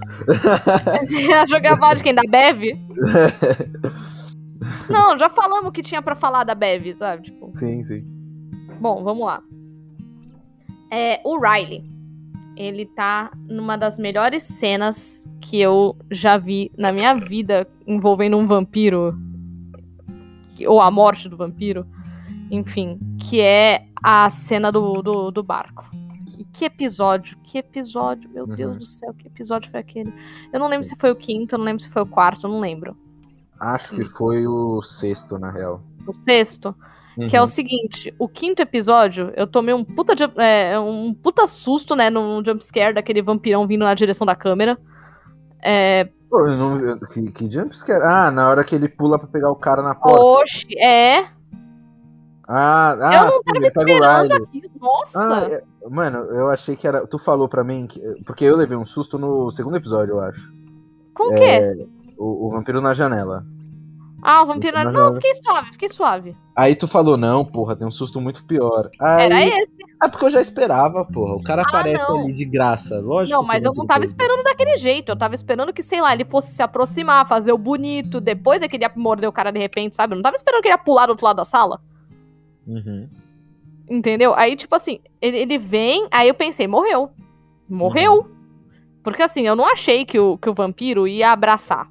Você 0.99 1.21
ia 1.27 1.47
jogar 1.47 1.95
de 1.95 2.03
quem? 2.03 2.13
Da 2.13 2.21
Bev? 2.29 2.61
não, 4.89 5.17
já 5.17 5.29
falamos 5.29 5.71
que 5.71 5.81
tinha 5.81 6.01
para 6.01 6.15
falar 6.15 6.43
da 6.43 6.55
Bev, 6.55 6.93
sabe? 6.95 7.23
Tipo... 7.23 7.49
Sim, 7.53 7.81
sim. 7.83 8.05
Bom, 8.79 9.03
vamos 9.03 9.25
lá. 9.25 9.41
É, 10.97 11.19
o 11.25 11.37
Riley, 11.37 11.83
ele 12.55 12.85
tá 12.85 13.29
numa 13.49 13.75
das 13.75 13.99
melhores 13.99 14.43
cenas 14.43 15.27
que 15.41 15.59
eu 15.59 15.93
já 16.09 16.37
vi 16.37 16.71
na 16.77 16.89
minha 16.89 17.13
vida 17.15 17.67
envolvendo 17.85 18.37
um 18.37 18.47
vampiro. 18.47 19.13
Ou 20.65 20.79
a 20.79 20.89
morte 20.89 21.27
do 21.27 21.35
vampiro. 21.35 21.85
Enfim, 22.49 22.97
que 23.19 23.41
é 23.41 23.87
a 24.01 24.29
cena 24.29 24.71
do, 24.71 25.01
do, 25.01 25.31
do 25.31 25.43
barco. 25.43 25.83
E 26.39 26.45
que 26.45 26.63
episódio, 26.63 27.37
que 27.43 27.57
episódio, 27.57 28.29
meu 28.29 28.45
uhum. 28.45 28.55
Deus 28.55 28.77
do 28.77 28.85
céu, 28.85 29.13
que 29.13 29.27
episódio 29.27 29.69
foi 29.69 29.81
aquele? 29.81 30.13
Eu 30.53 30.61
não 30.61 30.69
lembro 30.69 30.85
Sim. 30.85 30.91
se 30.91 30.95
foi 30.95 31.11
o 31.11 31.15
quinto, 31.17 31.55
eu 31.55 31.59
não 31.59 31.65
lembro 31.65 31.83
se 31.83 31.89
foi 31.89 32.03
o 32.03 32.07
quarto, 32.07 32.47
eu 32.47 32.51
não 32.51 32.61
lembro. 32.61 32.95
Acho 33.59 33.95
que 33.95 34.05
foi 34.05 34.47
o 34.47 34.81
sexto, 34.81 35.37
na 35.37 35.51
real. 35.51 35.83
O 36.07 36.13
sexto? 36.13 36.73
Uhum. 37.17 37.29
Que 37.29 37.37
é 37.37 37.41
o 37.41 37.47
seguinte, 37.47 38.13
o 38.19 38.27
quinto 38.27 38.61
episódio, 38.61 39.31
eu 39.35 39.47
tomei 39.47 39.73
um 39.73 39.83
puta, 39.83 40.13
é, 40.41 40.77
um 40.77 41.13
puta 41.13 41.47
susto, 41.47 41.95
né, 41.95 42.09
num 42.09 42.43
jumpscare 42.43 42.93
daquele 42.93 43.21
vampirão 43.21 43.65
vindo 43.65 43.85
na 43.85 43.93
direção 43.93 44.27
da 44.27 44.35
câmera. 44.35 44.77
É... 45.63 46.09
Pô, 46.29 46.47
eu 46.47 46.57
não, 46.57 46.77
eu, 46.77 46.99
que, 46.99 47.31
que 47.31 47.51
jumpscare? 47.51 48.03
Ah, 48.03 48.29
na 48.29 48.49
hora 48.49 48.63
que 48.63 48.75
ele 48.75 48.89
pula 48.89 49.17
pra 49.17 49.27
pegar 49.27 49.49
o 49.49 49.55
cara 49.55 49.81
na 49.81 49.95
porta. 49.95 50.21
Oxe, 50.21 50.77
é. 50.77 51.29
Ah, 52.47 52.95
ah, 53.01 53.15
eu 53.15 53.23
não 53.23 53.31
sim, 53.31 53.39
tava 53.53 53.65
esperando 53.65 54.33
aquilo, 54.33 54.69
nossa! 54.79 55.19
Ah, 55.19 55.51
é, 55.51 55.63
mano, 55.89 56.17
eu 56.17 56.49
achei 56.49 56.75
que 56.75 56.87
era. 56.87 57.07
Tu 57.07 57.17
falou 57.17 57.49
pra 57.49 57.63
mim, 57.63 57.87
que, 57.87 57.99
porque 58.23 58.45
eu 58.45 58.55
levei 58.55 58.77
um 58.77 58.85
susto 58.85 59.17
no 59.17 59.49
segundo 59.49 59.77
episódio, 59.77 60.15
eu 60.15 60.19
acho. 60.19 60.53
Com 61.15 61.29
o 61.29 61.33
é, 61.33 61.73
quê? 61.73 61.87
O, 62.17 62.47
o 62.47 62.51
vampiro 62.51 62.81
na 62.81 62.93
janela. 62.93 63.43
Ah, 64.27 64.41
o 64.41 64.47
vampiro. 64.47 64.75
Não, 64.75 64.89
ela- 64.89 65.13
fiquei 65.13 65.35
suave, 65.35 65.71
fiquei 65.73 65.89
suave. 65.89 66.35
Aí 66.55 66.73
tu 66.75 66.87
falou, 66.87 67.15
não, 67.15 67.45
porra, 67.45 67.75
tem 67.75 67.85
um 67.85 67.91
susto 67.91 68.19
muito 68.19 68.43
pior. 68.45 68.89
Aí... 68.99 69.25
Era 69.25 69.43
esse. 69.43 69.71
É 70.03 70.09
porque 70.09 70.25
eu 70.25 70.31
já 70.31 70.41
esperava, 70.41 71.05
porra. 71.05 71.35
O 71.35 71.43
cara 71.43 71.61
Ah, 71.61 71.67
aparece 71.67 72.01
não. 72.09 72.21
ali 72.21 72.33
de 72.33 72.43
graça, 72.45 72.99
lógico. 72.99 73.37
Não, 73.39 73.45
mas 73.45 73.63
eu 73.63 73.71
não 73.75 73.85
tava 73.85 73.99
tem- 74.01 74.07
esperando 74.09 74.43
daquele 74.43 74.77
jeito. 74.77 75.11
Eu 75.11 75.15
tava 75.15 75.35
esperando 75.35 75.71
que, 75.71 75.83
sei 75.83 76.01
lá, 76.01 76.11
ele 76.13 76.25
fosse 76.25 76.53
se 76.55 76.63
aproximar, 76.63 77.27
fazer 77.27 77.51
o 77.51 77.57
bonito. 77.57 78.19
Depois 78.19 78.61
é 78.63 78.67
que 78.67 78.75
ele 78.77 78.83
ia 78.83 78.91
morder 78.95 79.29
o 79.29 79.33
cara 79.33 79.51
de 79.51 79.59
repente, 79.59 79.95
sabe? 79.95 80.13
Eu 80.13 80.15
não 80.15 80.23
tava 80.23 80.35
esperando 80.35 80.61
que 80.61 80.67
ele 80.69 80.73
ia 80.73 80.77
pular 80.79 81.05
do 81.05 81.11
outro 81.11 81.25
lado 81.25 81.37
da 81.37 81.45
sala. 81.45 81.79
Uhum. 82.67 83.07
Entendeu? 83.89 84.33
Aí, 84.35 84.55
tipo 84.55 84.73
assim, 84.75 84.99
ele, 85.21 85.37
ele 85.37 85.57
vem, 85.59 86.07
aí 86.11 86.27
eu 86.27 86.33
pensei, 86.33 86.67
morreu. 86.67 87.11
Morreu. 87.69 88.27
Porque 89.03 89.21
assim, 89.21 89.45
eu 89.45 89.55
não 89.55 89.67
achei 89.67 90.03
que 90.03 90.19
o, 90.19 90.37
que 90.37 90.49
o 90.49 90.53
vampiro 90.53 91.07
ia 91.07 91.31
abraçar. 91.31 91.87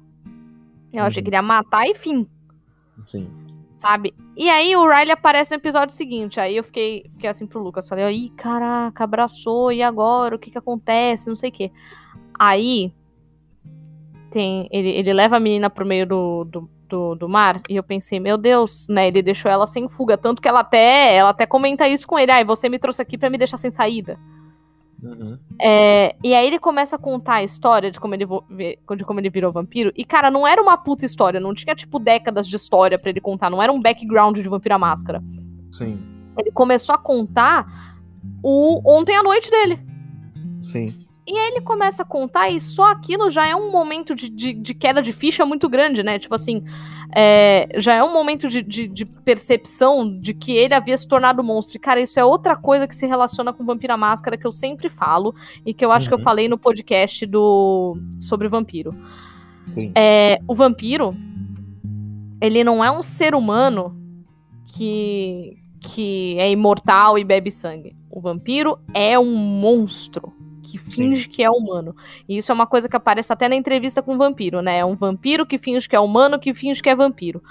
Eu 1.01 1.05
achei 1.05 1.21
Uhum. 1.21 1.23
que 1.23 1.29
ele 1.29 1.35
ia 1.35 1.41
matar 1.41 1.87
e 1.87 1.95
fim, 1.95 2.27
Sim. 3.07 3.29
sabe? 3.73 4.13
E 4.37 4.49
aí 4.49 4.75
o 4.75 4.87
Riley 4.87 5.11
aparece 5.11 5.51
no 5.51 5.57
episódio 5.57 5.93
seguinte. 5.95 6.39
Aí 6.39 6.55
eu 6.57 6.63
fiquei, 6.63 7.05
fiquei 7.13 7.29
assim 7.29 7.45
pro 7.47 7.61
Lucas, 7.63 7.87
falei, 7.87 8.05
ih, 8.13 8.29
caraca, 8.31 9.03
abraçou, 9.03 9.71
e 9.71 9.81
agora? 9.81 10.35
O 10.35 10.39
que 10.39 10.51
que 10.51 10.57
acontece? 10.57 11.27
Não 11.29 11.35
sei 11.35 11.49
o 11.49 11.53
quê. 11.53 11.71
Aí 12.37 12.93
tem. 14.31 14.67
Ele, 14.71 14.89
ele 14.89 15.13
leva 15.13 15.37
a 15.37 15.39
menina 15.39 15.69
pro 15.69 15.85
meio 15.85 16.05
do, 16.05 16.43
do, 16.45 16.69
do, 16.89 17.15
do 17.15 17.29
mar, 17.29 17.61
e 17.69 17.75
eu 17.75 17.83
pensei, 17.83 18.19
meu 18.19 18.37
Deus, 18.37 18.87
né? 18.89 19.07
Ele 19.07 19.21
deixou 19.21 19.49
ela 19.49 19.65
sem 19.65 19.87
fuga. 19.87 20.17
Tanto 20.17 20.41
que 20.41 20.47
ela 20.47 20.59
até, 20.59 21.15
ela 21.15 21.29
até 21.29 21.45
comenta 21.45 21.87
isso 21.87 22.05
com 22.07 22.19
ele. 22.19 22.31
Ai, 22.31 22.43
você 22.43 22.67
me 22.67 22.77
trouxe 22.79 23.01
aqui 23.01 23.17
pra 23.17 23.29
me 23.29 23.37
deixar 23.37 23.57
sem 23.57 23.71
saída. 23.71 24.19
Uhum. 25.05 25.37
É, 25.61 26.15
e 26.23 26.33
aí 26.33 26.47
ele 26.47 26.59
começa 26.59 26.95
a 26.95 26.99
contar 26.99 27.35
a 27.35 27.43
história 27.43 27.91
de 27.91 27.99
como, 27.99 28.15
ele 28.15 28.25
de 28.25 29.03
como 29.05 29.19
ele 29.19 29.29
virou 29.29 29.51
vampiro. 29.51 29.91
E, 29.95 30.03
cara, 30.03 30.31
não 30.31 30.47
era 30.47 30.61
uma 30.61 30.77
puta 30.77 31.05
história. 31.05 31.39
Não 31.39 31.53
tinha, 31.53 31.75
tipo, 31.75 31.99
décadas 31.99 32.47
de 32.47 32.55
história 32.55 32.97
pra 32.97 33.09
ele 33.09 33.21
contar. 33.21 33.49
Não 33.49 33.61
era 33.61 33.71
um 33.71 33.81
background 33.81 34.37
de 34.37 34.49
Vampiro 34.49 34.75
à 34.75 34.79
Máscara. 34.79 35.23
Sim. 35.71 35.99
Ele 36.37 36.51
começou 36.51 36.95
a 36.95 36.97
contar 36.97 37.95
o 38.43 38.81
ontem 38.85 39.15
à 39.15 39.23
noite 39.23 39.49
dele. 39.49 39.79
Sim. 40.61 41.04
E 41.27 41.35
aí 41.35 41.47
ele 41.53 41.61
começa 41.61 42.03
a 42.03 42.05
contar 42.05 42.49
e 42.51 42.59
só 42.61 42.91
aquilo 42.91 43.31
já 43.31 43.47
é 43.47 43.55
um 43.55 43.71
momento 43.71 44.13
de, 44.13 44.29
de, 44.29 44.53
de 44.53 44.73
queda 44.75 45.01
de 45.01 45.11
ficha 45.11 45.43
muito 45.43 45.67
grande, 45.67 46.03
né? 46.03 46.19
Tipo 46.19 46.35
assim, 46.35 46.63
é, 47.15 47.67
já 47.77 47.95
é 47.95 48.03
um 48.03 48.13
momento 48.13 48.47
de, 48.47 48.61
de, 48.61 48.87
de 48.87 49.05
percepção 49.05 50.19
de 50.19 50.35
que 50.35 50.51
ele 50.55 50.75
havia 50.75 50.95
se 50.95 51.07
tornado 51.07 51.43
monstro. 51.43 51.77
E, 51.77 51.79
cara, 51.79 51.99
isso 51.99 52.19
é 52.19 52.23
outra 52.23 52.55
coisa 52.55 52.87
que 52.87 52.93
se 52.93 53.07
relaciona 53.07 53.51
com 53.51 53.65
Vampiro 53.65 53.93
à 53.93 53.97
Máscara 53.97 54.37
que 54.37 54.45
eu 54.45 54.51
sempre 54.51 54.87
falo 54.87 55.33
e 55.65 55.73
que 55.73 55.83
eu 55.83 55.91
acho 55.91 56.07
que 56.07 56.13
eu 56.13 56.19
Uhum. 56.19 56.23
falei 56.23 56.47
no 56.47 56.59
podcast 56.59 57.25
do 57.25 57.97
sobre 58.19 58.47
vampiro. 58.47 58.93
Sim. 59.73 59.91
É, 59.95 60.39
o 60.47 60.53
vampiro, 60.53 61.09
ele 62.39 62.63
não 62.63 62.83
é 62.85 62.91
um 62.91 63.01
ser 63.01 63.33
humano 63.33 63.97
que, 64.67 65.57
que 65.81 66.37
é 66.37 66.51
imortal 66.51 67.17
e 67.17 67.23
bebe 67.23 67.49
sangue. 67.49 67.95
O 68.11 68.21
vampiro 68.21 68.77
é 68.93 69.17
um 69.17 69.35
monstro 69.35 70.31
que 70.75 70.77
finge 70.77 71.29
que 71.29 71.41
é 71.41 71.49
humano. 71.49 71.95
E 72.27 72.37
isso 72.37 72.51
é 72.51 72.55
uma 72.55 72.67
coisa 72.67 72.89
que 72.89 72.95
aparece 72.95 73.31
até 73.31 73.47
na 73.47 73.55
entrevista 73.55 74.01
com 74.01 74.15
o 74.15 74.17
vampiro, 74.17 74.61
né? 74.61 74.79
É 74.79 74.85
um 74.85 74.95
vampiro 74.95 75.45
que 75.45 75.57
finge 75.57 75.87
que 75.87 75.95
é 75.95 75.99
humano, 75.99 76.39
que 76.39 76.53
finge 76.53 76.83
que 76.83 76.89
é 76.89 76.95
vampiro. 76.95 77.41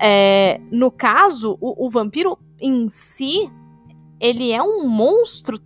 É, 0.00 0.58
no 0.70 0.90
caso, 0.90 1.58
o, 1.60 1.86
o 1.86 1.90
vampiro 1.90 2.38
em 2.58 2.88
si, 2.88 3.50
ele 4.18 4.50
é 4.50 4.62
um 4.62 4.88
monstro 4.88 5.60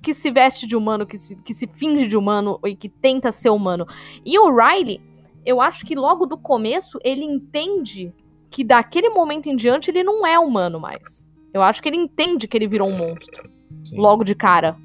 que 0.00 0.14
se 0.14 0.30
veste 0.30 0.66
de 0.66 0.76
humano, 0.76 1.06
que 1.06 1.18
se, 1.18 1.36
que 1.42 1.52
se 1.52 1.66
finge 1.66 2.06
de 2.06 2.16
humano 2.16 2.58
e 2.64 2.76
que 2.76 2.88
tenta 2.88 3.32
ser 3.32 3.50
humano. 3.50 3.86
E 4.24 4.38
o 4.38 4.54
Riley, 4.54 5.00
eu 5.44 5.60
acho 5.60 5.84
que 5.84 5.96
logo 5.96 6.26
do 6.26 6.38
começo 6.38 6.98
ele 7.02 7.24
entende 7.24 8.12
que 8.50 8.62
daquele 8.62 9.08
momento 9.08 9.48
em 9.48 9.56
diante 9.56 9.90
ele 9.90 10.04
não 10.04 10.26
é 10.26 10.38
humano 10.38 10.78
mais. 10.78 11.26
Eu 11.52 11.62
acho 11.62 11.82
que 11.82 11.88
ele 11.88 11.96
entende 11.96 12.46
que 12.46 12.56
ele 12.56 12.68
virou 12.68 12.88
um 12.88 12.96
monstro 12.96 13.50
Sim. 13.84 13.96
logo 13.96 14.24
de 14.24 14.34
cara, 14.34 14.76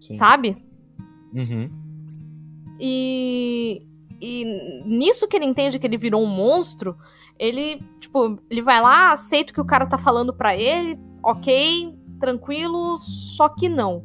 Sim. 0.00 0.14
sabe? 0.14 0.56
Uhum. 1.32 1.70
E, 2.80 3.82
e 4.20 4.82
nisso 4.86 5.28
que 5.28 5.36
ele 5.36 5.44
entende 5.44 5.78
que 5.78 5.86
ele 5.86 5.98
virou 5.98 6.22
um 6.22 6.26
monstro, 6.26 6.96
ele, 7.38 7.82
tipo, 8.00 8.38
ele 8.50 8.62
vai 8.62 8.80
lá, 8.80 9.12
aceita 9.12 9.52
o 9.52 9.54
que 9.54 9.60
o 9.60 9.66
cara 9.66 9.86
tá 9.86 9.98
falando 9.98 10.32
pra 10.32 10.56
ele, 10.56 10.98
ok, 11.22 11.94
tranquilo, 12.18 12.98
só 12.98 13.48
que 13.48 13.68
não. 13.68 14.04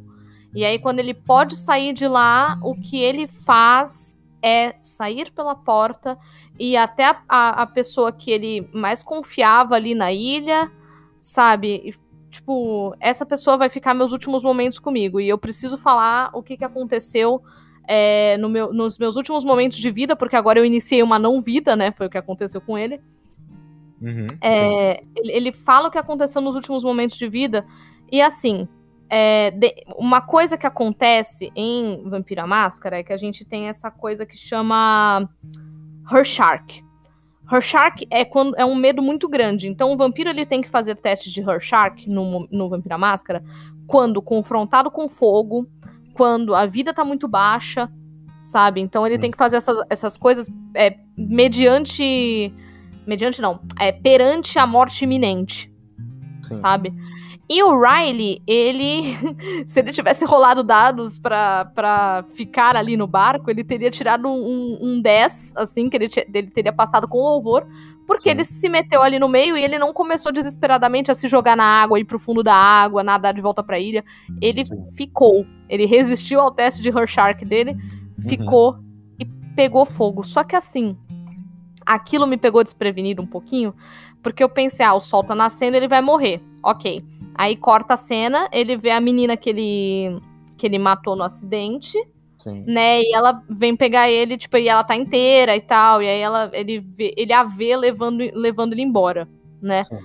E 0.54 0.64
aí, 0.64 0.78
quando 0.78 1.00
ele 1.00 1.12
pode 1.12 1.56
sair 1.56 1.92
de 1.92 2.06
lá, 2.06 2.58
o 2.62 2.74
que 2.74 2.98
ele 2.98 3.26
faz 3.26 4.16
é 4.42 4.74
sair 4.80 5.30
pela 5.32 5.54
porta 5.54 6.18
e 6.58 6.76
até 6.76 7.04
a, 7.28 7.62
a 7.62 7.66
pessoa 7.66 8.12
que 8.12 8.30
ele 8.30 8.68
mais 8.72 9.02
confiava 9.02 9.74
ali 9.74 9.94
na 9.94 10.12
ilha, 10.12 10.70
sabe? 11.20 11.94
Tipo, 12.36 12.94
essa 13.00 13.24
pessoa 13.24 13.56
vai 13.56 13.70
ficar 13.70 13.94
meus 13.94 14.12
últimos 14.12 14.42
momentos 14.42 14.78
comigo. 14.78 15.18
E 15.18 15.26
eu 15.26 15.38
preciso 15.38 15.78
falar 15.78 16.28
o 16.34 16.42
que, 16.42 16.54
que 16.54 16.64
aconteceu 16.64 17.42
é, 17.88 18.36
no 18.36 18.46
meu, 18.46 18.74
nos 18.74 18.98
meus 18.98 19.16
últimos 19.16 19.42
momentos 19.42 19.78
de 19.78 19.90
vida, 19.90 20.14
porque 20.14 20.36
agora 20.36 20.58
eu 20.58 20.64
iniciei 20.64 21.02
uma 21.02 21.18
não 21.18 21.40
vida, 21.40 21.74
né? 21.74 21.92
Foi 21.92 22.06
o 22.06 22.10
que 22.10 22.18
aconteceu 22.18 22.60
com 22.60 22.76
ele. 22.76 23.00
Uhum. 24.02 24.26
É, 24.42 25.02
ele, 25.16 25.32
ele 25.32 25.52
fala 25.52 25.88
o 25.88 25.90
que 25.90 25.96
aconteceu 25.96 26.42
nos 26.42 26.54
últimos 26.54 26.84
momentos 26.84 27.16
de 27.16 27.26
vida. 27.26 27.64
E 28.12 28.20
assim, 28.20 28.68
é, 29.08 29.50
de- 29.50 29.82
uma 29.96 30.20
coisa 30.20 30.58
que 30.58 30.66
acontece 30.66 31.50
em 31.56 32.02
Vampiro 32.06 32.42
à 32.42 32.46
Máscara 32.46 32.98
é 32.98 33.02
que 33.02 33.14
a 33.14 33.16
gente 33.16 33.46
tem 33.46 33.68
essa 33.68 33.90
coisa 33.90 34.26
que 34.26 34.36
chama 34.36 35.26
Rorschach. 36.04 36.84
Rorschach 37.46 38.06
é, 38.10 38.24
quando, 38.24 38.54
é 38.56 38.64
um 38.64 38.74
medo 38.74 39.00
muito 39.02 39.28
grande. 39.28 39.68
Então 39.68 39.92
o 39.92 39.96
vampiro 39.96 40.28
ele 40.30 40.44
tem 40.44 40.60
que 40.60 40.68
fazer 40.68 40.96
testes 40.96 41.32
de 41.32 41.40
Rorschach 41.40 42.08
no, 42.08 42.48
no 42.50 42.68
Vampiro 42.68 42.94
à 42.94 42.98
Máscara 42.98 43.42
quando 43.86 44.20
confrontado 44.20 44.90
com 44.90 45.08
fogo, 45.08 45.68
quando 46.12 46.54
a 46.54 46.66
vida 46.66 46.92
tá 46.92 47.04
muito 47.04 47.28
baixa, 47.28 47.90
sabe? 48.42 48.80
Então 48.80 49.06
ele 49.06 49.16
Hum. 49.16 49.20
tem 49.20 49.30
que 49.30 49.38
fazer 49.38 49.56
essas, 49.56 49.76
essas 49.88 50.16
coisas 50.16 50.48
é, 50.74 50.96
mediante. 51.16 52.52
Mediante 53.06 53.40
não, 53.40 53.60
é 53.78 53.92
perante 53.92 54.58
a 54.58 54.66
morte 54.66 55.04
iminente 55.04 55.70
Sim. 56.46 56.58
sabe? 56.58 56.92
E 57.48 57.62
o 57.62 57.80
Riley, 57.80 58.42
ele. 58.46 59.16
se 59.68 59.78
ele 59.78 59.92
tivesse 59.92 60.24
rolado 60.24 60.64
dados 60.64 61.18
pra, 61.18 61.66
pra 61.66 62.24
ficar 62.34 62.74
ali 62.74 62.96
no 62.96 63.06
barco, 63.06 63.50
ele 63.50 63.62
teria 63.62 63.90
tirado 63.90 64.26
um, 64.28 64.78
um 64.80 65.00
10, 65.00 65.54
assim, 65.56 65.88
que 65.88 65.96
ele, 65.96 66.10
ele 66.34 66.50
teria 66.50 66.72
passado 66.72 67.06
com 67.06 67.18
louvor, 67.18 67.64
porque 68.04 68.24
Sim. 68.24 68.30
ele 68.30 68.44
se 68.44 68.68
meteu 68.68 69.00
ali 69.00 69.18
no 69.18 69.28
meio 69.28 69.56
e 69.56 69.62
ele 69.62 69.78
não 69.78 69.92
começou 69.92 70.32
desesperadamente 70.32 71.10
a 71.10 71.14
se 71.14 71.28
jogar 71.28 71.56
na 71.56 71.64
água, 71.64 72.00
ir 72.00 72.04
pro 72.04 72.18
fundo 72.18 72.42
da 72.42 72.54
água, 72.54 73.04
nadar 73.04 73.32
de 73.32 73.40
volta 73.40 73.62
pra 73.62 73.78
ilha. 73.78 74.04
Ele 74.40 74.66
Sim. 74.66 74.90
ficou. 74.96 75.46
Ele 75.68 75.86
resistiu 75.86 76.40
ao 76.40 76.50
teste 76.50 76.82
de 76.82 76.90
Rorschach 76.90 77.44
dele, 77.44 77.76
ficou 78.26 78.76
e 79.20 79.24
pegou 79.54 79.86
fogo. 79.86 80.24
Só 80.24 80.42
que 80.42 80.56
assim, 80.56 80.96
aquilo 81.84 82.26
me 82.26 82.36
pegou 82.36 82.64
desprevenido 82.64 83.22
um 83.22 83.26
pouquinho, 83.26 83.72
porque 84.20 84.42
eu 84.42 84.48
pensei, 84.48 84.84
ah, 84.84 84.94
o 84.94 85.00
sol 85.00 85.22
tá 85.22 85.34
nascendo, 85.34 85.76
ele 85.76 85.86
vai 85.86 86.00
morrer. 86.00 86.42
Ok. 86.60 87.04
Aí 87.36 87.56
corta 87.56 87.94
a 87.94 87.96
cena, 87.96 88.48
ele 88.52 88.76
vê 88.76 88.90
a 88.90 89.00
menina 89.00 89.36
que 89.36 89.50
ele, 89.50 90.18
que 90.56 90.66
ele 90.66 90.78
matou 90.78 91.14
no 91.14 91.22
acidente, 91.22 91.98
Sim. 92.38 92.64
né? 92.66 93.02
E 93.02 93.14
ela 93.14 93.42
vem 93.48 93.76
pegar 93.76 94.10
ele, 94.10 94.38
tipo, 94.38 94.56
e 94.56 94.68
ela 94.68 94.84
tá 94.84 94.96
inteira 94.96 95.54
e 95.56 95.60
tal. 95.60 96.02
E 96.02 96.08
aí 96.08 96.20
ela, 96.20 96.50
ele, 96.52 96.80
vê, 96.80 97.12
ele 97.16 97.32
a 97.32 97.42
vê 97.42 97.76
levando, 97.76 98.18
levando 98.34 98.72
ele 98.72 98.82
embora, 98.82 99.28
né? 99.60 99.84
Sim. 99.84 99.98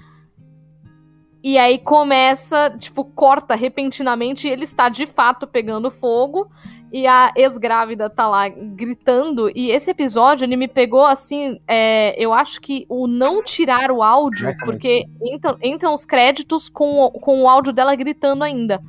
E 1.43 1.57
aí 1.57 1.79
começa, 1.79 2.69
tipo, 2.77 3.03
corta 3.03 3.55
repentinamente 3.55 4.47
e 4.47 4.51
ele 4.51 4.63
está 4.63 4.89
de 4.89 5.07
fato 5.07 5.47
pegando 5.47 5.89
fogo. 5.89 6.51
E 6.91 7.07
a 7.07 7.31
ex-grávida 7.37 8.09
tá 8.09 8.27
lá 8.27 8.49
gritando. 8.49 9.49
E 9.55 9.71
esse 9.71 9.89
episódio, 9.89 10.43
ele 10.43 10.57
me 10.57 10.67
pegou 10.67 11.05
assim. 11.05 11.59
é, 11.67 12.13
eu 12.21 12.33
acho 12.33 12.59
que 12.59 12.85
o 12.89 13.07
não 13.07 13.41
tirar 13.43 13.89
o 13.91 14.03
áudio, 14.03 14.45
Caraca, 14.47 14.65
porque 14.65 15.05
entram, 15.23 15.57
entram 15.63 15.93
os 15.93 16.03
créditos 16.03 16.67
com, 16.67 16.99
o- 17.05 17.11
com 17.11 17.43
o 17.43 17.47
áudio 17.49 17.71
dela 17.71 17.95
gritando 17.95 18.43
ainda. 18.43 18.81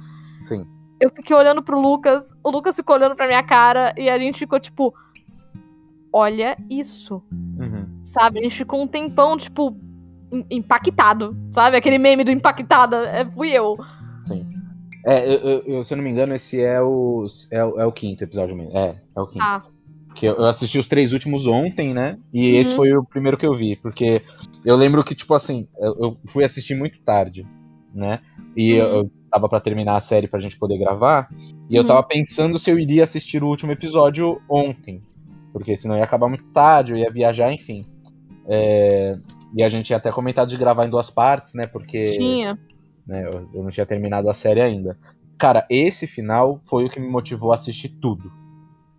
Sim. 0.44 0.66
Eu 1.00 1.10
fiquei 1.10 1.34
olhando 1.36 1.62
pro 1.62 1.80
Lucas, 1.80 2.28
o 2.44 2.50
Lucas 2.50 2.74
ficou 2.76 2.96
olhando 2.96 3.14
pra 3.14 3.26
minha 3.26 3.42
cara 3.42 3.94
e 3.96 4.10
a 4.10 4.18
gente 4.18 4.38
ficou 4.38 4.58
tipo. 4.58 4.92
Olha 6.12 6.56
isso, 6.68 7.22
Uhum. 7.32 7.86
sabe? 8.02 8.38
A 8.38 8.42
gente 8.42 8.56
ficou 8.56 8.82
um 8.82 8.86
tempão, 8.86 9.36
tipo, 9.36 9.74
im- 10.30 10.44
impactado, 10.50 11.34
sabe? 11.50 11.76
Aquele 11.76 11.96
meme 11.98 12.22
do 12.24 12.30
impactada, 12.30 12.98
é, 13.08 13.24
fui 13.24 13.50
eu. 13.50 13.76
Sim. 14.24 14.46
É, 15.04 15.26
eu, 15.26 15.38
eu- 15.40 15.62
eu- 15.66 15.84
se 15.84 15.92
eu 15.92 15.96
não 15.96 16.04
me 16.04 16.10
engano, 16.10 16.34
esse 16.34 16.60
é 16.62 16.80
o, 16.80 17.26
é, 17.50 17.64
o- 17.64 17.80
é 17.80 17.86
o 17.86 17.92
quinto 17.92 18.22
episódio 18.22 18.56
mesmo. 18.56 18.76
É, 18.76 19.00
é 19.16 19.20
o 19.20 19.26
quinto. 19.26 19.44
Ah, 19.44 19.62
Que 20.14 20.26
eu, 20.26 20.36
eu 20.36 20.44
assisti 20.46 20.78
os 20.78 20.86
três 20.88 21.12
últimos 21.14 21.46
ontem, 21.46 21.94
né? 21.94 22.18
E 22.32 22.52
Uhum. 22.52 22.60
esse 22.60 22.74
foi 22.76 22.92
o 22.94 23.02
primeiro 23.02 23.36
que 23.38 23.46
eu 23.46 23.56
vi. 23.56 23.76
Porque 23.76 24.20
eu 24.64 24.76
lembro 24.76 25.02
que, 25.02 25.14
tipo 25.14 25.32
assim, 25.34 25.66
eu, 25.78 25.94
eu 25.98 26.16
fui 26.26 26.44
assistir 26.44 26.74
muito 26.76 27.00
tarde, 27.02 27.46
né? 27.94 28.20
E 28.54 28.72
eu, 28.72 28.84
Uhum. 28.86 28.96
eu 28.98 29.10
tava 29.30 29.48
pra 29.48 29.58
terminar 29.58 29.96
a 29.96 30.00
série 30.00 30.28
pra 30.28 30.38
gente 30.38 30.58
poder 30.58 30.76
gravar. 30.78 31.28
E 31.68 31.74
eu 31.74 31.80
Uhum. 31.82 31.88
tava 31.88 32.02
pensando 32.02 32.58
se 32.58 32.70
eu 32.70 32.78
iria 32.78 33.04
assistir 33.04 33.42
o 33.42 33.48
último 33.48 33.72
episódio 33.72 34.38
ontem. 34.48 35.02
Porque 35.52 35.74
senão 35.76 35.96
ia 35.96 36.04
acabar 36.04 36.28
muito 36.28 36.44
tarde, 36.52 36.92
eu 36.92 36.98
ia 36.98 37.10
viajar, 37.10 37.50
enfim. 37.50 37.86
É, 38.48 39.14
e 39.56 39.62
a 39.62 39.68
gente 39.68 39.86
tinha 39.86 39.96
até 39.96 40.10
comentado 40.12 40.48
de 40.48 40.56
gravar 40.58 40.84
em 40.86 40.90
duas 40.90 41.08
partes, 41.10 41.54
né? 41.54 41.66
Porque. 41.66 42.06
Tinha. 42.06 42.58
Né, 43.06 43.24
eu, 43.26 43.48
eu 43.54 43.62
não 43.62 43.70
tinha 43.70 43.86
terminado 43.86 44.28
a 44.30 44.34
série 44.34 44.60
ainda. 44.60 44.96
Cara, 45.38 45.66
esse 45.68 46.06
final 46.06 46.60
foi 46.62 46.84
o 46.84 46.88
que 46.88 47.00
me 47.00 47.08
motivou 47.08 47.52
a 47.52 47.56
assistir 47.56 47.88
tudo. 47.88 48.30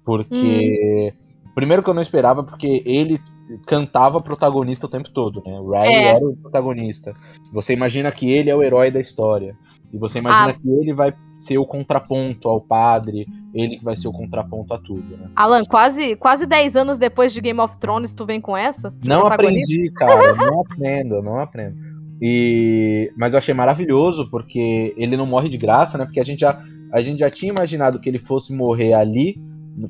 Porque. 0.05 1.13
Primeiro 1.55 1.83
que 1.83 1.89
eu 1.89 1.93
não 1.93 2.01
esperava, 2.01 2.43
porque 2.43 2.81
ele 2.85 3.19
cantava 3.67 4.19
protagonista 4.21 4.87
o 4.87 4.89
tempo 4.89 5.09
todo, 5.11 5.43
né? 5.45 5.59
O 5.59 5.69
Riley 5.69 5.93
É. 5.93 6.07
era 6.15 6.25
o 6.25 6.35
protagonista. 6.35 7.13
Você 7.51 7.73
imagina 7.73 8.11
que 8.11 8.31
ele 8.31 8.49
é 8.49 8.55
o 8.55 8.63
herói 8.63 8.89
da 8.89 8.99
história. 8.99 9.55
E 9.91 9.97
você 9.97 10.19
imagina 10.19 10.49
Ah. 10.49 10.53
que 10.53 10.67
ele 10.67 10.93
vai 10.93 11.13
ser 11.39 11.57
o 11.57 11.65
contraponto 11.65 12.47
ao 12.47 12.59
padre, 12.61 13.27
ele 13.53 13.77
que 13.77 13.83
vai 13.83 13.95
ser 13.95 14.07
o 14.07 14.13
contraponto 14.13 14.73
a 14.73 14.77
tudo, 14.77 15.17
né? 15.17 15.29
Alan, 15.35 15.63
quase, 15.65 16.15
quase 16.15 16.45
10 16.45 16.75
anos 16.75 16.97
depois 16.97 17.33
de 17.33 17.41
Game 17.41 17.59
of 17.59 17.77
Thrones, 17.77 18.13
tu 18.13 18.25
vem 18.25 18.39
com 18.41 18.55
essa? 18.55 18.93
Não 19.03 19.27
aprendi, 19.27 19.91
cara, 19.91 20.33
não 20.35 20.61
aprendo, 20.61 21.21
não 21.21 21.39
aprendo. 21.39 21.92
E 22.25 23.11
mas 23.17 23.33
eu 23.33 23.37
achei 23.39 23.53
maravilhoso 23.53 24.29
porque 24.29 24.93
ele 24.95 25.17
não 25.17 25.25
morre 25.25 25.49
de 25.49 25.57
graça, 25.57 25.97
né? 25.97 26.05
Porque 26.05 26.21
a 26.21 26.23
gente 26.23 26.39
já 26.39 26.57
a 26.89 27.01
gente 27.01 27.19
já 27.19 27.29
tinha 27.29 27.51
imaginado 27.51 27.99
que 27.99 28.07
ele 28.07 28.17
fosse 28.19 28.55
morrer 28.55 28.93
ali 28.93 29.35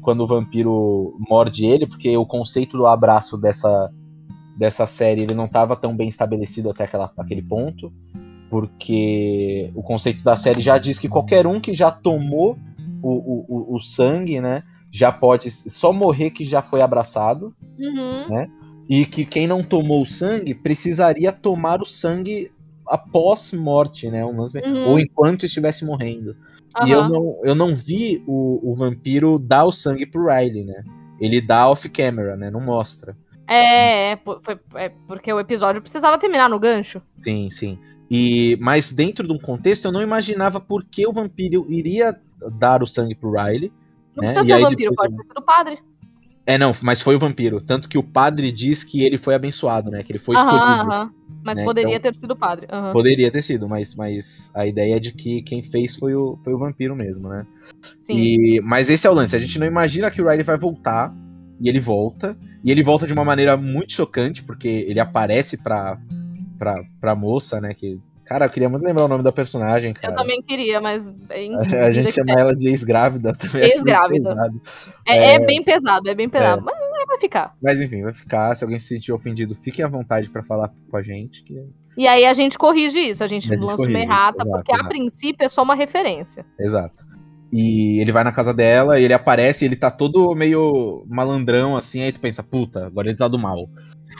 quando 0.01 0.21
o 0.21 0.27
vampiro 0.27 1.15
morde 1.29 1.65
ele, 1.65 1.85
porque 1.85 2.17
o 2.17 2.25
conceito 2.25 2.75
do 2.75 2.87
abraço 2.87 3.37
dessa 3.37 3.91
dessa 4.57 4.87
série 4.87 5.21
ele 5.21 5.35
não 5.35 5.45
estava 5.45 5.75
tão 5.75 5.95
bem 5.95 6.07
estabelecido 6.07 6.71
até 6.71 6.85
aquela, 6.85 7.11
aquele 7.17 7.41
ponto, 7.43 7.93
porque 8.49 9.71
o 9.75 9.83
conceito 9.83 10.23
da 10.23 10.35
série 10.35 10.61
já 10.61 10.77
diz 10.79 10.97
que 10.97 11.09
qualquer 11.09 11.45
um 11.45 11.59
que 11.59 11.73
já 11.73 11.91
tomou 11.91 12.57
o, 13.01 13.09
o, 13.11 13.75
o- 13.75 13.79
sangue, 13.81 14.39
né, 14.39 14.63
já 14.91 15.11
pode 15.11 15.49
só 15.51 15.91
morrer 15.91 16.29
que 16.29 16.45
já 16.45 16.61
foi 16.61 16.81
abraçado 16.81 17.53
Uhum. 17.79 18.27
E 18.89 19.05
que 19.05 19.25
quem 19.25 19.47
não 19.47 19.63
tomou 19.63 20.01
o 20.01 20.05
sangue 20.05 20.53
precisaria 20.53 21.31
tomar 21.31 21.81
o 21.81 21.85
sangue 21.85 22.51
após 22.87 23.53
morte, 23.53 24.09
né? 24.09 24.25
Um 24.25 24.41
lance- 24.41 24.59
Uhum. 24.59 24.89
Ou 24.89 24.99
enquanto 24.99 25.45
estivesse 25.45 25.85
morrendo. 25.85 26.35
E 26.85 26.91
eu 26.91 27.07
não, 27.07 27.39
eu 27.43 27.55
não 27.55 27.73
vi 27.75 28.23
o, 28.27 28.59
o 28.63 28.73
vampiro 28.75 29.37
dar 29.39 29.65
o 29.65 29.71
sangue 29.71 30.05
pro 30.05 30.25
Riley, 30.27 30.63
né? 30.65 30.83
Ele 31.19 31.39
dá 31.39 31.69
off-camera, 31.69 32.35
né? 32.35 32.49
Não 32.49 32.59
mostra. 32.59 33.15
É, 33.47 34.13
é, 34.13 34.19
foi, 34.41 34.59
é 34.75 34.89
porque 35.07 35.31
o 35.31 35.39
episódio 35.39 35.81
precisava 35.81 36.17
terminar 36.17 36.49
no 36.49 36.59
gancho. 36.59 37.01
Sim, 37.15 37.49
sim. 37.49 37.77
E, 38.09 38.57
mas 38.59 38.91
dentro 38.91 39.27
de 39.27 39.33
um 39.33 39.39
contexto, 39.39 39.85
eu 39.85 39.91
não 39.91 40.01
imaginava 40.01 40.59
por 40.59 40.83
que 40.83 41.05
o 41.07 41.11
vampiro 41.13 41.65
iria 41.69 42.19
dar 42.59 42.81
o 42.83 42.87
sangue 42.87 43.15
pro 43.15 43.31
Riley. 43.31 43.71
Não 44.15 44.23
É, 44.23 44.27
precisa 44.27 44.41
e 44.41 44.45
ser 44.45 44.61
vampiro, 44.61 44.91
depois 44.91 45.09
pode 45.09 45.21
ter 45.21 45.27
sido 45.27 45.41
padre. 45.41 45.77
É, 46.45 46.57
não, 46.57 46.73
mas 46.81 47.01
foi 47.01 47.15
o 47.15 47.19
vampiro. 47.19 47.61
Tanto 47.61 47.87
que 47.87 47.97
o 47.97 48.03
padre 48.03 48.51
diz 48.51 48.83
que 48.83 49.03
ele 49.03 49.17
foi 49.17 49.33
abençoado, 49.33 49.89
né? 49.89 50.03
Que 50.03 50.11
ele 50.11 50.19
foi 50.19 50.35
Aham, 50.35 50.45
escolhido. 50.55 50.91
aham. 50.91 51.11
Mas 51.45 51.57
né, 51.57 51.63
poderia 51.63 51.95
então- 51.97 52.11
ter 52.11 52.15
sido 52.17 52.35
padre. 52.35 52.67
aham. 52.71 52.91
Poderia 52.91 53.31
ter 53.31 53.41
sido, 53.41 53.67
mas, 53.67 53.95
mas 53.95 54.51
a 54.53 54.65
ideia 54.65 54.95
é 54.95 54.99
de 54.99 55.11
que 55.11 55.41
quem 55.41 55.61
fez 55.63 55.95
foi 55.95 56.15
o, 56.15 56.37
foi 56.43 56.53
o 56.53 56.57
vampiro 56.59 56.95
mesmo, 56.95 57.27
né? 57.29 57.45
Sim. 58.01 58.13
E, 58.15 58.61
mas 58.61 58.89
esse 58.89 59.05
é 59.07 59.09
o 59.09 59.13
lance, 59.13 59.35
a 59.35 59.39
gente 59.39 59.57
não 59.59 59.67
imagina 59.67 60.09
que 60.11 60.21
o 60.21 60.25
Riley 60.29 60.43
vai 60.43 60.57
voltar, 60.57 61.13
e 61.59 61.67
ele 61.69 61.79
volta, 61.79 62.37
e 62.63 62.71
ele 62.71 62.81
volta 62.83 63.05
de 63.07 63.13
uma 63.13 63.25
maneira 63.25 63.55
muito 63.57 63.91
chocante, 63.93 64.43
porque 64.43 64.67
ele 64.67 64.99
aparece 65.01 65.57
pra, 65.61 65.97
pra, 66.57 66.75
pra 66.99 67.15
moça, 67.15 67.59
né? 67.59 67.73
Que, 67.73 67.99
cara, 68.25 68.45
eu 68.45 68.49
queria 68.49 68.69
muito 68.69 68.83
lembrar 68.83 69.05
o 69.05 69.07
nome 69.07 69.23
da 69.23 69.31
personagem, 69.31 69.91
Eu 69.91 70.01
cara. 70.01 70.15
também 70.15 70.41
queria, 70.41 70.79
mas. 70.81 71.13
é 71.29 71.45
A 71.85 71.91
gente 71.91 72.11
chama 72.11 72.33
ela 72.39 72.53
de 72.53 72.67
ex-grávida 72.67 73.33
também. 73.33 73.63
Ex-grávida. 73.63 74.29
pesado. 74.29 74.61
É, 75.07 75.33
é 75.33 75.45
bem 75.45 75.63
pesado, 75.63 76.09
é 76.09 76.15
bem 76.15 76.29
pesado. 76.29 76.61
É. 76.61 76.63
Mas 76.63 76.75
é, 76.75 77.05
vai 77.05 77.19
ficar. 77.19 77.55
Mas 77.61 77.81
enfim, 77.81 78.03
vai 78.03 78.13
ficar. 78.13 78.55
Se 78.55 78.63
alguém 78.63 78.79
se 78.79 78.87
sentir 78.87 79.11
ofendido, 79.11 79.53
fiquem 79.55 79.83
à 79.83 79.87
vontade 79.87 80.29
pra 80.29 80.43
falar 80.43 80.71
com 80.89 80.97
a 80.97 81.01
gente. 81.01 81.43
Que... 81.43 81.53
E 81.97 82.07
aí 82.07 82.25
a 82.25 82.33
gente 82.33 82.57
corrige 82.57 82.99
isso, 82.99 83.23
a 83.23 83.27
gente 83.27 83.51
A 83.51 83.55
gente 83.55 83.65
lança 83.65 83.87
uma 83.87 83.99
errata, 83.99 84.43
exato, 84.43 84.51
porque 84.51 84.71
a 84.71 84.75
exato. 84.75 84.89
princípio 84.89 85.45
é 85.45 85.49
só 85.49 85.63
uma 85.63 85.75
referência. 85.75 86.45
Exato. 86.59 87.03
E 87.55 88.01
ele 88.01 88.11
vai 88.11 88.23
na 88.23 88.31
casa 88.31 88.51
dela, 88.51 88.99
e 88.99 89.03
ele 89.03 89.13
aparece, 89.13 89.63
e 89.63 89.67
ele 89.67 89.75
tá 89.75 89.91
todo 89.91 90.33
meio 90.33 91.05
malandrão, 91.07 91.77
assim, 91.77 92.01
aí 92.01 92.11
tu 92.11 92.19
pensa, 92.19 92.41
puta, 92.41 92.87
agora 92.87 93.07
ele 93.07 93.17
tá 93.17 93.27
do 93.27 93.37
mal. 93.37 93.69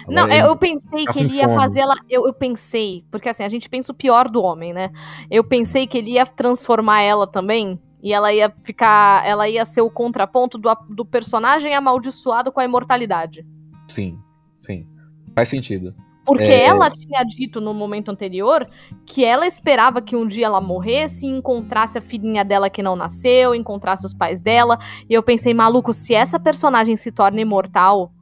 Agora 0.06 0.28
Não, 0.28 0.28
ele- 0.30 0.46
eu 0.46 0.56
pensei 0.56 1.06
tá 1.06 1.12
que 1.14 1.20
ele 1.20 1.34
ia 1.34 1.46
fome. 1.46 1.56
fazer 1.56 1.80
ela. 1.80 1.96
Eu, 2.08 2.28
eu 2.28 2.34
pensei, 2.34 3.04
porque 3.10 3.28
assim, 3.28 3.44
a 3.44 3.50
gente 3.50 3.68
pensa 3.68 3.92
o 3.92 3.96
pior 3.96 4.30
do 4.30 4.42
homem, 4.44 4.72
né? 4.72 4.92
Eu 5.32 5.44
pensei 5.44 5.88
que 5.88 5.98
ele 5.98 6.12
ia 6.12 6.26
transformar 6.28 7.02
ela 7.02 7.26
também. 7.26 7.80
E 8.02 8.12
ela 8.12 8.34
ia 8.34 8.54
ficar. 8.64 9.26
Ela 9.26 9.48
ia 9.48 9.64
ser 9.64 9.82
o 9.82 9.90
contraponto 9.90 10.58
do, 10.58 10.70
do 10.90 11.06
personagem 11.06 11.74
amaldiçoado 11.74 12.52
com 12.52 12.60
a 12.60 12.66
imortalidade. 12.66 13.46
Sim, 13.88 14.20
sim. 14.58 14.86
Faz 15.34 15.48
sentido. 15.48 15.96
Porque 16.26 16.44
É. 16.46 16.68
ela 16.68 16.90
tinha 16.90 17.22
dito 17.24 17.60
no 17.60 17.74
momento 17.74 18.10
anterior 18.10 18.66
que 19.06 19.26
ela 19.26 19.46
esperava 19.46 20.02
que 20.02 20.16
um 20.16 20.26
dia 20.26 20.46
ela 20.46 20.62
morresse 20.62 21.26
e 21.26 21.30
encontrasse 21.30 21.98
a 21.98 22.02
filhinha 22.02 22.46
dela 22.46 22.70
que 22.70 22.82
não 22.82 22.96
nasceu, 22.96 23.54
encontrasse 23.54 24.06
os 24.06 24.14
pais 24.14 24.40
dela. 24.40 24.80
E 25.10 25.14
eu 25.14 25.22
pensei, 25.22 25.54
maluco, 25.54 25.92
se 25.94 26.14
essa 26.14 26.40
personagem 26.40 26.96
se 26.96 27.12
torna 27.12 27.42
imortal, 27.42 28.14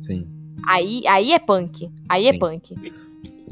Sim. 0.00 0.26
aí, 0.66 1.02
aí 1.06 1.32
é 1.34 1.38
punk. 1.38 1.90
Aí 2.08 2.28
é 2.28 2.32
Sim. 2.32 2.38
punk. 2.38 2.74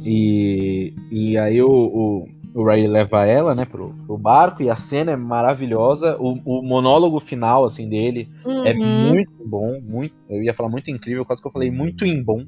E, 0.04 0.94
e 1.10 1.36
aí 1.36 1.60
o, 1.60 1.68
o, 1.68 2.28
o 2.54 2.64
Riley 2.64 2.86
leva 2.88 3.26
ela, 3.26 3.54
né, 3.54 3.64
pro, 3.64 3.94
pro 4.06 4.16
barco, 4.16 4.62
e 4.62 4.70
a 4.70 4.76
cena 4.76 5.12
é 5.12 5.16
maravilhosa. 5.16 6.16
O, 6.18 6.38
o 6.44 6.62
monólogo 6.62 7.20
final, 7.20 7.64
assim, 7.64 7.88
dele 7.88 8.28
é 8.64 8.72
Uhum. 8.72 9.08
muito 9.10 9.32
bom, 9.44 9.80
muito. 9.82 10.14
Eu 10.30 10.42
ia 10.42 10.54
falar 10.54 10.68
muito 10.70 10.90
incrível, 10.90 11.24
quase 11.24 11.42
que 11.42 11.48
eu 11.48 11.52
falei 11.52 11.70
muito 11.70 12.06
em 12.06 12.22
bom. 12.22 12.44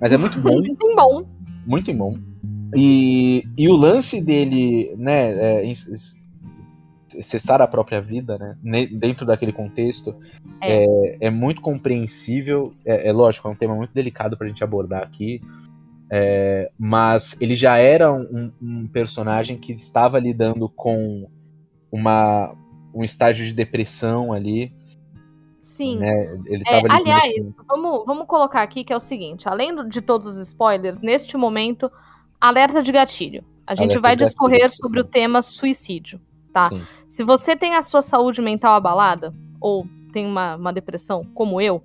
Mas 0.00 0.12
é 0.12 0.16
muito 0.16 0.38
bom. 0.40 0.52
Muito 0.60 0.94
bom. 0.94 1.24
muito 1.66 1.94
bom. 1.94 2.14
E, 2.76 3.44
e 3.56 3.68
o 3.68 3.76
lance 3.76 4.20
dele, 4.20 4.94
né, 4.98 5.32
é, 5.60 5.64
em- 5.64 5.72
cessar 7.08 7.62
a 7.62 7.66
própria 7.66 8.00
vida, 8.00 8.56
né, 8.62 8.86
dentro 8.86 9.24
daquele 9.24 9.52
contexto, 9.52 10.14
É. 10.60 10.84
é, 10.84 11.16
é 11.22 11.30
muito 11.30 11.60
compreensível. 11.62 12.74
É, 12.84 13.08
é 13.08 13.12
lógico, 13.12 13.48
é 13.48 13.50
um 13.50 13.54
tema 13.54 13.74
muito 13.74 13.94
delicado 13.94 14.36
pra 14.36 14.48
gente 14.48 14.62
abordar 14.64 15.02
aqui. 15.02 15.40
é, 16.08 16.70
mas 16.78 17.36
ele 17.40 17.56
já 17.56 17.78
era 17.78 18.12
um, 18.12 18.52
um 18.62 18.86
personagem 18.86 19.56
que 19.58 19.72
estava 19.72 20.20
lidando 20.20 20.68
com 20.68 21.26
uma, 21.90 22.54
um 22.94 23.02
estágio 23.02 23.44
de 23.44 23.52
depressão 23.52 24.32
ali. 24.32 24.72
Sim. 25.76 25.98
Né? 25.98 26.38
Ele 26.46 26.62
É, 26.66 26.80
tava 26.82 26.94
aliás, 26.94 27.34
vamos, 27.68 28.04
vamos 28.06 28.26
colocar 28.26 28.62
aqui 28.62 28.84
que 28.84 28.92
é 28.92 28.96
o 28.96 29.00
seguinte: 29.00 29.48
além 29.48 29.74
de 29.88 30.00
todos 30.00 30.36
os 30.36 30.48
spoilers, 30.48 31.00
neste 31.00 31.36
momento, 31.36 31.90
alerta 32.40 32.82
de 32.82 32.92
gatilho. 32.92 33.44
A 33.66 33.74
gente 33.74 33.96
Alerta 33.96 34.00
vai 34.00 34.16
de 34.16 34.20
gatilho. 34.24 34.26
discorrer 34.26 34.70
sobre 34.72 35.00
o 35.00 35.04
tema 35.04 35.42
suicídio. 35.42 36.20
tá. 36.52 36.68
Sim, 36.68 36.82
Se 37.08 37.24
você 37.24 37.54
tem 37.56 37.74
a 37.74 37.82
sua 37.82 38.00
saúde 38.02 38.40
mental 38.40 38.74
abalada, 38.74 39.34
ou 39.60 39.86
tem 40.12 40.24
uma, 40.26 40.56
uma 40.56 40.72
depressão, 40.72 41.24
como 41.34 41.60
eu, 41.60 41.82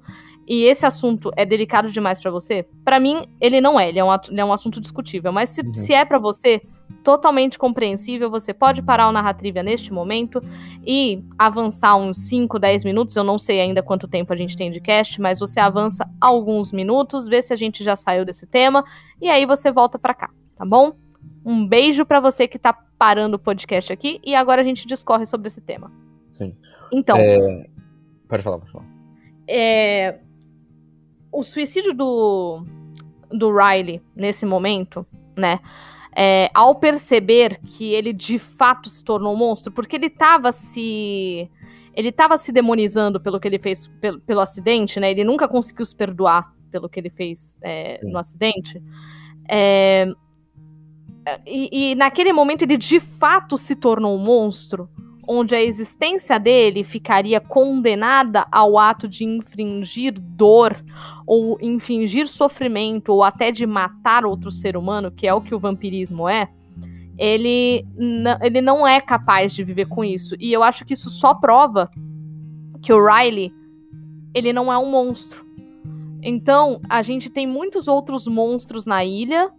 e 0.48 0.64
esse 0.64 0.86
assunto 0.86 1.32
é 1.38 1.46
delicado 1.46 1.92
demais 1.92 2.20
pra 2.20 2.30
você, 2.32 2.66
pra 2.84 3.00
mim, 3.00 3.26
ele 3.40 3.62
não 3.62 3.80
é. 3.80 3.90
Ele 3.90 4.00
é 4.00 4.04
um, 4.04 4.14
ele 4.30 4.42
é 4.42 4.46
um 4.46 4.52
assunto 4.54 4.82
discutível. 4.82 5.32
Mas 5.32 5.50
se, 5.52 5.62
Uhum. 5.62 5.74
se 5.74 5.94
é 5.94 6.04
pra 6.04 6.18
você, 6.20 6.62
totalmente 7.04 7.58
compreensível, 7.58 8.30
você 8.30 8.54
pode 8.54 8.82
parar 8.82 9.08
o 9.08 9.12
Narratrivia 9.12 9.64
neste 9.64 9.94
momento 9.94 10.44
e 10.86 11.24
avançar 11.40 11.96
uns 11.96 12.28
5, 12.28 12.60
10 12.60 12.84
minutos. 12.84 13.16
Eu 13.16 13.24
não 13.24 13.40
sei 13.40 13.62
ainda 13.62 13.82
quanto 13.82 14.08
tempo 14.08 14.34
a 14.34 14.36
gente 14.36 14.58
tem 14.58 14.72
de 14.72 14.80
cast, 14.82 15.20
mas 15.22 15.40
você 15.40 15.60
avança 15.60 16.08
alguns 16.20 16.72
minutos, 16.72 17.28
vê 17.28 17.42
se 17.42 17.54
a 17.54 17.56
gente 17.56 17.84
já 17.84 17.96
saiu 17.96 18.26
desse 18.26 18.46
tema, 18.46 18.84
e 19.22 19.30
aí 19.30 19.46
você 19.46 19.72
volta 19.72 19.98
pra 19.98 20.14
cá, 20.14 20.30
tá 20.58 20.66
bom? 20.66 20.94
Um 21.46 21.66
beijo 21.68 22.06
pra 22.06 22.20
você 22.20 22.48
que 22.48 22.60
tá 22.60 22.74
parando 22.98 23.36
o 23.36 23.40
podcast 23.40 23.92
aqui, 23.94 24.20
e 24.24 24.36
agora 24.36 24.62
a 24.62 24.64
gente 24.66 24.86
discorre 24.88 25.26
sobre 25.26 25.48
esse 25.48 25.62
tema. 25.62 25.92
sim. 26.32 26.56
Então, 26.94 27.16
Pode 28.28 28.44
falar, 28.44 28.60
pode 28.60 28.72
falar. 28.72 28.86
é, 29.48 30.20
o 31.32 31.44
suicídio 31.44 31.94
do, 31.94 32.66
do 33.30 33.52
Riley 33.56 34.02
nesse 34.16 34.46
momento, 34.46 35.06
né? 35.36 35.60
é, 36.16 36.50
ao 36.54 36.76
perceber 36.76 37.60
que 37.64 37.94
ele 37.94 38.12
de 38.12 38.38
fato 38.38 38.90
se 38.90 39.04
tornou 39.04 39.34
um 39.34 39.38
monstro, 39.38 39.72
porque 39.72 39.96
ele 39.96 40.10
tava 40.10 40.52
se. 40.52 41.50
Ele 41.94 42.12
tava 42.12 42.38
se 42.38 42.52
demonizando 42.52 43.20
pelo 43.20 43.40
que 43.40 43.48
ele 43.48 43.60
fez 43.60 43.88
pelo, 44.00 44.20
pelo 44.22 44.40
acidente, 44.40 45.00
né? 45.00 45.12
Ele 45.12 45.24
nunca 45.24 45.48
conseguiu 45.48 45.86
se 45.86 45.96
perdoar 45.96 46.54
pelo 46.72 46.88
que 46.88 47.00
ele 47.00 47.10
fez 47.10 47.58
é, 47.62 48.00
no 48.04 48.18
acidente. 48.18 48.82
É, 49.48 50.08
e, 51.46 51.92
e 51.92 51.96
naquele 51.96 52.32
momento 52.32 52.62
ele 52.62 52.78
de 52.78 53.00
fato 53.00 53.58
se 53.58 53.76
tornou 53.76 54.16
um 54.16 54.24
monstro, 54.24 54.90
onde 55.34 55.56
a 55.56 55.64
existência 55.64 56.38
dele 56.38 56.84
ficaria 56.84 57.40
condenada 57.40 58.46
ao 58.52 58.78
ato 58.78 59.08
de 59.08 59.24
infringir 59.24 60.14
dor 60.20 60.76
ou 61.26 61.58
infligir 61.62 62.28
sofrimento 62.28 63.14
ou 63.14 63.24
até 63.24 63.50
de 63.50 63.66
matar 63.66 64.26
outro 64.26 64.52
ser 64.52 64.76
humano, 64.76 65.10
que 65.10 65.26
é 65.26 65.34
o 65.34 65.40
que 65.40 65.56
o 65.56 65.60
vampirismo 65.60 66.28
é, 66.28 66.50
ele, 67.18 67.86
ele 68.42 68.60
não 68.60 68.86
é 68.86 69.00
capaz 69.00 69.54
de 69.54 69.64
viver 69.64 69.86
com 69.86 70.04
isso. 70.04 70.36
E 70.38 70.52
eu 70.52 70.62
acho 70.64 70.84
que 70.84 70.96
isso 70.96 71.10
só 71.10 71.34
prova 71.34 71.90
que 72.82 72.92
o 72.92 73.02
Riley 73.02 73.54
ele 74.34 74.52
não 74.52 74.72
é 74.72 74.78
um 74.78 74.92
monstro. 74.92 75.46
Então, 76.22 76.82
a 76.90 77.02
gente 77.02 77.30
tem 77.30 77.48
muitos 77.48 77.88
outros 77.88 78.28
monstros 78.28 78.86
na 78.86 79.06
ilha. 79.06 79.50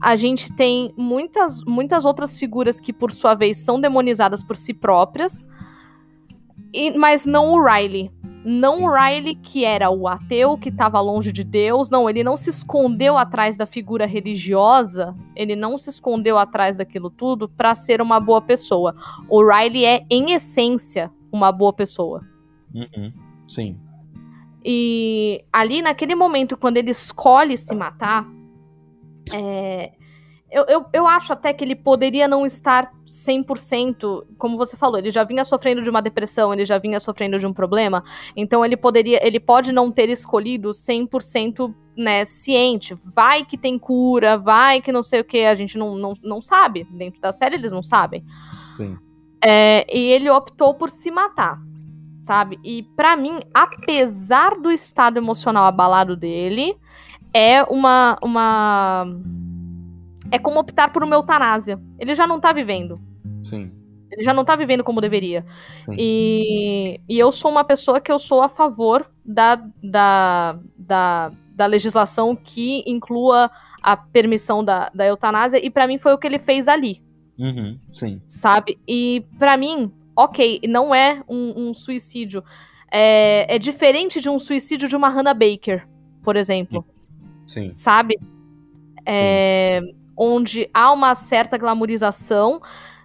A 0.00 0.14
gente 0.16 0.54
tem 0.54 0.92
muitas, 0.96 1.62
muitas 1.64 2.04
outras 2.04 2.38
figuras 2.38 2.78
que, 2.78 2.92
por 2.92 3.12
sua 3.12 3.34
vez, 3.34 3.58
são 3.58 3.80
demonizadas 3.80 4.44
por 4.44 4.56
si 4.56 4.74
próprias. 4.74 5.44
E, 6.72 6.96
mas 6.96 7.24
não 7.24 7.52
o 7.52 7.64
Riley. 7.64 8.10
Não 8.44 8.84
o 8.84 8.94
Riley, 8.94 9.34
que 9.34 9.64
era 9.64 9.90
o 9.90 10.06
ateu, 10.06 10.56
que 10.56 10.68
estava 10.68 11.00
longe 11.00 11.32
de 11.32 11.42
Deus. 11.42 11.90
Não, 11.90 12.08
ele 12.08 12.22
não 12.22 12.36
se 12.36 12.50
escondeu 12.50 13.16
atrás 13.16 13.56
da 13.56 13.66
figura 13.66 14.06
religiosa. 14.06 15.16
Ele 15.34 15.56
não 15.56 15.76
se 15.78 15.90
escondeu 15.90 16.38
atrás 16.38 16.76
daquilo 16.76 17.10
tudo 17.10 17.48
para 17.48 17.74
ser 17.74 18.00
uma 18.00 18.20
boa 18.20 18.40
pessoa. 18.40 18.94
O 19.28 19.42
Riley 19.42 19.84
é, 19.84 20.06
em 20.10 20.32
essência, 20.32 21.10
uma 21.32 21.50
boa 21.50 21.72
pessoa. 21.72 22.22
Uhum. 22.74 23.12
Sim. 23.48 23.76
E 24.64 25.44
ali, 25.52 25.80
naquele 25.80 26.14
momento, 26.14 26.56
quando 26.56 26.76
ele 26.76 26.90
escolhe 26.90 27.56
se 27.56 27.74
matar, 27.74 28.28
é, 29.32 29.92
eu, 30.50 30.64
eu, 30.66 30.86
eu 30.92 31.06
acho 31.06 31.32
até 31.32 31.52
que 31.52 31.64
ele 31.64 31.74
poderia 31.74 32.28
não 32.28 32.46
estar 32.46 32.90
100%, 33.10 34.24
como 34.38 34.56
você 34.56 34.76
falou, 34.76 34.98
ele 34.98 35.10
já 35.10 35.24
vinha 35.24 35.44
sofrendo 35.44 35.82
de 35.82 35.90
uma 35.90 36.02
depressão, 36.02 36.52
ele 36.52 36.64
já 36.64 36.78
vinha 36.78 37.00
sofrendo 37.00 37.38
de 37.38 37.46
um 37.46 37.52
problema, 37.52 38.04
então 38.36 38.64
ele 38.64 38.76
poderia, 38.76 39.24
ele 39.26 39.40
pode 39.40 39.72
não 39.72 39.90
ter 39.90 40.08
escolhido 40.08 40.70
100% 40.70 41.74
né, 41.96 42.24
ciente, 42.24 42.94
vai 43.14 43.44
que 43.44 43.56
tem 43.56 43.78
cura, 43.78 44.36
vai 44.36 44.80
que 44.80 44.92
não 44.92 45.02
sei 45.02 45.20
o 45.20 45.24
que, 45.24 45.44
a 45.44 45.54
gente 45.54 45.78
não, 45.78 45.96
não, 45.96 46.14
não 46.22 46.42
sabe, 46.42 46.84
dentro 46.90 47.20
da 47.20 47.32
série 47.32 47.54
eles 47.54 47.72
não 47.72 47.82
sabem. 47.82 48.24
Sim. 48.76 48.96
É, 49.42 49.86
e 49.94 50.12
ele 50.12 50.30
optou 50.30 50.74
por 50.74 50.90
se 50.90 51.10
matar, 51.10 51.58
sabe? 52.20 52.58
E 52.64 52.82
para 52.96 53.16
mim, 53.16 53.40
apesar 53.54 54.60
do 54.60 54.70
estado 54.70 55.16
emocional 55.16 55.64
abalado 55.64 56.16
dele, 56.16 56.76
é 57.36 57.62
uma, 57.64 58.18
uma 58.22 59.06
é 60.30 60.38
como 60.38 60.58
optar 60.58 60.90
por 60.90 61.04
uma 61.04 61.14
eutanásia. 61.14 61.78
Ele 61.98 62.14
já 62.14 62.26
não 62.26 62.40
tá 62.40 62.50
vivendo. 62.50 62.98
Sim. 63.42 63.70
Ele 64.10 64.22
já 64.22 64.32
não 64.32 64.42
tá 64.42 64.56
vivendo 64.56 64.82
como 64.82 65.02
deveria. 65.02 65.44
E, 65.98 66.98
e 67.06 67.18
eu 67.18 67.30
sou 67.30 67.50
uma 67.50 67.62
pessoa 67.62 68.00
que 68.00 68.10
eu 68.10 68.18
sou 68.18 68.40
a 68.40 68.48
favor 68.48 69.10
da, 69.22 69.56
da, 69.82 70.58
da, 70.78 71.32
da 71.54 71.66
legislação 71.66 72.34
que 72.34 72.82
inclua 72.86 73.50
a 73.82 73.96
permissão 73.98 74.64
da, 74.64 74.90
da 74.94 75.04
eutanásia, 75.04 75.64
e 75.64 75.68
para 75.68 75.86
mim 75.86 75.98
foi 75.98 76.14
o 76.14 76.18
que 76.18 76.26
ele 76.26 76.38
fez 76.38 76.66
ali. 76.68 77.02
Uhum, 77.38 77.78
sim. 77.92 78.22
Sabe? 78.26 78.78
E 78.88 79.26
para 79.38 79.58
mim, 79.58 79.92
ok, 80.16 80.60
não 80.66 80.94
é 80.94 81.22
um, 81.28 81.68
um 81.68 81.74
suicídio. 81.74 82.42
É, 82.90 83.54
é, 83.54 83.58
diferente 83.58 84.20
de 84.20 84.30
um 84.30 84.38
suicídio 84.38 84.88
de 84.88 84.96
uma 84.96 85.10
Hannah 85.10 85.34
Baker, 85.34 85.86
por 86.22 86.34
exemplo. 86.34 86.84
Sim. 87.46 87.72
Sabe? 87.74 88.18
É, 89.04 89.80
sim 89.82 90.06
onde 90.16 90.68
há 90.72 90.90
uma 90.92 91.14
certa 91.14 91.58
glamorização. 91.58 92.60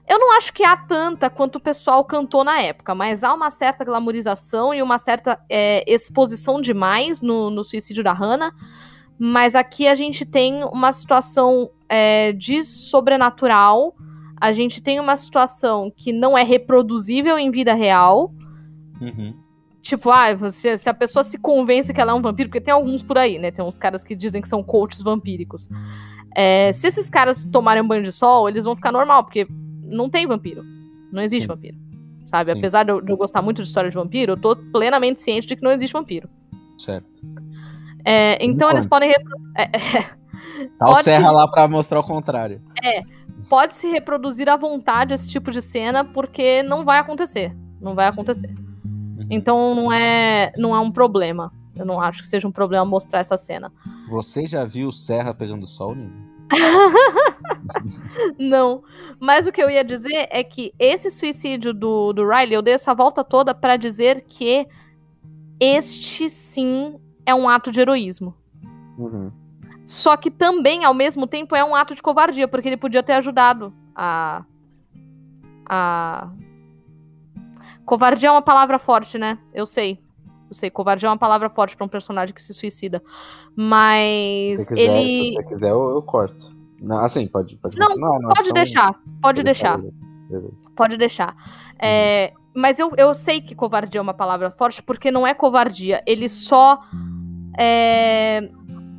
Eu 0.07 0.17
não 0.17 0.35
acho 0.37 0.53
que 0.53 0.63
há 0.63 0.77
tanta 0.77 1.29
quanto 1.29 1.57
o 1.57 1.59
pessoal 1.59 2.03
cantou 2.05 2.43
na 2.43 2.61
época, 2.61 2.95
mas 2.95 3.23
há 3.23 3.33
uma 3.33 3.51
certa 3.51 3.83
glamorização 3.83 4.73
e 4.73 4.81
uma 4.81 4.97
certa 4.97 5.39
é, 5.49 5.83
exposição 5.91 6.61
demais 6.61 7.21
no, 7.21 7.49
no, 7.49 7.63
suicídio 7.63 8.03
da 8.03 8.13
Hannah. 8.13 8.53
Mas 9.19 9.55
aqui 9.55 9.87
a 9.87 9.95
gente 9.95 10.25
tem 10.25 10.63
uma 10.63 10.91
situação 10.91 11.69
é, 11.87 12.31
de 12.31 12.63
sobrenatural, 12.63 13.95
a 14.39 14.51
gente 14.51 14.81
tem 14.81 14.99
uma 14.99 15.15
situação 15.15 15.91
que 15.95 16.11
não 16.11 16.35
é 16.37 16.43
reproduzível 16.43 17.37
em 17.37 17.51
vida 17.51 17.73
real. 17.73 18.33
Uhum. 18.99 19.35
Tipo, 19.81 20.11
ah, 20.11 20.51
se, 20.51 20.77
se 20.77 20.89
a 20.89 20.93
pessoa 20.93 21.23
se 21.23 21.37
convence 21.37 21.93
que 21.93 21.99
ela 21.99 22.11
é 22.11 22.15
um 22.15 22.21
vampiro, 22.21 22.49
porque 22.49 22.61
tem 22.61 22.73
alguns 22.73 23.01
por 23.01 23.17
aí, 23.17 23.39
né? 23.39 23.49
Tem 23.49 23.65
uns 23.65 23.77
caras 23.77 24.03
que 24.03 24.15
dizem 24.15 24.41
que 24.41 24.47
são 24.47 24.63
coaches 24.63 25.01
vampíricos. 25.01 25.67
É, 26.35 26.71
se 26.71 26.87
esses 26.87 27.09
caras 27.09 27.43
tomarem 27.51 27.81
um 27.81 27.87
banho 27.87 28.03
de 28.03 28.11
sol, 28.11 28.47
eles 28.47 28.63
vão 28.63 28.75
ficar 28.75 28.91
normal, 28.91 29.23
porque 29.23 29.47
não 29.83 30.09
tem 30.09 30.27
vampiro. 30.27 30.63
Não 31.11 31.21
existe 31.21 31.43
Sim. 31.43 31.47
vampiro. 31.47 31.77
Sabe? 32.23 32.51
Sim. 32.51 32.59
Apesar 32.59 32.83
de 32.83 32.91
eu, 32.91 33.01
de 33.01 33.11
eu, 33.11 33.17
gostar 33.17 33.41
muito 33.41 33.61
de 33.61 33.67
história 33.67 33.89
de 33.89 33.95
vampiro, 33.95 34.33
eu 34.33 34.37
tô 34.37 34.55
plenamente 34.55 35.21
ciente 35.21 35.47
de 35.47 35.55
que 35.55 35.63
não 35.63 35.71
existe 35.71 35.93
vampiro. 35.93 36.29
Certo. 36.77 37.21
É, 38.05 38.43
então 38.43 38.69
eles 38.69 38.85
podem. 38.85 39.11
É, 39.11 39.63
é, 39.63 40.03
tá 40.77 40.89
o 40.89 40.95
Serra 40.97 41.29
se... 41.29 41.35
lá 41.35 41.47
pra 41.47 41.67
mostrar 41.67 41.99
o 41.99 42.03
contrário. 42.03 42.61
É. 42.83 43.01
Pode 43.49 43.75
se 43.75 43.87
reproduzir 43.89 44.47
à 44.47 44.55
vontade 44.55 45.13
esse 45.13 45.27
tipo 45.27 45.51
de 45.51 45.61
cena, 45.61 46.05
porque 46.05 46.63
não 46.63 46.85
vai 46.85 46.99
acontecer. 46.99 47.53
Não 47.81 47.95
vai 47.95 48.07
acontecer. 48.07 48.47
Uhum. 48.47 48.70
Então 49.31 49.73
não 49.73 49.91
é, 49.91 50.51
não 50.57 50.75
é 50.75 50.79
um 50.79 50.91
problema. 50.91 51.53
Eu 51.75 51.85
não 51.85 52.01
acho 52.01 52.21
que 52.21 52.27
seja 52.27 52.47
um 52.47 52.51
problema 52.51 52.85
mostrar 52.85 53.19
essa 53.19 53.37
cena. 53.37 53.71
Você 54.09 54.45
já 54.45 54.65
viu 54.65 54.91
Serra 54.91 55.33
pegando 55.33 55.65
sol, 55.65 55.95
Nino? 55.95 56.29
não. 58.37 58.83
Mas 59.19 59.47
o 59.47 59.51
que 59.51 59.63
eu 59.63 59.69
ia 59.69 59.83
dizer 59.83 60.27
é 60.29 60.43
que 60.43 60.73
esse 60.77 61.09
suicídio 61.09 61.73
do, 61.73 62.11
do 62.11 62.27
Riley, 62.27 62.53
eu 62.53 62.61
dei 62.61 62.73
essa 62.73 62.93
volta 62.93 63.23
toda 63.23 63.55
para 63.55 63.77
dizer 63.77 64.25
que 64.27 64.67
este 65.59 66.29
sim 66.29 66.99
é 67.25 67.33
um 67.33 67.47
ato 67.47 67.71
de 67.71 67.79
heroísmo. 67.79 68.35
Uhum. 68.97 69.31
Só 69.87 70.17
que 70.17 70.31
também, 70.31 70.83
ao 70.83 70.93
mesmo 70.93 71.27
tempo, 71.27 71.55
é 71.55 71.63
um 71.63 71.75
ato 71.75 71.95
de 71.95 72.01
covardia, 72.01 72.47
porque 72.47 72.67
ele 72.67 72.77
podia 72.77 73.03
ter 73.03 73.13
ajudado 73.13 73.73
a. 73.95 74.43
A. 75.65 76.31
Covardia 77.91 78.29
é 78.29 78.31
uma 78.31 78.41
palavra 78.41 78.79
forte, 78.79 79.17
né? 79.17 79.37
Eu 79.53 79.65
sei. 79.65 79.99
Eu 80.47 80.53
sei, 80.53 80.69
covarde 80.69 81.05
é 81.05 81.09
uma 81.09 81.17
palavra 81.17 81.49
forte 81.49 81.75
para 81.75 81.85
um 81.85 81.89
personagem 81.89 82.33
que 82.33 82.41
se 82.41 82.53
suicida. 82.53 83.03
Mas 83.53 84.61
se 84.61 84.67
quiser, 84.69 84.81
ele. 84.81 85.25
Se 85.25 85.33
você 85.33 85.43
quiser, 85.43 85.71
eu, 85.71 85.89
eu 85.89 86.01
corto. 86.01 86.55
Não, 86.81 86.99
assim, 86.99 87.27
pode, 87.27 87.57
pode 87.57 87.77
não. 87.77 87.97
Não, 87.97 88.33
pode 88.33 88.53
deixar. 88.53 88.95
Pode 89.21 89.43
deixar. 89.43 89.77
Pode 90.73 90.95
deixar. 90.95 91.35
Uhum. 91.35 91.79
É, 91.81 92.31
mas 92.55 92.79
eu, 92.79 92.93
eu 92.95 93.13
sei 93.13 93.41
que 93.41 93.53
covardia 93.53 93.99
é 93.99 94.01
uma 94.01 94.13
palavra 94.13 94.49
forte 94.51 94.81
porque 94.81 95.11
não 95.11 95.27
é 95.27 95.33
covardia. 95.33 96.01
Ele 96.07 96.29
só. 96.29 96.79
É, 97.59 98.49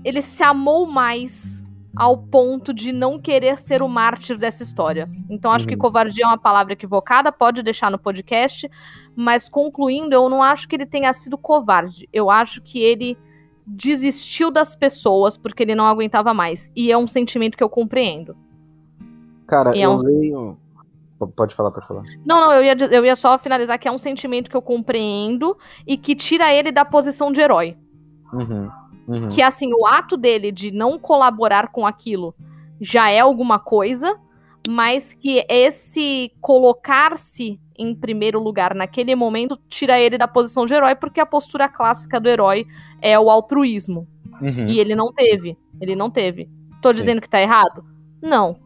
ele 0.05 0.21
se 0.21 0.43
amou 0.43 0.87
mais 0.87 1.62
ao 1.95 2.17
ponto 2.17 2.73
de 2.73 2.93
não 2.93 3.19
querer 3.19 3.59
ser 3.59 3.83
o 3.83 3.89
mártir 3.89 4.39
dessa 4.39 4.63
história. 4.63 5.11
Então 5.29 5.53
acho 5.53 5.67
uhum. 5.67 5.71
que 5.71 5.77
covardia 5.77 6.25
é 6.25 6.27
uma 6.27 6.39
palavra 6.39 6.73
equivocada, 6.73 7.31
pode 7.31 7.63
deixar 7.63 7.91
no 7.91 7.99
podcast, 7.99 8.71
mas 9.15 9.49
concluindo, 9.49 10.15
eu 10.15 10.29
não 10.29 10.43
acho 10.43 10.67
que 10.69 10.77
ele 10.77 10.87
tenha 10.87 11.13
sido 11.13 11.37
covarde. 11.37 12.09
Eu 12.13 12.31
acho 12.31 12.63
que 12.63 12.81
ele 12.81 13.17
desistiu 13.67 14.51
das 14.51 14.75
pessoas 14.75 15.37
porque 15.37 15.63
ele 15.63 15.75
não 15.75 15.87
aguentava 15.87 16.33
mais. 16.33 16.71
E 16.75 16.91
é 16.91 16.97
um 16.97 17.07
sentimento 17.07 17.57
que 17.57 17.63
eu 17.63 17.71
compreendo. 17.71 18.37
Cara, 19.47 19.77
e 19.77 19.83
eu 19.83 19.91
é 19.91 19.95
um... 19.95 19.99
leio. 19.99 20.59
Pode 21.37 21.55
falar, 21.55 21.71
pode 21.71 21.87
falar. 21.87 22.03
Não, 22.25 22.47
não, 22.47 22.53
eu 22.55 22.65
ia, 22.65 22.77
eu 22.91 23.05
ia 23.05 23.15
só 23.15 23.39
finalizar 23.39 23.79
que 23.79 23.87
é 23.87 23.93
um 23.93 23.99
sentimento 23.99 24.51
que 24.51 24.57
eu 24.57 24.63
compreendo 24.63 25.57
e 25.87 25.97
que 25.97 26.17
tira 26.17 26.53
ele 26.53 26.73
da 26.73 26.85
posição 26.85 27.31
de 27.31 27.41
herói. 27.41 27.77
Uhum. 28.33 28.69
Uhum. 29.07 29.29
Que 29.29 29.43
assim, 29.43 29.73
o 29.75 29.87
ato 29.87 30.17
dele 30.17 30.53
de 30.53 30.71
não 30.71 30.99
colaborar 30.99 31.69
com 31.69 31.87
aquilo 31.87 32.35
já 32.81 33.11
é 33.11 33.21
alguma 33.21 33.59
coisa, 33.59 34.19
mas 34.69 35.13
que 35.13 35.45
esse 35.49 36.33
colocar-se 36.41 37.61
em 37.77 37.95
primeiro 37.95 38.41
lugar 38.41 38.75
naquele 38.75 39.15
momento 39.15 39.59
tira 39.69 39.99
ele 39.99 40.17
da 40.17 40.29
posição 40.29 40.67
de 40.67 40.75
herói, 40.75 40.95
porque 40.95 41.21
a 41.21 41.27
postura 41.27 41.69
clássica 41.69 42.21
do 42.21 42.29
herói 42.29 42.67
é 43.01 43.19
o 43.19 43.31
altruísmo. 43.31 44.07
Uhum. 44.41 44.69
E 44.69 44.79
ele 44.79 44.95
não 44.95 45.13
teve. 45.13 45.57
Ele 45.81 45.97
não 45.97 46.11
teve. 46.11 46.49
Tô 46.81 46.93
sim. 46.93 46.99
dizendo 46.99 47.21
que 47.21 47.29
tá 47.29 47.41
errado? 47.41 47.85
Não. 48.21 48.57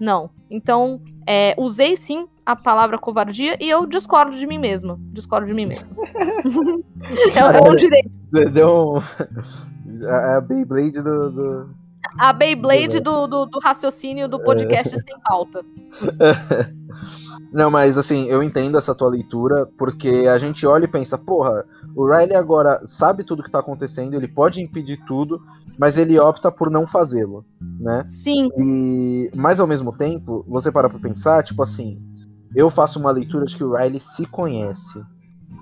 Não. 0.00 0.30
Então, 0.50 1.00
é, 1.26 1.54
usei 1.56 1.96
sim 1.96 2.26
a 2.44 2.54
palavra 2.54 2.98
covardia 2.98 3.56
e 3.60 3.68
eu 3.68 3.86
discordo 3.86 4.36
de 4.36 4.46
mim 4.46 4.58
mesma. 4.58 4.98
Discordo 5.12 5.46
de 5.46 5.54
mim 5.54 5.66
mesma. 5.66 5.96
é, 7.34 7.70
o 7.70 7.76
direito. 7.76 8.10
Deu 8.52 8.98
um 8.98 9.73
a, 10.02 10.36
a 10.36 10.40
Beyblade 10.40 11.02
do, 11.02 11.30
do... 11.30 11.70
A 12.18 12.32
Beyblade 12.32 13.00
do, 13.00 13.26
do, 13.26 13.46
do, 13.46 13.58
raciocínio 13.58 14.28
do 14.28 14.38
podcast 14.38 14.94
é. 14.94 14.98
sem 15.02 15.20
pauta. 15.22 15.64
Não, 17.52 17.70
mas 17.70 17.96
assim, 17.96 18.26
eu 18.26 18.42
entendo 18.42 18.76
essa 18.76 18.94
tua 18.94 19.08
leitura, 19.08 19.66
porque 19.78 20.26
a 20.28 20.38
gente 20.38 20.66
olha 20.66 20.84
e 20.84 20.88
pensa, 20.88 21.16
porra, 21.16 21.64
o 21.94 22.06
Riley 22.06 22.34
agora 22.34 22.80
sabe 22.84 23.24
tudo 23.24 23.42
que 23.42 23.50
tá 23.50 23.60
acontecendo, 23.60 24.14
ele 24.14 24.28
pode 24.28 24.60
impedir 24.60 25.00
tudo, 25.06 25.40
mas 25.78 25.96
ele 25.96 26.18
opta 26.18 26.50
por 26.50 26.70
não 26.70 26.86
fazê-lo, 26.86 27.44
né? 27.80 28.04
Sim. 28.08 28.48
E, 28.58 29.30
mas 29.34 29.60
ao 29.60 29.66
mesmo 29.66 29.96
tempo, 29.96 30.44
você 30.48 30.70
para 30.70 30.88
pra 30.88 30.98
pensar, 30.98 31.42
tipo 31.42 31.62
assim, 31.62 32.00
eu 32.54 32.70
faço 32.70 32.98
uma 32.98 33.10
leitura 33.10 33.44
de 33.44 33.56
que 33.56 33.64
o 33.64 33.74
Riley 33.74 34.00
se 34.00 34.26
conhece. 34.26 35.00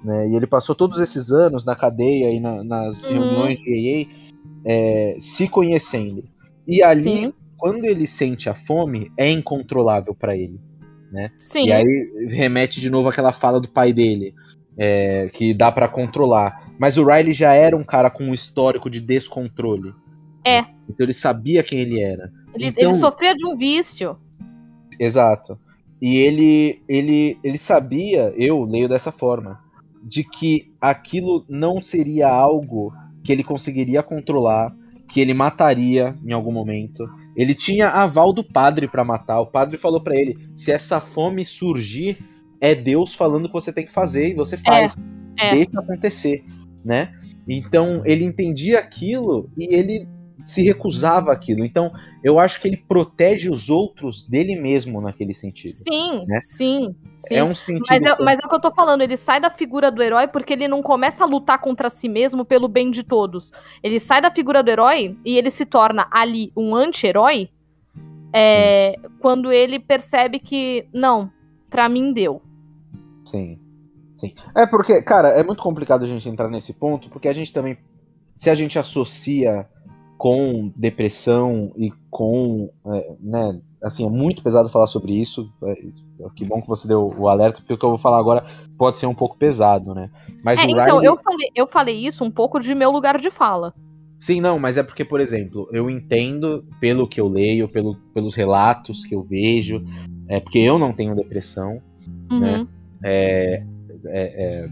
Né? 0.04 0.28
E 0.28 0.36
ele 0.36 0.46
passou 0.46 0.74
todos 0.74 0.98
esses 1.00 1.30
anos 1.30 1.64
na 1.64 1.76
cadeia 1.76 2.30
e 2.30 2.40
na, 2.40 2.62
nas 2.64 3.04
uhum. 3.04 3.12
reuniões 3.12 3.58
de 3.58 3.70
AA 3.70 4.32
é, 4.64 5.16
se 5.18 5.48
conhecendo. 5.48 6.24
E 6.66 6.82
ali, 6.82 7.12
Sim. 7.12 7.32
quando 7.56 7.84
ele 7.84 8.06
sente 8.06 8.48
a 8.48 8.54
fome, 8.54 9.10
é 9.16 9.30
incontrolável 9.30 10.14
para 10.14 10.36
ele. 10.36 10.60
Né? 11.10 11.30
Sim. 11.38 11.66
E 11.66 11.72
aí 11.72 12.26
remete 12.28 12.80
de 12.80 12.88
novo 12.88 13.08
aquela 13.08 13.32
fala 13.32 13.60
do 13.60 13.68
pai 13.68 13.92
dele, 13.92 14.34
é, 14.76 15.28
que 15.32 15.52
dá 15.52 15.70
para 15.70 15.88
controlar. 15.88 16.72
Mas 16.78 16.96
o 16.96 17.04
Riley 17.04 17.32
já 17.32 17.52
era 17.52 17.76
um 17.76 17.84
cara 17.84 18.10
com 18.10 18.24
um 18.24 18.34
histórico 18.34 18.88
de 18.88 19.00
descontrole. 19.00 19.92
É. 20.44 20.60
Então 20.88 21.04
ele 21.04 21.12
sabia 21.12 21.62
quem 21.62 21.80
ele 21.80 22.00
era. 22.00 22.30
Ele, 22.54 22.66
Então- 22.66 22.84
ele 22.84 22.94
sofria 22.94 23.34
de 23.34 23.46
um 23.46 23.54
vício. 23.54 24.16
Exato. 24.98 25.58
E 26.00 26.16
ele, 26.16 26.82
ele, 26.88 27.38
ele 27.44 27.58
sabia, 27.58 28.34
eu 28.36 28.64
leio 28.64 28.88
dessa 28.88 29.12
forma, 29.12 29.61
de 30.02 30.24
que 30.24 30.72
aquilo 30.80 31.44
não 31.48 31.80
seria 31.80 32.28
algo 32.28 32.92
que 33.22 33.32
ele 33.32 33.44
conseguiria 33.44 34.02
controlar, 34.02 34.74
que 35.08 35.20
ele 35.20 35.34
mataria 35.34 36.16
em 36.24 36.32
algum 36.32 36.52
momento. 36.52 37.04
Ele 37.36 37.54
tinha 37.54 37.88
aval 37.88 38.32
do 38.32 38.42
padre 38.42 38.88
pra 38.88 39.04
matar. 39.04 39.40
O 39.40 39.46
padre 39.46 39.76
falou 39.76 40.02
pra 40.02 40.16
ele: 40.16 40.36
se 40.54 40.72
essa 40.72 41.00
fome 41.00 41.44
surgir, 41.46 42.18
é 42.60 42.74
Deus 42.74 43.14
falando 43.14 43.48
que 43.48 43.54
você 43.54 43.72
tem 43.72 43.86
que 43.86 43.92
fazer 43.92 44.30
e 44.30 44.34
você 44.34 44.56
faz. 44.56 44.96
é. 45.38 45.50
Deixa 45.50 45.78
acontecer, 45.80 46.44
né? 46.84 47.12
Então 47.48 48.02
ele 48.04 48.24
entendia 48.24 48.78
aquilo 48.78 49.50
e 49.56 49.74
ele 49.74 50.08
se 50.42 50.62
recusava 50.62 51.32
àquilo. 51.32 51.64
Então 51.64 51.92
eu 52.22 52.38
acho 52.38 52.60
que 52.60 52.68
ele 52.68 52.76
protege 52.76 53.48
os 53.48 53.70
outros 53.70 54.28
dele 54.28 54.56
mesmo 54.56 55.00
naquele 55.00 55.32
sentido. 55.32 55.76
Sim, 55.88 56.24
né? 56.26 56.38
sim, 56.40 56.94
sim. 57.14 57.36
É 57.36 57.44
um 57.44 57.54
sentido. 57.54 57.86
Mas 57.88 58.02
é, 58.02 58.22
mas 58.22 58.40
é 58.42 58.46
o 58.46 58.48
que 58.48 58.54
eu 58.54 58.60
tô 58.60 58.72
falando, 58.72 59.02
ele 59.02 59.16
sai 59.16 59.40
da 59.40 59.50
figura 59.50 59.90
do 59.90 60.02
herói 60.02 60.26
porque 60.26 60.52
ele 60.52 60.66
não 60.66 60.82
começa 60.82 61.22
a 61.22 61.26
lutar 61.26 61.60
contra 61.60 61.88
si 61.88 62.08
mesmo 62.08 62.44
pelo 62.44 62.66
bem 62.66 62.90
de 62.90 63.04
todos. 63.04 63.52
Ele 63.82 64.00
sai 64.00 64.20
da 64.20 64.30
figura 64.30 64.62
do 64.62 64.70
herói 64.70 65.16
e 65.24 65.38
ele 65.38 65.50
se 65.50 65.64
torna 65.64 66.08
ali 66.10 66.52
um 66.56 66.74
anti-herói 66.74 67.48
é, 68.34 68.98
quando 69.20 69.52
ele 69.52 69.78
percebe 69.78 70.38
que, 70.38 70.88
não, 70.92 71.30
pra 71.70 71.88
mim 71.88 72.12
deu. 72.12 72.42
Sim. 73.24 73.58
Sim. 74.16 74.34
É 74.56 74.66
porque, 74.66 75.02
cara, 75.02 75.28
é 75.28 75.42
muito 75.42 75.62
complicado 75.62 76.04
a 76.04 76.08
gente 76.08 76.28
entrar 76.28 76.48
nesse 76.48 76.72
ponto, 76.72 77.08
porque 77.08 77.28
a 77.28 77.32
gente 77.32 77.52
também. 77.52 77.76
Se 78.34 78.48
a 78.48 78.54
gente 78.54 78.78
associa 78.78 79.68
com 80.22 80.70
depressão 80.76 81.72
e 81.76 81.92
com. 82.08 82.70
é, 82.86 83.16
né, 83.18 83.60
assim, 83.82 84.06
é 84.06 84.08
muito 84.08 84.40
pesado 84.40 84.68
falar 84.68 84.86
sobre 84.86 85.20
isso. 85.20 85.52
é, 85.64 85.72
isso- 85.84 86.06
que 86.36 86.44
bom 86.44 86.62
que 86.62 86.68
você 86.68 86.86
deu 86.86 87.12
o 87.18 87.28
alerta, 87.28 87.58
porque 87.58 87.72
o 87.72 87.76
que 87.76 87.84
eu 87.84 87.88
vou 87.88 87.98
falar 87.98 88.20
agora 88.20 88.44
pode 88.78 89.00
ser 89.00 89.06
um 89.06 89.14
pouco 89.16 89.36
pesado, 89.36 89.92
né? 89.92 90.08
Mas 90.44 90.60
É, 90.60 90.62
então, 90.70 90.98
Riley- 90.98 91.08
eu 91.08 91.16
falei, 91.16 91.48
eu 91.56 91.66
falei 91.66 92.06
isso 92.06 92.22
um 92.22 92.30
pouco 92.30 92.60
de 92.60 92.72
meu 92.72 92.92
lugar 92.92 93.18
de 93.18 93.32
fala. 93.32 93.74
Sim, 94.16 94.40
não, 94.40 94.60
mas 94.60 94.78
é 94.78 94.84
porque, 94.84 95.04
por 95.04 95.18
exemplo, 95.20 95.68
eu 95.72 95.90
entendo 95.90 96.64
pelo 96.78 97.08
que 97.08 97.20
eu 97.20 97.26
leio, 97.26 97.68
pelo, 97.68 97.96
pelos 98.14 98.36
relatos 98.36 99.04
que 99.04 99.16
eu 99.16 99.24
vejo, 99.24 99.84
é 100.28 100.38
porque 100.38 100.60
eu 100.60 100.78
não 100.78 100.92
tenho 100.92 101.16
depressão, 101.16 101.82
Uhum. 102.30 102.38
Né? 102.38 102.66
é, 103.02 103.64
é, 104.06 104.64
é, 104.64 104.68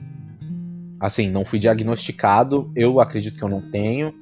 assim, 1.01 1.29
não 1.29 1.45
fui 1.45 1.59
diagnosticado, 1.59 2.71
eu 2.77 3.01
acredito 3.01 3.37
que 3.37 3.43
eu 3.43 3.49
não 3.49 3.61
tenho, 3.73 4.15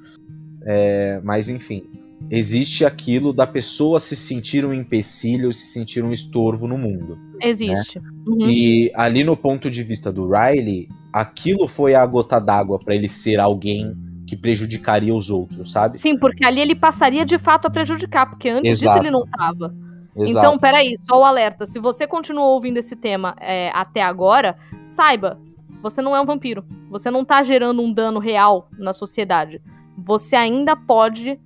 é, 0.68 1.18
mas 1.24 1.48
enfim, 1.48 1.82
existe 2.30 2.84
aquilo 2.84 3.32
da 3.32 3.46
pessoa 3.46 3.98
se 3.98 4.14
sentir 4.14 4.66
um 4.66 4.74
empecilho, 4.74 5.52
se 5.54 5.72
sentir 5.72 6.04
um 6.04 6.12
estorvo 6.12 6.68
no 6.68 6.76
mundo. 6.76 7.16
Existe. 7.40 7.98
Uhum. 8.26 8.46
E 8.46 8.92
ali 8.94 9.24
no 9.24 9.34
ponto 9.34 9.70
de 9.70 9.82
vista 9.82 10.12
do 10.12 10.28
Riley, 10.28 10.88
aquilo 11.10 11.66
foi 11.66 11.94
a 11.94 12.04
gota 12.04 12.38
d'água 12.38 12.78
pra 12.78 12.94
ele 12.94 13.08
ser 13.08 13.40
alguém 13.40 13.96
que 14.26 14.36
prejudicaria 14.36 15.14
os 15.14 15.30
outros, 15.30 15.72
sabe? 15.72 15.98
Sim, 15.98 16.18
porque 16.18 16.44
ali 16.44 16.60
ele 16.60 16.74
passaria 16.74 17.24
de 17.24 17.38
fato 17.38 17.66
a 17.66 17.70
prejudicar, 17.70 18.28
porque 18.28 18.50
antes 18.50 18.70
Exato. 18.70 18.98
disso 18.98 19.06
ele 19.06 19.10
não 19.10 19.26
tava. 19.26 19.74
Exato. 20.14 20.38
Então, 20.38 20.58
peraí, 20.58 20.96
só 20.98 21.18
o 21.18 21.24
alerta. 21.24 21.64
Se 21.64 21.78
você 21.78 22.06
continuou 22.06 22.50
ouvindo 22.50 22.76
esse 22.76 22.94
tema 22.94 23.34
é, 23.40 23.70
até 23.72 24.02
agora, 24.02 24.58
saiba, 24.84 25.40
você 25.82 26.02
não 26.02 26.14
é 26.14 26.20
um 26.20 26.26
vampiro. 26.26 26.62
Você 26.90 27.10
não 27.10 27.24
tá 27.24 27.42
gerando 27.42 27.80
um 27.80 27.90
dano 27.90 28.18
real 28.18 28.68
na 28.78 28.92
sociedade. 28.92 29.62
Você 30.04 30.36
ainda 30.36 30.76
pode 30.76 31.38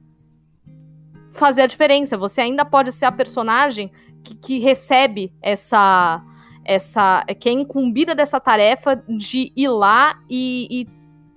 fazer 1.33 1.63
a 1.63 1.67
diferença. 1.67 2.17
Você 2.17 2.41
ainda 2.41 2.65
pode 2.65 2.93
ser 2.93 3.07
a 3.07 3.13
personagem 3.13 3.91
que, 4.23 4.35
que 4.35 4.59
recebe 4.59 5.33
essa. 5.41 6.23
essa 6.65 7.25
que 7.41 7.49
é 7.49 7.53
incumbida 7.53 8.15
dessa 8.15 8.39
tarefa 8.39 8.97
de 9.09 9.53
ir 9.57 9.69
lá 9.69 10.21
e, 10.29 10.69
e, 10.71 10.89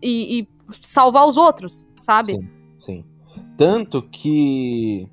e- 0.02 0.40
e 0.42 0.48
salvar 0.72 1.28
os 1.28 1.38
outros, 1.38 1.88
sabe? 1.98 2.34
Sim. 2.34 2.50
Sim. 2.78 3.06
Tanto 3.58 4.02
que. 4.02 5.08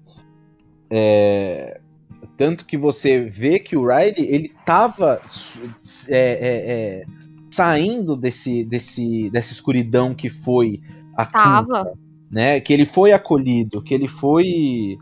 é, 0.91 1.81
tanto 2.37 2.67
que 2.67 2.77
você 2.77 3.21
vê 3.21 3.59
que 3.59 3.77
o 3.77 3.87
Riley 3.87 4.15
ele 4.19 4.49
tava 4.67 5.21
é, 6.09 6.19
é, 6.19 6.73
é, 6.73 7.05
saindo 7.51 8.17
desse, 8.17 8.65
desse, 8.65 9.31
dessa 9.31 9.53
escuridão 9.53 10.15
que 10.15 10.29
foi 10.29 10.81
a 11.17 11.25
Tava. 11.25 11.85
Quinta, 11.85 11.99
né? 12.31 12.61
Que 12.61 12.73
ele 12.73 12.87
foi 12.87 13.13
acolhido, 13.13 13.83
que 13.83 13.93
ele 13.93 14.09
foi 14.09 14.97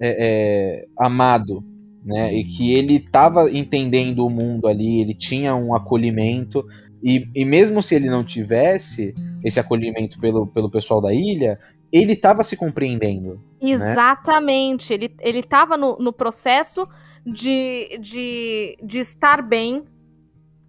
é, 0.00 0.16
é, 0.18 0.86
amado, 0.98 1.64
né? 2.04 2.34
E 2.34 2.44
que 2.44 2.72
ele 2.72 2.98
tava 2.98 3.50
entendendo 3.50 4.26
o 4.26 4.30
mundo 4.30 4.66
ali, 4.66 5.00
ele 5.00 5.14
tinha 5.14 5.54
um 5.54 5.74
acolhimento. 5.74 6.66
E, 7.02 7.28
e 7.34 7.44
mesmo 7.44 7.80
se 7.80 7.94
ele 7.94 8.08
não 8.08 8.24
tivesse 8.24 9.14
esse 9.44 9.60
acolhimento 9.60 10.18
pelo, 10.18 10.46
pelo 10.46 10.70
pessoal 10.70 11.00
da 11.00 11.12
ilha, 11.12 11.58
ele 11.92 12.16
tava 12.16 12.42
se 12.42 12.56
compreendendo. 12.56 13.40
Exatamente. 13.60 14.92
Ele, 14.92 15.14
ele 15.20 15.42
tava 15.42 15.76
no, 15.76 15.96
no 15.98 16.12
processo 16.12 16.88
de, 17.24 17.98
de, 18.00 18.76
de 18.82 18.98
estar 18.98 19.42
bem. 19.42 19.84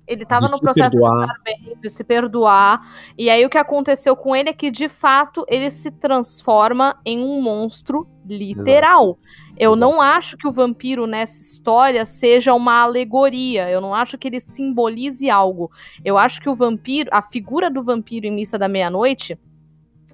Ele 0.07 0.26
tava 0.26 0.45
De 0.45 0.52
no 0.52 0.60
processo 0.60 0.91
perdoar. 0.91 1.15
de 1.15 1.32
estar 1.32 1.44
bem, 1.44 1.77
de 1.82 1.90
se 1.90 2.03
perdoar. 2.03 2.82
E 3.18 3.30
aí 3.30 3.44
o 3.45 3.49
que 3.49 3.57
aconteceu 3.57 4.15
com 4.15 4.36
ele 4.36 4.49
é 4.49 4.53
que, 4.53 4.69
de 4.69 4.88
fato, 4.88 5.44
ele 5.48 5.69
se 5.72 5.90
transforma 5.91 6.99
em 7.03 7.19
um 7.23 7.41
monstro 7.41 8.07
literal. 8.27 9.18
Eu 9.57 9.73
Exato. 9.73 9.80
não 9.91 10.02
acho 10.02 10.38
que 10.38 10.48
o 10.48 10.52
vampiro 10.52 11.07
nessa 11.07 11.41
história 11.41 12.03
seja 12.06 12.53
uma 12.53 12.82
alegoria. 12.82 13.69
Eu 13.69 13.82
não 13.82 13.95
acho 13.95 14.18
que 14.18 14.27
ele 14.27 14.40
simbolize 14.40 15.30
algo. 15.30 15.72
Eu 16.03 16.18
acho 16.18 16.40
que 16.41 16.49
o 16.49 16.56
vampiro, 16.56 17.10
a 17.11 17.22
figura 17.22 17.69
do 17.72 17.82
vampiro 17.82 18.27
em 18.27 18.32
Missa 18.32 18.57
da 18.60 18.68
Meia-Noite, 18.68 19.40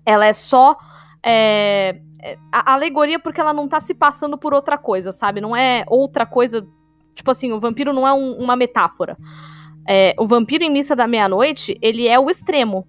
ela 0.05 0.25
é 0.25 0.33
só 0.33 0.77
é, 1.23 1.99
é, 2.21 2.37
a 2.51 2.73
alegoria 2.73 3.19
porque 3.19 3.41
ela 3.41 3.53
não 3.53 3.67
tá 3.67 3.79
se 3.79 3.93
passando 3.93 4.37
por 4.37 4.53
outra 4.53 4.77
coisa, 4.77 5.11
sabe? 5.11 5.41
Não 5.41 5.55
é 5.55 5.83
outra 5.87 6.25
coisa. 6.25 6.65
Tipo 7.13 7.29
assim, 7.31 7.51
o 7.51 7.59
vampiro 7.59 7.91
não 7.93 8.07
é 8.07 8.13
um- 8.13 8.37
uma 8.37 8.55
metáfora. 8.55 9.17
É, 9.87 10.15
o 10.17 10.27
vampiro 10.27 10.63
em 10.63 10.71
Missa 10.71 10.95
da 10.95 11.07
Meia-Noite, 11.07 11.77
ele 11.81 12.07
é 12.07 12.19
o 12.19 12.29
extremo. 12.29 12.87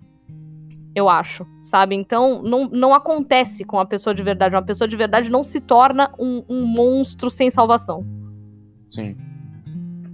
Eu 0.94 1.08
acho, 1.08 1.46
sabe? 1.64 1.94
Então, 1.94 2.42
não, 2.42 2.68
não 2.68 2.94
acontece 2.94 3.64
com 3.64 3.78
a 3.78 3.86
pessoa 3.86 4.14
de 4.14 4.22
verdade. 4.22 4.54
Uma 4.54 4.62
pessoa 4.62 4.86
de 4.86 4.96
verdade 4.96 5.30
não 5.30 5.42
se 5.42 5.60
torna 5.60 6.12
um, 6.18 6.44
um 6.48 6.66
monstro 6.66 7.30
sem 7.30 7.50
salvação. 7.50 8.04
Sim. 8.86 9.16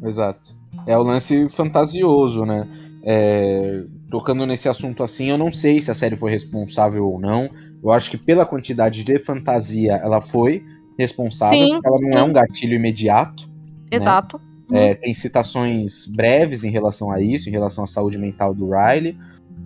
Exato. 0.05 0.57
É 0.87 0.97
o 0.97 1.03
lance 1.03 1.49
fantasioso, 1.49 2.45
né? 2.45 2.67
É, 3.03 3.85
tocando 4.11 4.47
nesse 4.47 4.69
assunto 4.69 5.03
assim, 5.03 5.31
eu 5.31 5.39
não 5.39 5.51
sei 5.51 5.81
se 5.83 5.91
a 5.91 5.95
série 5.95 6.17
foi 6.17 6.31
responsável 6.31 7.07
ou 7.07 7.19
não. 7.19 7.51
Eu 7.83 7.91
acho 7.91 8.11
que 8.11 8.17
pela 8.17 8.47
quantidade 8.47 9.03
de 9.03 9.19
fantasia 9.19 9.95
ela 9.97 10.21
foi 10.21 10.65
responsável, 10.99 11.59
Sim, 11.59 11.81
ela 11.85 11.99
não 12.01 12.19
é 12.19 12.23
um 12.23 12.33
gatilho 12.33 12.75
imediato. 12.75 13.49
Exato. 13.91 14.41
É, 14.71 14.95
tem 14.95 15.15
citações 15.15 16.07
breves 16.07 16.63
em 16.65 16.71
relação 16.71 17.11
a 17.11 17.21
isso, 17.23 17.49
em 17.49 17.53
relação 17.53 17.85
à 17.85 17.87
saúde 17.87 18.19
mental 18.19 18.53
do 18.55 18.69
Riley, 18.71 19.17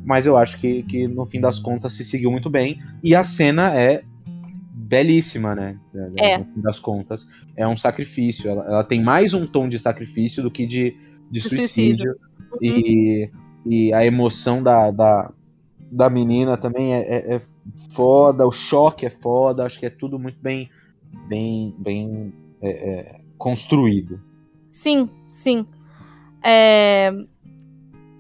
mas 0.05 0.27
eu 0.27 0.37
acho 0.37 0.59
que, 0.59 0.83
que 0.85 1.09
no 1.09 1.27
fim 1.27 1.41
das 1.41 1.59
contas 1.59 1.93
se 1.93 2.05
seguiu 2.05 2.31
muito 2.31 2.49
bem. 2.49 2.81
E 3.03 3.15
a 3.15 3.25
cena 3.25 3.75
é 3.75 4.03
belíssima, 4.75 5.55
né? 5.55 5.79
É. 6.17 6.39
No 6.39 6.45
fim 6.45 6.61
das 6.61 6.79
contas. 6.79 7.27
É 7.57 7.67
um 7.67 7.77
sacrifício. 7.77 8.51
Ela, 8.51 8.65
ela 8.67 8.85
tem 8.85 9.03
mais 9.03 9.33
um 9.35 9.47
tom 9.47 9.69
de 9.69 9.79
sacrifício 9.79 10.43
do 10.43 10.51
que 10.51 10.67
de, 10.67 10.91
de 11.31 11.41
De 11.41 11.41
suicídio. 11.41 12.15
suicídio. 12.15 12.17
Uhum. 12.53 12.59
E, 12.61 13.31
e 13.65 13.93
a 13.95 14.05
emoção 14.05 14.63
da, 14.63 14.91
da, 14.91 15.33
da 15.91 16.11
menina 16.11 16.57
também 16.57 16.95
é, 16.95 17.01
é- 17.01 17.35
é 17.37 17.43
foda, 17.91 18.47
o 18.47 18.53
choque 18.53 19.07
é 19.07 19.11
foda, 19.11 19.65
acho 19.65 19.79
que 19.79 19.87
é 19.87 19.91
tudo 19.91 20.19
muito 20.19 20.39
bem, 20.43 20.69
bem, 21.29 21.75
bem 21.79 22.33
é, 22.61 22.71
é, 22.71 23.21
construído. 23.39 24.21
Sim, 24.73 25.09
sim. 25.27 25.67
É, 26.43 27.13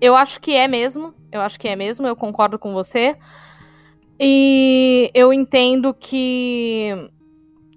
Eu 0.00 0.14
acho 0.14 0.38
que 0.38 0.52
é 0.54 0.68
mesmo. 0.68 1.14
Eu 1.32 1.40
acho 1.40 1.58
que 1.58 1.66
é 1.66 1.74
mesmo. 1.74 2.06
Eu 2.06 2.14
concordo 2.14 2.58
com 2.58 2.72
você. 2.74 3.16
E 4.20 5.10
eu 5.14 5.32
entendo 5.32 5.94
que, 5.94 7.10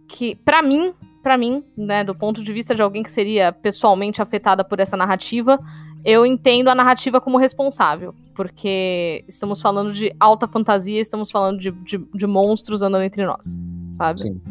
que 0.08 0.36
para 0.36 0.62
mim, 0.62 0.94
para 1.24 1.38
mim, 1.38 1.64
né, 1.76 2.04
do 2.04 2.14
ponto 2.14 2.44
de 2.44 2.54
vista 2.54 2.76
de 2.76 2.82
alguém 2.82 3.02
que 3.02 3.10
seria 3.10 3.52
pessoalmente 3.54 4.22
afetada 4.22 4.64
por 4.64 4.80
essa 4.80 4.98
narrativa, 4.98 5.58
eu 6.04 6.26
entendo 6.26 6.68
a 6.70 6.76
narrativa 6.76 7.20
como 7.20 7.38
responsável, 7.38 8.14
porque 8.36 9.24
estamos 9.28 9.60
falando 9.62 9.92
de 9.92 10.14
alta 10.20 10.48
fantasia, 10.48 11.00
estamos 11.02 11.32
falando 11.32 11.60
de, 11.60 11.72
de, 11.72 11.98
de 11.98 12.28
monstros 12.28 12.84
andando 12.84 13.04
entre 13.04 13.26
nós, 13.26 13.58
sabe? 13.98 14.20
Sim. 14.20 14.42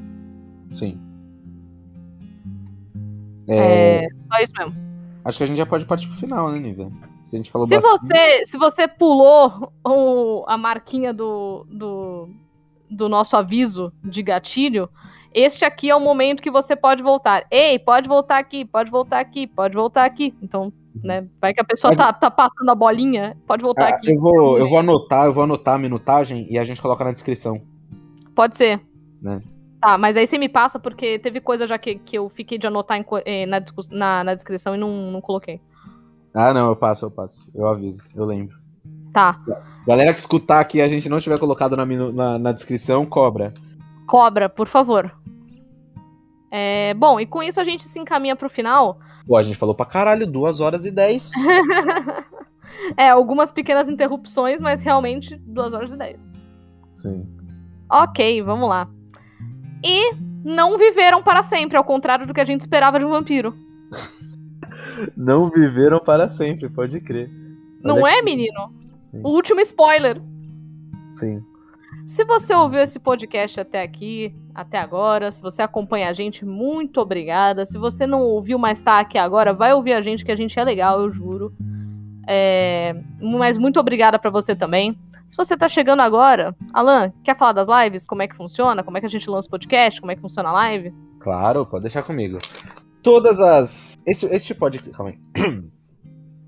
Sim. 0.72 1.01
É, 3.48 4.04
É, 4.04 4.08
só 4.28 4.38
isso 4.42 4.52
mesmo. 4.58 4.74
Acho 5.24 5.38
que 5.38 5.44
a 5.44 5.46
gente 5.46 5.56
já 5.56 5.66
pode 5.66 5.84
partir 5.86 6.06
pro 6.08 6.16
final, 6.16 6.50
né, 6.52 6.58
Nívia? 6.58 6.88
A 7.32 7.36
gente 7.36 7.50
falou 7.50 7.66
Se 7.66 7.74
bastante. 7.78 8.00
você, 8.06 8.46
se 8.46 8.56
você 8.58 8.86
pulou 8.86 9.72
o- 9.84 10.44
a 10.46 10.56
marquinha 10.56 11.12
do, 11.12 11.66
do, 11.68 12.28
do 12.90 13.08
nosso 13.08 13.36
aviso 13.36 13.92
de 14.04 14.22
gatilho, 14.22 14.88
este 15.32 15.64
aqui 15.64 15.90
é 15.90 15.96
o 15.96 16.00
momento 16.00 16.40
que 16.42 16.50
você 16.50 16.76
pode 16.76 17.02
voltar. 17.02 17.44
Ei, 17.50 17.78
pode 17.78 18.06
voltar 18.08 18.38
aqui, 18.38 18.64
pode 18.64 18.90
voltar 18.90 19.18
aqui, 19.18 19.46
pode 19.48 19.74
voltar 19.74 20.04
aqui. 20.04 20.32
Então, 20.40 20.72
né, 21.02 21.26
vai 21.40 21.52
que 21.52 21.60
a 21.60 21.64
pessoa 21.64 21.90
Mas- 21.90 21.98
tá, 21.98 22.12
tá 22.12 22.30
passando 22.30 22.70
a 22.70 22.74
bolinha, 22.74 23.36
pode 23.48 23.62
voltar 23.62 23.86
Ah, 23.86 23.96
aqui. 23.96 24.12
eu, 24.12 24.20
vou, 24.20 24.58
eu 24.58 24.68
vou 24.68 24.78
anotar, 24.78 25.26
eu 25.26 25.32
vou 25.34 25.42
anotar 25.42 25.74
a 25.74 25.78
minutagem 25.78 26.46
e 26.48 26.56
a 26.56 26.62
gente 26.64 26.80
coloca 26.80 27.02
na 27.04 27.10
descrição. 27.12 27.60
Pode 28.34 28.56
ser. 28.56 28.80
Né? 29.20 29.40
Tá, 29.85 29.98
mas 29.98 30.16
aí 30.16 30.27
você 30.27 30.39
me 30.39 30.48
passa, 30.48 30.78
porque 30.78 31.19
teve 31.19 31.43
coisa 31.43 31.66
já 31.66 31.77
que, 31.77 31.97
que 31.97 32.16
eu 32.16 32.31
fiquei 32.31 32.56
de 32.56 32.66
anotar 32.66 32.97
em 32.97 33.05
eh, 33.27 33.44
na, 33.44 33.62
na, 33.90 34.24
na 34.24 34.35
descrição 34.35 34.74
e 34.74 34.78
não, 34.78 35.12
não 35.12 35.20
coloquei. 35.20 35.61
Ah, 36.32 36.55
não, 36.55 36.69
eu 36.69 36.77
passo, 36.77 37.05
eu 37.05 37.11
passo. 37.11 37.51
Eu 37.55 37.66
aviso, 37.69 38.02
eu 38.16 38.24
lembro. 38.24 38.56
Tá. 39.12 39.39
Galera 39.86 40.15
que 40.15 40.19
escutar 40.19 40.61
aqui 40.61 40.81
a 40.81 40.89
gente 40.89 41.06
não 41.06 41.20
tiver 41.20 41.39
colocado 41.39 41.77
na, 41.77 41.85
na, 41.85 42.39
na 42.39 42.52
descrição, 42.52 43.05
cobra. 43.05 43.52
Cobra, 44.06 44.48
por 44.48 44.69
favor. 44.69 45.15
É, 46.51 46.94
bom, 46.94 47.20
e 47.20 47.27
com 47.27 47.43
isso 47.43 47.61
a 47.61 47.65
gente 47.65 47.85
se 47.85 47.98
encaminha 47.98 48.35
pro 48.35 48.48
final. 48.48 48.98
Pô, 49.27 49.36
a 49.36 49.43
gente 49.43 49.59
falou 49.59 49.74
pra 49.74 49.85
caralho, 49.85 50.27
2 50.27 50.62
horas 50.62 50.86
e 50.86 50.90
10. 50.90 51.31
é, 52.97 53.11
algumas 53.11 53.52
pequenas 53.52 53.86
interrupções, 53.86 54.62
mas 54.62 54.81
realmente 54.81 55.36
2 55.36 55.74
horas 55.74 55.93
e 55.93 55.97
10. 55.98 56.32
Sim. 56.97 57.28
Ok, 57.90 58.40
vamos 58.40 58.66
lá. 58.66 58.89
E 59.85 60.15
não 60.44 60.78
viveram 60.78 61.23
para 61.23 61.43
sempre, 61.43 61.77
ao 61.77 61.85
contrário 61.85 62.27
do 62.27 62.32
que 62.32 62.40
a 62.40 62.44
gente 62.44 62.62
esperava 62.62 62.98
de 62.98 63.05
um 63.05 63.11
vampiro. 63.11 63.55
Não 65.16 65.51
viveram 65.51 65.98
para 66.01 66.28
sempre, 66.28 66.69
pode 66.69 67.01
crer. 67.01 67.31
Não 67.82 68.01
Olha 68.01 68.19
é, 68.19 68.23
menino? 68.23 68.73
Sim. 69.11 69.20
O 69.23 69.28
último 69.31 69.61
spoiler. 69.61 70.20
Sim. 71.12 71.43
Se 72.06 72.24
você 72.24 72.55
ouviu 72.55 72.81
esse 72.81 72.98
podcast 72.98 73.61
até 73.61 73.82
aqui, 73.82 74.35
até 74.55 74.78
agora, 74.78 75.32
se 75.32 75.43
você 75.43 75.62
acompanha 75.62 76.09
a 76.09 76.12
gente, 76.12 76.44
muito 76.44 77.01
obrigada. 77.01 77.66
Se 77.66 77.78
você 77.78 78.06
não 78.06 78.20
ouviu, 78.20 78.59
mas 78.59 78.82
tá 78.82 79.01
aqui 79.01 79.19
agora, 79.19 79.52
vai 79.52 79.73
ouvir 79.74 79.94
a 79.94 80.01
gente, 80.01 80.24
que 80.24 80.32
a 80.32 80.36
gente 80.36 80.59
é 80.59 80.65
legal, 80.65 81.01
eu 81.01 81.12
juro. 81.12 81.52
É, 82.27 82.94
Mas 83.20 83.59
muito 83.59 83.78
obrigada 83.78 84.19
pra 84.19 84.31
você 84.31 84.55
também. 84.55 84.97
Se 85.35 85.36
você 85.36 85.56
tá 85.56 85.69
chegando 85.69 85.98
agora, 85.98 86.55
Alan, 86.73 87.12
quer 87.24 87.36
falar 87.36 87.52
das 87.52 87.66
lives? 87.66 88.06
Como 88.06 88.23
é 88.23 88.28
que 88.28 88.36
funciona? 88.36 88.85
Como 88.85 88.97
é 88.97 89.01
que 89.01 89.06
a 89.06 89.11
gente 89.11 89.28
lança 89.28 89.48
o 89.48 89.51
podcast? 89.51 90.01
Como 90.01 90.12
é 90.12 90.15
que 90.15 90.20
funciona 90.20 90.48
a 90.48 90.52
live? 90.52 90.94
Claro, 91.19 91.66
pode 91.66 91.82
deixar 91.82 92.05
comigo. 92.05 92.39
Todas 93.02 93.40
as. 93.40 93.97
Esse, 94.06 94.27
este 94.27 94.55
podcast. 94.55 94.97
Calma 94.97 95.11
aí. 95.11 95.19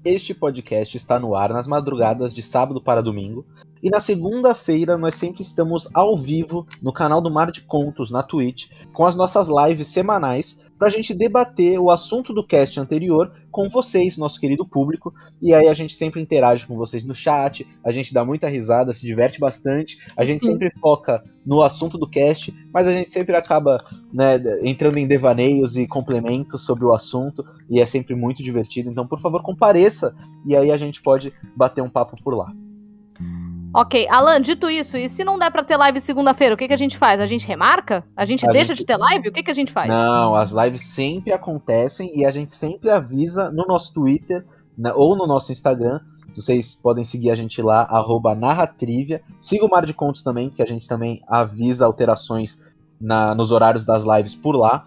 Este 0.04 0.32
podcast 0.32 0.96
está 0.96 1.18
no 1.18 1.34
ar 1.34 1.52
nas 1.52 1.66
madrugadas 1.66 2.32
de 2.32 2.40
sábado 2.40 2.80
para 2.80 3.02
domingo. 3.02 3.44
E 3.82 3.90
na 3.90 3.98
segunda-feira 3.98 4.96
nós 4.96 5.16
sempre 5.16 5.42
estamos 5.42 5.90
ao 5.92 6.16
vivo 6.16 6.64
no 6.80 6.92
canal 6.92 7.20
do 7.20 7.28
Mar 7.28 7.50
de 7.50 7.62
Contos 7.62 8.12
na 8.12 8.22
Twitch, 8.22 8.70
com 8.94 9.04
as 9.04 9.16
nossas 9.16 9.48
lives 9.48 9.88
semanais, 9.88 10.60
pra 10.78 10.88
gente 10.88 11.14
debater 11.14 11.78
o 11.78 11.90
assunto 11.90 12.32
do 12.32 12.46
cast 12.46 12.78
anterior 12.78 13.32
com 13.50 13.68
vocês, 13.68 14.18
nosso 14.18 14.40
querido 14.40 14.66
público. 14.66 15.12
E 15.40 15.54
aí 15.54 15.68
a 15.68 15.74
gente 15.74 15.94
sempre 15.94 16.20
interage 16.20 16.66
com 16.66 16.76
vocês 16.76 17.04
no 17.04 17.14
chat, 17.14 17.66
a 17.84 17.90
gente 17.90 18.12
dá 18.12 18.24
muita 18.24 18.48
risada, 18.48 18.92
se 18.92 19.06
diverte 19.06 19.40
bastante. 19.40 19.98
A 20.16 20.24
gente 20.24 20.44
Sim. 20.44 20.52
sempre 20.52 20.70
foca 20.80 21.22
no 21.44 21.62
assunto 21.62 21.96
do 21.96 22.08
cast, 22.08 22.52
mas 22.72 22.88
a 22.88 22.92
gente 22.92 23.10
sempre 23.12 23.36
acaba 23.36 23.78
né, 24.12 24.36
entrando 24.62 24.98
em 24.98 25.06
devaneios 25.06 25.76
e 25.76 25.86
complementos 25.86 26.64
sobre 26.64 26.84
o 26.84 26.92
assunto, 26.92 27.44
e 27.70 27.80
é 27.80 27.86
sempre 27.86 28.14
muito 28.14 28.42
divertido. 28.42 28.90
Então, 28.90 29.06
por 29.06 29.20
favor, 29.20 29.42
compareça, 29.42 30.14
e 30.44 30.56
aí 30.56 30.72
a 30.72 30.76
gente 30.76 31.00
pode 31.00 31.32
bater 31.56 31.82
um 31.82 31.88
papo 31.88 32.16
por 32.22 32.34
lá. 32.34 32.52
Ok, 33.78 34.08
Alan, 34.08 34.40
dito 34.40 34.70
isso, 34.70 34.96
e 34.96 35.06
se 35.06 35.22
não 35.22 35.38
der 35.38 35.50
pra 35.52 35.62
ter 35.62 35.76
live 35.76 36.00
segunda-feira, 36.00 36.54
o 36.54 36.58
que, 36.58 36.66
que 36.66 36.72
a 36.72 36.78
gente 36.78 36.96
faz? 36.96 37.20
A 37.20 37.26
gente 37.26 37.46
remarca? 37.46 38.02
A 38.16 38.24
gente 38.24 38.48
A 38.48 38.50
deixa 38.50 38.72
gente- 38.72 38.78
de 38.78 38.86
ter 38.86 38.96
live? 38.96 39.28
O 39.28 39.32
que, 39.32 39.42
que 39.42 39.50
a 39.50 39.54
gente 39.54 39.70
faz? 39.70 39.88
Não, 39.92 40.34
as 40.34 40.50
lives 40.50 40.80
sempre 40.94 41.30
acontecem 41.32 42.10
e 42.18 42.24
a 42.24 42.30
gente 42.30 42.52
sempre 42.52 42.88
avisa 42.88 43.50
no 43.50 43.66
nosso 43.66 43.92
Twitter 43.92 44.42
na- 44.78 44.94
ou 44.94 45.14
no 45.14 45.26
nosso 45.26 45.52
Instagram. 45.52 46.00
Vocês 46.34 46.74
podem 46.74 47.04
seguir 47.04 47.30
a 47.30 47.34
gente 47.34 47.60
lá, 47.60 47.82
arroba 47.82 48.34
narratrivia. 48.34 49.20
Siga 49.38 49.66
o 49.66 49.68
Mar 49.70 49.84
de 49.84 49.92
Contos 49.92 50.22
também, 50.22 50.48
que 50.48 50.62
a 50.62 50.66
gente 50.66 50.88
também 50.88 51.20
avisa 51.28 51.84
alterações 51.84 52.64
na- 52.98 53.34
nos 53.34 53.52
horários 53.52 53.84
das 53.84 54.04
lives 54.04 54.34
por 54.34 54.56
lá. 54.56 54.86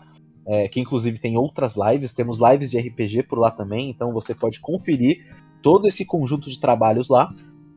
é, 0.51 0.67
que 0.67 0.79
inclusive 0.79 1.19
tem 1.19 1.37
outras 1.37 1.75
lives, 1.77 2.11
temos 2.11 2.39
lives 2.39 2.71
de 2.71 2.79
RPG 2.79 3.21
por 3.21 3.37
lá 3.37 3.51
também, 3.51 3.87
então 3.91 4.11
você 4.11 4.33
pode 4.33 4.59
conferir 4.59 5.19
todo 5.61 5.87
esse 5.87 6.03
conjunto 6.07 6.49
de 6.49 6.59
trabalhos 6.59 7.07
lá. 7.07 7.31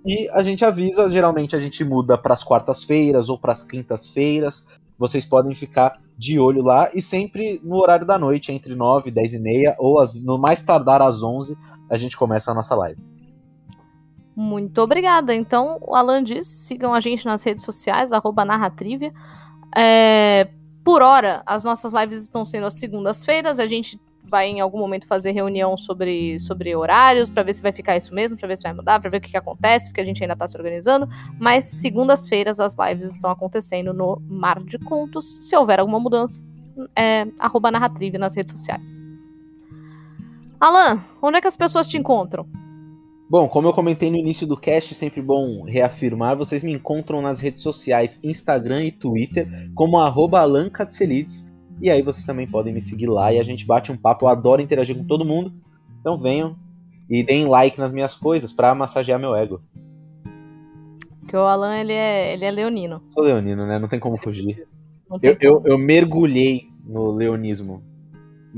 E 0.07 0.29
a 0.31 0.43
gente 0.43 0.65
avisa, 0.65 1.09
geralmente 1.09 1.55
a 1.55 1.59
gente 1.59 1.85
muda 1.85 2.19
para 2.19 2.35
as 2.35 2.43
quartas-feiras 2.43 3.29
ou 3.29 3.39
para 3.39 3.53
as 3.53 3.63
quintas-feiras. 3.63 4.67
Vocês 4.99 5.25
podem 5.25 5.55
ficar 5.55 6.01
de 6.19 6.39
olho 6.39 6.63
lá 6.63 6.91
e 6.95 7.01
sempre 7.01 7.61
no 7.65 7.77
horário 7.77 8.07
da 8.07 8.19
noite, 8.19 8.53
entre 8.53 8.75
9 8.75 9.09
e 9.09 9.13
10 9.13 9.35
e 9.35 9.39
meia, 9.41 9.75
ou 9.79 10.01
às- 10.01 10.21
no 10.23 10.39
mais 10.39 10.63
tardar 10.63 11.01
às 11.03 11.23
11, 11.23 11.57
a 11.91 11.97
gente 11.97 12.17
começa 12.17 12.51
a 12.51 12.55
nossa 12.55 12.75
live. 12.75 13.01
Muito 14.35 14.79
obrigada. 14.81 15.35
Então, 15.35 15.79
o 15.81 15.95
Alan 15.95 16.23
disse, 16.23 16.59
sigam 16.67 16.95
a 16.95 17.01
gente 17.01 17.25
nas 17.25 17.43
redes 17.43 17.65
sociais, 17.65 18.13
arroba 18.13 18.45
narratrivia. 18.45 19.13
É, 19.77 20.49
por 20.85 21.03
hora, 21.03 21.43
as 21.47 21.63
nossas 21.65 21.93
lives 21.93 22.23
estão 22.23 22.45
sendo 22.47 22.67
às 22.67 22.75
segundas-feiras. 22.75 23.59
A 23.61 23.67
gente 23.67 24.01
vai 24.33 24.49
em 24.49 24.61
algum 24.61 24.79
momento 24.79 25.07
fazer 25.07 25.33
reunião 25.33 25.77
sobre, 25.77 26.41
sobre 26.41 26.75
horários, 26.75 27.29
para 27.29 27.43
ver 27.43 27.53
se 27.53 27.61
vai 27.61 27.71
ficar 27.71 27.99
isso 27.99 28.15
mesmo, 28.15 28.39
para 28.39 28.49
ver 28.49 28.57
se 28.57 28.63
vai 28.63 28.73
mudar, 28.73 28.99
para 28.99 29.11
ver 29.11 29.19
o 29.19 29.21
que, 29.21 29.31
que 29.31 29.37
acontece, 29.37 29.91
porque 29.91 30.01
a 30.01 30.05
gente 30.05 30.25
ainda 30.25 30.35
tá 30.35 30.49
se 30.49 30.57
organizando. 30.57 31.07
Mas 31.39 31.67
segundas-feiras 31.67 32.59
as 32.59 32.75
lives 32.75 33.05
estão 33.05 33.31
acontecendo 33.31 33.93
no 33.93 34.21
Mar 34.27 34.59
de 34.65 34.79
Contos. 34.79 35.47
Se 35.47 35.55
houver 35.55 35.79
alguma 35.79 36.01
mudança, 36.01 36.43
é 36.97 37.27
arroba 37.39 37.71
narratrivia 37.71 38.19
nas 38.19 38.35
redes 38.35 38.59
sociais. 38.59 39.03
Alan, 40.59 41.05
onde 41.21 41.37
é 41.37 41.41
que 41.43 41.49
as 41.49 41.57
pessoas 41.57 41.87
te 41.87 41.99
encontram? 41.99 42.47
Bom, 43.29 43.49
como 43.49 43.69
eu 43.69 43.73
comentei 43.75 44.11
no 44.11 44.17
início 44.17 44.47
do 44.47 44.57
cast, 44.57 44.95
sempre 44.95 45.21
bom 45.21 45.65
reafirmar, 45.65 46.37
vocês 46.37 46.65
me 46.65 46.73
encontram 46.73 47.21
nas 47.21 47.39
redes 47.39 47.63
sociais 47.63 48.19
Instagram 48.25 48.85
e 48.85 48.93
Twitter 48.93 49.47
como 49.75 49.99
arroba 49.99 50.41
Alan 50.41 50.71
Katselides. 50.71 51.52
E 51.83 51.91
aí 51.91 52.01
vocês 52.01 52.25
também 52.25 52.47
podem 52.47 52.73
me 52.73 52.81
seguir 52.81 53.09
lá 53.09 53.33
e 53.33 53.41
a 53.41 53.43
gente 53.43 53.67
bate 53.67 53.91
um 53.91 53.97
papo. 53.97 54.25
Eu 54.25 54.29
adoro 54.29 54.63
interagir 54.63 54.97
com 54.97 55.03
todo 55.03 55.25
mundo. 55.25 55.53
Então 56.01 56.17
venham 56.17 56.57
e 57.11 57.25
deem 57.25 57.49
like 57.49 57.77
nas 57.77 57.93
minhas 57.93 58.15
coisas 58.15 58.53
pra 58.53 58.73
massagear 58.73 59.19
meu 59.19 59.35
ego. 59.35 59.61
Porque 61.19 61.37
o 61.37 61.41
Alan, 61.41 61.77
ele 61.77 61.93
é, 61.93 62.35
ele 62.35 62.45
é 62.45 62.51
leonino. 62.53 63.03
Sou 63.09 63.25
leonino, 63.25 63.67
né? 63.67 63.81
Não 63.81 63.89
tem 63.89 63.99
como 63.99 64.17
fugir. 64.17 64.65
Tem 65.21 65.31
Eu, 65.31 65.37
eu, 65.41 65.63
eu 65.65 65.79
mergulhei 65.79 66.63
no 66.87 67.11
leonismo. 67.11 67.83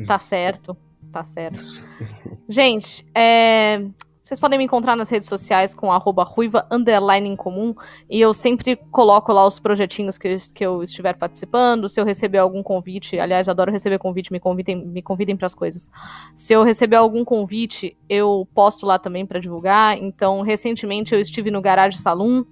Tá 0.07 0.19
certo, 0.19 0.77
tá 1.11 1.25
certo. 1.25 1.63
Gente, 2.47 3.07
é, 3.15 3.87
vocês 4.25 4.41
podem 4.41 4.57
me 4.57 4.65
encontrar 4.65 4.97
nas 4.97 5.11
redes 5.11 5.29
sociais 5.29 5.75
com 5.75 5.93
ruiva 6.25 6.67
underline 6.71 7.29
comum. 7.37 7.75
E 8.09 8.19
eu 8.19 8.33
sempre 8.33 8.75
coloco 8.91 9.31
lá 9.31 9.47
os 9.47 9.61
projetinhos 9.61 10.17
que 10.17 10.39
que 10.55 10.65
eu 10.65 10.83
estiver 10.83 11.13
participando. 11.19 11.91
Se 11.91 12.01
eu 12.01 12.07
receber 12.07 12.39
algum 12.39 12.63
convite, 12.63 13.19
aliás, 13.19 13.51
adoro 13.51 13.71
receber 13.71 13.99
convite, 13.99 14.33
me 14.33 14.41
convidem, 14.41 14.77
me 14.77 15.03
convidem 15.03 15.37
para 15.37 15.45
as 15.45 15.53
coisas. 15.53 15.91
Se 16.35 16.55
eu 16.55 16.63
receber 16.63 16.97
algum 16.97 17.23
convite, 17.23 17.99
eu 18.09 18.49
posto 18.55 18.87
lá 18.87 18.99
também 18.99 19.27
para 19.27 19.39
divulgar. 19.39 19.99
Então, 19.99 20.41
recentemente 20.41 21.15
eu 21.15 21.21
estive 21.21 21.51
no 21.51 21.61
Garage 21.61 21.99
Saloon 21.99 22.45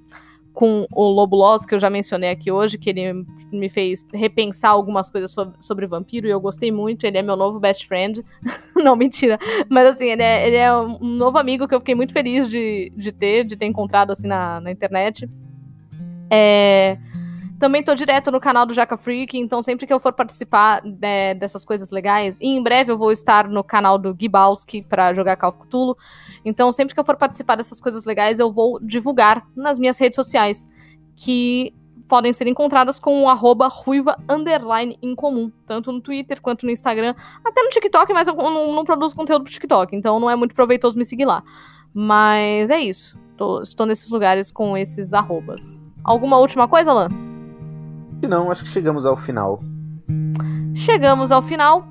com 0.53 0.87
o 0.93 1.09
Lobo 1.09 1.37
Loss, 1.37 1.65
que 1.65 1.75
eu 1.75 1.81
já 1.81 1.89
mencionei 1.89 2.31
aqui 2.31 2.51
hoje, 2.51 2.79
que 2.79 2.91
ele 2.91 3.25
me 3.51 3.69
fez 3.69 4.05
repensar 4.13 4.71
algumas 4.71 5.09
coisas 5.09 5.31
sobre, 5.31 5.57
sobre 5.61 5.87
vampiro 5.87 6.27
e 6.27 6.31
eu 6.31 6.41
gostei 6.41 6.71
muito. 6.71 7.07
Ele 7.07 7.19
é 7.19 7.23
meu 7.23 7.37
novo 7.37 7.59
best 7.59 7.87
friend. 7.87 8.23
Não, 8.77 8.95
mentira. 8.95 9.39
Mas 9.69 9.89
assim, 9.89 10.11
ele 10.11 10.23
é, 10.23 10.47
ele 10.47 10.57
é 10.57 10.75
um 10.75 10.99
novo 10.99 11.39
amigo 11.39 11.67
que 11.67 11.75
eu 11.75 11.81
fiquei 11.81 11.95
muito 11.95 12.13
feliz 12.13 12.49
de, 12.49 12.93
de 12.97 13.13
ter, 13.13 13.45
de 13.45 13.57
ter 13.57 13.67
encontrado 13.67 14.11
assim 14.11 14.27
na, 14.27 14.61
na 14.61 14.71
internet. 14.71 15.29
É, 16.31 16.99
Também 17.63 17.81
tô 17.81 17.95
direto 17.95 18.33
no 18.33 18.41
canal 18.41 18.67
do 18.67 18.75
Jaca 18.75 18.97
Freak, 18.97 19.39
então 19.39 19.63
sempre 19.63 19.87
que 19.87 19.93
eu 19.93 20.01
for 20.01 20.13
participar 20.13 20.83
né, 20.83 21.33
dessas 21.33 21.65
coisas 21.65 21.93
legais, 21.93 22.37
e 22.41 22.49
em 22.49 22.61
breve 22.61 22.91
eu 22.91 22.99
vou 22.99 23.13
estar 23.13 23.47
no 23.47 23.63
canal 23.63 23.97
do 23.97 24.17
Gibowski 24.19 24.83
pra 24.83 25.15
jogar 25.15 25.37
Call 25.37 25.51
of 25.51 25.59
Cthulhu. 25.61 25.97
Então 26.45 26.73
sempre 26.73 26.93
que 26.93 26.99
eu 26.99 27.05
for 27.05 27.17
participar 27.17 27.55
dessas 27.55 27.81
coisas 27.81 28.05
legais, 28.05 28.41
eu 28.41 28.53
vou 28.53 28.81
divulgar 28.81 29.47
nas 29.55 29.79
minhas 29.79 29.97
redes 29.97 30.17
sociais, 30.17 30.69
que 31.15 31.73
podem 32.09 32.33
ser 32.33 32.49
encontradas 32.49 32.99
com 32.99 33.23
o 33.23 33.29
arroba 33.29 33.69
ruiva 33.69 34.19
underline 34.29 34.99
comum, 35.15 35.49
tanto 35.65 35.93
no 35.93 36.01
Twitter 36.01 36.43
quanto 36.43 36.67
no 36.67 36.73
Instagram, 36.73 37.15
até 37.45 37.63
no 37.63 37.71
TikTok, 37.71 38.13
mas 38.13 38.27
eu 38.27 38.35
não, 38.35 38.73
não 38.73 38.85
produzo 38.85 39.15
conteúdo 39.15 39.45
pro 39.45 39.53
TikTok, 39.53 39.95
então 39.95 40.19
não 40.19 40.29
é 40.29 40.35
muito 40.35 40.53
proveitoso 40.53 40.99
me 40.99 41.05
seguir 41.05 41.27
lá. 41.27 41.45
Mas 41.95 42.71
é 42.71 42.81
isso. 42.81 43.17
Tô- 43.37 43.63
estou 43.63 43.87
nesses 43.87 44.11
lugares 44.11 44.51
com 44.51 44.77
esses 44.77 45.15
arrobas. 45.15 45.81
Alguma 46.03 46.39
última 46.39 46.67
coisa, 46.67 46.91
Alan? 46.91 47.32
Se 48.23 48.29
não, 48.29 48.53
acho 48.53 48.63
que 48.63 48.71
chegamos 48.71 49.05
ao 49.05 49.17
final. 49.17 49.61
Chegamos 50.77 51.33
ao 51.33 51.43
final. 51.43 51.85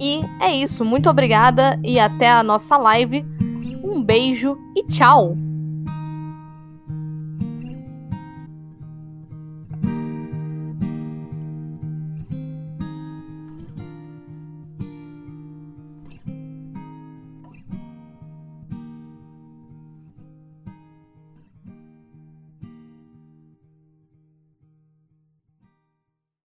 E 0.00 0.22
é 0.40 0.56
isso. 0.56 0.86
Muito 0.86 1.10
obrigada 1.10 1.78
e 1.84 2.00
até 2.00 2.30
a 2.30 2.42
nossa 2.42 2.78
live. 2.78 3.22
Um 3.84 4.02
beijo 4.02 4.56
e 4.74 4.86
tchau! 4.86 5.36